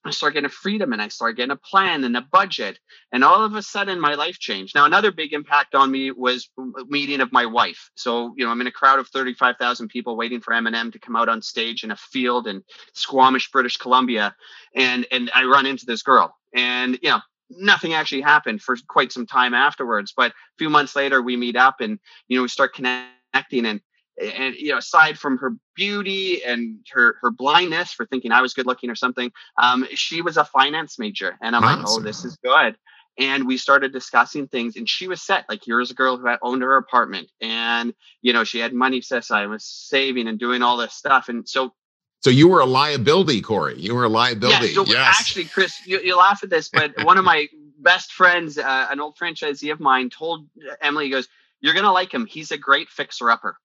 I 0.05 0.11
started 0.11 0.34
getting 0.34 0.46
a 0.46 0.50
freedom 0.50 0.92
and 0.92 1.00
I 1.00 1.09
started 1.09 1.36
getting 1.36 1.53
a 1.53 1.57
plan 1.57 2.03
and 2.05 2.16
a 2.16 2.22
budget. 2.22 2.78
And 3.12 3.22
all 3.22 3.44
of 3.44 3.55
a 3.55 3.62
sudden 3.62 4.00
my 4.00 4.14
life 4.14 4.38
changed. 4.38 4.74
Now, 4.74 4.84
another 4.84 5.12
big 5.12 5.32
impact 5.32 5.74
on 5.74 5.90
me 5.90 6.11
was 6.11 6.50
meeting 6.88 7.20
of 7.20 7.32
my 7.32 7.46
wife. 7.46 7.90
So, 7.94 8.34
you 8.36 8.44
know, 8.44 8.50
I'm 8.50 8.61
in 8.61 8.66
a 8.66 8.72
crowd 8.72 8.98
of 8.98 9.09
35,000 9.09 9.88
people 9.88 10.16
waiting 10.16 10.40
for 10.40 10.53
Eminem 10.53 10.92
to 10.92 10.98
come 10.98 11.14
out 11.14 11.28
on 11.28 11.40
stage 11.40 11.84
in 11.84 11.92
a 11.92 11.96
field 11.96 12.48
in 12.48 12.64
Squamish, 12.94 13.50
British 13.53 13.76
Columbia. 13.76 14.34
And, 14.74 15.07
and 15.12 15.30
I 15.34 15.44
run 15.44 15.66
into 15.66 15.86
this 15.86 16.03
girl 16.03 16.36
and, 16.53 16.98
you 17.00 17.11
know, 17.11 17.20
nothing 17.48 17.94
actually 17.94 18.22
happened 18.22 18.62
for 18.62 18.76
quite 18.88 19.12
some 19.12 19.26
time 19.26 19.55
afterwards. 19.55 20.12
But 20.16 20.32
a 20.32 20.34
few 20.59 20.70
months 20.70 20.96
later, 20.96 21.22
we 21.22 21.36
meet 21.36 21.57
up 21.57 21.80
and, 21.80 21.98
you 22.28 22.38
know, 22.38 22.42
we 22.42 22.48
start 22.48 22.74
connecting 22.74 23.66
and, 23.66 23.80
and 24.21 24.55
you 24.57 24.71
know 24.71 24.79
aside 24.79 25.19
from 25.19 25.39
her 25.39 25.55
beauty 25.75 26.45
and 26.45 26.79
her 26.93 27.17
her 27.23 27.31
blindness 27.31 27.93
for 27.93 28.05
thinking 28.07 28.33
i 28.33 28.43
was 28.43 28.53
good 28.53 28.67
looking 28.67 28.91
or 28.91 28.95
something 28.95 29.33
um 29.61 29.87
she 29.95 30.21
was 30.21 30.37
a 30.37 30.45
finance 30.45 30.99
major 30.99 31.39
and 31.41 31.57
i'm 31.57 31.63
like 31.63 31.85
oh 31.87 32.01
this 32.01 32.25
is 32.25 32.37
good 32.45 32.77
and 33.19 33.47
we 33.47 33.57
started 33.57 33.93
discussing 33.93 34.49
things 34.49 34.77
and 34.77 34.89
she 34.89 35.07
was 35.07 35.23
set 35.23 35.45
like 35.49 35.63
here's 35.65 35.91
a 35.91 35.95
girl 35.95 36.17
who 36.17 36.27
had 36.27 36.39
owned 36.43 36.63
her 36.63 36.77
apartment 36.77 37.31
and 37.41 37.95
you 38.23 38.33
know 38.33 38.45
she 38.45 38.59
had 38.59 38.73
money 38.73 39.01
set 39.01 39.19
aside 39.19 39.43
and 39.43 39.51
was 39.51 39.65
saving 39.65 40.29
and 40.29 40.39
doing 40.39 40.63
all 40.63 40.77
this 40.77 40.95
stuff 40.95 41.29
and 41.29 41.49
so 41.49 41.73
so 42.21 42.31
you 42.31 42.47
were 42.47 42.61
a 42.61 42.67
liability, 42.67 43.43
Corey. 43.43 43.81
You 43.81 43.97
were 43.97 44.05
a 44.05 44.09
liability. 44.09 44.69
yeah, 44.69 44.75
so 44.75 44.85
yes. 44.85 45.17
actually 45.21 45.45
chris 45.45 45.75
you, 45.87 46.01
you 46.01 46.17
laugh 46.17 46.43
at 46.43 46.51
this 46.51 46.69
but 46.69 46.93
one 47.05 47.19
of 47.19 47.25
my 47.35 47.49
best 47.79 48.13
friends 48.13 48.59
uh, 48.59 48.87
an 48.91 49.01
old 49.01 49.17
franchisee 49.17 49.73
of 49.73 49.81
mine 49.81 50.09
told 50.09 50.47
emily 50.81 51.07
he 51.07 51.11
goes 51.11 51.29
you're 51.61 51.75
gonna 51.75 51.93
like 51.93 52.13
him 52.13 52.27
he's 52.27 52.51
a 52.51 52.59
great 52.59 52.89
fixer 52.89 53.31
upper 53.31 53.57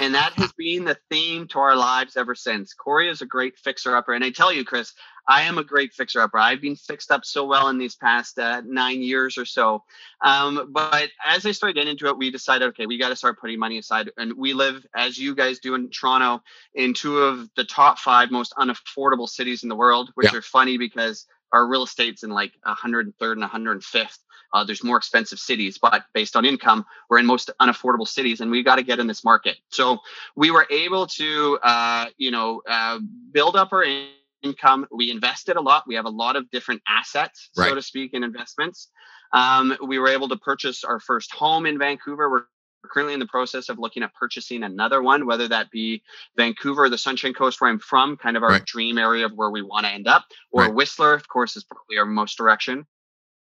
and 0.00 0.14
that 0.14 0.32
has 0.34 0.52
been 0.52 0.84
the 0.84 0.96
theme 1.10 1.46
to 1.48 1.58
our 1.58 1.76
lives 1.76 2.16
ever 2.16 2.34
since. 2.34 2.74
Corey 2.74 3.08
is 3.08 3.22
a 3.22 3.26
great 3.26 3.58
fixer 3.58 3.96
upper. 3.96 4.14
And 4.14 4.24
I 4.24 4.30
tell 4.30 4.52
you, 4.52 4.64
Chris, 4.64 4.92
I 5.28 5.42
am 5.42 5.58
a 5.58 5.64
great 5.64 5.92
fixer 5.94 6.20
upper. 6.20 6.38
I've 6.38 6.60
been 6.60 6.76
fixed 6.76 7.10
up 7.10 7.24
so 7.24 7.46
well 7.46 7.68
in 7.68 7.78
these 7.78 7.94
past 7.94 8.38
uh, 8.38 8.62
nine 8.66 9.02
years 9.02 9.38
or 9.38 9.44
so. 9.44 9.82
Um, 10.22 10.68
but 10.72 11.10
as 11.24 11.46
I 11.46 11.52
started 11.52 11.74
getting 11.74 11.92
into 11.92 12.06
it, 12.08 12.18
we 12.18 12.30
decided, 12.30 12.66
okay, 12.68 12.86
we 12.86 12.98
got 12.98 13.08
to 13.10 13.16
start 13.16 13.40
putting 13.40 13.58
money 13.58 13.78
aside. 13.78 14.10
And 14.16 14.34
we 14.36 14.52
live, 14.52 14.84
as 14.94 15.16
you 15.18 15.34
guys 15.34 15.58
do 15.60 15.74
in 15.74 15.90
Toronto, 15.90 16.42
in 16.74 16.94
two 16.94 17.18
of 17.18 17.48
the 17.56 17.64
top 17.64 17.98
five 17.98 18.30
most 18.30 18.52
unaffordable 18.58 19.28
cities 19.28 19.62
in 19.62 19.68
the 19.68 19.76
world, 19.76 20.10
which 20.14 20.32
Yeah. 20.32 20.38
are 20.38 20.42
funny 20.42 20.76
because 20.78 21.26
our 21.52 21.66
real 21.66 21.84
estate's 21.84 22.24
in 22.24 22.30
like 22.30 22.52
103rd 22.66 23.32
and 23.34 23.42
105th. 23.42 24.18
Uh, 24.54 24.62
there's 24.62 24.84
more 24.84 24.96
expensive 24.96 25.38
cities, 25.38 25.78
but 25.78 26.04
based 26.14 26.36
on 26.36 26.44
income, 26.44 26.86
we're 27.10 27.18
in 27.18 27.26
most 27.26 27.50
unaffordable 27.60 28.06
cities, 28.06 28.40
and 28.40 28.50
we 28.52 28.62
got 28.62 28.76
to 28.76 28.84
get 28.84 29.00
in 29.00 29.08
this 29.08 29.24
market. 29.24 29.56
So 29.68 29.98
we 30.36 30.52
were 30.52 30.66
able 30.70 31.08
to, 31.08 31.58
uh, 31.62 32.06
you 32.16 32.30
know, 32.30 32.62
uh, 32.68 33.00
build 33.32 33.56
up 33.56 33.72
our 33.72 33.82
in- 33.82 34.10
income. 34.42 34.86
We 34.92 35.10
invested 35.10 35.56
a 35.56 35.60
lot. 35.60 35.84
We 35.88 35.96
have 35.96 36.04
a 36.04 36.10
lot 36.10 36.36
of 36.36 36.48
different 36.50 36.82
assets, 36.86 37.50
Right. 37.56 37.70
so 37.70 37.74
to 37.74 37.82
speak, 37.82 38.14
in 38.14 38.22
investments. 38.22 38.90
Um, 39.32 39.76
we 39.82 39.98
were 39.98 40.08
able 40.08 40.28
to 40.28 40.36
purchase 40.36 40.84
our 40.84 41.00
first 41.00 41.32
home 41.32 41.66
in 41.66 41.78
Vancouver. 41.78 42.30
We're 42.30 42.44
currently 42.92 43.14
in 43.14 43.20
the 43.20 43.26
process 43.26 43.70
of 43.70 43.78
looking 43.78 44.02
at 44.02 44.14
purchasing 44.14 44.62
another 44.62 45.02
one, 45.02 45.26
whether 45.26 45.48
that 45.48 45.70
be 45.70 46.02
Vancouver, 46.36 46.90
the 46.90 46.98
Sunshine 46.98 47.32
Coast, 47.32 47.60
where 47.60 47.70
I'm 47.70 47.78
from, 47.78 48.18
kind 48.18 48.36
of 48.36 48.42
our 48.42 48.50
Right. 48.50 48.64
dream 48.66 48.98
area 48.98 49.24
of 49.24 49.32
where 49.32 49.50
we 49.50 49.62
want 49.62 49.86
to 49.86 49.90
end 49.90 50.06
up, 50.06 50.26
or 50.52 50.64
Right. 50.64 50.74
Whistler, 50.74 51.14
of 51.14 51.26
course, 51.26 51.56
is 51.56 51.64
probably 51.64 51.96
our 51.98 52.06
most 52.06 52.36
direction 52.36 52.86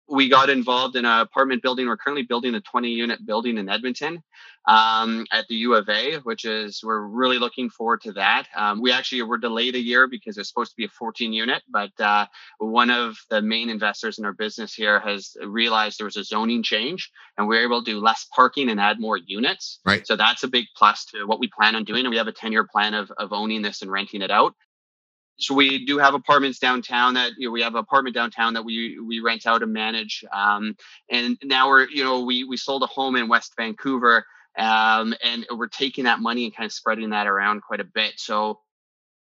we 0.08 0.30
got 0.30 0.50
involved 0.50 0.96
in 0.96 1.06
an 1.06 1.20
apartment 1.22 1.64
building. 1.64 1.88
We're 1.88 1.98
currently 1.98 2.24
building 2.24 2.56
a 2.56 2.62
20 2.62 2.90
unit 2.90 3.26
building 3.26 3.58
in 3.58 3.70
Edmonton 3.70 4.22
um, 4.68 5.26
at 5.32 5.48
the 5.48 5.56
U 5.56 5.76
of 5.76 5.90
A, 5.90 6.18
which 6.18 6.46
is, 6.46 6.82
we're 6.84 7.02
really 7.02 7.40
looking 7.40 7.70
forward 7.70 8.02
to 8.02 8.12
that. 8.14 8.48
Um, 8.56 8.82
we 8.82 8.92
actually 8.92 9.24
were 9.24 9.38
delayed 9.38 9.76
a 9.76 9.80
year 9.80 10.08
because 10.08 10.38
it's 10.38 10.50
supposed 10.50 10.72
to 10.72 10.78
be 10.78 10.86
a 10.86 10.90
14 10.90 11.34
unit, 11.34 11.64
but 11.70 11.92
uh, 12.00 12.28
one 12.60 12.90
of 12.90 13.18
the 13.30 13.42
main 13.42 13.70
investors 13.70 14.20
in 14.20 14.26
our 14.26 14.34
business 14.34 14.74
here 14.74 15.00
has 15.00 15.36
realized 15.44 16.00
there 16.00 16.06
was 16.06 16.18
a 16.18 16.24
zoning 16.24 16.62
change 16.62 17.12
and 17.38 17.48
we 17.48 17.58
are 17.58 17.64
able 17.64 17.84
to 17.84 17.92
do 17.92 18.00
less 18.00 18.28
parking 18.36 18.70
and 18.70 18.80
add 18.80 19.00
more 19.00 19.18
units. 19.18 19.80
Right. 19.86 20.06
So 20.06 20.16
that's 20.16 20.44
a 20.44 20.48
big 20.48 20.66
plus 20.76 21.06
to 21.06 21.26
what 21.26 21.40
we 21.40 21.48
plan 21.48 21.76
on 21.76 21.84
doing. 21.84 22.06
And 22.06 22.12
we 22.12 22.18
have 22.18 22.28
a 22.28 22.32
10 22.32 22.52
year 22.52 22.68
plan 22.68 22.94
of, 22.94 23.12
of 23.18 23.34
owning 23.34 23.62
this 23.62 23.82
and 23.82 23.92
renting 23.92 24.22
it 24.22 24.32
out 24.32 24.54
so 25.38 25.54
we 25.54 25.86
do 25.86 25.98
have 25.98 26.14
apartments 26.14 26.60
downtown 26.60 27.14
that 27.16 27.34
you 27.38 27.48
know, 27.48 27.52
we 27.52 27.62
have 27.62 27.74
an 27.74 27.80
apartment 27.80 28.16
downtown 28.16 28.54
that 28.54 28.64
we 28.64 29.00
we 29.00 29.20
rent 29.20 29.46
out 29.46 29.64
and 29.64 29.74
manage 29.74 30.24
um, 30.32 30.76
and 31.10 31.38
now 31.44 31.68
we're 31.68 31.88
you 31.90 32.04
know 32.04 32.22
we 32.22 32.44
we 32.44 32.58
sold 32.58 32.84
a 32.84 32.88
home 32.88 33.16
in 33.16 33.28
west 33.28 33.54
vancouver 33.58 34.26
um, 34.58 35.14
and 35.24 35.46
we're 35.52 35.68
taking 35.68 36.06
that 36.06 36.20
money 36.20 36.46
and 36.46 36.56
kind 36.56 36.66
of 36.66 36.72
spreading 36.72 37.10
that 37.10 37.28
around 37.28 37.62
quite 37.62 37.80
a 37.80 37.86
bit 37.86 38.14
so 38.18 38.60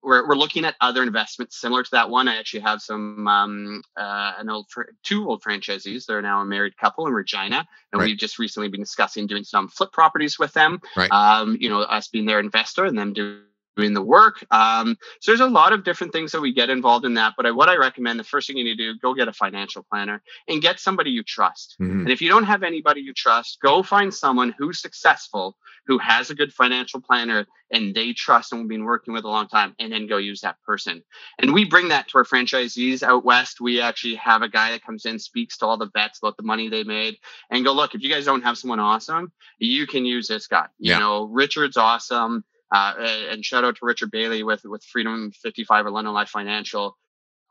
we're, 0.04 0.28
we're 0.28 0.36
looking 0.36 0.66
at 0.66 0.76
other 0.80 1.04
investments 1.04 1.60
similar 1.60 1.84
to 1.84 1.90
that 1.92 2.10
one. 2.10 2.28
I 2.28 2.38
actually 2.38 2.62
have 2.62 2.82
some 2.82 3.28
um, 3.28 3.82
uh, 3.98 4.34
an 4.38 4.50
old 4.50 4.68
fr- 4.70 4.94
two 5.04 5.28
old 5.28 5.44
franchisees. 5.44 6.06
They're 6.06 6.22
now 6.22 6.42
a 6.42 6.46
married 6.46 6.78
couple 6.78 7.08
in 7.08 7.14
Regina, 7.14 7.68
and 7.92 8.00
Right. 8.00 8.08
we've 8.08 8.18
just 8.18 8.40
recently 8.40 8.70
been 8.70 8.80
discussing 8.80 9.28
doing 9.28 9.44
some 9.44 9.68
flip 9.68 9.92
properties 9.92 10.40
with 10.40 10.54
them. 10.54 10.80
Right. 10.96 11.12
Um, 11.12 11.58
you 11.60 11.70
know, 11.70 11.82
us 11.82 12.08
being 12.08 12.26
their 12.26 12.40
investor 12.40 12.86
and 12.86 12.98
them 12.98 13.14
doing 13.14 13.42
doing 13.78 13.94
the 13.94 14.02
work. 14.02 14.44
Um, 14.52 14.98
so 15.22 15.32
there's 15.32 15.40
a 15.40 15.46
lot 15.46 15.72
of 15.72 15.84
different 15.84 16.12
things 16.12 16.32
that 16.32 16.42
we 16.42 16.52
get 16.52 16.70
involved 16.70 17.06
in 17.06 17.14
that. 17.14 17.36
But 17.38 17.46
I, 17.46 17.52
what 17.52 17.70
I 17.70 17.78
recommend, 17.78 18.20
the 18.20 18.24
first 18.24 18.48
thing 18.48 18.58
you 18.58 18.64
need 18.64 18.78
to 18.78 18.94
do, 18.94 19.00
go 19.00 19.14
get 19.14 19.28
a 19.28 19.34
financial 19.34 19.86
planner 19.90 20.22
and 20.50 20.62
get 20.62 20.80
somebody 20.80 21.12
you 21.12 21.24
trust. 21.24 21.78
Mhm. 21.80 22.02
And 22.02 22.10
if 22.10 22.22
you 22.22 22.28
don't 22.28 22.44
have 22.44 22.64
anybody 22.64 23.02
you 23.02 23.14
trust, 23.14 23.60
go 23.62 23.84
find 23.84 24.14
someone 24.14 24.54
who's 24.58 24.82
successful, 24.82 25.56
who 25.86 25.98
has 26.00 26.30
a 26.30 26.36
good 26.36 26.52
financial 26.52 27.00
planner 27.00 27.46
and 27.72 27.94
they 27.94 28.14
trust 28.14 28.52
and 28.52 28.62
we've 28.62 28.70
been 28.70 28.86
working 28.86 29.14
with 29.14 29.26
a 29.26 29.28
long 29.28 29.48
time, 29.48 29.76
and 29.80 29.92
then 29.92 30.08
go 30.08 30.18
use 30.18 30.42
that 30.42 30.56
person. 30.66 31.04
And 31.40 31.54
we 31.54 31.66
bring 31.66 31.90
that 31.90 32.08
to 32.08 32.18
our 32.18 32.24
franchisees 32.24 33.04
out 33.04 33.26
west. 33.26 33.60
We 33.62 33.82
actually 33.82 34.16
have 34.16 34.42
a 34.42 34.50
guy 34.50 34.72
that 34.72 34.86
comes 34.86 35.06
in, 35.06 35.20
speaks 35.20 35.58
to 35.58 35.66
all 35.66 35.78
the 35.78 35.90
vets 35.94 36.20
about 36.20 36.38
the 36.38 36.44
money 36.44 36.70
they 36.70 36.84
made, 36.84 37.18
and 37.52 37.66
go, 37.66 37.74
look, 37.74 37.94
if 37.94 38.02
you 38.02 38.10
guys 38.10 38.26
don't 38.26 38.44
have 38.44 38.58
someone 38.58 38.80
awesome, 38.80 39.32
you 39.60 39.86
can 39.86 40.06
use 40.06 40.28
this 40.30 40.48
guy. 40.48 40.68
You 40.80 40.92
Yeah. 40.94 41.00
know, 41.00 41.24
Richard's 41.26 41.78
awesome. 41.78 42.44
Uh, 42.74 42.94
and 43.30 43.46
shout 43.46 43.64
out 43.64 43.78
to 43.78 43.86
Richard 43.86 44.12
Bailey 44.12 44.44
with 44.44 44.62
with 44.66 44.84
Freedom 44.84 45.32
55 45.32 45.86
or 45.86 45.92
London 45.92 46.14
Life 46.14 46.30
Financial. 46.30 46.98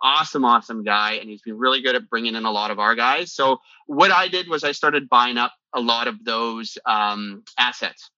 Awesome, 0.03 0.45
awesome 0.45 0.85
guy, 0.85 1.15
and 1.15 1.31
he's 1.31 1.41
been 1.41 1.57
really 1.57 1.81
good 1.81 1.95
at 1.95 2.11
bringing 2.11 2.35
in 2.35 2.45
a 2.45 2.51
lot 2.51 2.71
of 2.71 2.79
our 2.79 2.95
guys. 2.95 3.33
So 3.33 3.59
what 3.87 4.11
I 4.11 4.29
did 4.29 4.47
was 4.47 4.63
I 4.63 4.73
started 4.73 5.09
buying 5.09 5.39
up 5.39 5.53
a 5.75 5.81
lot 5.81 6.07
of 6.07 6.23
those 6.23 6.77
um, 6.85 7.45
assets. 7.59 8.11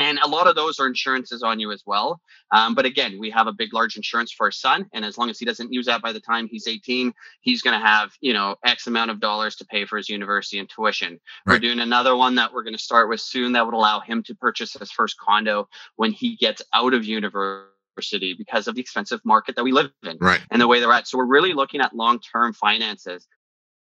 And 0.00 0.18
a 0.20 0.28
lot 0.28 0.46
of 0.46 0.54
those 0.56 0.80
are 0.80 0.86
insurances 0.86 1.42
on 1.42 1.60
you 1.60 1.70
as 1.72 1.82
well. 1.86 2.20
Um, 2.52 2.74
but 2.74 2.86
again, 2.86 3.18
we 3.20 3.30
have 3.30 3.46
a 3.46 3.52
big, 3.52 3.72
large 3.74 3.96
insurance 3.96 4.32
for 4.32 4.46
our 4.46 4.50
son. 4.50 4.86
And 4.92 5.04
as 5.04 5.18
long 5.18 5.28
as 5.30 5.38
he 5.38 5.44
doesn't 5.44 5.72
use 5.72 5.86
that 5.86 6.00
by 6.02 6.12
the 6.12 6.20
time 6.20 6.48
he's 6.50 6.66
18, 6.66 7.12
he's 7.42 7.62
going 7.62 7.78
to 7.78 7.86
have, 7.86 8.10
you 8.20 8.32
know, 8.32 8.56
X 8.64 8.86
amount 8.86 9.10
of 9.10 9.20
dollars 9.20 9.56
to 9.56 9.64
pay 9.66 9.84
for 9.84 9.96
his 9.98 10.08
university 10.08 10.58
and 10.58 10.68
tuition. 10.68 11.20
We're 11.46 11.58
doing 11.58 11.80
another 11.80 12.16
one 12.16 12.34
that 12.36 12.52
we're 12.52 12.62
going 12.62 12.76
to 12.76 12.82
start 12.82 13.08
with 13.08 13.20
soon 13.20 13.52
that 13.52 13.64
would 13.64 13.74
allow 13.74 14.00
him 14.00 14.22
to 14.24 14.34
purchase 14.34 14.72
his 14.72 14.90
first 14.90 15.16
condo 15.18 15.68
when 15.96 16.12
he 16.12 16.36
gets 16.36 16.62
out 16.72 16.94
of 16.94 17.04
university 17.04 18.34
because 18.38 18.68
of 18.68 18.74
the 18.74 18.80
expensive 18.80 19.20
market 19.24 19.56
that 19.56 19.64
we 19.64 19.72
live 19.72 19.90
in 20.04 20.16
Right. 20.20 20.40
and 20.50 20.60
the 20.60 20.66
way 20.66 20.80
they're 20.80 20.92
at. 20.92 21.06
So 21.08 21.18
we're 21.18 21.26
really 21.26 21.52
looking 21.52 21.80
at 21.80 21.94
long 21.94 22.20
term 22.20 22.52
finances. 22.54 23.26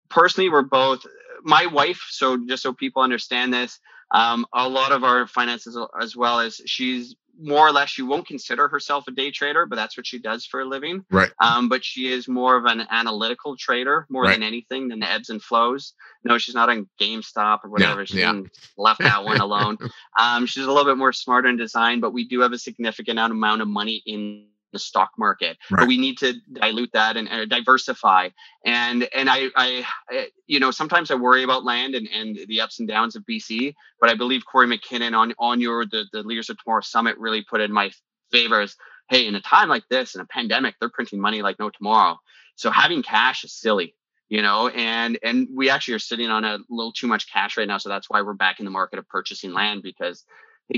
Personally, 0.08 0.50
we're 0.50 0.62
both 0.62 1.04
my 1.42 1.66
wife. 1.66 2.00
So 2.10 2.38
just 2.46 2.62
so 2.62 2.72
people 2.72 3.02
understand 3.02 3.52
this, 3.52 3.80
um, 4.12 4.46
a 4.54 4.68
lot 4.68 4.92
of 4.92 5.04
our 5.04 5.26
finances 5.26 5.76
as 6.00 6.16
well 6.16 6.40
as 6.40 6.60
she's 6.66 7.14
more 7.38 7.66
or 7.68 7.72
less 7.72 7.90
she 7.90 8.02
won't 8.02 8.26
consider 8.26 8.66
herself 8.68 9.04
a 9.08 9.10
day 9.10 9.30
trader, 9.30 9.66
but 9.66 9.76
that's 9.76 9.96
what 9.96 10.06
she 10.06 10.18
does 10.18 10.46
for 10.46 10.60
a 10.60 10.64
living. 10.64 11.04
Right. 11.10 11.30
Um, 11.40 11.68
but 11.68 11.84
she 11.84 12.10
is 12.10 12.28
more 12.28 12.56
of 12.56 12.64
an 12.64 12.86
analytical 12.90 13.56
trader 13.58 14.06
more 14.08 14.22
Right. 14.22 14.32
than 14.32 14.42
anything 14.42 14.88
than 14.88 15.00
the 15.00 15.10
ebbs 15.10 15.28
and 15.28 15.42
flows. 15.42 15.92
No, 16.24 16.38
she's 16.38 16.54
not 16.54 16.70
on 16.70 16.88
GameStop 17.00 17.58
or 17.64 17.70
whatever. 17.70 18.06
She's 18.06 18.20
yeah. 18.20 18.40
left 18.78 19.00
that 19.00 19.24
one 19.24 19.40
alone. 19.40 19.76
Um, 20.18 20.46
she's 20.46 20.64
a 20.64 20.68
little 20.72 20.86
bit 20.86 20.96
more 20.96 21.12
smarter 21.12 21.48
in 21.48 21.58
design, 21.58 22.00
but 22.00 22.14
we 22.14 22.26
do 22.26 22.40
have 22.40 22.52
a 22.52 22.58
significant 22.58 23.18
amount 23.18 23.60
of 23.60 23.68
money 23.68 24.02
in 24.06 24.46
the 24.72 24.78
stock 24.78 25.10
market. 25.18 25.56
Right. 25.70 25.80
But 25.80 25.88
we 25.88 25.98
need 25.98 26.18
to 26.18 26.34
dilute 26.52 26.90
that 26.92 27.16
and 27.16 27.28
uh, 27.28 27.46
diversify. 27.46 28.30
And 28.64 29.08
and 29.14 29.28
I, 29.30 29.48
I, 29.56 29.86
I, 30.10 30.28
you 30.46 30.60
know, 30.60 30.70
sometimes 30.70 31.10
I 31.10 31.14
worry 31.14 31.42
about 31.42 31.64
land 31.64 31.94
and, 31.94 32.08
and 32.08 32.38
the 32.48 32.60
ups 32.60 32.78
and 32.78 32.88
downs 32.88 33.16
of 33.16 33.24
BC. 33.24 33.74
But 34.00 34.10
I 34.10 34.14
believe 34.14 34.42
Corey 34.44 34.66
McKinnon 34.66 35.16
on 35.16 35.34
on 35.38 35.60
your 35.60 35.86
the 35.86 36.04
the 36.12 36.22
Leaders 36.22 36.50
of 36.50 36.62
Tomorrow 36.62 36.82
Summit 36.82 37.18
really 37.18 37.42
put 37.42 37.60
in 37.60 37.72
my 37.72 37.90
favors. 38.30 38.76
Hey, 39.08 39.26
in 39.26 39.34
a 39.36 39.40
time 39.40 39.68
like 39.68 39.84
this, 39.88 40.14
in 40.14 40.20
a 40.20 40.26
pandemic, 40.26 40.74
they're 40.80 40.88
printing 40.88 41.20
money 41.20 41.40
like 41.40 41.58
no 41.60 41.70
tomorrow. 41.70 42.18
So 42.56 42.70
having 42.70 43.02
cash 43.02 43.44
is 43.44 43.52
silly, 43.52 43.94
you 44.28 44.42
know, 44.42 44.68
and 44.68 45.18
and 45.22 45.48
we 45.54 45.70
actually 45.70 45.94
are 45.94 46.00
sitting 46.00 46.28
on 46.28 46.44
a 46.44 46.58
little 46.68 46.92
too 46.92 47.06
much 47.06 47.30
cash 47.32 47.56
right 47.56 47.68
now. 47.68 47.78
So 47.78 47.88
that's 47.88 48.10
why 48.10 48.22
we're 48.22 48.34
back 48.34 48.58
in 48.58 48.64
the 48.64 48.70
market 48.70 48.98
of 48.98 49.08
purchasing 49.08 49.52
land 49.52 49.82
because 49.82 50.24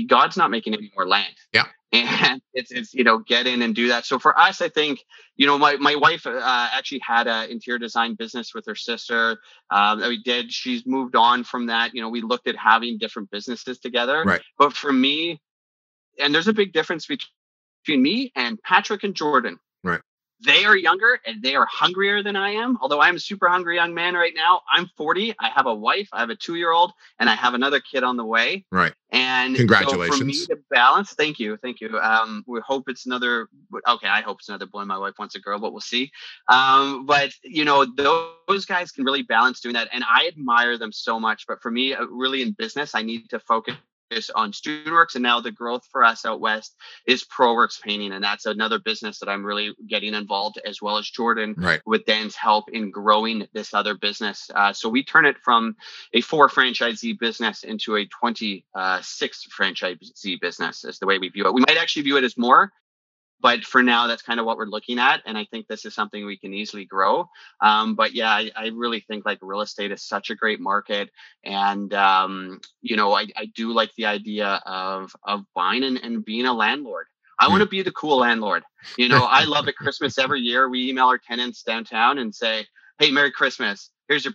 God's 0.07 0.37
not 0.37 0.51
making 0.51 0.73
any 0.73 0.91
more 0.95 1.07
land. 1.07 1.33
Yeah. 1.53 1.65
And 1.91 2.39
it's, 2.53 2.71
it's, 2.71 2.93
you 2.93 3.03
know, 3.03 3.17
get 3.17 3.47
in 3.47 3.63
and 3.63 3.73
do 3.73 3.87
that. 3.87 4.05
So 4.05 4.19
for 4.19 4.39
us, 4.39 4.61
I 4.61 4.69
think, 4.69 5.03
you 5.37 5.47
know, 5.47 5.57
my, 5.57 5.75
my 5.77 5.95
wife 5.95 6.27
uh, 6.27 6.69
actually 6.71 7.01
had 7.03 7.25
an 7.25 7.49
interior 7.49 7.79
design 7.79 8.13
business 8.13 8.53
with 8.53 8.63
her 8.67 8.75
sister. 8.75 9.39
Um, 9.71 9.99
we 10.01 10.21
did, 10.21 10.53
she's 10.53 10.85
moved 10.85 11.15
on 11.15 11.43
from 11.43 11.65
that. 11.65 11.95
You 11.95 12.03
know, 12.03 12.09
we 12.09 12.21
looked 12.21 12.47
at 12.47 12.55
having 12.55 12.99
different 12.99 13.31
businesses 13.31 13.79
together. 13.79 14.23
Right. 14.23 14.41
But 14.59 14.73
for 14.73 14.93
me, 14.93 15.41
and 16.19 16.31
there's 16.31 16.47
a 16.47 16.53
big 16.53 16.73
difference 16.73 17.07
between 17.07 18.03
me 18.03 18.31
and 18.35 18.61
Patrick 18.61 19.03
and 19.03 19.15
Jordan. 19.15 19.57
Right 19.83 20.01
they 20.41 20.65
are 20.65 20.77
younger 20.77 21.19
and 21.25 21.41
they 21.41 21.55
are 21.55 21.67
hungrier 21.69 22.23
than 22.23 22.35
I 22.35 22.51
am. 22.51 22.77
Although 22.81 23.01
I'm 23.01 23.15
a 23.15 23.19
super 23.19 23.49
hungry 23.49 23.75
young 23.75 23.93
man 23.93 24.13
right 24.13 24.33
now. 24.35 24.61
I'm 24.71 24.87
40. 24.97 25.35
I 25.39 25.49
have 25.49 25.65
a 25.65 25.73
wife. 25.73 26.07
I 26.13 26.19
have 26.19 26.29
a 26.29 26.35
two 26.35 26.55
year 26.55 26.71
old, 26.71 26.93
and 27.19 27.29
I 27.29 27.35
have 27.35 27.53
another 27.53 27.79
kid 27.79 28.03
on 28.03 28.17
the 28.17 28.25
way. 28.25 28.65
Right. 28.71 28.93
And 29.11 29.55
congratulations. 29.55 30.15
So 30.15 30.19
for 30.19 30.25
me 30.25 30.45
to 30.45 30.57
balance, 30.69 31.13
thank 31.13 31.39
you, 31.39 31.57
thank 31.57 31.81
you. 31.81 31.99
Um, 31.99 32.43
we 32.47 32.59
hope 32.61 32.87
it's 32.87 33.05
another. 33.05 33.49
Okay, 33.87 34.07
I 34.07 34.21
hope 34.21 34.37
it's 34.39 34.49
another 34.49 34.67
boy. 34.67 34.85
My 34.85 34.97
wife 34.97 35.15
wants 35.17 35.35
a 35.35 35.39
girl, 35.39 35.59
but 35.59 35.71
we'll 35.71 35.81
see. 35.81 36.11
Um, 36.47 37.05
but 37.05 37.31
you 37.43 37.65
know, 37.65 37.85
those, 37.85 38.33
those 38.47 38.65
guys 38.65 38.91
can 38.91 39.03
really 39.03 39.23
balance 39.23 39.59
doing 39.59 39.73
that, 39.73 39.89
and 39.91 40.03
I 40.09 40.27
admire 40.27 40.77
them 40.77 40.91
so 40.91 41.19
much. 41.19 41.45
But 41.47 41.61
for 41.61 41.71
me, 41.71 41.93
uh, 41.93 42.05
really 42.05 42.41
in 42.41 42.51
business, 42.51 42.93
I 42.93 43.01
need 43.01 43.29
to 43.29 43.39
focus 43.39 43.75
on 44.35 44.51
StudentWorks, 44.51 45.15
and 45.15 45.23
now 45.23 45.39
the 45.39 45.51
growth 45.51 45.87
for 45.91 46.03
us 46.03 46.25
out 46.25 46.39
west 46.39 46.75
is 47.05 47.23
ProWorks 47.23 47.81
Painting, 47.81 48.11
and 48.11 48.23
that's 48.23 48.45
another 48.45 48.79
business 48.79 49.19
that 49.19 49.29
I'm 49.29 49.45
really 49.45 49.73
getting 49.87 50.13
involved 50.13 50.59
as 50.65 50.81
well 50.81 50.97
as 50.97 51.09
Jordan 51.09 51.55
right. 51.57 51.81
with 51.85 52.05
Dan's 52.05 52.35
help 52.35 52.69
in 52.71 52.91
growing 52.91 53.47
this 53.53 53.73
other 53.73 53.95
business. 53.95 54.49
Uh, 54.53 54.73
so 54.73 54.89
we 54.89 55.03
turn 55.03 55.25
it 55.25 55.37
from 55.37 55.75
a 56.13 56.21
four 56.21 56.49
franchisee 56.49 57.17
business 57.19 57.63
into 57.63 57.95
a 57.95 58.05
26 58.05 58.65
uh, 58.75 58.99
franchisee 58.99 60.41
business 60.41 60.83
is 60.83 60.99
the 60.99 61.05
way 61.05 61.19
we 61.19 61.29
view 61.29 61.45
it. 61.45 61.53
We 61.53 61.63
might 61.67 61.77
actually 61.77 62.03
view 62.03 62.17
it 62.17 62.23
as 62.23 62.37
more 62.37 62.71
but 63.41 63.63
for 63.63 63.81
now 63.81 64.07
that's 64.07 64.21
kind 64.21 64.39
of 64.39 64.45
what 64.45 64.57
we're 64.57 64.65
looking 64.65 64.99
at 64.99 65.21
and 65.25 65.37
i 65.37 65.45
think 65.45 65.67
this 65.67 65.85
is 65.85 65.93
something 65.93 66.25
we 66.25 66.37
can 66.37 66.53
easily 66.53 66.85
grow 66.85 67.27
um, 67.61 67.95
but 67.95 68.13
yeah 68.13 68.29
I, 68.31 68.51
I, 68.55 68.67
really 68.67 68.99
think 69.01 69.25
like 69.25 69.39
real 69.41 69.61
estate 69.61 69.91
is 69.91 70.03
such 70.03 70.29
a 70.29 70.35
great 70.35 70.59
market 70.59 71.09
and 71.43 71.93
um, 71.93 72.59
you 72.81 72.95
know 72.95 73.13
I, 73.13 73.27
I, 73.35 73.45
do 73.55 73.73
like 73.73 73.91
the 73.95 74.05
idea 74.05 74.61
of 74.65 75.11
of 75.23 75.43
buying 75.55 75.83
and, 75.83 75.97
and 75.97 76.23
being 76.23 76.45
a 76.45 76.53
landlord 76.53 77.07
I 77.39 77.47
want 77.47 77.61
to 77.61 77.69
be 77.69 77.81
the 77.81 77.91
cool 77.93 78.17
landlord. 78.17 78.63
You 78.97 79.07
know, 79.07 79.23
I 79.23 79.45
love 79.45 79.67
at 79.69 79.75
Christmas 79.77 80.17
every 80.17 80.41
year. 80.41 80.67
We 80.67 80.89
email 80.89 81.07
our 81.07 81.17
tenants 81.17 81.63
downtown 81.63 82.17
and 82.17 82.35
say, 82.35 82.65
Hey, 82.99 83.11
Merry 83.11 83.31
Christmas. 83.31 83.91
Here's 84.09 84.25
your 84.25 84.33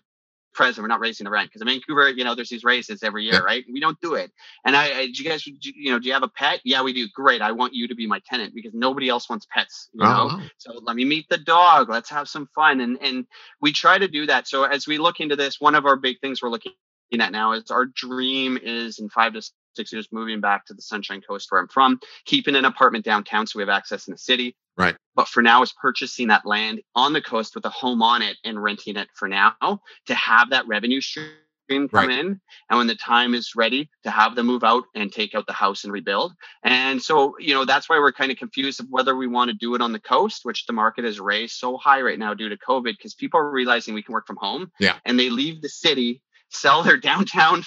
present. 0.55 0.83
We're 0.83 0.89
not 0.89 1.01
raising 1.01 1.25
the 1.25 1.31
rent 1.31 1.51
because 1.51 1.61
in 1.61 1.69
Vancouver, 1.69 2.11
you 2.11 2.25
know, 2.25 2.35
there's 2.35 2.49
these 2.49 2.65
races 2.65 3.03
every 3.03 3.25
year, 3.25 3.35
yeah. 3.35 3.41
right? 3.41 3.65
We 3.73 3.81
don't 3.81 4.01
do 4.01 4.15
it. 4.15 4.33
And 4.65 4.77
I, 4.77 4.99
I, 4.99 5.07
do 5.07 5.23
you 5.23 5.29
guys, 5.29 5.47
you 5.47 5.91
know, 5.91 5.99
do 5.99 6.07
you 6.07 6.15
have 6.15 6.23
a 6.23 6.29
pet? 6.29 6.61
Yeah, 6.65 6.83
we 6.83 6.93
do. 6.93 7.07
Great. 7.15 7.43
I 7.43 7.53
want 7.53 7.75
you 7.75 7.89
to 7.89 7.95
be 7.95 8.07
my 8.07 8.21
tenant 8.27 8.55
because 8.55 8.73
nobody 8.75 9.09
else 9.09 9.29
wants 9.29 9.47
pets. 9.51 9.91
You 9.93 10.05
oh, 10.05 10.29
know, 10.29 10.41
so 10.59 10.81
let 10.83 10.97
me 10.97 11.05
meet 11.05 11.27
the 11.29 11.39
dog. 11.39 11.89
Let's 11.89 12.11
have 12.11 12.29
some 12.29 12.49
fun. 12.55 12.81
And 12.81 12.99
and 13.03 13.27
we 13.61 13.73
try 13.73 13.99
to 13.99 14.09
do 14.09 14.27
that. 14.27 14.49
So 14.49 14.65
as 14.65 14.87
we 14.87 14.99
look 14.99 15.21
into 15.21 15.37
this, 15.37 15.61
one 15.61 15.75
of 15.75 15.87
our 15.87 15.97
big 15.97 16.21
things 16.21 16.43
we're 16.43 16.51
looking 16.51 16.73
at 17.21 17.33
now 17.33 17.53
is 17.53 17.71
our 17.71 17.87
dream 17.87 18.59
is 18.61 18.99
in 18.99 19.09
five 19.09 19.35
to 19.35 19.43
six 19.75 19.93
years 19.93 20.09
moving 20.13 20.41
back 20.41 20.67
to 20.67 20.75
the 20.75 20.83
Sunshine 20.83 21.21
Coast 21.21 21.51
where 21.51 21.61
I'm 21.61 21.69
from, 21.69 22.01
keeping 22.25 22.57
an 22.57 22.65
apartment 22.65 23.05
downtown 23.05 23.47
so 23.47 23.59
we 23.59 23.63
have 23.63 23.69
access 23.69 24.07
in 24.07 24.13
the 24.13 24.19
city. 24.19 24.57
Right. 24.77 24.97
But 25.15 25.29
for 25.29 25.43
now, 25.43 25.63
is 25.63 25.73
purchasing 25.73 26.29
that 26.29 26.45
land 26.45 26.81
on 26.97 27.13
the 27.13 27.23
coast 27.23 27.55
with 27.55 27.65
a 27.65 27.71
home 27.71 28.03
on 28.03 28.23
it 28.23 28.37
and 28.45 28.61
renting 28.61 28.97
it 28.97 29.09
for 29.15 29.29
now 29.29 29.81
to 30.07 30.15
have 30.15 30.51
that 30.51 30.67
revenue 30.67 31.01
stream 31.01 31.31
come 31.69 31.89
right. 31.93 32.11
in 32.11 32.41
and 32.71 32.79
when 32.79 32.87
the 32.87 32.95
time 32.95 33.35
is 33.35 33.53
ready 33.57 33.89
to 34.03 34.11
have 34.11 34.35
them 34.35 34.47
move 34.47 34.63
out 34.63 34.85
and 34.95 35.13
take 35.13 35.35
out 35.35 35.47
the 35.47 35.53
house 35.53 35.85
and 35.85 35.93
rebuild 35.93 36.33
and 36.63 37.03
so 37.03 37.35
you 37.39 37.55
know 37.55 37.65
that's 37.65 37.89
why 37.89 37.99
we're 37.99 38.13
kind 38.13 38.31
of 38.31 38.37
confused 38.37 38.81
of 38.81 38.87
whether 38.91 39.17
we 39.17 39.27
want 39.27 39.51
to 39.51 39.57
do 39.57 39.75
it 39.75 39.81
on 39.81 39.93
the 39.93 40.01
coast 40.01 40.41
which 40.45 40.67
the 40.67 40.73
market 40.73 41.05
has 41.05 41.19
raised 41.19 41.55
so 41.55 41.77
high 41.77 42.01
right 42.01 42.19
now 42.19 42.35
due 42.35 42.49
to 42.49 42.57
covid 42.57 42.93
because 42.97 43.15
people 43.15 43.41
are 43.41 43.51
realizing 43.51 43.95
we 43.95 44.03
can 44.03 44.13
work 44.13 44.27
from 44.27 44.37
home 44.37 44.71
yeah 44.79 44.97
and 45.05 45.19
they 45.19 45.31
leave 45.31 45.63
the 45.63 45.69
city 45.69 46.23
sell 46.51 46.83
their 46.83 46.97
downtown 47.11 47.63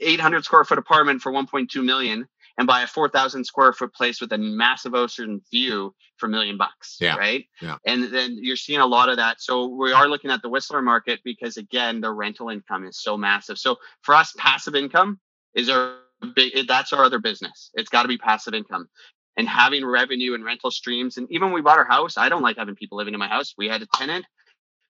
800 0.00 0.44
square 0.44 0.64
foot 0.64 0.78
apartment 0.78 1.22
for 1.22 1.32
1.2 1.32 1.84
million 1.84 2.26
and 2.56 2.66
buy 2.66 2.82
a 2.82 2.86
4,000 2.86 3.44
square 3.44 3.72
foot 3.72 3.92
place 3.94 4.20
with 4.20 4.32
a 4.32 4.38
massive 4.38 4.94
ocean 4.94 5.40
view 5.50 5.94
for 6.16 6.26
a 6.26 6.28
million 6.28 6.56
bucks. 6.56 6.96
Yeah. 7.00 7.16
Right. 7.16 7.46
Yeah. 7.60 7.76
And 7.84 8.04
then 8.12 8.38
you're 8.40 8.56
seeing 8.56 8.80
a 8.80 8.86
lot 8.86 9.08
of 9.08 9.16
that. 9.16 9.40
So 9.40 9.66
we 9.66 9.92
are 9.92 10.08
looking 10.08 10.30
at 10.30 10.42
the 10.42 10.48
Whistler 10.48 10.82
market 10.82 11.20
because 11.24 11.56
again, 11.56 12.00
the 12.00 12.12
rental 12.12 12.50
income 12.50 12.86
is 12.86 13.00
so 13.00 13.16
massive. 13.16 13.58
So 13.58 13.76
for 14.02 14.14
us, 14.14 14.32
passive 14.38 14.74
income 14.74 15.18
is 15.54 15.68
our 15.68 15.96
big, 16.34 16.66
that's 16.68 16.92
our 16.92 17.04
other 17.04 17.18
business. 17.18 17.70
It's 17.74 17.90
got 17.90 18.02
to 18.02 18.08
be 18.08 18.18
passive 18.18 18.54
income 18.54 18.88
and 19.36 19.48
having 19.48 19.84
revenue 19.84 20.34
and 20.34 20.44
rental 20.44 20.70
streams. 20.70 21.16
And 21.16 21.26
even 21.30 21.48
when 21.48 21.54
we 21.54 21.62
bought 21.62 21.78
our 21.78 21.84
house, 21.84 22.16
I 22.16 22.28
don't 22.28 22.42
like 22.42 22.56
having 22.56 22.76
people 22.76 22.98
living 22.98 23.14
in 23.14 23.20
my 23.20 23.28
house. 23.28 23.54
We 23.58 23.68
had 23.68 23.82
a 23.82 23.86
tenant, 23.94 24.24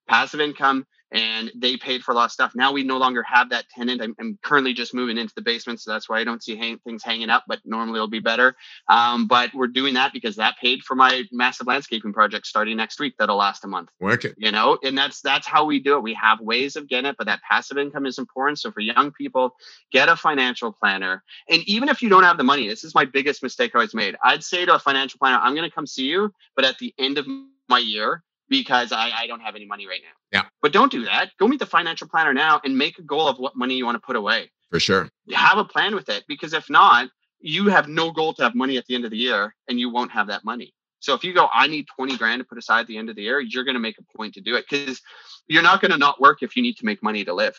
passive 0.08 0.40
income, 0.40 0.86
and 1.14 1.52
they 1.54 1.76
paid 1.76 2.02
for 2.02 2.10
a 2.10 2.14
lot 2.14 2.24
of 2.24 2.32
stuff. 2.32 2.52
Now 2.56 2.72
we 2.72 2.82
no 2.82 2.98
longer 2.98 3.22
have 3.22 3.50
that 3.50 3.66
tenant. 3.70 4.02
I'm, 4.02 4.16
I'm 4.18 4.36
currently 4.42 4.74
just 4.74 4.92
moving 4.92 5.16
into 5.16 5.32
the 5.36 5.42
basement, 5.42 5.80
so 5.80 5.92
that's 5.92 6.08
why 6.08 6.18
I 6.18 6.24
don't 6.24 6.42
see 6.42 6.56
hang, 6.56 6.78
things 6.78 7.04
hanging 7.04 7.30
up. 7.30 7.44
But 7.46 7.60
normally 7.64 7.98
it'll 7.98 8.08
be 8.08 8.18
better. 8.18 8.56
Um, 8.88 9.28
but 9.28 9.54
we're 9.54 9.68
doing 9.68 9.94
that 9.94 10.12
because 10.12 10.36
that 10.36 10.56
paid 10.60 10.82
for 10.82 10.96
my 10.96 11.22
massive 11.30 11.68
landscaping 11.68 12.12
project 12.12 12.46
starting 12.46 12.76
next 12.76 12.98
week. 12.98 13.14
That'll 13.16 13.36
last 13.36 13.64
a 13.64 13.68
month. 13.68 13.90
Wicked. 14.00 14.34
You 14.36 14.50
know, 14.50 14.76
and 14.82 14.98
that's 14.98 15.20
that's 15.20 15.46
how 15.46 15.64
we 15.64 15.78
do 15.78 15.96
it. 15.96 16.02
We 16.02 16.14
have 16.14 16.40
ways 16.40 16.74
of 16.74 16.88
getting 16.88 17.08
it, 17.08 17.16
but 17.16 17.28
that 17.28 17.40
passive 17.48 17.78
income 17.78 18.06
is 18.06 18.18
important. 18.18 18.58
So 18.58 18.72
for 18.72 18.80
young 18.80 19.12
people, 19.12 19.54
get 19.92 20.08
a 20.08 20.16
financial 20.16 20.72
planner. 20.72 21.22
And 21.48 21.62
even 21.68 21.88
if 21.88 22.02
you 22.02 22.08
don't 22.08 22.24
have 22.24 22.38
the 22.38 22.44
money, 22.44 22.66
this 22.66 22.82
is 22.82 22.94
my 22.94 23.04
biggest 23.04 23.40
mistake 23.40 23.70
I 23.74 23.78
always 23.78 23.94
made. 23.94 24.16
I'd 24.24 24.42
say 24.42 24.66
to 24.66 24.74
a 24.74 24.78
financial 24.80 25.18
planner, 25.18 25.38
I'm 25.40 25.54
going 25.54 25.68
to 25.68 25.74
come 25.74 25.86
see 25.86 26.06
you, 26.06 26.32
but 26.56 26.64
at 26.64 26.78
the 26.78 26.92
end 26.98 27.18
of 27.18 27.26
my 27.68 27.78
year, 27.78 28.24
because 28.48 28.92
I, 28.92 29.10
I 29.16 29.26
don't 29.26 29.40
have 29.40 29.56
any 29.56 29.66
money 29.66 29.86
right 29.86 30.00
now. 30.02 30.38
Yeah. 30.38 30.44
But 30.62 30.72
don't 30.72 30.92
do 30.92 31.04
that. 31.04 31.30
Go 31.38 31.48
meet 31.48 31.60
the 31.60 31.66
financial 31.66 32.08
planner 32.08 32.34
now 32.34 32.60
and 32.64 32.76
make 32.76 32.98
a 32.98 33.02
goal 33.02 33.28
of 33.28 33.38
what 33.38 33.56
money 33.56 33.76
you 33.76 33.84
want 33.86 33.96
to 33.96 34.00
put 34.00 34.16
away. 34.16 34.50
For 34.70 34.80
sure. 34.80 35.08
Have 35.32 35.58
a 35.58 35.64
plan 35.64 35.94
with 35.94 36.08
it 36.08 36.24
because 36.28 36.52
if 36.52 36.68
not, 36.68 37.08
you 37.40 37.68
have 37.68 37.88
no 37.88 38.10
goal 38.10 38.34
to 38.34 38.42
have 38.42 38.54
money 38.54 38.76
at 38.76 38.86
the 38.86 38.94
end 38.94 39.04
of 39.04 39.10
the 39.10 39.16
year 39.16 39.54
and 39.68 39.78
you 39.78 39.90
won't 39.90 40.10
have 40.10 40.28
that 40.28 40.44
money. 40.44 40.74
So 41.00 41.12
if 41.12 41.22
you 41.22 41.34
go, 41.34 41.48
I 41.52 41.66
need 41.66 41.86
20 41.94 42.16
grand 42.16 42.40
to 42.40 42.44
put 42.44 42.56
aside 42.56 42.80
at 42.80 42.86
the 42.86 42.96
end 42.96 43.10
of 43.10 43.16
the 43.16 43.22
year, 43.22 43.38
you're 43.38 43.64
going 43.64 43.74
to 43.74 43.80
make 43.80 43.98
a 43.98 44.16
point 44.16 44.34
to 44.34 44.40
do 44.40 44.56
it 44.56 44.64
because 44.68 45.02
you're 45.46 45.62
not 45.62 45.82
going 45.82 45.90
to 45.90 45.98
not 45.98 46.20
work 46.20 46.42
if 46.42 46.56
you 46.56 46.62
need 46.62 46.78
to 46.78 46.86
make 46.86 47.02
money 47.02 47.24
to 47.24 47.34
live. 47.34 47.54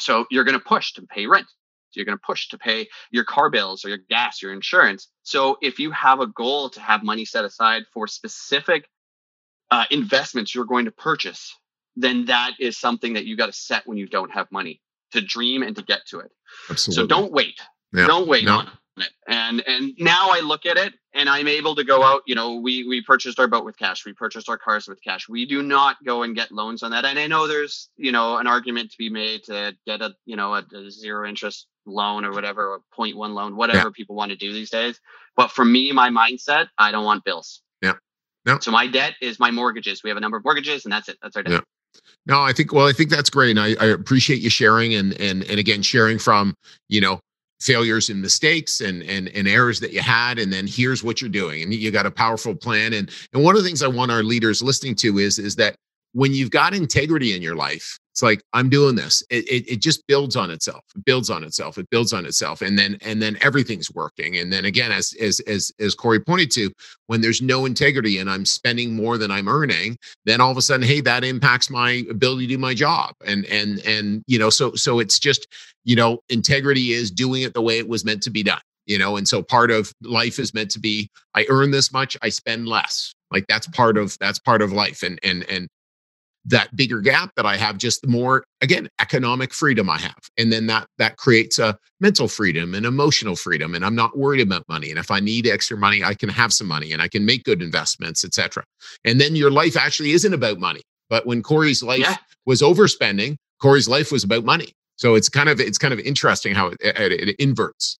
So 0.00 0.26
you're 0.30 0.44
going 0.44 0.58
to 0.58 0.64
push 0.64 0.92
to 0.94 1.02
pay 1.02 1.26
rent. 1.26 1.46
You're 1.92 2.04
going 2.04 2.18
to 2.18 2.22
push 2.26 2.48
to 2.48 2.58
pay 2.58 2.88
your 3.10 3.24
car 3.24 3.50
bills 3.50 3.84
or 3.84 3.88
your 3.88 4.00
gas, 4.10 4.42
your 4.42 4.52
insurance. 4.52 5.08
So 5.22 5.56
if 5.62 5.78
you 5.78 5.92
have 5.92 6.20
a 6.20 6.26
goal 6.26 6.68
to 6.70 6.80
have 6.80 7.02
money 7.02 7.24
set 7.24 7.44
aside 7.44 7.84
for 7.94 8.06
specific 8.06 8.88
uh, 9.70 9.84
investments 9.90 10.54
you're 10.54 10.64
going 10.64 10.84
to 10.84 10.92
purchase, 10.92 11.54
then 11.96 12.26
that 12.26 12.52
is 12.60 12.78
something 12.78 13.14
that 13.14 13.24
you 13.24 13.36
got 13.36 13.46
to 13.46 13.52
set 13.52 13.86
when 13.86 13.98
you 13.98 14.06
don't 14.06 14.30
have 14.30 14.50
money 14.50 14.80
to 15.12 15.20
dream 15.20 15.62
and 15.62 15.76
to 15.76 15.82
get 15.82 16.06
to 16.08 16.20
it. 16.20 16.30
Absolutely. 16.70 17.02
So 17.02 17.06
don't 17.06 17.32
wait. 17.32 17.60
Yeah. 17.92 18.06
Don't 18.06 18.28
wait 18.28 18.44
no. 18.44 18.58
on 18.58 18.66
it. 18.66 18.72
And 19.28 19.62
and 19.66 19.92
now 19.98 20.30
I 20.30 20.40
look 20.40 20.64
at 20.64 20.78
it 20.78 20.94
and 21.12 21.28
I'm 21.28 21.48
able 21.48 21.74
to 21.74 21.84
go 21.84 22.02
out. 22.02 22.22
You 22.26 22.34
know, 22.34 22.54
we 22.54 22.86
we 22.88 23.02
purchased 23.02 23.38
our 23.38 23.46
boat 23.46 23.64
with 23.64 23.76
cash. 23.76 24.06
We 24.06 24.14
purchased 24.14 24.48
our 24.48 24.56
cars 24.56 24.88
with 24.88 25.02
cash. 25.02 25.28
We 25.28 25.44
do 25.44 25.62
not 25.62 25.96
go 26.04 26.22
and 26.22 26.34
get 26.34 26.50
loans 26.50 26.82
on 26.82 26.92
that. 26.92 27.04
And 27.04 27.18
I 27.18 27.26
know 27.26 27.46
there's 27.46 27.90
you 27.96 28.10
know 28.10 28.38
an 28.38 28.46
argument 28.46 28.92
to 28.92 28.98
be 28.98 29.10
made 29.10 29.44
to 29.44 29.76
get 29.86 30.00
a 30.00 30.14
you 30.24 30.36
know 30.36 30.54
a, 30.54 30.64
a 30.74 30.90
zero 30.90 31.28
interest 31.28 31.66
loan 31.84 32.24
or 32.24 32.32
whatever, 32.32 32.72
or 32.72 32.80
0.1 32.98 33.14
loan, 33.34 33.54
whatever 33.54 33.88
yeah. 33.88 33.92
people 33.94 34.16
want 34.16 34.30
to 34.30 34.36
do 34.36 34.52
these 34.52 34.70
days. 34.70 35.00
But 35.36 35.50
for 35.50 35.64
me, 35.64 35.92
my 35.92 36.10
mindset, 36.10 36.68
I 36.78 36.90
don't 36.90 37.04
want 37.04 37.24
bills. 37.24 37.62
No. 38.46 38.58
So 38.60 38.70
my 38.70 38.86
debt 38.86 39.14
is 39.20 39.38
my 39.38 39.50
mortgages. 39.50 40.02
We 40.02 40.10
have 40.10 40.16
a 40.16 40.20
number 40.20 40.36
of 40.36 40.44
mortgages, 40.44 40.84
and 40.84 40.92
that's 40.92 41.08
it. 41.08 41.18
That's 41.22 41.36
our 41.36 41.42
debt. 41.42 41.52
Yeah. 41.52 42.00
No, 42.26 42.42
I 42.42 42.52
think 42.52 42.72
well, 42.72 42.86
I 42.86 42.92
think 42.92 43.10
that's 43.10 43.30
great. 43.30 43.56
And 43.56 43.60
I, 43.60 43.74
I 43.84 43.86
appreciate 43.86 44.40
you 44.40 44.50
sharing 44.50 44.94
and 44.94 45.18
and 45.20 45.42
and 45.44 45.58
again 45.58 45.82
sharing 45.82 46.18
from, 46.18 46.54
you 46.88 47.00
know, 47.00 47.20
failures 47.60 48.08
and 48.10 48.20
mistakes 48.20 48.80
and 48.80 49.02
and 49.04 49.28
and 49.28 49.48
errors 49.48 49.80
that 49.80 49.92
you 49.92 50.00
had 50.00 50.38
and 50.38 50.52
then 50.52 50.66
here's 50.66 51.02
what 51.02 51.20
you're 51.20 51.30
doing 51.30 51.62
and 51.62 51.72
you 51.72 51.90
got 51.90 52.04
a 52.04 52.10
powerful 52.10 52.54
plan 52.54 52.92
and 52.92 53.10
and 53.32 53.42
one 53.42 53.56
of 53.56 53.62
the 53.62 53.66
things 53.66 53.82
i 53.82 53.88
want 53.88 54.10
our 54.10 54.22
leaders 54.22 54.62
listening 54.62 54.94
to 54.94 55.18
is 55.18 55.38
is 55.38 55.56
that 55.56 55.74
when 56.12 56.34
you've 56.34 56.50
got 56.50 56.74
integrity 56.74 57.34
in 57.34 57.40
your 57.40 57.56
life 57.56 57.98
it's 58.16 58.22
like 58.22 58.42
i'm 58.54 58.70
doing 58.70 58.94
this. 58.96 59.22
It, 59.28 59.46
it, 59.46 59.70
it, 59.70 59.82
just 59.82 60.06
builds 60.06 60.36
on 60.36 60.50
itself 60.50 60.82
it 60.96 61.04
builds 61.04 61.28
on 61.28 61.44
itself 61.44 61.76
it 61.76 61.88
builds 61.90 62.14
on 62.14 62.24
itself 62.24 62.62
and 62.62 62.78
then 62.78 62.96
and 63.02 63.20
then 63.20 63.36
everything's 63.42 63.90
working 63.92 64.38
and 64.38 64.50
then 64.50 64.64
again 64.64 64.90
as 64.90 65.12
as 65.20 65.40
as 65.40 65.70
as 65.80 65.94
corey 65.94 66.18
pointed 66.18 66.50
to 66.52 66.72
when 67.08 67.20
there's 67.20 67.42
no 67.42 67.66
integrity 67.66 68.16
and 68.16 68.30
i'm 68.30 68.46
spending 68.46 68.96
more 68.96 69.18
than 69.18 69.30
i'm 69.30 69.48
earning 69.48 69.98
then 70.24 70.40
all 70.40 70.50
of 70.50 70.56
a 70.56 70.62
sudden 70.62 70.86
hey 70.86 71.02
that 71.02 71.24
impacts 71.24 71.68
my 71.68 72.06
ability 72.08 72.46
to 72.46 72.54
do 72.54 72.58
my 72.58 72.72
job 72.72 73.12
and 73.26 73.44
and 73.46 73.80
and 73.80 74.22
you 74.26 74.38
know 74.38 74.48
so 74.48 74.72
so 74.74 74.98
it's 74.98 75.18
just 75.18 75.46
you 75.84 75.94
know 75.94 76.18
integrity 76.30 76.92
is 76.92 77.10
doing 77.10 77.42
it 77.42 77.52
the 77.52 77.60
way 77.60 77.76
it 77.76 77.86
was 77.86 78.02
meant 78.02 78.22
to 78.22 78.30
be 78.30 78.42
done 78.42 78.62
you 78.86 78.98
know 78.98 79.18
and 79.18 79.28
so 79.28 79.42
part 79.42 79.70
of 79.70 79.92
life 80.02 80.38
is 80.38 80.54
meant 80.54 80.70
to 80.70 80.80
be 80.80 81.10
i 81.34 81.44
earn 81.50 81.70
this 81.70 81.92
much 81.92 82.16
i 82.22 82.30
spend 82.30 82.66
less 82.66 83.14
like 83.30 83.44
that's 83.46 83.66
part 83.66 83.98
of 83.98 84.16
that's 84.20 84.38
part 84.38 84.62
of 84.62 84.72
life 84.72 85.02
and 85.02 85.20
and 85.22 85.44
and 85.50 85.68
that 86.46 86.74
bigger 86.76 87.00
gap 87.00 87.30
that 87.36 87.46
I 87.46 87.56
have, 87.56 87.78
just 87.78 88.02
the 88.02 88.08
more 88.08 88.44
again 88.60 88.88
economic 89.00 89.52
freedom 89.52 89.90
I 89.90 89.98
have, 89.98 90.18
and 90.38 90.52
then 90.52 90.66
that 90.66 90.86
that 90.98 91.16
creates 91.16 91.58
a 91.58 91.78
mental 92.00 92.28
freedom 92.28 92.74
and 92.74 92.86
emotional 92.86 93.36
freedom, 93.36 93.74
and 93.74 93.84
I'm 93.84 93.94
not 93.94 94.16
worried 94.16 94.40
about 94.40 94.64
money. 94.68 94.90
And 94.90 94.98
if 94.98 95.10
I 95.10 95.20
need 95.20 95.46
extra 95.46 95.76
money, 95.76 96.02
I 96.04 96.14
can 96.14 96.28
have 96.28 96.52
some 96.52 96.66
money 96.66 96.92
and 96.92 97.02
I 97.02 97.08
can 97.08 97.24
make 97.24 97.44
good 97.44 97.62
investments, 97.62 98.24
etc. 98.24 98.64
And 99.04 99.20
then 99.20 99.36
your 99.36 99.50
life 99.50 99.76
actually 99.76 100.12
isn't 100.12 100.34
about 100.34 100.58
money. 100.58 100.82
But 101.08 101.26
when 101.26 101.42
Corey's 101.42 101.82
life 101.82 102.00
yeah. 102.00 102.16
was 102.44 102.62
overspending, 102.62 103.36
Corey's 103.60 103.88
life 103.88 104.10
was 104.10 104.24
about 104.24 104.44
money. 104.44 104.72
So 104.96 105.14
it's 105.14 105.28
kind 105.28 105.48
of 105.48 105.60
it's 105.60 105.78
kind 105.78 105.92
of 105.92 106.00
interesting 106.00 106.54
how 106.54 106.68
it, 106.68 106.78
it, 106.80 107.28
it 107.28 107.36
inverts. 107.38 107.98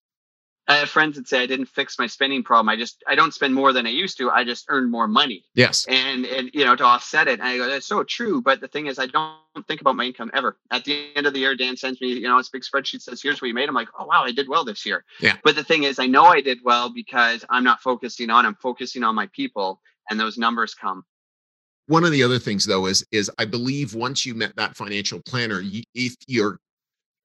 I 0.68 0.76
have 0.76 0.88
friends 0.88 1.16
that 1.16 1.28
say 1.28 1.42
I 1.42 1.46
didn't 1.46 1.66
fix 1.66 1.98
my 1.98 2.06
spending 2.06 2.42
problem. 2.42 2.68
I 2.68 2.76
just 2.76 3.02
I 3.06 3.14
don't 3.14 3.32
spend 3.32 3.54
more 3.54 3.72
than 3.72 3.86
I 3.86 3.90
used 3.90 4.18
to. 4.18 4.30
I 4.30 4.42
just 4.42 4.66
earn 4.68 4.90
more 4.90 5.06
money. 5.06 5.44
Yes. 5.54 5.86
And 5.88 6.26
and 6.26 6.50
you 6.52 6.64
know 6.64 6.74
to 6.74 6.84
offset 6.84 7.28
it. 7.28 7.38
And 7.38 7.48
I 7.48 7.56
go, 7.56 7.68
that's 7.68 7.86
so 7.86 8.02
true. 8.02 8.42
But 8.42 8.60
the 8.60 8.68
thing 8.68 8.86
is, 8.86 8.98
I 8.98 9.06
don't 9.06 9.36
think 9.68 9.80
about 9.80 9.96
my 9.96 10.04
income 10.04 10.30
ever. 10.34 10.58
At 10.70 10.84
the 10.84 11.10
end 11.14 11.26
of 11.26 11.34
the 11.34 11.40
year, 11.40 11.54
Dan 11.54 11.76
sends 11.76 12.00
me, 12.00 12.08
you 12.08 12.28
know, 12.28 12.38
this 12.38 12.48
big 12.48 12.62
spreadsheet 12.62 13.02
says, 13.02 13.22
here's 13.22 13.40
what 13.40 13.48
you 13.48 13.54
made. 13.54 13.68
I'm 13.68 13.74
like, 13.74 13.88
oh 13.98 14.06
wow, 14.06 14.24
I 14.24 14.32
did 14.32 14.48
well 14.48 14.64
this 14.64 14.84
year. 14.84 15.04
Yeah. 15.20 15.36
But 15.44 15.54
the 15.54 15.64
thing 15.64 15.84
is, 15.84 15.98
I 15.98 16.06
know 16.06 16.24
I 16.24 16.40
did 16.40 16.58
well 16.64 16.92
because 16.92 17.44
I'm 17.48 17.64
not 17.64 17.80
focusing 17.80 18.30
on, 18.30 18.44
I'm 18.44 18.56
focusing 18.56 19.04
on 19.04 19.14
my 19.14 19.26
people 19.28 19.80
and 20.10 20.18
those 20.18 20.36
numbers 20.36 20.74
come. 20.74 21.04
One 21.88 22.04
of 22.04 22.10
the 22.10 22.24
other 22.24 22.40
things 22.40 22.66
though 22.66 22.86
is 22.86 23.06
is 23.12 23.30
I 23.38 23.44
believe 23.44 23.94
once 23.94 24.26
you 24.26 24.34
met 24.34 24.56
that 24.56 24.76
financial 24.76 25.20
planner, 25.20 25.60
you, 25.60 25.84
if 25.94 26.16
you're 26.26 26.58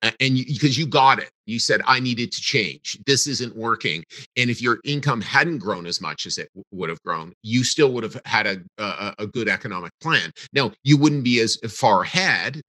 and 0.02 0.36
because 0.36 0.78
you, 0.78 0.86
you, 0.86 0.88
got 0.90 1.20
it. 1.20 1.30
You 1.46 1.60
said 1.60 1.82
i 1.86 2.00
needed 2.00 2.32
to 2.32 2.42
change. 2.42 2.98
This 3.06 3.28
isn't 3.28 3.56
working. 3.56 4.04
And 4.36 4.50
if 4.50 4.62
your 4.62 4.80
income 4.84 5.22
hadn't 5.22 5.60
grown 5.60 5.86
as 5.86 6.02
much 6.02 6.26
as 6.26 6.38
it 6.38 6.50
w- 6.54 6.64
would 6.72 6.90
have 6.90 7.02
grown 7.04 7.34
you 7.44 7.64
still 7.64 7.92
would 7.94 8.04
have 8.04 8.20
had 8.26 8.48
a, 8.48 8.62
a, 8.78 9.16
a 9.20 9.28
good 9.28 9.48
economic 9.48 9.92
plan. 10.02 10.32
Now 10.54 10.72
you 10.84 10.98
wouldn't 10.98 11.24
be 11.24 11.40
as 11.40 11.58
far 11.58 12.04
ahead 12.04 12.62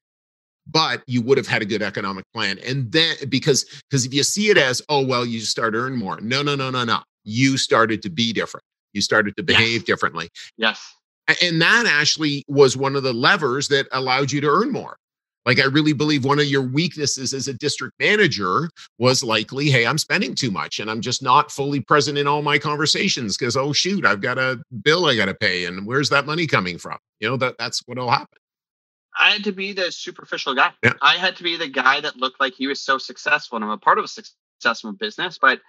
but 0.68 1.02
you 1.06 1.20
would 1.22 1.38
have 1.38 1.46
had 1.46 1.62
a 1.62 1.64
good 1.64 1.82
economic 1.82 2.24
plan. 2.32 2.58
And 2.64 2.90
then 2.92 3.16
because 3.28 3.64
because 3.90 4.04
if 4.04 4.14
you 4.14 4.22
see 4.22 4.50
it 4.50 4.58
as 4.58 4.82
oh 4.88 5.04
well 5.04 5.26
you 5.26 5.40
start 5.40 5.74
earn 5.74 5.96
more. 5.96 6.20
No 6.20 6.42
no 6.42 6.54
no 6.54 6.70
no 6.70 6.84
no. 6.84 7.00
You 7.24 7.56
started 7.56 8.02
to 8.02 8.10
be 8.10 8.32
different. 8.32 8.64
You 8.92 9.00
started 9.00 9.36
to 9.36 9.42
behave 9.42 9.80
yes. 9.80 9.84
differently. 9.84 10.28
Yes. 10.56 10.94
And 11.42 11.62
that 11.62 11.86
actually 11.86 12.44
was 12.48 12.76
one 12.76 12.96
of 12.96 13.02
the 13.02 13.12
levers 13.12 13.68
that 13.68 13.86
allowed 13.92 14.32
you 14.32 14.40
to 14.40 14.48
earn 14.48 14.70
more 14.70 14.96
like, 15.44 15.58
I 15.58 15.64
really 15.64 15.92
believe 15.92 16.24
one 16.24 16.38
of 16.38 16.46
your 16.46 16.62
weaknesses 16.62 17.32
as 17.34 17.48
a 17.48 17.54
district 17.54 17.94
manager 17.98 18.70
was 18.98 19.22
likely, 19.24 19.70
hey, 19.70 19.86
I'm 19.86 19.98
spending 19.98 20.34
too 20.34 20.50
much 20.50 20.78
and 20.78 20.90
I'm 20.90 21.00
just 21.00 21.22
not 21.22 21.50
fully 21.50 21.80
present 21.80 22.18
in 22.18 22.26
all 22.26 22.42
my 22.42 22.58
conversations 22.58 23.36
because, 23.36 23.56
oh, 23.56 23.72
shoot, 23.72 24.06
I've 24.06 24.20
got 24.20 24.38
a 24.38 24.62
bill 24.82 25.06
I 25.06 25.16
got 25.16 25.26
to 25.26 25.34
pay. 25.34 25.64
And 25.64 25.86
where's 25.86 26.10
that 26.10 26.26
money 26.26 26.46
coming 26.46 26.78
from? 26.78 26.98
You 27.20 27.30
know, 27.30 27.36
that 27.38 27.56
that's 27.58 27.82
what'll 27.86 28.10
happen. 28.10 28.38
I 29.18 29.30
had 29.30 29.44
to 29.44 29.52
be 29.52 29.72
the 29.72 29.92
superficial 29.92 30.54
guy. 30.54 30.70
Yeah. 30.82 30.94
I 31.02 31.16
had 31.16 31.36
to 31.36 31.42
be 31.42 31.56
the 31.56 31.68
guy 31.68 32.00
that 32.00 32.16
looked 32.16 32.40
like 32.40 32.54
he 32.54 32.66
was 32.66 32.80
so 32.80 32.96
successful. 32.98 33.56
And 33.56 33.64
I'm 33.64 33.70
a 33.70 33.78
part 33.78 33.98
of 33.98 34.04
a 34.04 34.08
successful 34.08 34.92
business, 34.92 35.38
but 35.40 35.60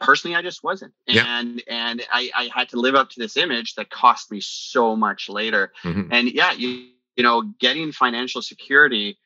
personally 0.00 0.34
I 0.36 0.42
just 0.42 0.62
wasn't. 0.62 0.92
And 1.06 1.16
yeah. 1.16 1.62
and 1.68 2.02
I, 2.12 2.30
I 2.34 2.48
had 2.54 2.68
to 2.70 2.80
live 2.80 2.94
up 2.94 3.10
to 3.10 3.20
this 3.20 3.36
image 3.36 3.74
that 3.74 3.90
cost 3.90 4.30
me 4.30 4.40
so 4.40 4.96
much 4.96 5.28
later. 5.28 5.72
Mm-hmm. 5.84 6.12
And 6.12 6.30
yeah, 6.32 6.52
you 6.52 6.88
you 7.16 7.22
know, 7.22 7.42
getting 7.58 7.92
financial 7.92 8.42
security, 8.42 9.18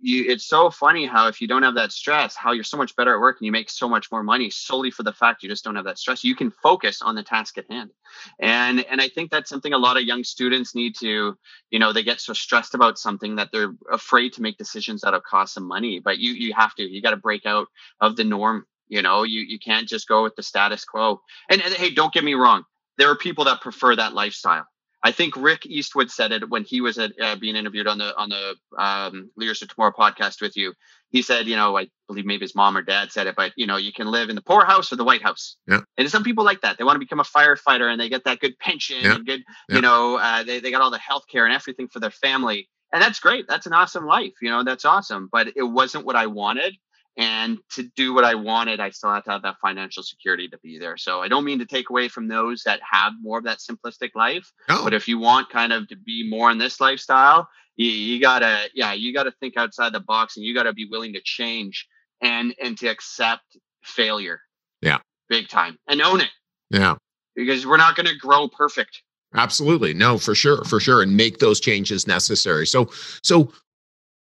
you 0.00 0.24
it's 0.28 0.46
so 0.46 0.70
funny 0.70 1.06
how 1.06 1.26
if 1.26 1.40
you 1.40 1.48
don't 1.48 1.62
have 1.62 1.74
that 1.74 1.92
stress, 1.92 2.36
how 2.36 2.52
you're 2.52 2.64
so 2.64 2.76
much 2.76 2.94
better 2.94 3.14
at 3.14 3.20
work 3.20 3.38
and 3.40 3.46
you 3.46 3.52
make 3.52 3.68
so 3.68 3.88
much 3.88 4.10
more 4.12 4.22
money 4.22 4.48
solely 4.48 4.90
for 4.90 5.02
the 5.02 5.12
fact 5.12 5.42
you 5.42 5.48
just 5.48 5.64
don't 5.64 5.74
have 5.74 5.84
that 5.84 5.98
stress. 5.98 6.22
You 6.22 6.36
can 6.36 6.50
focus 6.50 7.02
on 7.02 7.14
the 7.14 7.22
task 7.22 7.58
at 7.58 7.70
hand. 7.70 7.90
And 8.38 8.84
and 8.86 9.00
I 9.00 9.08
think 9.08 9.30
that's 9.30 9.50
something 9.50 9.72
a 9.72 9.78
lot 9.78 9.96
of 9.96 10.04
young 10.04 10.24
students 10.24 10.74
need 10.74 10.94
to, 11.00 11.36
you 11.70 11.78
know, 11.78 11.92
they 11.92 12.02
get 12.02 12.20
so 12.20 12.32
stressed 12.32 12.74
about 12.74 12.98
something 12.98 13.36
that 13.36 13.50
they're 13.52 13.74
afraid 13.90 14.32
to 14.34 14.42
make 14.42 14.56
decisions 14.56 15.00
that'll 15.00 15.20
cost 15.20 15.56
them 15.56 15.64
money. 15.64 16.00
But 16.00 16.18
you 16.18 16.32
you 16.32 16.54
have 16.54 16.74
to, 16.76 16.82
you 16.82 17.02
got 17.02 17.10
to 17.10 17.16
break 17.16 17.44
out 17.44 17.66
of 18.00 18.16
the 18.16 18.24
norm. 18.24 18.66
You 18.88 19.02
know, 19.02 19.24
you 19.24 19.40
you 19.40 19.58
can't 19.58 19.88
just 19.88 20.08
go 20.08 20.22
with 20.22 20.36
the 20.36 20.42
status 20.42 20.84
quo. 20.84 21.20
And, 21.50 21.60
and 21.60 21.74
hey, 21.74 21.90
don't 21.90 22.12
get 22.12 22.24
me 22.24 22.34
wrong. 22.34 22.64
There 22.98 23.10
are 23.10 23.16
people 23.16 23.44
that 23.44 23.60
prefer 23.60 23.96
that 23.96 24.14
lifestyle 24.14 24.66
I 25.02 25.12
think 25.12 25.36
Rick 25.36 25.64
Eastwood 25.66 26.10
said 26.10 26.32
it 26.32 26.48
when 26.48 26.64
he 26.64 26.80
was 26.80 26.98
at, 26.98 27.12
uh, 27.20 27.36
being 27.36 27.56
interviewed 27.56 27.86
on 27.86 27.98
the 27.98 28.16
on 28.16 28.28
the 28.28 28.56
um, 28.76 29.30
Leaders 29.36 29.62
of 29.62 29.68
Tomorrow 29.68 29.92
podcast 29.96 30.40
with 30.40 30.56
you. 30.56 30.74
He 31.10 31.22
said, 31.22 31.46
you 31.46 31.56
know, 31.56 31.78
I 31.78 31.88
believe 32.08 32.26
maybe 32.26 32.44
his 32.44 32.54
mom 32.54 32.76
or 32.76 32.82
dad 32.82 33.12
said 33.12 33.26
it, 33.26 33.36
but 33.36 33.52
you 33.56 33.66
know, 33.66 33.76
you 33.76 33.92
can 33.92 34.08
live 34.08 34.28
in 34.28 34.34
the 34.36 34.42
poorhouse 34.42 34.92
or 34.92 34.96
the 34.96 35.04
White 35.04 35.22
House. 35.22 35.56
Yeah. 35.68 35.80
And 35.96 36.10
some 36.10 36.24
people 36.24 36.44
like 36.44 36.60
that. 36.62 36.78
They 36.78 36.84
want 36.84 36.96
to 36.96 37.00
become 37.00 37.20
a 37.20 37.24
firefighter 37.24 37.90
and 37.90 38.00
they 38.00 38.08
get 38.08 38.24
that 38.24 38.40
good 38.40 38.58
pension 38.58 38.98
yeah. 39.02 39.14
and 39.14 39.26
good, 39.26 39.42
yeah. 39.68 39.76
you 39.76 39.82
know, 39.82 40.16
uh, 40.16 40.42
they 40.42 40.58
they 40.60 40.70
got 40.70 40.82
all 40.82 40.90
the 40.90 40.98
health 40.98 41.24
care 41.30 41.46
and 41.46 41.54
everything 41.54 41.88
for 41.88 42.00
their 42.00 42.10
family, 42.10 42.68
and 42.92 43.00
that's 43.00 43.20
great. 43.20 43.46
That's 43.48 43.66
an 43.66 43.72
awesome 43.72 44.04
life. 44.04 44.34
You 44.42 44.50
know, 44.50 44.64
that's 44.64 44.84
awesome. 44.84 45.28
But 45.30 45.52
it 45.56 45.62
wasn't 45.62 46.06
what 46.06 46.16
I 46.16 46.26
wanted. 46.26 46.74
And 47.18 47.58
to 47.72 47.82
do 47.96 48.14
what 48.14 48.24
I 48.24 48.36
wanted, 48.36 48.78
I 48.78 48.90
still 48.90 49.12
have 49.12 49.24
to 49.24 49.32
have 49.32 49.42
that 49.42 49.56
financial 49.60 50.04
security 50.04 50.46
to 50.48 50.58
be 50.58 50.78
there. 50.78 50.96
So 50.96 51.20
I 51.20 51.26
don't 51.26 51.44
mean 51.44 51.58
to 51.58 51.66
take 51.66 51.90
away 51.90 52.06
from 52.06 52.28
those 52.28 52.62
that 52.62 52.78
have 52.88 53.12
more 53.20 53.38
of 53.38 53.44
that 53.44 53.58
simplistic 53.58 54.10
life. 54.14 54.52
No. 54.68 54.84
But 54.84 54.94
if 54.94 55.08
you 55.08 55.18
want 55.18 55.50
kind 55.50 55.72
of 55.72 55.88
to 55.88 55.96
be 55.96 56.30
more 56.30 56.48
in 56.52 56.58
this 56.58 56.80
lifestyle, 56.80 57.48
you, 57.74 57.90
you 57.90 58.20
gotta, 58.20 58.68
yeah, 58.72 58.92
you 58.92 59.12
gotta 59.12 59.32
think 59.40 59.56
outside 59.56 59.92
the 59.92 60.00
box 60.00 60.36
and 60.36 60.46
you 60.46 60.54
gotta 60.54 60.72
be 60.72 60.86
willing 60.88 61.12
to 61.14 61.20
change 61.24 61.88
and 62.20 62.54
and 62.62 62.78
to 62.78 62.86
accept 62.86 63.56
failure. 63.82 64.40
Yeah. 64.80 64.98
Big 65.28 65.48
time. 65.48 65.76
And 65.88 66.00
own 66.00 66.20
it. 66.20 66.30
Yeah. 66.70 66.94
Because 67.34 67.66
we're 67.66 67.78
not 67.78 67.96
gonna 67.96 68.16
grow 68.16 68.46
perfect. 68.46 69.02
Absolutely. 69.34 69.92
No, 69.92 70.18
for 70.18 70.36
sure, 70.36 70.64
for 70.64 70.78
sure. 70.78 71.02
And 71.02 71.16
make 71.16 71.38
those 71.38 71.58
changes 71.58 72.06
necessary. 72.06 72.66
So 72.66 72.90
so 73.24 73.52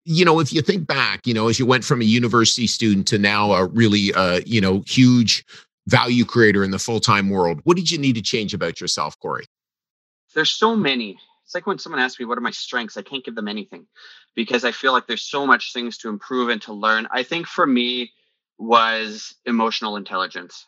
you 0.05 0.25
know, 0.25 0.41
if 0.41 0.53
you 0.53 0.63
think 0.63 0.87
back, 0.87 1.27
you 1.27 1.35
know, 1.35 1.49
as 1.49 1.59
you 1.59 1.67
went 1.67 1.85
from 1.85 2.01
a 2.01 2.05
university 2.05 2.67
student 2.67 3.07
to 3.09 3.19
now 3.19 3.53
a 3.53 3.67
really, 3.67 4.13
uh, 4.15 4.41
you 4.45 4.61
know, 4.61 4.83
huge 4.87 5.45
value 5.87 6.25
creator 6.25 6.65
in 6.65 6.71
the 6.71 6.79
full 6.79 7.01
time 7.01 7.31
world, 7.31 7.61
what 7.65 7.77
did 7.77 7.91
you 7.91 7.99
need 7.99 8.15
to 8.15 8.23
change 8.23 8.55
about 8.55 8.81
yourself, 8.81 9.19
Corey? 9.21 9.47
There's 10.35 10.51
so 10.51 10.75
many. 10.75 11.19
It's 11.45 11.55
like 11.55 11.67
when 11.67 11.79
someone 11.79 12.01
asks 12.01 12.19
me, 12.19 12.27
what 12.27 12.39
are 12.39 12.43
my 12.43 12.51
strengths? 12.51 12.97
I 12.97 13.03
can't 13.03 13.25
give 13.25 13.35
them 13.35 13.49
anything 13.49 13.87
because 14.35 14.65
I 14.65 14.73
feel 14.73 14.93
like 14.93 15.07
there's 15.07 15.23
so 15.23 15.47
much 15.47 15.73
things 15.73 15.99
to 15.99 16.09
improve 16.09 16.49
and 16.49 16.63
to 16.63 16.73
learn. 16.73 17.07
I 17.11 17.23
think 17.23 17.47
for 17.47 17.67
me 17.67 18.13
was 18.59 19.35
emotional 19.45 19.97
intelligence. 19.97 20.67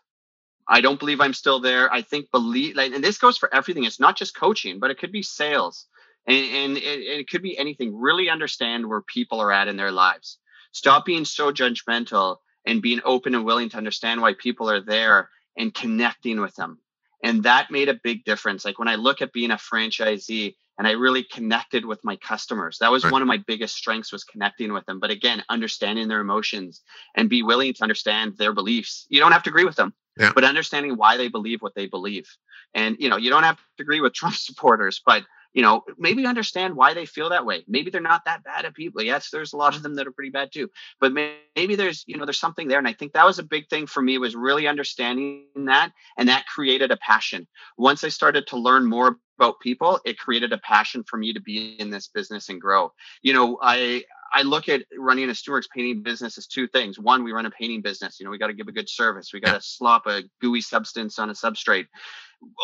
I 0.68 0.80
don't 0.80 0.98
believe 0.98 1.20
I'm 1.20 1.34
still 1.34 1.60
there. 1.60 1.92
I 1.92 2.02
think 2.02 2.30
believe, 2.30 2.76
like, 2.76 2.92
and 2.92 3.04
this 3.04 3.18
goes 3.18 3.36
for 3.36 3.52
everything. 3.54 3.84
It's 3.84 4.00
not 4.00 4.16
just 4.16 4.36
coaching, 4.36 4.78
but 4.78 4.90
it 4.90 4.98
could 4.98 5.12
be 5.12 5.22
sales 5.22 5.86
and, 6.26 6.36
and 6.36 6.76
it, 6.76 7.00
it 7.00 7.30
could 7.30 7.42
be 7.42 7.58
anything. 7.58 7.98
Really 7.98 8.30
understand 8.30 8.86
where 8.86 9.02
people 9.02 9.40
are 9.40 9.52
at 9.52 9.68
in 9.68 9.76
their 9.76 9.92
lives. 9.92 10.38
Stop 10.72 11.04
being 11.04 11.24
so 11.24 11.52
judgmental 11.52 12.38
and 12.66 12.82
being 12.82 13.00
open 13.04 13.34
and 13.34 13.44
willing 13.44 13.68
to 13.70 13.76
understand 13.76 14.20
why 14.20 14.34
people 14.34 14.70
are 14.70 14.80
there 14.80 15.30
and 15.56 15.74
connecting 15.74 16.40
with 16.40 16.54
them. 16.56 16.78
And 17.22 17.44
that 17.44 17.70
made 17.70 17.88
a 17.88 18.00
big 18.02 18.24
difference. 18.24 18.64
Like 18.64 18.78
when 18.78 18.88
i 18.88 18.96
look 18.96 19.22
at 19.22 19.32
being 19.32 19.50
a 19.50 19.56
franchisee 19.56 20.56
and 20.76 20.86
i 20.88 20.92
really 20.92 21.22
connected 21.22 21.84
with 21.84 22.00
my 22.02 22.16
customers 22.16 22.78
that 22.80 22.90
was 22.90 23.04
right. 23.04 23.12
one 23.12 23.22
of 23.22 23.28
my 23.28 23.36
biggest 23.46 23.76
strengths 23.76 24.12
was 24.12 24.24
connecting 24.24 24.72
with 24.72 24.84
them. 24.86 24.98
But 24.98 25.10
again 25.10 25.44
understanding 25.48 26.08
their 26.08 26.20
emotions 26.20 26.80
and 27.14 27.30
be 27.30 27.42
willing 27.42 27.72
to 27.74 27.82
understand 27.82 28.36
their 28.36 28.52
beliefs. 28.52 29.06
You 29.08 29.20
don't 29.20 29.32
have 29.32 29.42
to 29.44 29.50
agree 29.50 29.64
with 29.64 29.76
them 29.76 29.94
yeah. 30.18 30.32
but 30.34 30.44
understanding 30.44 30.96
why 30.96 31.16
they 31.16 31.28
believe 31.28 31.62
what 31.62 31.74
they 31.74 31.86
believe. 31.86 32.28
And 32.74 32.96
you 32.98 33.08
know 33.08 33.16
you 33.16 33.30
don't 33.30 33.44
have 33.44 33.56
to 33.56 33.82
agree 33.82 34.00
with 34.00 34.14
trump 34.14 34.34
supporters 34.34 35.00
but 35.04 35.24
you 35.54 35.62
know, 35.62 35.84
maybe 35.96 36.26
understand 36.26 36.74
why 36.74 36.92
they 36.92 37.06
feel 37.06 37.30
that 37.30 37.46
way. 37.46 37.64
Maybe 37.66 37.90
they're 37.90 38.00
not 38.00 38.24
that 38.26 38.42
bad 38.44 38.64
at 38.64 38.74
people. 38.74 39.02
Yes, 39.02 39.30
there's 39.30 39.52
a 39.52 39.56
lot 39.56 39.76
of 39.76 39.82
them 39.82 39.94
that 39.94 40.06
are 40.06 40.12
pretty 40.12 40.30
bad 40.30 40.52
too. 40.52 40.68
But 41.00 41.12
maybe 41.12 41.76
there's, 41.76 42.04
you 42.06 42.18
know, 42.18 42.26
there's 42.26 42.40
something 42.40 42.68
there. 42.68 42.78
And 42.78 42.88
I 42.88 42.92
think 42.92 43.12
that 43.12 43.24
was 43.24 43.38
a 43.38 43.44
big 43.44 43.70
thing 43.70 43.86
for 43.86 44.02
me 44.02 44.18
was 44.18 44.34
really 44.34 44.66
understanding 44.66 45.44
that. 45.54 45.92
And 46.18 46.28
that 46.28 46.46
created 46.46 46.90
a 46.90 46.96
passion. 46.96 47.46
Once 47.78 48.02
I 48.02 48.08
started 48.08 48.48
to 48.48 48.58
learn 48.58 48.84
more 48.84 49.16
about 49.38 49.60
people, 49.60 50.00
it 50.04 50.18
created 50.18 50.52
a 50.52 50.58
passion 50.58 51.04
for 51.04 51.16
me 51.16 51.32
to 51.32 51.40
be 51.40 51.76
in 51.78 51.90
this 51.90 52.08
business 52.08 52.48
and 52.48 52.60
grow. 52.60 52.92
You 53.22 53.32
know, 53.32 53.58
I 53.62 54.04
I 54.34 54.42
look 54.42 54.68
at 54.68 54.82
running 54.98 55.28
a 55.28 55.32
StudentWorks 55.32 55.68
painting 55.74 56.02
business 56.02 56.36
as 56.38 56.46
two 56.46 56.66
things. 56.66 56.98
One, 56.98 57.22
we 57.22 57.32
run 57.32 57.46
a 57.46 57.50
painting 57.50 57.82
business. 57.82 58.18
You 58.18 58.24
know, 58.24 58.30
we 58.30 58.38
got 58.38 58.48
to 58.48 58.54
give 58.54 58.68
a 58.68 58.72
good 58.72 58.88
service. 58.88 59.32
We 59.32 59.40
got 59.40 59.50
to 59.50 59.54
yeah. 59.56 59.60
slop 59.62 60.06
a 60.06 60.22
gooey 60.40 60.60
substance 60.60 61.18
on 61.18 61.30
a 61.30 61.34
substrate 61.34 61.86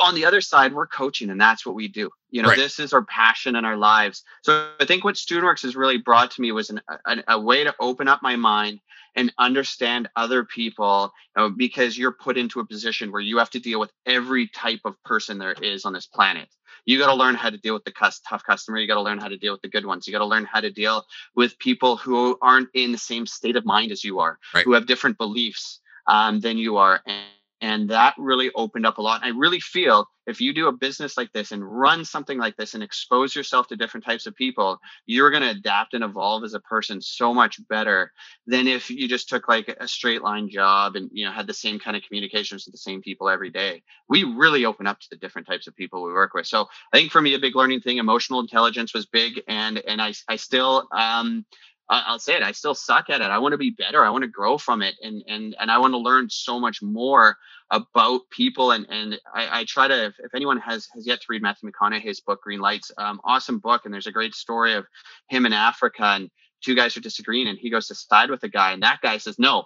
on 0.03 0.14
the 0.14 0.25
other 0.25 0.41
side, 0.41 0.73
we're 0.73 0.87
coaching, 0.87 1.31
and 1.31 1.41
that's 1.41 1.64
what 1.64 1.75
we 1.75 1.89
do. 1.89 2.11
You 2.31 2.43
know, 2.43 2.49
right. 2.49 2.57
this 2.57 2.79
is 2.79 2.93
our 2.93 3.05
passion 3.05 3.57
in 3.57 3.64
our 3.64 3.77
lives. 3.77 4.23
So 4.43 4.71
I 4.81 4.85
think 4.85 5.05
what 5.05 5.16
StudentWorks 5.16 5.62
has 5.62 5.77
really 5.77 5.99
brought 5.99 6.31
to 6.33 6.41
me 6.41 6.53
was 6.53 6.71
an, 6.71 6.81
a, 7.07 7.16
a, 7.29 7.41
way 7.41 7.64
to 7.64 7.75
open 7.81 8.09
up 8.09 8.23
my 8.23 8.37
mind 8.37 8.81
and 9.16 9.33
understand 9.39 10.09
other 10.14 10.45
people 10.45 11.12
you 11.37 11.43
know, 11.43 11.51
because 11.51 11.99
you're 11.99 12.12
put 12.12 12.39
into 12.39 12.61
a 12.61 12.66
position 12.66 13.11
where 13.11 13.21
you 13.21 13.39
have 13.39 13.51
to 13.51 13.61
deal 13.61 13.81
with 13.81 13.91
every 14.07 14.49
type 14.49 14.81
of 14.85 15.03
person 15.05 15.39
there 15.39 15.53
is 15.53 15.85
on 15.85 15.93
this 15.93 16.07
planet. 16.07 16.49
You 16.85 16.99
got 16.99 17.07
to 17.07 17.14
learn 17.14 17.35
how 17.35 17.51
to 17.51 17.59
deal 17.59 17.74
with 17.74 17.85
the 17.85 17.93
tough 18.28 18.45
customer. 18.45 18.78
You 18.78 18.87
got 18.87 18.95
to 18.95 19.03
learn 19.03 19.18
how 19.18 19.28
to 19.28 19.37
deal 19.37 19.53
with 19.53 19.62
the 19.62 19.68
good 19.68 19.87
ones. 19.87 20.07
You 20.07 20.12
got 20.12 20.20
to 20.20 20.26
learn 20.26 20.45
how 20.45 20.61
to 20.61 20.70
deal 20.70 21.07
with 21.35 21.59
people 21.59 21.97
who 21.97 22.39
aren't 22.43 22.68
in 22.74 22.93
the 22.93 22.99
same 22.99 23.26
state 23.26 23.57
of 23.57 23.64
mind 23.64 23.93
as 23.93 24.05
you 24.05 24.18
are, 24.20 24.39
right. 24.55 24.64
who 24.64 24.72
have 24.72 24.87
different 24.87 25.18
beliefs 25.18 25.81
um, 26.07 26.41
than 26.41 26.59
you 26.59 26.76
are. 26.76 27.01
And, 27.07 27.26
and 27.61 27.90
that 27.90 28.14
really 28.18 28.50
opened 28.54 28.86
up 28.86 28.98
a 28.98 29.02
lot. 29.02 29.22
I 29.24 29.28
really 29.28 29.61
feel 29.61 30.08
if 30.26 30.40
you 30.40 30.54
do 30.54 30.68
a 30.68 30.72
business 30.72 31.16
like 31.16 31.32
this 31.32 31.50
and 31.50 31.64
run 31.64 32.04
something 32.04 32.38
like 32.38 32.56
this 32.56 32.74
and 32.74 32.82
expose 32.82 33.34
yourself 33.34 33.66
to 33.68 33.76
different 33.76 34.06
types 34.06 34.26
of 34.26 34.34
people, 34.34 34.78
you're 35.06 35.30
going 35.30 35.42
to 35.42 35.50
adapt 35.50 35.92
and 35.94 36.04
evolve 36.04 36.44
as 36.44 36.54
a 36.54 36.61
person 36.61 37.00
so 37.00 37.34
much 37.34 37.58
better 37.68 38.12
than 38.46 38.68
if 38.68 38.90
you 38.90 39.08
just 39.08 39.28
took 39.28 39.48
like 39.48 39.74
a 39.80 39.88
straight 39.88 40.22
line 40.22 40.48
job 40.48 40.96
and 40.96 41.11
you 41.12 41.24
know 41.24 41.32
had 41.32 41.46
the 41.46 41.54
same 41.54 41.78
kind 41.78 41.96
of 41.96 42.02
communications 42.02 42.64
with 42.64 42.72
the 42.72 42.78
same 42.78 43.02
people 43.02 43.28
every 43.28 43.50
day. 43.50 43.82
We 44.08 44.24
really 44.24 44.64
open 44.64 44.86
up 44.86 45.00
to 45.00 45.06
the 45.11 45.16
different 45.16 45.48
types 45.48 45.66
of 45.66 45.76
people 45.76 46.02
we 46.02 46.12
work 46.12 46.34
with. 46.34 46.46
So 46.46 46.66
I 46.92 46.98
think 46.98 47.11
for 47.11 47.20
me, 47.20 47.34
a 47.34 47.38
big 47.38 47.56
learning 47.56 47.80
thing, 47.80 47.98
emotional 47.98 48.40
intelligence 48.40 48.94
was 48.94 49.06
big, 49.06 49.42
and 49.48 49.78
and 49.78 50.00
I 50.00 50.14
I 50.28 50.36
still 50.36 50.88
um 50.92 51.44
I'll 51.93 52.20
say 52.20 52.36
it. 52.36 52.43
I 52.43 52.53
still 52.53 52.74
suck 52.74 53.11
at 53.11 53.20
it. 53.20 53.24
I 53.24 53.38
want 53.38 53.53
to 53.53 53.59
be 53.59 53.70
better. 53.70 54.05
I 54.05 54.11
want 54.11 54.22
to 54.22 54.28
grow 54.28 54.59
from 54.59 54.80
it, 54.80 54.95
and 55.03 55.24
and 55.26 55.57
and 55.59 55.70
I 55.70 55.78
want 55.78 55.93
to 55.93 55.99
learn 55.99 56.30
so 56.30 56.61
much 56.61 56.80
more 56.82 57.36
about 57.70 58.22
people. 58.30 58.70
And 58.70 58.86
and 58.88 59.18
I, 59.34 59.61
I 59.61 59.64
try 59.64 59.88
to. 59.88 60.07
If, 60.07 60.14
if, 60.20 60.34
anyone 60.34 60.59
has 60.61 60.88
has 60.95 61.07
yet 61.07 61.20
to 61.20 61.26
read 61.28 61.43
Matthew 61.43 61.70
McConaughey's 61.70 62.20
book 62.20 62.43
Green 62.43 62.61
Lights, 62.61 62.93
um, 62.97 63.20
awesome 63.24 63.59
book. 63.59 63.82
And 63.84 63.93
there's 63.93 64.07
a 64.07 64.12
great 64.12 64.34
story 64.34 64.74
of 64.74 64.86
him 65.28 65.47
in 65.47 65.53
Africa 65.53 66.05
and 66.05 66.30
two 66.61 66.74
guys 66.74 66.97
are 66.97 67.01
disagreeing, 67.01 67.49
and 67.49 67.59
he 67.59 67.70
goes 67.70 67.88
to 67.88 67.95
side 67.95 68.30
with 68.30 68.43
a 68.45 68.49
guy, 68.49 68.72
and 68.72 68.82
that 68.82 69.01
guy 69.03 69.18
says, 69.18 69.38
"No, 69.38 69.64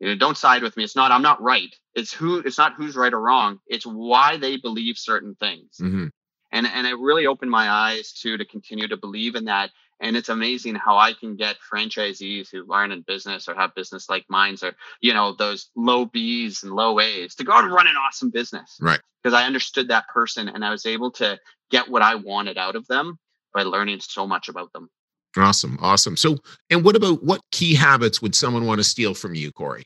you 0.00 0.08
know, 0.08 0.16
don't 0.16 0.36
side 0.36 0.62
with 0.62 0.76
me. 0.76 0.84
It's 0.84 0.96
not. 0.96 1.12
I'm 1.12 1.22
not 1.22 1.40
right. 1.40 1.74
It's 1.94 2.12
who. 2.12 2.38
It's 2.38 2.58
not 2.58 2.74
who's 2.74 2.96
right 2.96 3.12
or 3.12 3.20
wrong. 3.20 3.60
It's 3.66 3.86
why 3.86 4.36
they 4.36 4.56
believe 4.56 4.98
certain 4.98 5.34
things." 5.36 5.76
Mm-hmm. 5.80 6.06
And 6.50 6.66
and 6.66 6.86
it 6.86 6.98
really 6.98 7.26
opened 7.26 7.50
my 7.50 7.70
eyes 7.70 8.12
to 8.22 8.36
to 8.36 8.44
continue 8.44 8.88
to 8.88 8.96
believe 8.96 9.34
in 9.34 9.44
that. 9.46 9.70
And 10.00 10.16
it's 10.16 10.28
amazing 10.28 10.76
how 10.76 10.96
i 10.96 11.12
can 11.12 11.36
get 11.36 11.56
franchisees 11.72 12.48
who 12.50 12.72
aren't 12.72 12.92
in 12.92 13.02
business 13.02 13.48
or 13.48 13.54
have 13.54 13.74
business 13.74 14.08
like 14.08 14.24
mines 14.28 14.62
or 14.62 14.74
you 15.00 15.12
know 15.12 15.34
those 15.34 15.70
low 15.76 16.04
b's 16.04 16.62
and 16.62 16.72
low 16.72 17.00
a's 17.00 17.34
to 17.36 17.44
go 17.44 17.52
out 17.52 17.64
and 17.64 17.72
run 17.72 17.86
an 17.86 17.96
awesome 17.96 18.30
business. 18.30 18.78
Right. 18.80 19.00
Because 19.22 19.34
i 19.34 19.44
understood 19.44 19.88
that 19.88 20.08
person 20.08 20.48
and 20.48 20.64
i 20.64 20.70
was 20.70 20.86
able 20.86 21.10
to 21.12 21.38
get 21.70 21.88
what 21.88 22.02
i 22.02 22.14
wanted 22.14 22.58
out 22.58 22.76
of 22.76 22.86
them 22.86 23.18
by 23.52 23.62
learning 23.62 24.00
so 24.00 24.26
much 24.26 24.48
about 24.48 24.72
them. 24.72 24.88
Awesome 25.36 25.78
awesome. 25.80 26.16
So 26.16 26.38
and 26.70 26.84
what 26.84 26.96
about 26.96 27.22
what 27.22 27.42
key 27.50 27.74
habits 27.74 28.22
would 28.22 28.34
someone 28.34 28.66
want 28.66 28.78
to 28.78 28.84
steal 28.84 29.14
from 29.14 29.34
you 29.34 29.52
corey? 29.52 29.84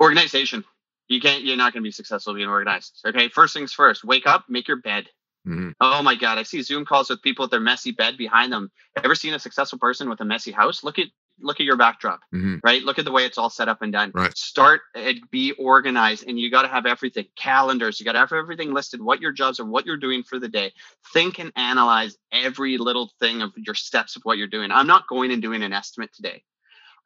Organization. 0.00 0.64
You 1.08 1.20
can't 1.20 1.44
you're 1.44 1.56
not 1.56 1.72
going 1.72 1.82
to 1.82 1.86
be 1.86 1.92
successful 1.92 2.34
being 2.34 2.48
organized 2.48 3.00
okay? 3.06 3.28
First 3.28 3.54
things 3.54 3.72
first 3.72 4.04
wake 4.04 4.26
up 4.26 4.44
make 4.48 4.68
your 4.68 4.78
bed 4.78 5.08
Mm-hmm. 5.46 5.70
Oh 5.80 6.02
my 6.02 6.14
God. 6.14 6.38
I 6.38 6.42
see 6.42 6.62
Zoom 6.62 6.84
calls 6.84 7.10
with 7.10 7.22
people 7.22 7.44
with 7.44 7.50
their 7.50 7.60
messy 7.60 7.92
bed 7.92 8.16
behind 8.16 8.52
them. 8.52 8.70
Ever 9.02 9.14
seen 9.14 9.34
a 9.34 9.38
successful 9.38 9.78
person 9.78 10.08
with 10.08 10.20
a 10.20 10.24
messy 10.24 10.52
house? 10.52 10.82
Look 10.82 10.98
at 10.98 11.08
look 11.40 11.60
at 11.60 11.66
your 11.66 11.76
backdrop, 11.76 12.20
mm-hmm. 12.34 12.56
right? 12.62 12.82
Look 12.82 12.98
at 12.98 13.04
the 13.04 13.12
way 13.12 13.24
it's 13.24 13.38
all 13.38 13.50
set 13.50 13.68
up 13.68 13.82
and 13.82 13.92
done. 13.92 14.12
Right. 14.14 14.36
Start 14.36 14.82
and 14.94 15.18
be 15.30 15.52
organized, 15.52 16.24
and 16.28 16.38
you 16.38 16.50
got 16.50 16.62
to 16.62 16.68
have 16.68 16.86
everything 16.86 17.26
calendars. 17.36 17.98
You 17.98 18.04
got 18.04 18.12
to 18.12 18.20
have 18.20 18.32
everything 18.32 18.72
listed, 18.72 19.02
what 19.02 19.20
your 19.20 19.32
jobs 19.32 19.60
are, 19.60 19.64
what 19.64 19.86
you're 19.86 19.96
doing 19.96 20.22
for 20.22 20.38
the 20.38 20.48
day. 20.48 20.72
Think 21.12 21.38
and 21.38 21.52
analyze 21.56 22.16
every 22.32 22.78
little 22.78 23.10
thing 23.20 23.42
of 23.42 23.52
your 23.56 23.74
steps 23.74 24.16
of 24.16 24.22
what 24.22 24.38
you're 24.38 24.46
doing. 24.46 24.70
I'm 24.70 24.86
not 24.86 25.08
going 25.08 25.32
and 25.32 25.42
doing 25.42 25.62
an 25.62 25.72
estimate 25.72 26.12
today. 26.14 26.42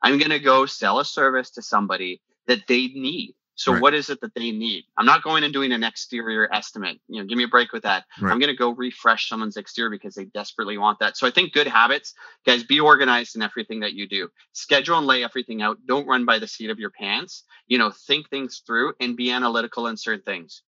I'm 0.03 0.19
going 0.19 0.31
to 0.31 0.39
go 0.39 0.67
sell 0.67 1.01
a 1.01 1.05
service 1.05 1.51
to 1.53 1.63
somebody 1.63 2.21
that 2.47 2.67
they 2.69 2.89
need. 2.89 3.35
So 3.59 3.73
right. 3.73 3.83
what 3.83 3.93
is 3.93 4.09
it 4.09 4.21
that 4.21 4.37
they 4.37 4.53
need? 4.53 4.85
I'm 4.97 5.05
not 5.05 5.25
going 5.25 5.43
and 5.43 5.53
doing 5.53 5.73
an 5.73 5.83
exterior 5.83 6.49
estimate. 6.55 7.01
You 7.09 7.21
know, 7.21 7.27
give 7.27 7.37
me 7.37 7.43
a 7.43 7.49
break 7.49 7.73
with 7.73 7.83
that. 7.83 8.05
Right. 8.21 8.31
I'm 8.31 8.39
going 8.39 8.53
to 8.53 8.57
go 8.57 8.71
refresh 8.71 9.29
someone's 9.29 9.57
exterior 9.57 9.91
because 9.91 10.15
they 10.15 10.27
desperately 10.27 10.79
want 10.79 11.01
that. 11.01 11.17
So 11.17 11.27
I 11.27 11.33
think 11.33 11.53
good 11.53 11.67
habits, 11.67 12.15
guys, 12.47 12.63
be 12.63 12.79
organized 12.79 13.35
in 13.35 13.43
everything 13.43 13.81
that 13.81 13.95
you 13.95 14.07
do. 14.07 14.29
Schedule 14.53 14.99
and 14.99 15.09
lay 15.09 15.25
everything 15.25 15.61
out. 15.61 15.79
Don't 15.87 16.07
run 16.07 16.25
by 16.25 16.39
the 16.39 16.47
seat 16.47 16.71
of 16.71 16.79
your 16.79 16.91
pants. 16.91 17.43
You 17.67 17.79
know, 17.79 17.91
think 17.91 18.31
things 18.31 18.63
through 18.65 18.93
and 19.01 19.17
be 19.17 19.33
analytical 19.33 19.89
in 19.89 19.97
certain 19.97 20.23
things. 20.23 20.63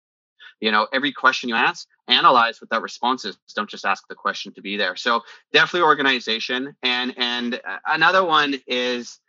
You 0.58 0.72
know, 0.72 0.88
every 0.92 1.12
question 1.12 1.48
you 1.48 1.54
ask, 1.54 1.86
analyze 2.08 2.60
what 2.60 2.70
that 2.70 2.82
response 2.82 3.24
is. 3.24 3.38
Don't 3.54 3.70
just 3.70 3.84
ask 3.84 4.08
the 4.08 4.16
question 4.16 4.52
to 4.54 4.62
be 4.62 4.76
there. 4.76 4.96
So 4.96 5.22
definitely 5.52 5.86
organization. 5.86 6.74
And 6.82 7.14
and 7.16 7.54
uh, 7.54 7.78
another 7.86 8.24
one 8.24 8.56
is 8.66 9.20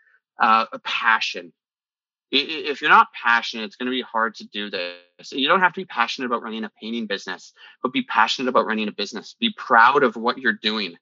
uh, 0.42 0.66
a 0.74 0.80
passion 0.80 1.54
if 2.32 2.82
you're 2.82 2.90
not 2.90 3.08
passionate, 3.14 3.66
it's 3.66 3.76
going 3.76 3.88
to 3.88 3.92
be 3.92 4.02
hard 4.02 4.36
to 4.36 4.48
do 4.48 4.70
this. 4.70 5.32
You 5.32 5.48
don't 5.48 5.60
have 5.60 5.74
to 5.74 5.82
be 5.82 5.86
passionate 5.86 6.28
about 6.28 6.44
running 6.44 6.64
a 6.64 6.72
painting 6.82 7.06
business, 7.06 7.54
but 7.84 7.92
be 7.92 8.04
passionate 8.04 8.50
about 8.50 8.66
running 8.66 8.88
a 8.88 8.92
business. 8.92 9.36
Be 9.40 9.54
proud 9.58 10.04
of 10.04 10.16
what 10.16 10.38
you're 10.38 10.54
doing. 10.54 10.96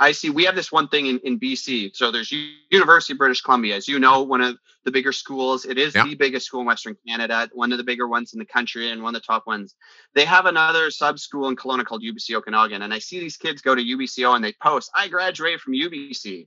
I 0.00 0.12
see 0.12 0.30
we 0.30 0.44
have 0.44 0.54
this 0.54 0.70
one 0.70 0.88
thing 0.88 1.06
in, 1.06 1.18
in 1.24 1.40
BC. 1.40 1.94
So 1.94 2.12
there's 2.12 2.32
University 2.70 3.14
of 3.14 3.18
British 3.18 3.40
Columbia, 3.40 3.74
as 3.74 3.88
you 3.88 3.98
know, 3.98 4.22
one 4.22 4.40
of 4.40 4.56
the 4.84 4.92
bigger 4.92 5.12
schools. 5.12 5.64
It 5.64 5.76
is 5.76 5.92
the 5.92 6.14
biggest 6.14 6.46
school 6.46 6.60
in 6.60 6.66
Western 6.66 6.96
Canada, 7.06 7.48
one 7.52 7.72
of 7.72 7.78
the 7.78 7.84
bigger 7.84 8.06
ones 8.06 8.32
in 8.32 8.38
the 8.38 8.44
country, 8.44 8.90
and 8.90 9.02
one 9.02 9.14
of 9.14 9.20
the 9.20 9.26
top 9.26 9.46
ones. 9.46 9.74
They 10.14 10.24
have 10.24 10.46
another 10.46 10.90
sub 10.92 11.18
school 11.18 11.48
in 11.48 11.56
Kelowna 11.56 11.84
called 11.84 12.02
UBC 12.02 12.34
Okanagan, 12.36 12.82
and 12.82 12.94
I 12.94 13.00
see 13.00 13.18
these 13.18 13.36
kids 13.36 13.60
go 13.60 13.74
to 13.74 13.82
UBCO 13.82 14.36
and 14.36 14.44
they 14.44 14.54
post, 14.62 14.90
"I 14.94 15.08
graduated 15.08 15.60
from 15.60 15.74
UBC." 15.74 16.46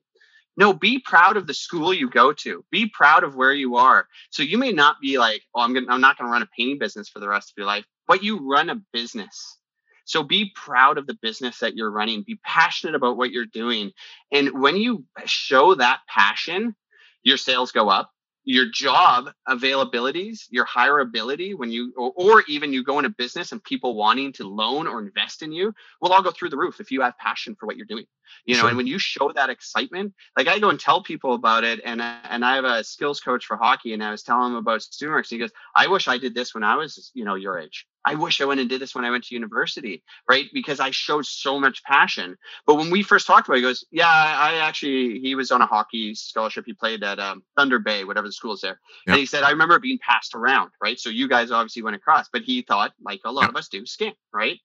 No, 0.57 0.73
be 0.73 0.99
proud 0.99 1.37
of 1.37 1.47
the 1.47 1.53
school 1.53 1.93
you 1.93 2.09
go 2.09 2.33
to. 2.33 2.63
Be 2.71 2.87
proud 2.87 3.23
of 3.23 3.35
where 3.35 3.53
you 3.53 3.77
are. 3.77 4.07
So 4.29 4.43
you 4.43 4.57
may 4.57 4.71
not 4.71 4.97
be 5.01 5.17
like, 5.17 5.41
oh, 5.55 5.61
I'm 5.61 5.73
gonna, 5.73 5.87
I'm 5.89 6.01
not 6.01 6.17
gonna 6.17 6.29
run 6.29 6.41
a 6.41 6.49
painting 6.57 6.77
business 6.77 7.09
for 7.09 7.19
the 7.19 7.29
rest 7.29 7.51
of 7.51 7.53
your 7.57 7.67
life, 7.67 7.85
but 8.07 8.23
you 8.23 8.47
run 8.49 8.69
a 8.69 8.81
business. 8.91 9.57
So 10.05 10.23
be 10.23 10.51
proud 10.55 10.97
of 10.97 11.07
the 11.07 11.17
business 11.21 11.59
that 11.59 11.75
you're 11.75 11.91
running. 11.91 12.23
Be 12.23 12.39
passionate 12.43 12.95
about 12.95 13.17
what 13.17 13.31
you're 13.31 13.45
doing. 13.45 13.91
And 14.31 14.61
when 14.61 14.75
you 14.75 15.05
show 15.25 15.75
that 15.75 16.01
passion, 16.07 16.75
your 17.23 17.37
sales 17.37 17.71
go 17.71 17.89
up, 17.89 18.11
your 18.51 18.65
job 18.69 19.31
availabilities, 19.47 20.41
your 20.49 20.65
hireability 20.65 21.55
when 21.55 21.71
you, 21.71 21.93
or, 21.95 22.11
or, 22.15 22.43
even 22.49 22.73
you 22.73 22.83
go 22.83 22.99
into 22.99 23.09
business 23.09 23.51
and 23.53 23.63
people 23.63 23.95
wanting 23.95 24.33
to 24.33 24.47
loan 24.47 24.87
or 24.87 24.99
invest 24.99 25.41
in 25.41 25.51
you 25.51 25.73
will 26.01 26.11
all 26.11 26.21
go 26.21 26.31
through 26.31 26.49
the 26.49 26.57
roof 26.57 26.81
if 26.81 26.91
you 26.91 27.01
have 27.01 27.17
passion 27.17 27.55
for 27.57 27.65
what 27.65 27.77
you're 27.77 27.85
doing. 27.85 28.05
You 28.45 28.55
know, 28.55 28.61
sure. 28.61 28.69
and 28.69 28.77
when 28.77 28.87
you 28.87 28.99
show 28.99 29.31
that 29.33 29.49
excitement, 29.49 30.13
like 30.37 30.47
I 30.47 30.59
go 30.59 30.69
and 30.69 30.79
tell 30.79 31.01
people 31.01 31.33
about 31.33 31.63
it, 31.63 31.81
and 31.83 32.01
and 32.01 32.45
I 32.45 32.55
have 32.55 32.65
a 32.65 32.83
skills 32.83 33.19
coach 33.19 33.45
for 33.45 33.57
hockey, 33.57 33.93
and 33.93 34.03
I 34.03 34.11
was 34.11 34.23
telling 34.23 34.51
him 34.51 34.57
about 34.57 34.81
StudentWorks, 34.81 35.31
and 35.31 35.31
he 35.31 35.37
goes, 35.39 35.51
"I 35.75 35.87
wish 35.87 36.07
I 36.07 36.17
did 36.17 36.33
this 36.33 36.53
when 36.53 36.63
I 36.63 36.75
was, 36.75 37.11
you 37.13 37.25
know, 37.25 37.35
your 37.35 37.59
age." 37.59 37.85
I 38.05 38.15
wish 38.15 38.41
I 38.41 38.45
went 38.45 38.59
and 38.59 38.69
did 38.69 38.81
this 38.81 38.95
when 38.95 39.05
I 39.05 39.11
went 39.11 39.25
to 39.25 39.35
university, 39.35 40.03
right? 40.27 40.45
Because 40.53 40.79
I 40.79 40.91
showed 40.91 41.25
so 41.25 41.59
much 41.59 41.83
passion. 41.83 42.37
But 42.65 42.75
when 42.75 42.89
we 42.89 43.03
first 43.03 43.27
talked 43.27 43.47
about 43.47 43.55
it, 43.55 43.59
he 43.59 43.63
goes, 43.63 43.85
Yeah, 43.91 44.07
I 44.07 44.55
actually, 44.55 45.19
he 45.19 45.35
was 45.35 45.51
on 45.51 45.61
a 45.61 45.67
hockey 45.67 46.15
scholarship. 46.15 46.65
He 46.65 46.73
played 46.73 47.03
at 47.03 47.19
um, 47.19 47.43
Thunder 47.57 47.79
Bay, 47.79 48.03
whatever 48.03 48.27
the 48.27 48.33
school 48.33 48.53
is 48.53 48.61
there. 48.61 48.79
And 49.07 49.19
he 49.19 49.25
said, 49.25 49.43
I 49.43 49.51
remember 49.51 49.79
being 49.79 49.99
passed 49.99 50.35
around, 50.35 50.71
right? 50.81 50.99
So 50.99 51.09
you 51.09 51.27
guys 51.27 51.51
obviously 51.51 51.83
went 51.83 51.95
across, 51.95 52.29
but 52.31 52.41
he 52.41 52.61
thought, 52.61 52.93
like 53.01 53.21
a 53.25 53.31
lot 53.31 53.49
of 53.49 53.55
us 53.55 53.67
do, 53.67 53.85
skim, 53.85 54.13
right? 54.33 54.59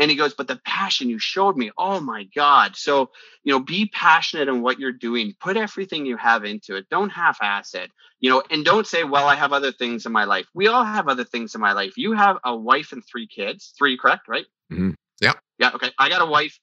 And 0.00 0.10
he 0.10 0.16
goes, 0.16 0.32
but 0.32 0.48
the 0.48 0.58
passion 0.64 1.10
you 1.10 1.18
showed 1.18 1.58
me, 1.58 1.70
oh 1.76 2.00
my 2.00 2.24
God. 2.34 2.74
So, 2.74 3.10
you 3.44 3.52
know, 3.52 3.60
be 3.60 3.86
passionate 3.86 4.48
in 4.48 4.62
what 4.62 4.80
you're 4.80 4.92
doing. 4.92 5.34
Put 5.38 5.58
everything 5.58 6.06
you 6.06 6.16
have 6.16 6.44
into 6.44 6.76
it. 6.76 6.88
Don't 6.88 7.10
half 7.10 7.38
ass 7.42 7.74
it, 7.74 7.90
you 8.18 8.30
know, 8.30 8.42
and 8.50 8.64
don't 8.64 8.86
say, 8.86 9.04
well, 9.04 9.26
I 9.26 9.34
have 9.34 9.52
other 9.52 9.72
things 9.72 10.06
in 10.06 10.12
my 10.12 10.24
life. 10.24 10.46
We 10.54 10.68
all 10.68 10.84
have 10.84 11.08
other 11.08 11.24
things 11.24 11.54
in 11.54 11.60
my 11.60 11.74
life. 11.74 11.98
You 11.98 12.14
have 12.14 12.38
a 12.42 12.56
wife 12.56 12.92
and 12.92 13.04
three 13.04 13.28
kids, 13.28 13.74
three, 13.76 13.98
correct? 13.98 14.26
Right? 14.26 14.46
Mm-hmm. 14.72 14.92
Yeah. 15.20 15.34
Yeah. 15.58 15.72
Okay. 15.74 15.90
I 15.98 16.08
got 16.08 16.22
a 16.22 16.26
wife 16.26 16.58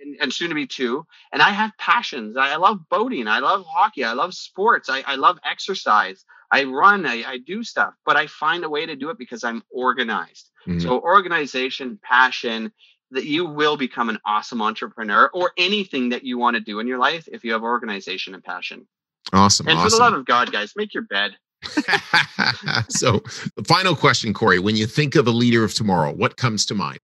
and, 0.00 0.16
and, 0.20 0.32
soon 0.32 0.48
to 0.48 0.54
be 0.54 0.66
two. 0.66 1.06
And 1.32 1.42
I 1.42 1.50
have 1.50 1.72
passions. 1.78 2.36
I, 2.36 2.56
love 2.56 2.80
boating. 2.88 3.28
I 3.28 3.40
love 3.40 3.64
hockey. 3.66 4.04
I 4.04 4.12
love 4.12 4.34
sports. 4.34 4.88
I, 4.88 5.02
I 5.06 5.16
love 5.16 5.38
exercise. 5.44 6.24
I 6.50 6.64
run. 6.64 7.06
I, 7.06 7.24
I 7.26 7.38
do 7.38 7.62
stuff, 7.62 7.94
but 8.06 8.16
I 8.16 8.26
find 8.26 8.64
a 8.64 8.70
way 8.70 8.86
to 8.86 8.96
do 8.96 9.10
it 9.10 9.18
because 9.18 9.44
I'm 9.44 9.62
organized. 9.70 10.50
Mm-hmm. 10.66 10.80
So 10.80 11.00
organization, 11.00 11.98
passion, 12.02 12.72
that 13.10 13.24
you 13.24 13.44
will 13.46 13.76
become 13.76 14.08
an 14.08 14.18
awesome 14.24 14.62
entrepreneur 14.62 15.30
or 15.32 15.52
anything 15.56 16.10
that 16.10 16.24
you 16.24 16.38
want 16.38 16.54
to 16.54 16.60
do 16.60 16.80
in 16.80 16.86
your 16.86 16.98
life 16.98 17.28
if 17.30 17.44
you 17.44 17.52
have 17.52 17.62
organization 17.62 18.34
and 18.34 18.42
passion. 18.42 18.86
Awesome. 19.32 19.68
And 19.68 19.78
awesome. 19.78 19.90
for 19.90 19.96
the 19.96 20.02
love 20.02 20.14
of 20.14 20.26
God, 20.26 20.52
guys, 20.52 20.74
make 20.76 20.94
your 20.94 21.04
bed. 21.04 21.32
so 22.88 23.20
the 23.56 23.64
final 23.66 23.96
question, 23.96 24.34
Corey, 24.34 24.58
when 24.58 24.76
you 24.76 24.86
think 24.86 25.14
of 25.14 25.26
a 25.26 25.30
leader 25.30 25.64
of 25.64 25.74
tomorrow, 25.74 26.12
what 26.12 26.36
comes 26.36 26.66
to 26.66 26.74
mind? 26.74 26.98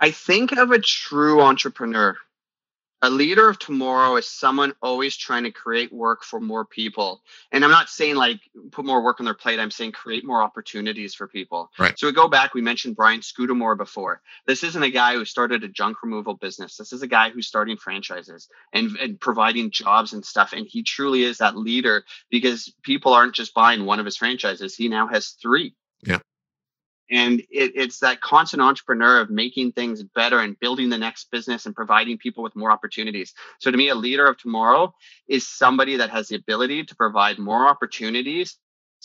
I 0.00 0.10
think 0.10 0.52
of 0.52 0.70
a 0.70 0.78
true 0.78 1.40
entrepreneur 1.40 2.16
a 3.02 3.10
leader 3.10 3.48
of 3.48 3.58
tomorrow 3.58 4.16
is 4.16 4.26
someone 4.26 4.72
always 4.80 5.16
trying 5.16 5.44
to 5.44 5.50
create 5.50 5.92
work 5.92 6.24
for 6.24 6.40
more 6.40 6.64
people. 6.64 7.22
And 7.52 7.62
I'm 7.62 7.70
not 7.70 7.90
saying 7.90 8.16
like 8.16 8.40
put 8.72 8.86
more 8.86 9.04
work 9.04 9.20
on 9.20 9.26
their 9.26 9.34
plate. 9.34 9.60
I'm 9.60 9.70
saying 9.70 9.92
create 9.92 10.24
more 10.24 10.42
opportunities 10.42 11.14
for 11.14 11.28
people. 11.28 11.70
Right. 11.78 11.98
So 11.98 12.06
we 12.06 12.12
go 12.12 12.26
back, 12.28 12.54
we 12.54 12.62
mentioned 12.62 12.96
Brian 12.96 13.20
Scudamore 13.20 13.76
before. 13.76 14.22
This 14.46 14.64
isn't 14.64 14.82
a 14.82 14.90
guy 14.90 15.14
who 15.14 15.24
started 15.26 15.62
a 15.62 15.68
junk 15.68 16.02
removal 16.02 16.34
business. 16.34 16.76
This 16.76 16.92
is 16.92 17.02
a 17.02 17.06
guy 17.06 17.30
who's 17.30 17.46
starting 17.46 17.76
franchises 17.76 18.48
and, 18.72 18.96
and 18.96 19.20
providing 19.20 19.70
jobs 19.70 20.14
and 20.14 20.24
stuff. 20.24 20.54
And 20.54 20.66
he 20.66 20.82
truly 20.82 21.22
is 21.22 21.38
that 21.38 21.56
leader 21.56 22.04
because 22.30 22.72
people 22.82 23.12
aren't 23.12 23.34
just 23.34 23.52
buying 23.52 23.84
one 23.84 24.00
of 24.00 24.06
his 24.06 24.16
franchises. 24.16 24.74
He 24.74 24.88
now 24.88 25.06
has 25.08 25.36
three. 25.40 25.74
Yeah 26.02 26.18
and 27.10 27.40
it, 27.50 27.72
it's 27.74 28.00
that 28.00 28.20
constant 28.20 28.62
entrepreneur 28.62 29.20
of 29.20 29.30
making 29.30 29.72
things 29.72 30.02
better 30.02 30.40
and 30.40 30.58
building 30.58 30.88
the 30.88 30.98
next 30.98 31.30
business 31.30 31.66
and 31.66 31.74
providing 31.74 32.18
people 32.18 32.42
with 32.42 32.56
more 32.56 32.70
opportunities 32.70 33.34
so 33.58 33.70
to 33.70 33.76
me 33.76 33.88
a 33.88 33.94
leader 33.94 34.26
of 34.26 34.38
tomorrow 34.38 34.92
is 35.28 35.48
somebody 35.48 35.96
that 35.96 36.10
has 36.10 36.28
the 36.28 36.36
ability 36.36 36.84
to 36.84 36.96
provide 36.96 37.38
more 37.38 37.68
opportunities 37.68 38.58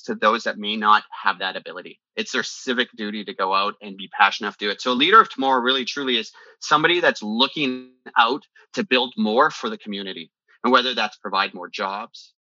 to 0.05 0.15
those 0.15 0.43
that 0.43 0.57
may 0.57 0.75
not 0.75 1.03
have 1.11 1.39
that 1.39 1.55
ability. 1.55 1.99
It's 2.15 2.31
their 2.31 2.43
civic 2.43 2.89
duty 2.95 3.23
to 3.25 3.33
go 3.33 3.53
out 3.53 3.75
and 3.81 3.97
be 3.97 4.07
passionate 4.07 4.47
enough 4.47 4.57
to 4.57 4.65
do 4.65 4.71
it. 4.71 4.81
So, 4.81 4.91
a 4.91 4.93
leader 4.93 5.19
of 5.19 5.29
tomorrow 5.29 5.61
really 5.61 5.85
truly 5.85 6.17
is 6.17 6.31
somebody 6.59 6.99
that's 6.99 7.23
looking 7.23 7.91
out 8.17 8.45
to 8.73 8.83
build 8.83 9.13
more 9.17 9.51
for 9.51 9.69
the 9.69 9.77
community. 9.77 10.31
And 10.63 10.71
whether 10.71 10.93
that's 10.93 11.17
provide 11.17 11.53
more 11.53 11.69
jobs, 11.69 12.33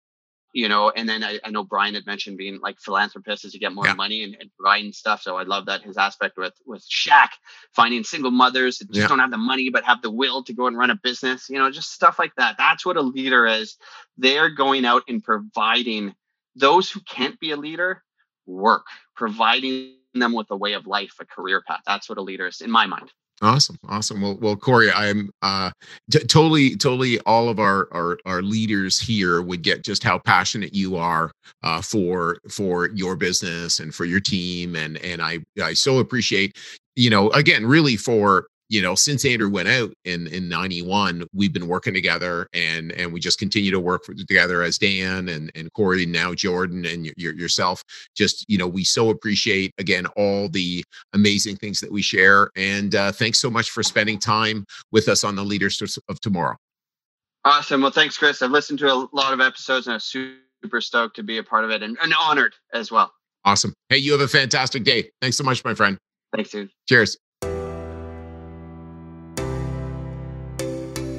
you 0.52 0.68
know, 0.68 0.90
and 0.90 1.09
then 1.09 1.22
I, 1.22 1.39
I, 1.44 1.51
know 1.51 1.62
Brian 1.62 1.94
had 1.94 2.06
mentioned 2.06 2.36
being 2.36 2.60
like 2.60 2.81
philanthropist 2.81 3.44
as 3.44 3.55
you 3.55 3.60
get 3.60 3.72
more 3.72 3.86
yeah. 3.86 3.94
money 3.94 4.24
and, 4.24 4.36
and, 4.40 4.51
providing 4.59 4.93
stuff. 4.93 5.22
So 5.22 5.36
I 5.36 5.44
love 5.44 5.66
that 5.66 5.82
his 5.82 5.97
aspect 5.97 6.36
with 6.36 6.55
with 6.66 6.85
Shack 6.89 7.32
finding 7.72 8.02
single 8.02 8.32
mothers 8.32 8.78
that 8.78 8.89
just 8.89 9.01
yeah. 9.01 9.06
don't 9.06 9.20
have 9.20 9.31
the 9.31 9.39
money 9.39 9.70
but 9.70 9.85
have 9.85 10.02
the 10.02 10.10
will 10.10 10.43
to 10.44 10.52
go 10.52 10.66
and 10.66 10.77
run 10.77 10.90
a 10.90 10.97
business, 10.97 11.48
you 11.48 11.59
know, 11.59 11.70
just 11.70 11.93
stuff 11.93 12.18
like 12.18 12.35
that. 12.36 12.56
That's 12.59 12.85
what 12.85 12.97
a 12.97 13.02
leader 13.02 13.47
is. 13.47 13.77
They're 14.18 14.51
going 14.51 14.85
out 14.85 15.02
and 15.09 15.22
providing 15.22 16.14
those 16.56 16.90
who 16.90 17.01
can't 17.01 17.39
be 17.39 17.52
a 17.52 17.56
leader 17.56 18.02
work, 18.47 18.86
providing 19.14 19.94
them 20.14 20.32
with 20.32 20.51
a 20.51 20.56
way 20.56 20.72
of 20.72 20.86
life, 20.86 21.14
a 21.20 21.24
career 21.24 21.62
path. 21.66 21.82
That's 21.86 22.09
what 22.09 22.18
a 22.18 22.22
leader 22.22 22.48
is 22.48 22.60
in 22.60 22.70
my 22.70 22.86
mind. 22.86 23.12
Awesome, 23.43 23.77
awesome. 23.89 24.21
Well, 24.21 24.37
well, 24.39 24.55
Corey, 24.55 24.93
I'm 24.93 25.31
uh, 25.41 25.71
t- 26.11 26.19
totally, 26.25 26.77
totally. 26.77 27.19
All 27.21 27.49
of 27.49 27.59
our, 27.59 27.89
our 27.91 28.19
our 28.27 28.43
leaders 28.43 29.01
here 29.01 29.41
would 29.41 29.62
get 29.62 29.83
just 29.83 30.05
how 30.05 30.19
passionate 30.19 30.75
you 30.75 30.97
are 30.97 31.33
uh, 31.62 31.81
for 31.81 32.37
for 32.51 32.91
your 32.91 33.17
business 33.17 33.81
and 33.81 33.95
for 33.95 34.05
your 34.05 34.21
team, 34.21 34.77
and 34.77 34.99
and 34.99 35.23
I 35.23 35.39
I 35.62 35.73
so 35.73 36.01
appreciate 36.01 36.59
you 36.97 37.09
know 37.09 37.31
again 37.31 37.65
really 37.65 37.97
for 37.97 38.47
you 38.70 38.80
know, 38.80 38.94
since 38.94 39.24
Andrew 39.24 39.51
went 39.51 39.68
out 39.68 39.92
in 40.05 40.28
in 40.28 40.48
'91, 40.48 41.24
we've 41.34 41.52
been 41.52 41.66
working 41.66 41.92
together, 41.92 42.47
and 42.55 42.92
and 42.92 43.12
we 43.12 43.18
just 43.18 43.38
continue 43.38 43.72
to 43.72 43.80
work 43.80 44.05
together 44.05 44.62
as 44.62 44.78
Dan 44.78 45.28
and 45.28 45.51
and 45.56 45.72
Corey, 45.72 46.05
and 46.05 46.12
now 46.12 46.34
Jordan 46.34 46.86
and 46.86 47.02
y- 47.02 47.12
yourself. 47.16 47.82
Just 48.16 48.47
you 48.48 48.56
know, 48.56 48.68
we 48.68 48.84
so 48.84 49.10
appreciate 49.10 49.74
again 49.78 50.06
all 50.16 50.48
the 50.48 50.84
amazing 51.12 51.56
things 51.56 51.80
that 51.80 51.90
we 51.90 52.01
share, 52.01 52.51
and 52.56 52.94
uh, 52.94 53.10
thanks 53.10 53.40
so 53.40 53.51
much 53.51 53.70
for 53.70 53.82
spending 53.82 54.20
time 54.20 54.64
with 54.92 55.09
us 55.09 55.24
on 55.24 55.34
the 55.34 55.44
Leaders 55.44 55.98
of 56.09 56.20
Tomorrow. 56.20 56.56
Awesome. 57.44 57.80
Well, 57.80 57.90
thanks, 57.90 58.16
Chris. 58.16 58.40
I've 58.40 58.52
listened 58.52 58.78
to 58.80 58.92
a 58.92 59.09
lot 59.12 59.32
of 59.32 59.40
episodes, 59.40 59.88
and 59.88 59.94
I'm 59.94 60.01
super 60.01 60.80
stoked 60.80 61.16
to 61.16 61.24
be 61.24 61.38
a 61.38 61.42
part 61.42 61.64
of 61.64 61.70
it, 61.70 61.82
and, 61.82 61.98
and 62.01 62.14
honored 62.20 62.55
as 62.72 62.92
well. 62.92 63.12
Awesome. 63.44 63.74
Hey, 63.88 63.98
you 63.98 64.12
have 64.12 64.20
a 64.20 64.28
fantastic 64.28 64.84
day. 64.84 65.10
Thanks 65.20 65.36
so 65.36 65.42
much, 65.42 65.64
my 65.64 65.74
friend. 65.74 65.98
Thanks, 66.32 66.51
dude. 66.51 66.70
Cheers. 66.88 67.18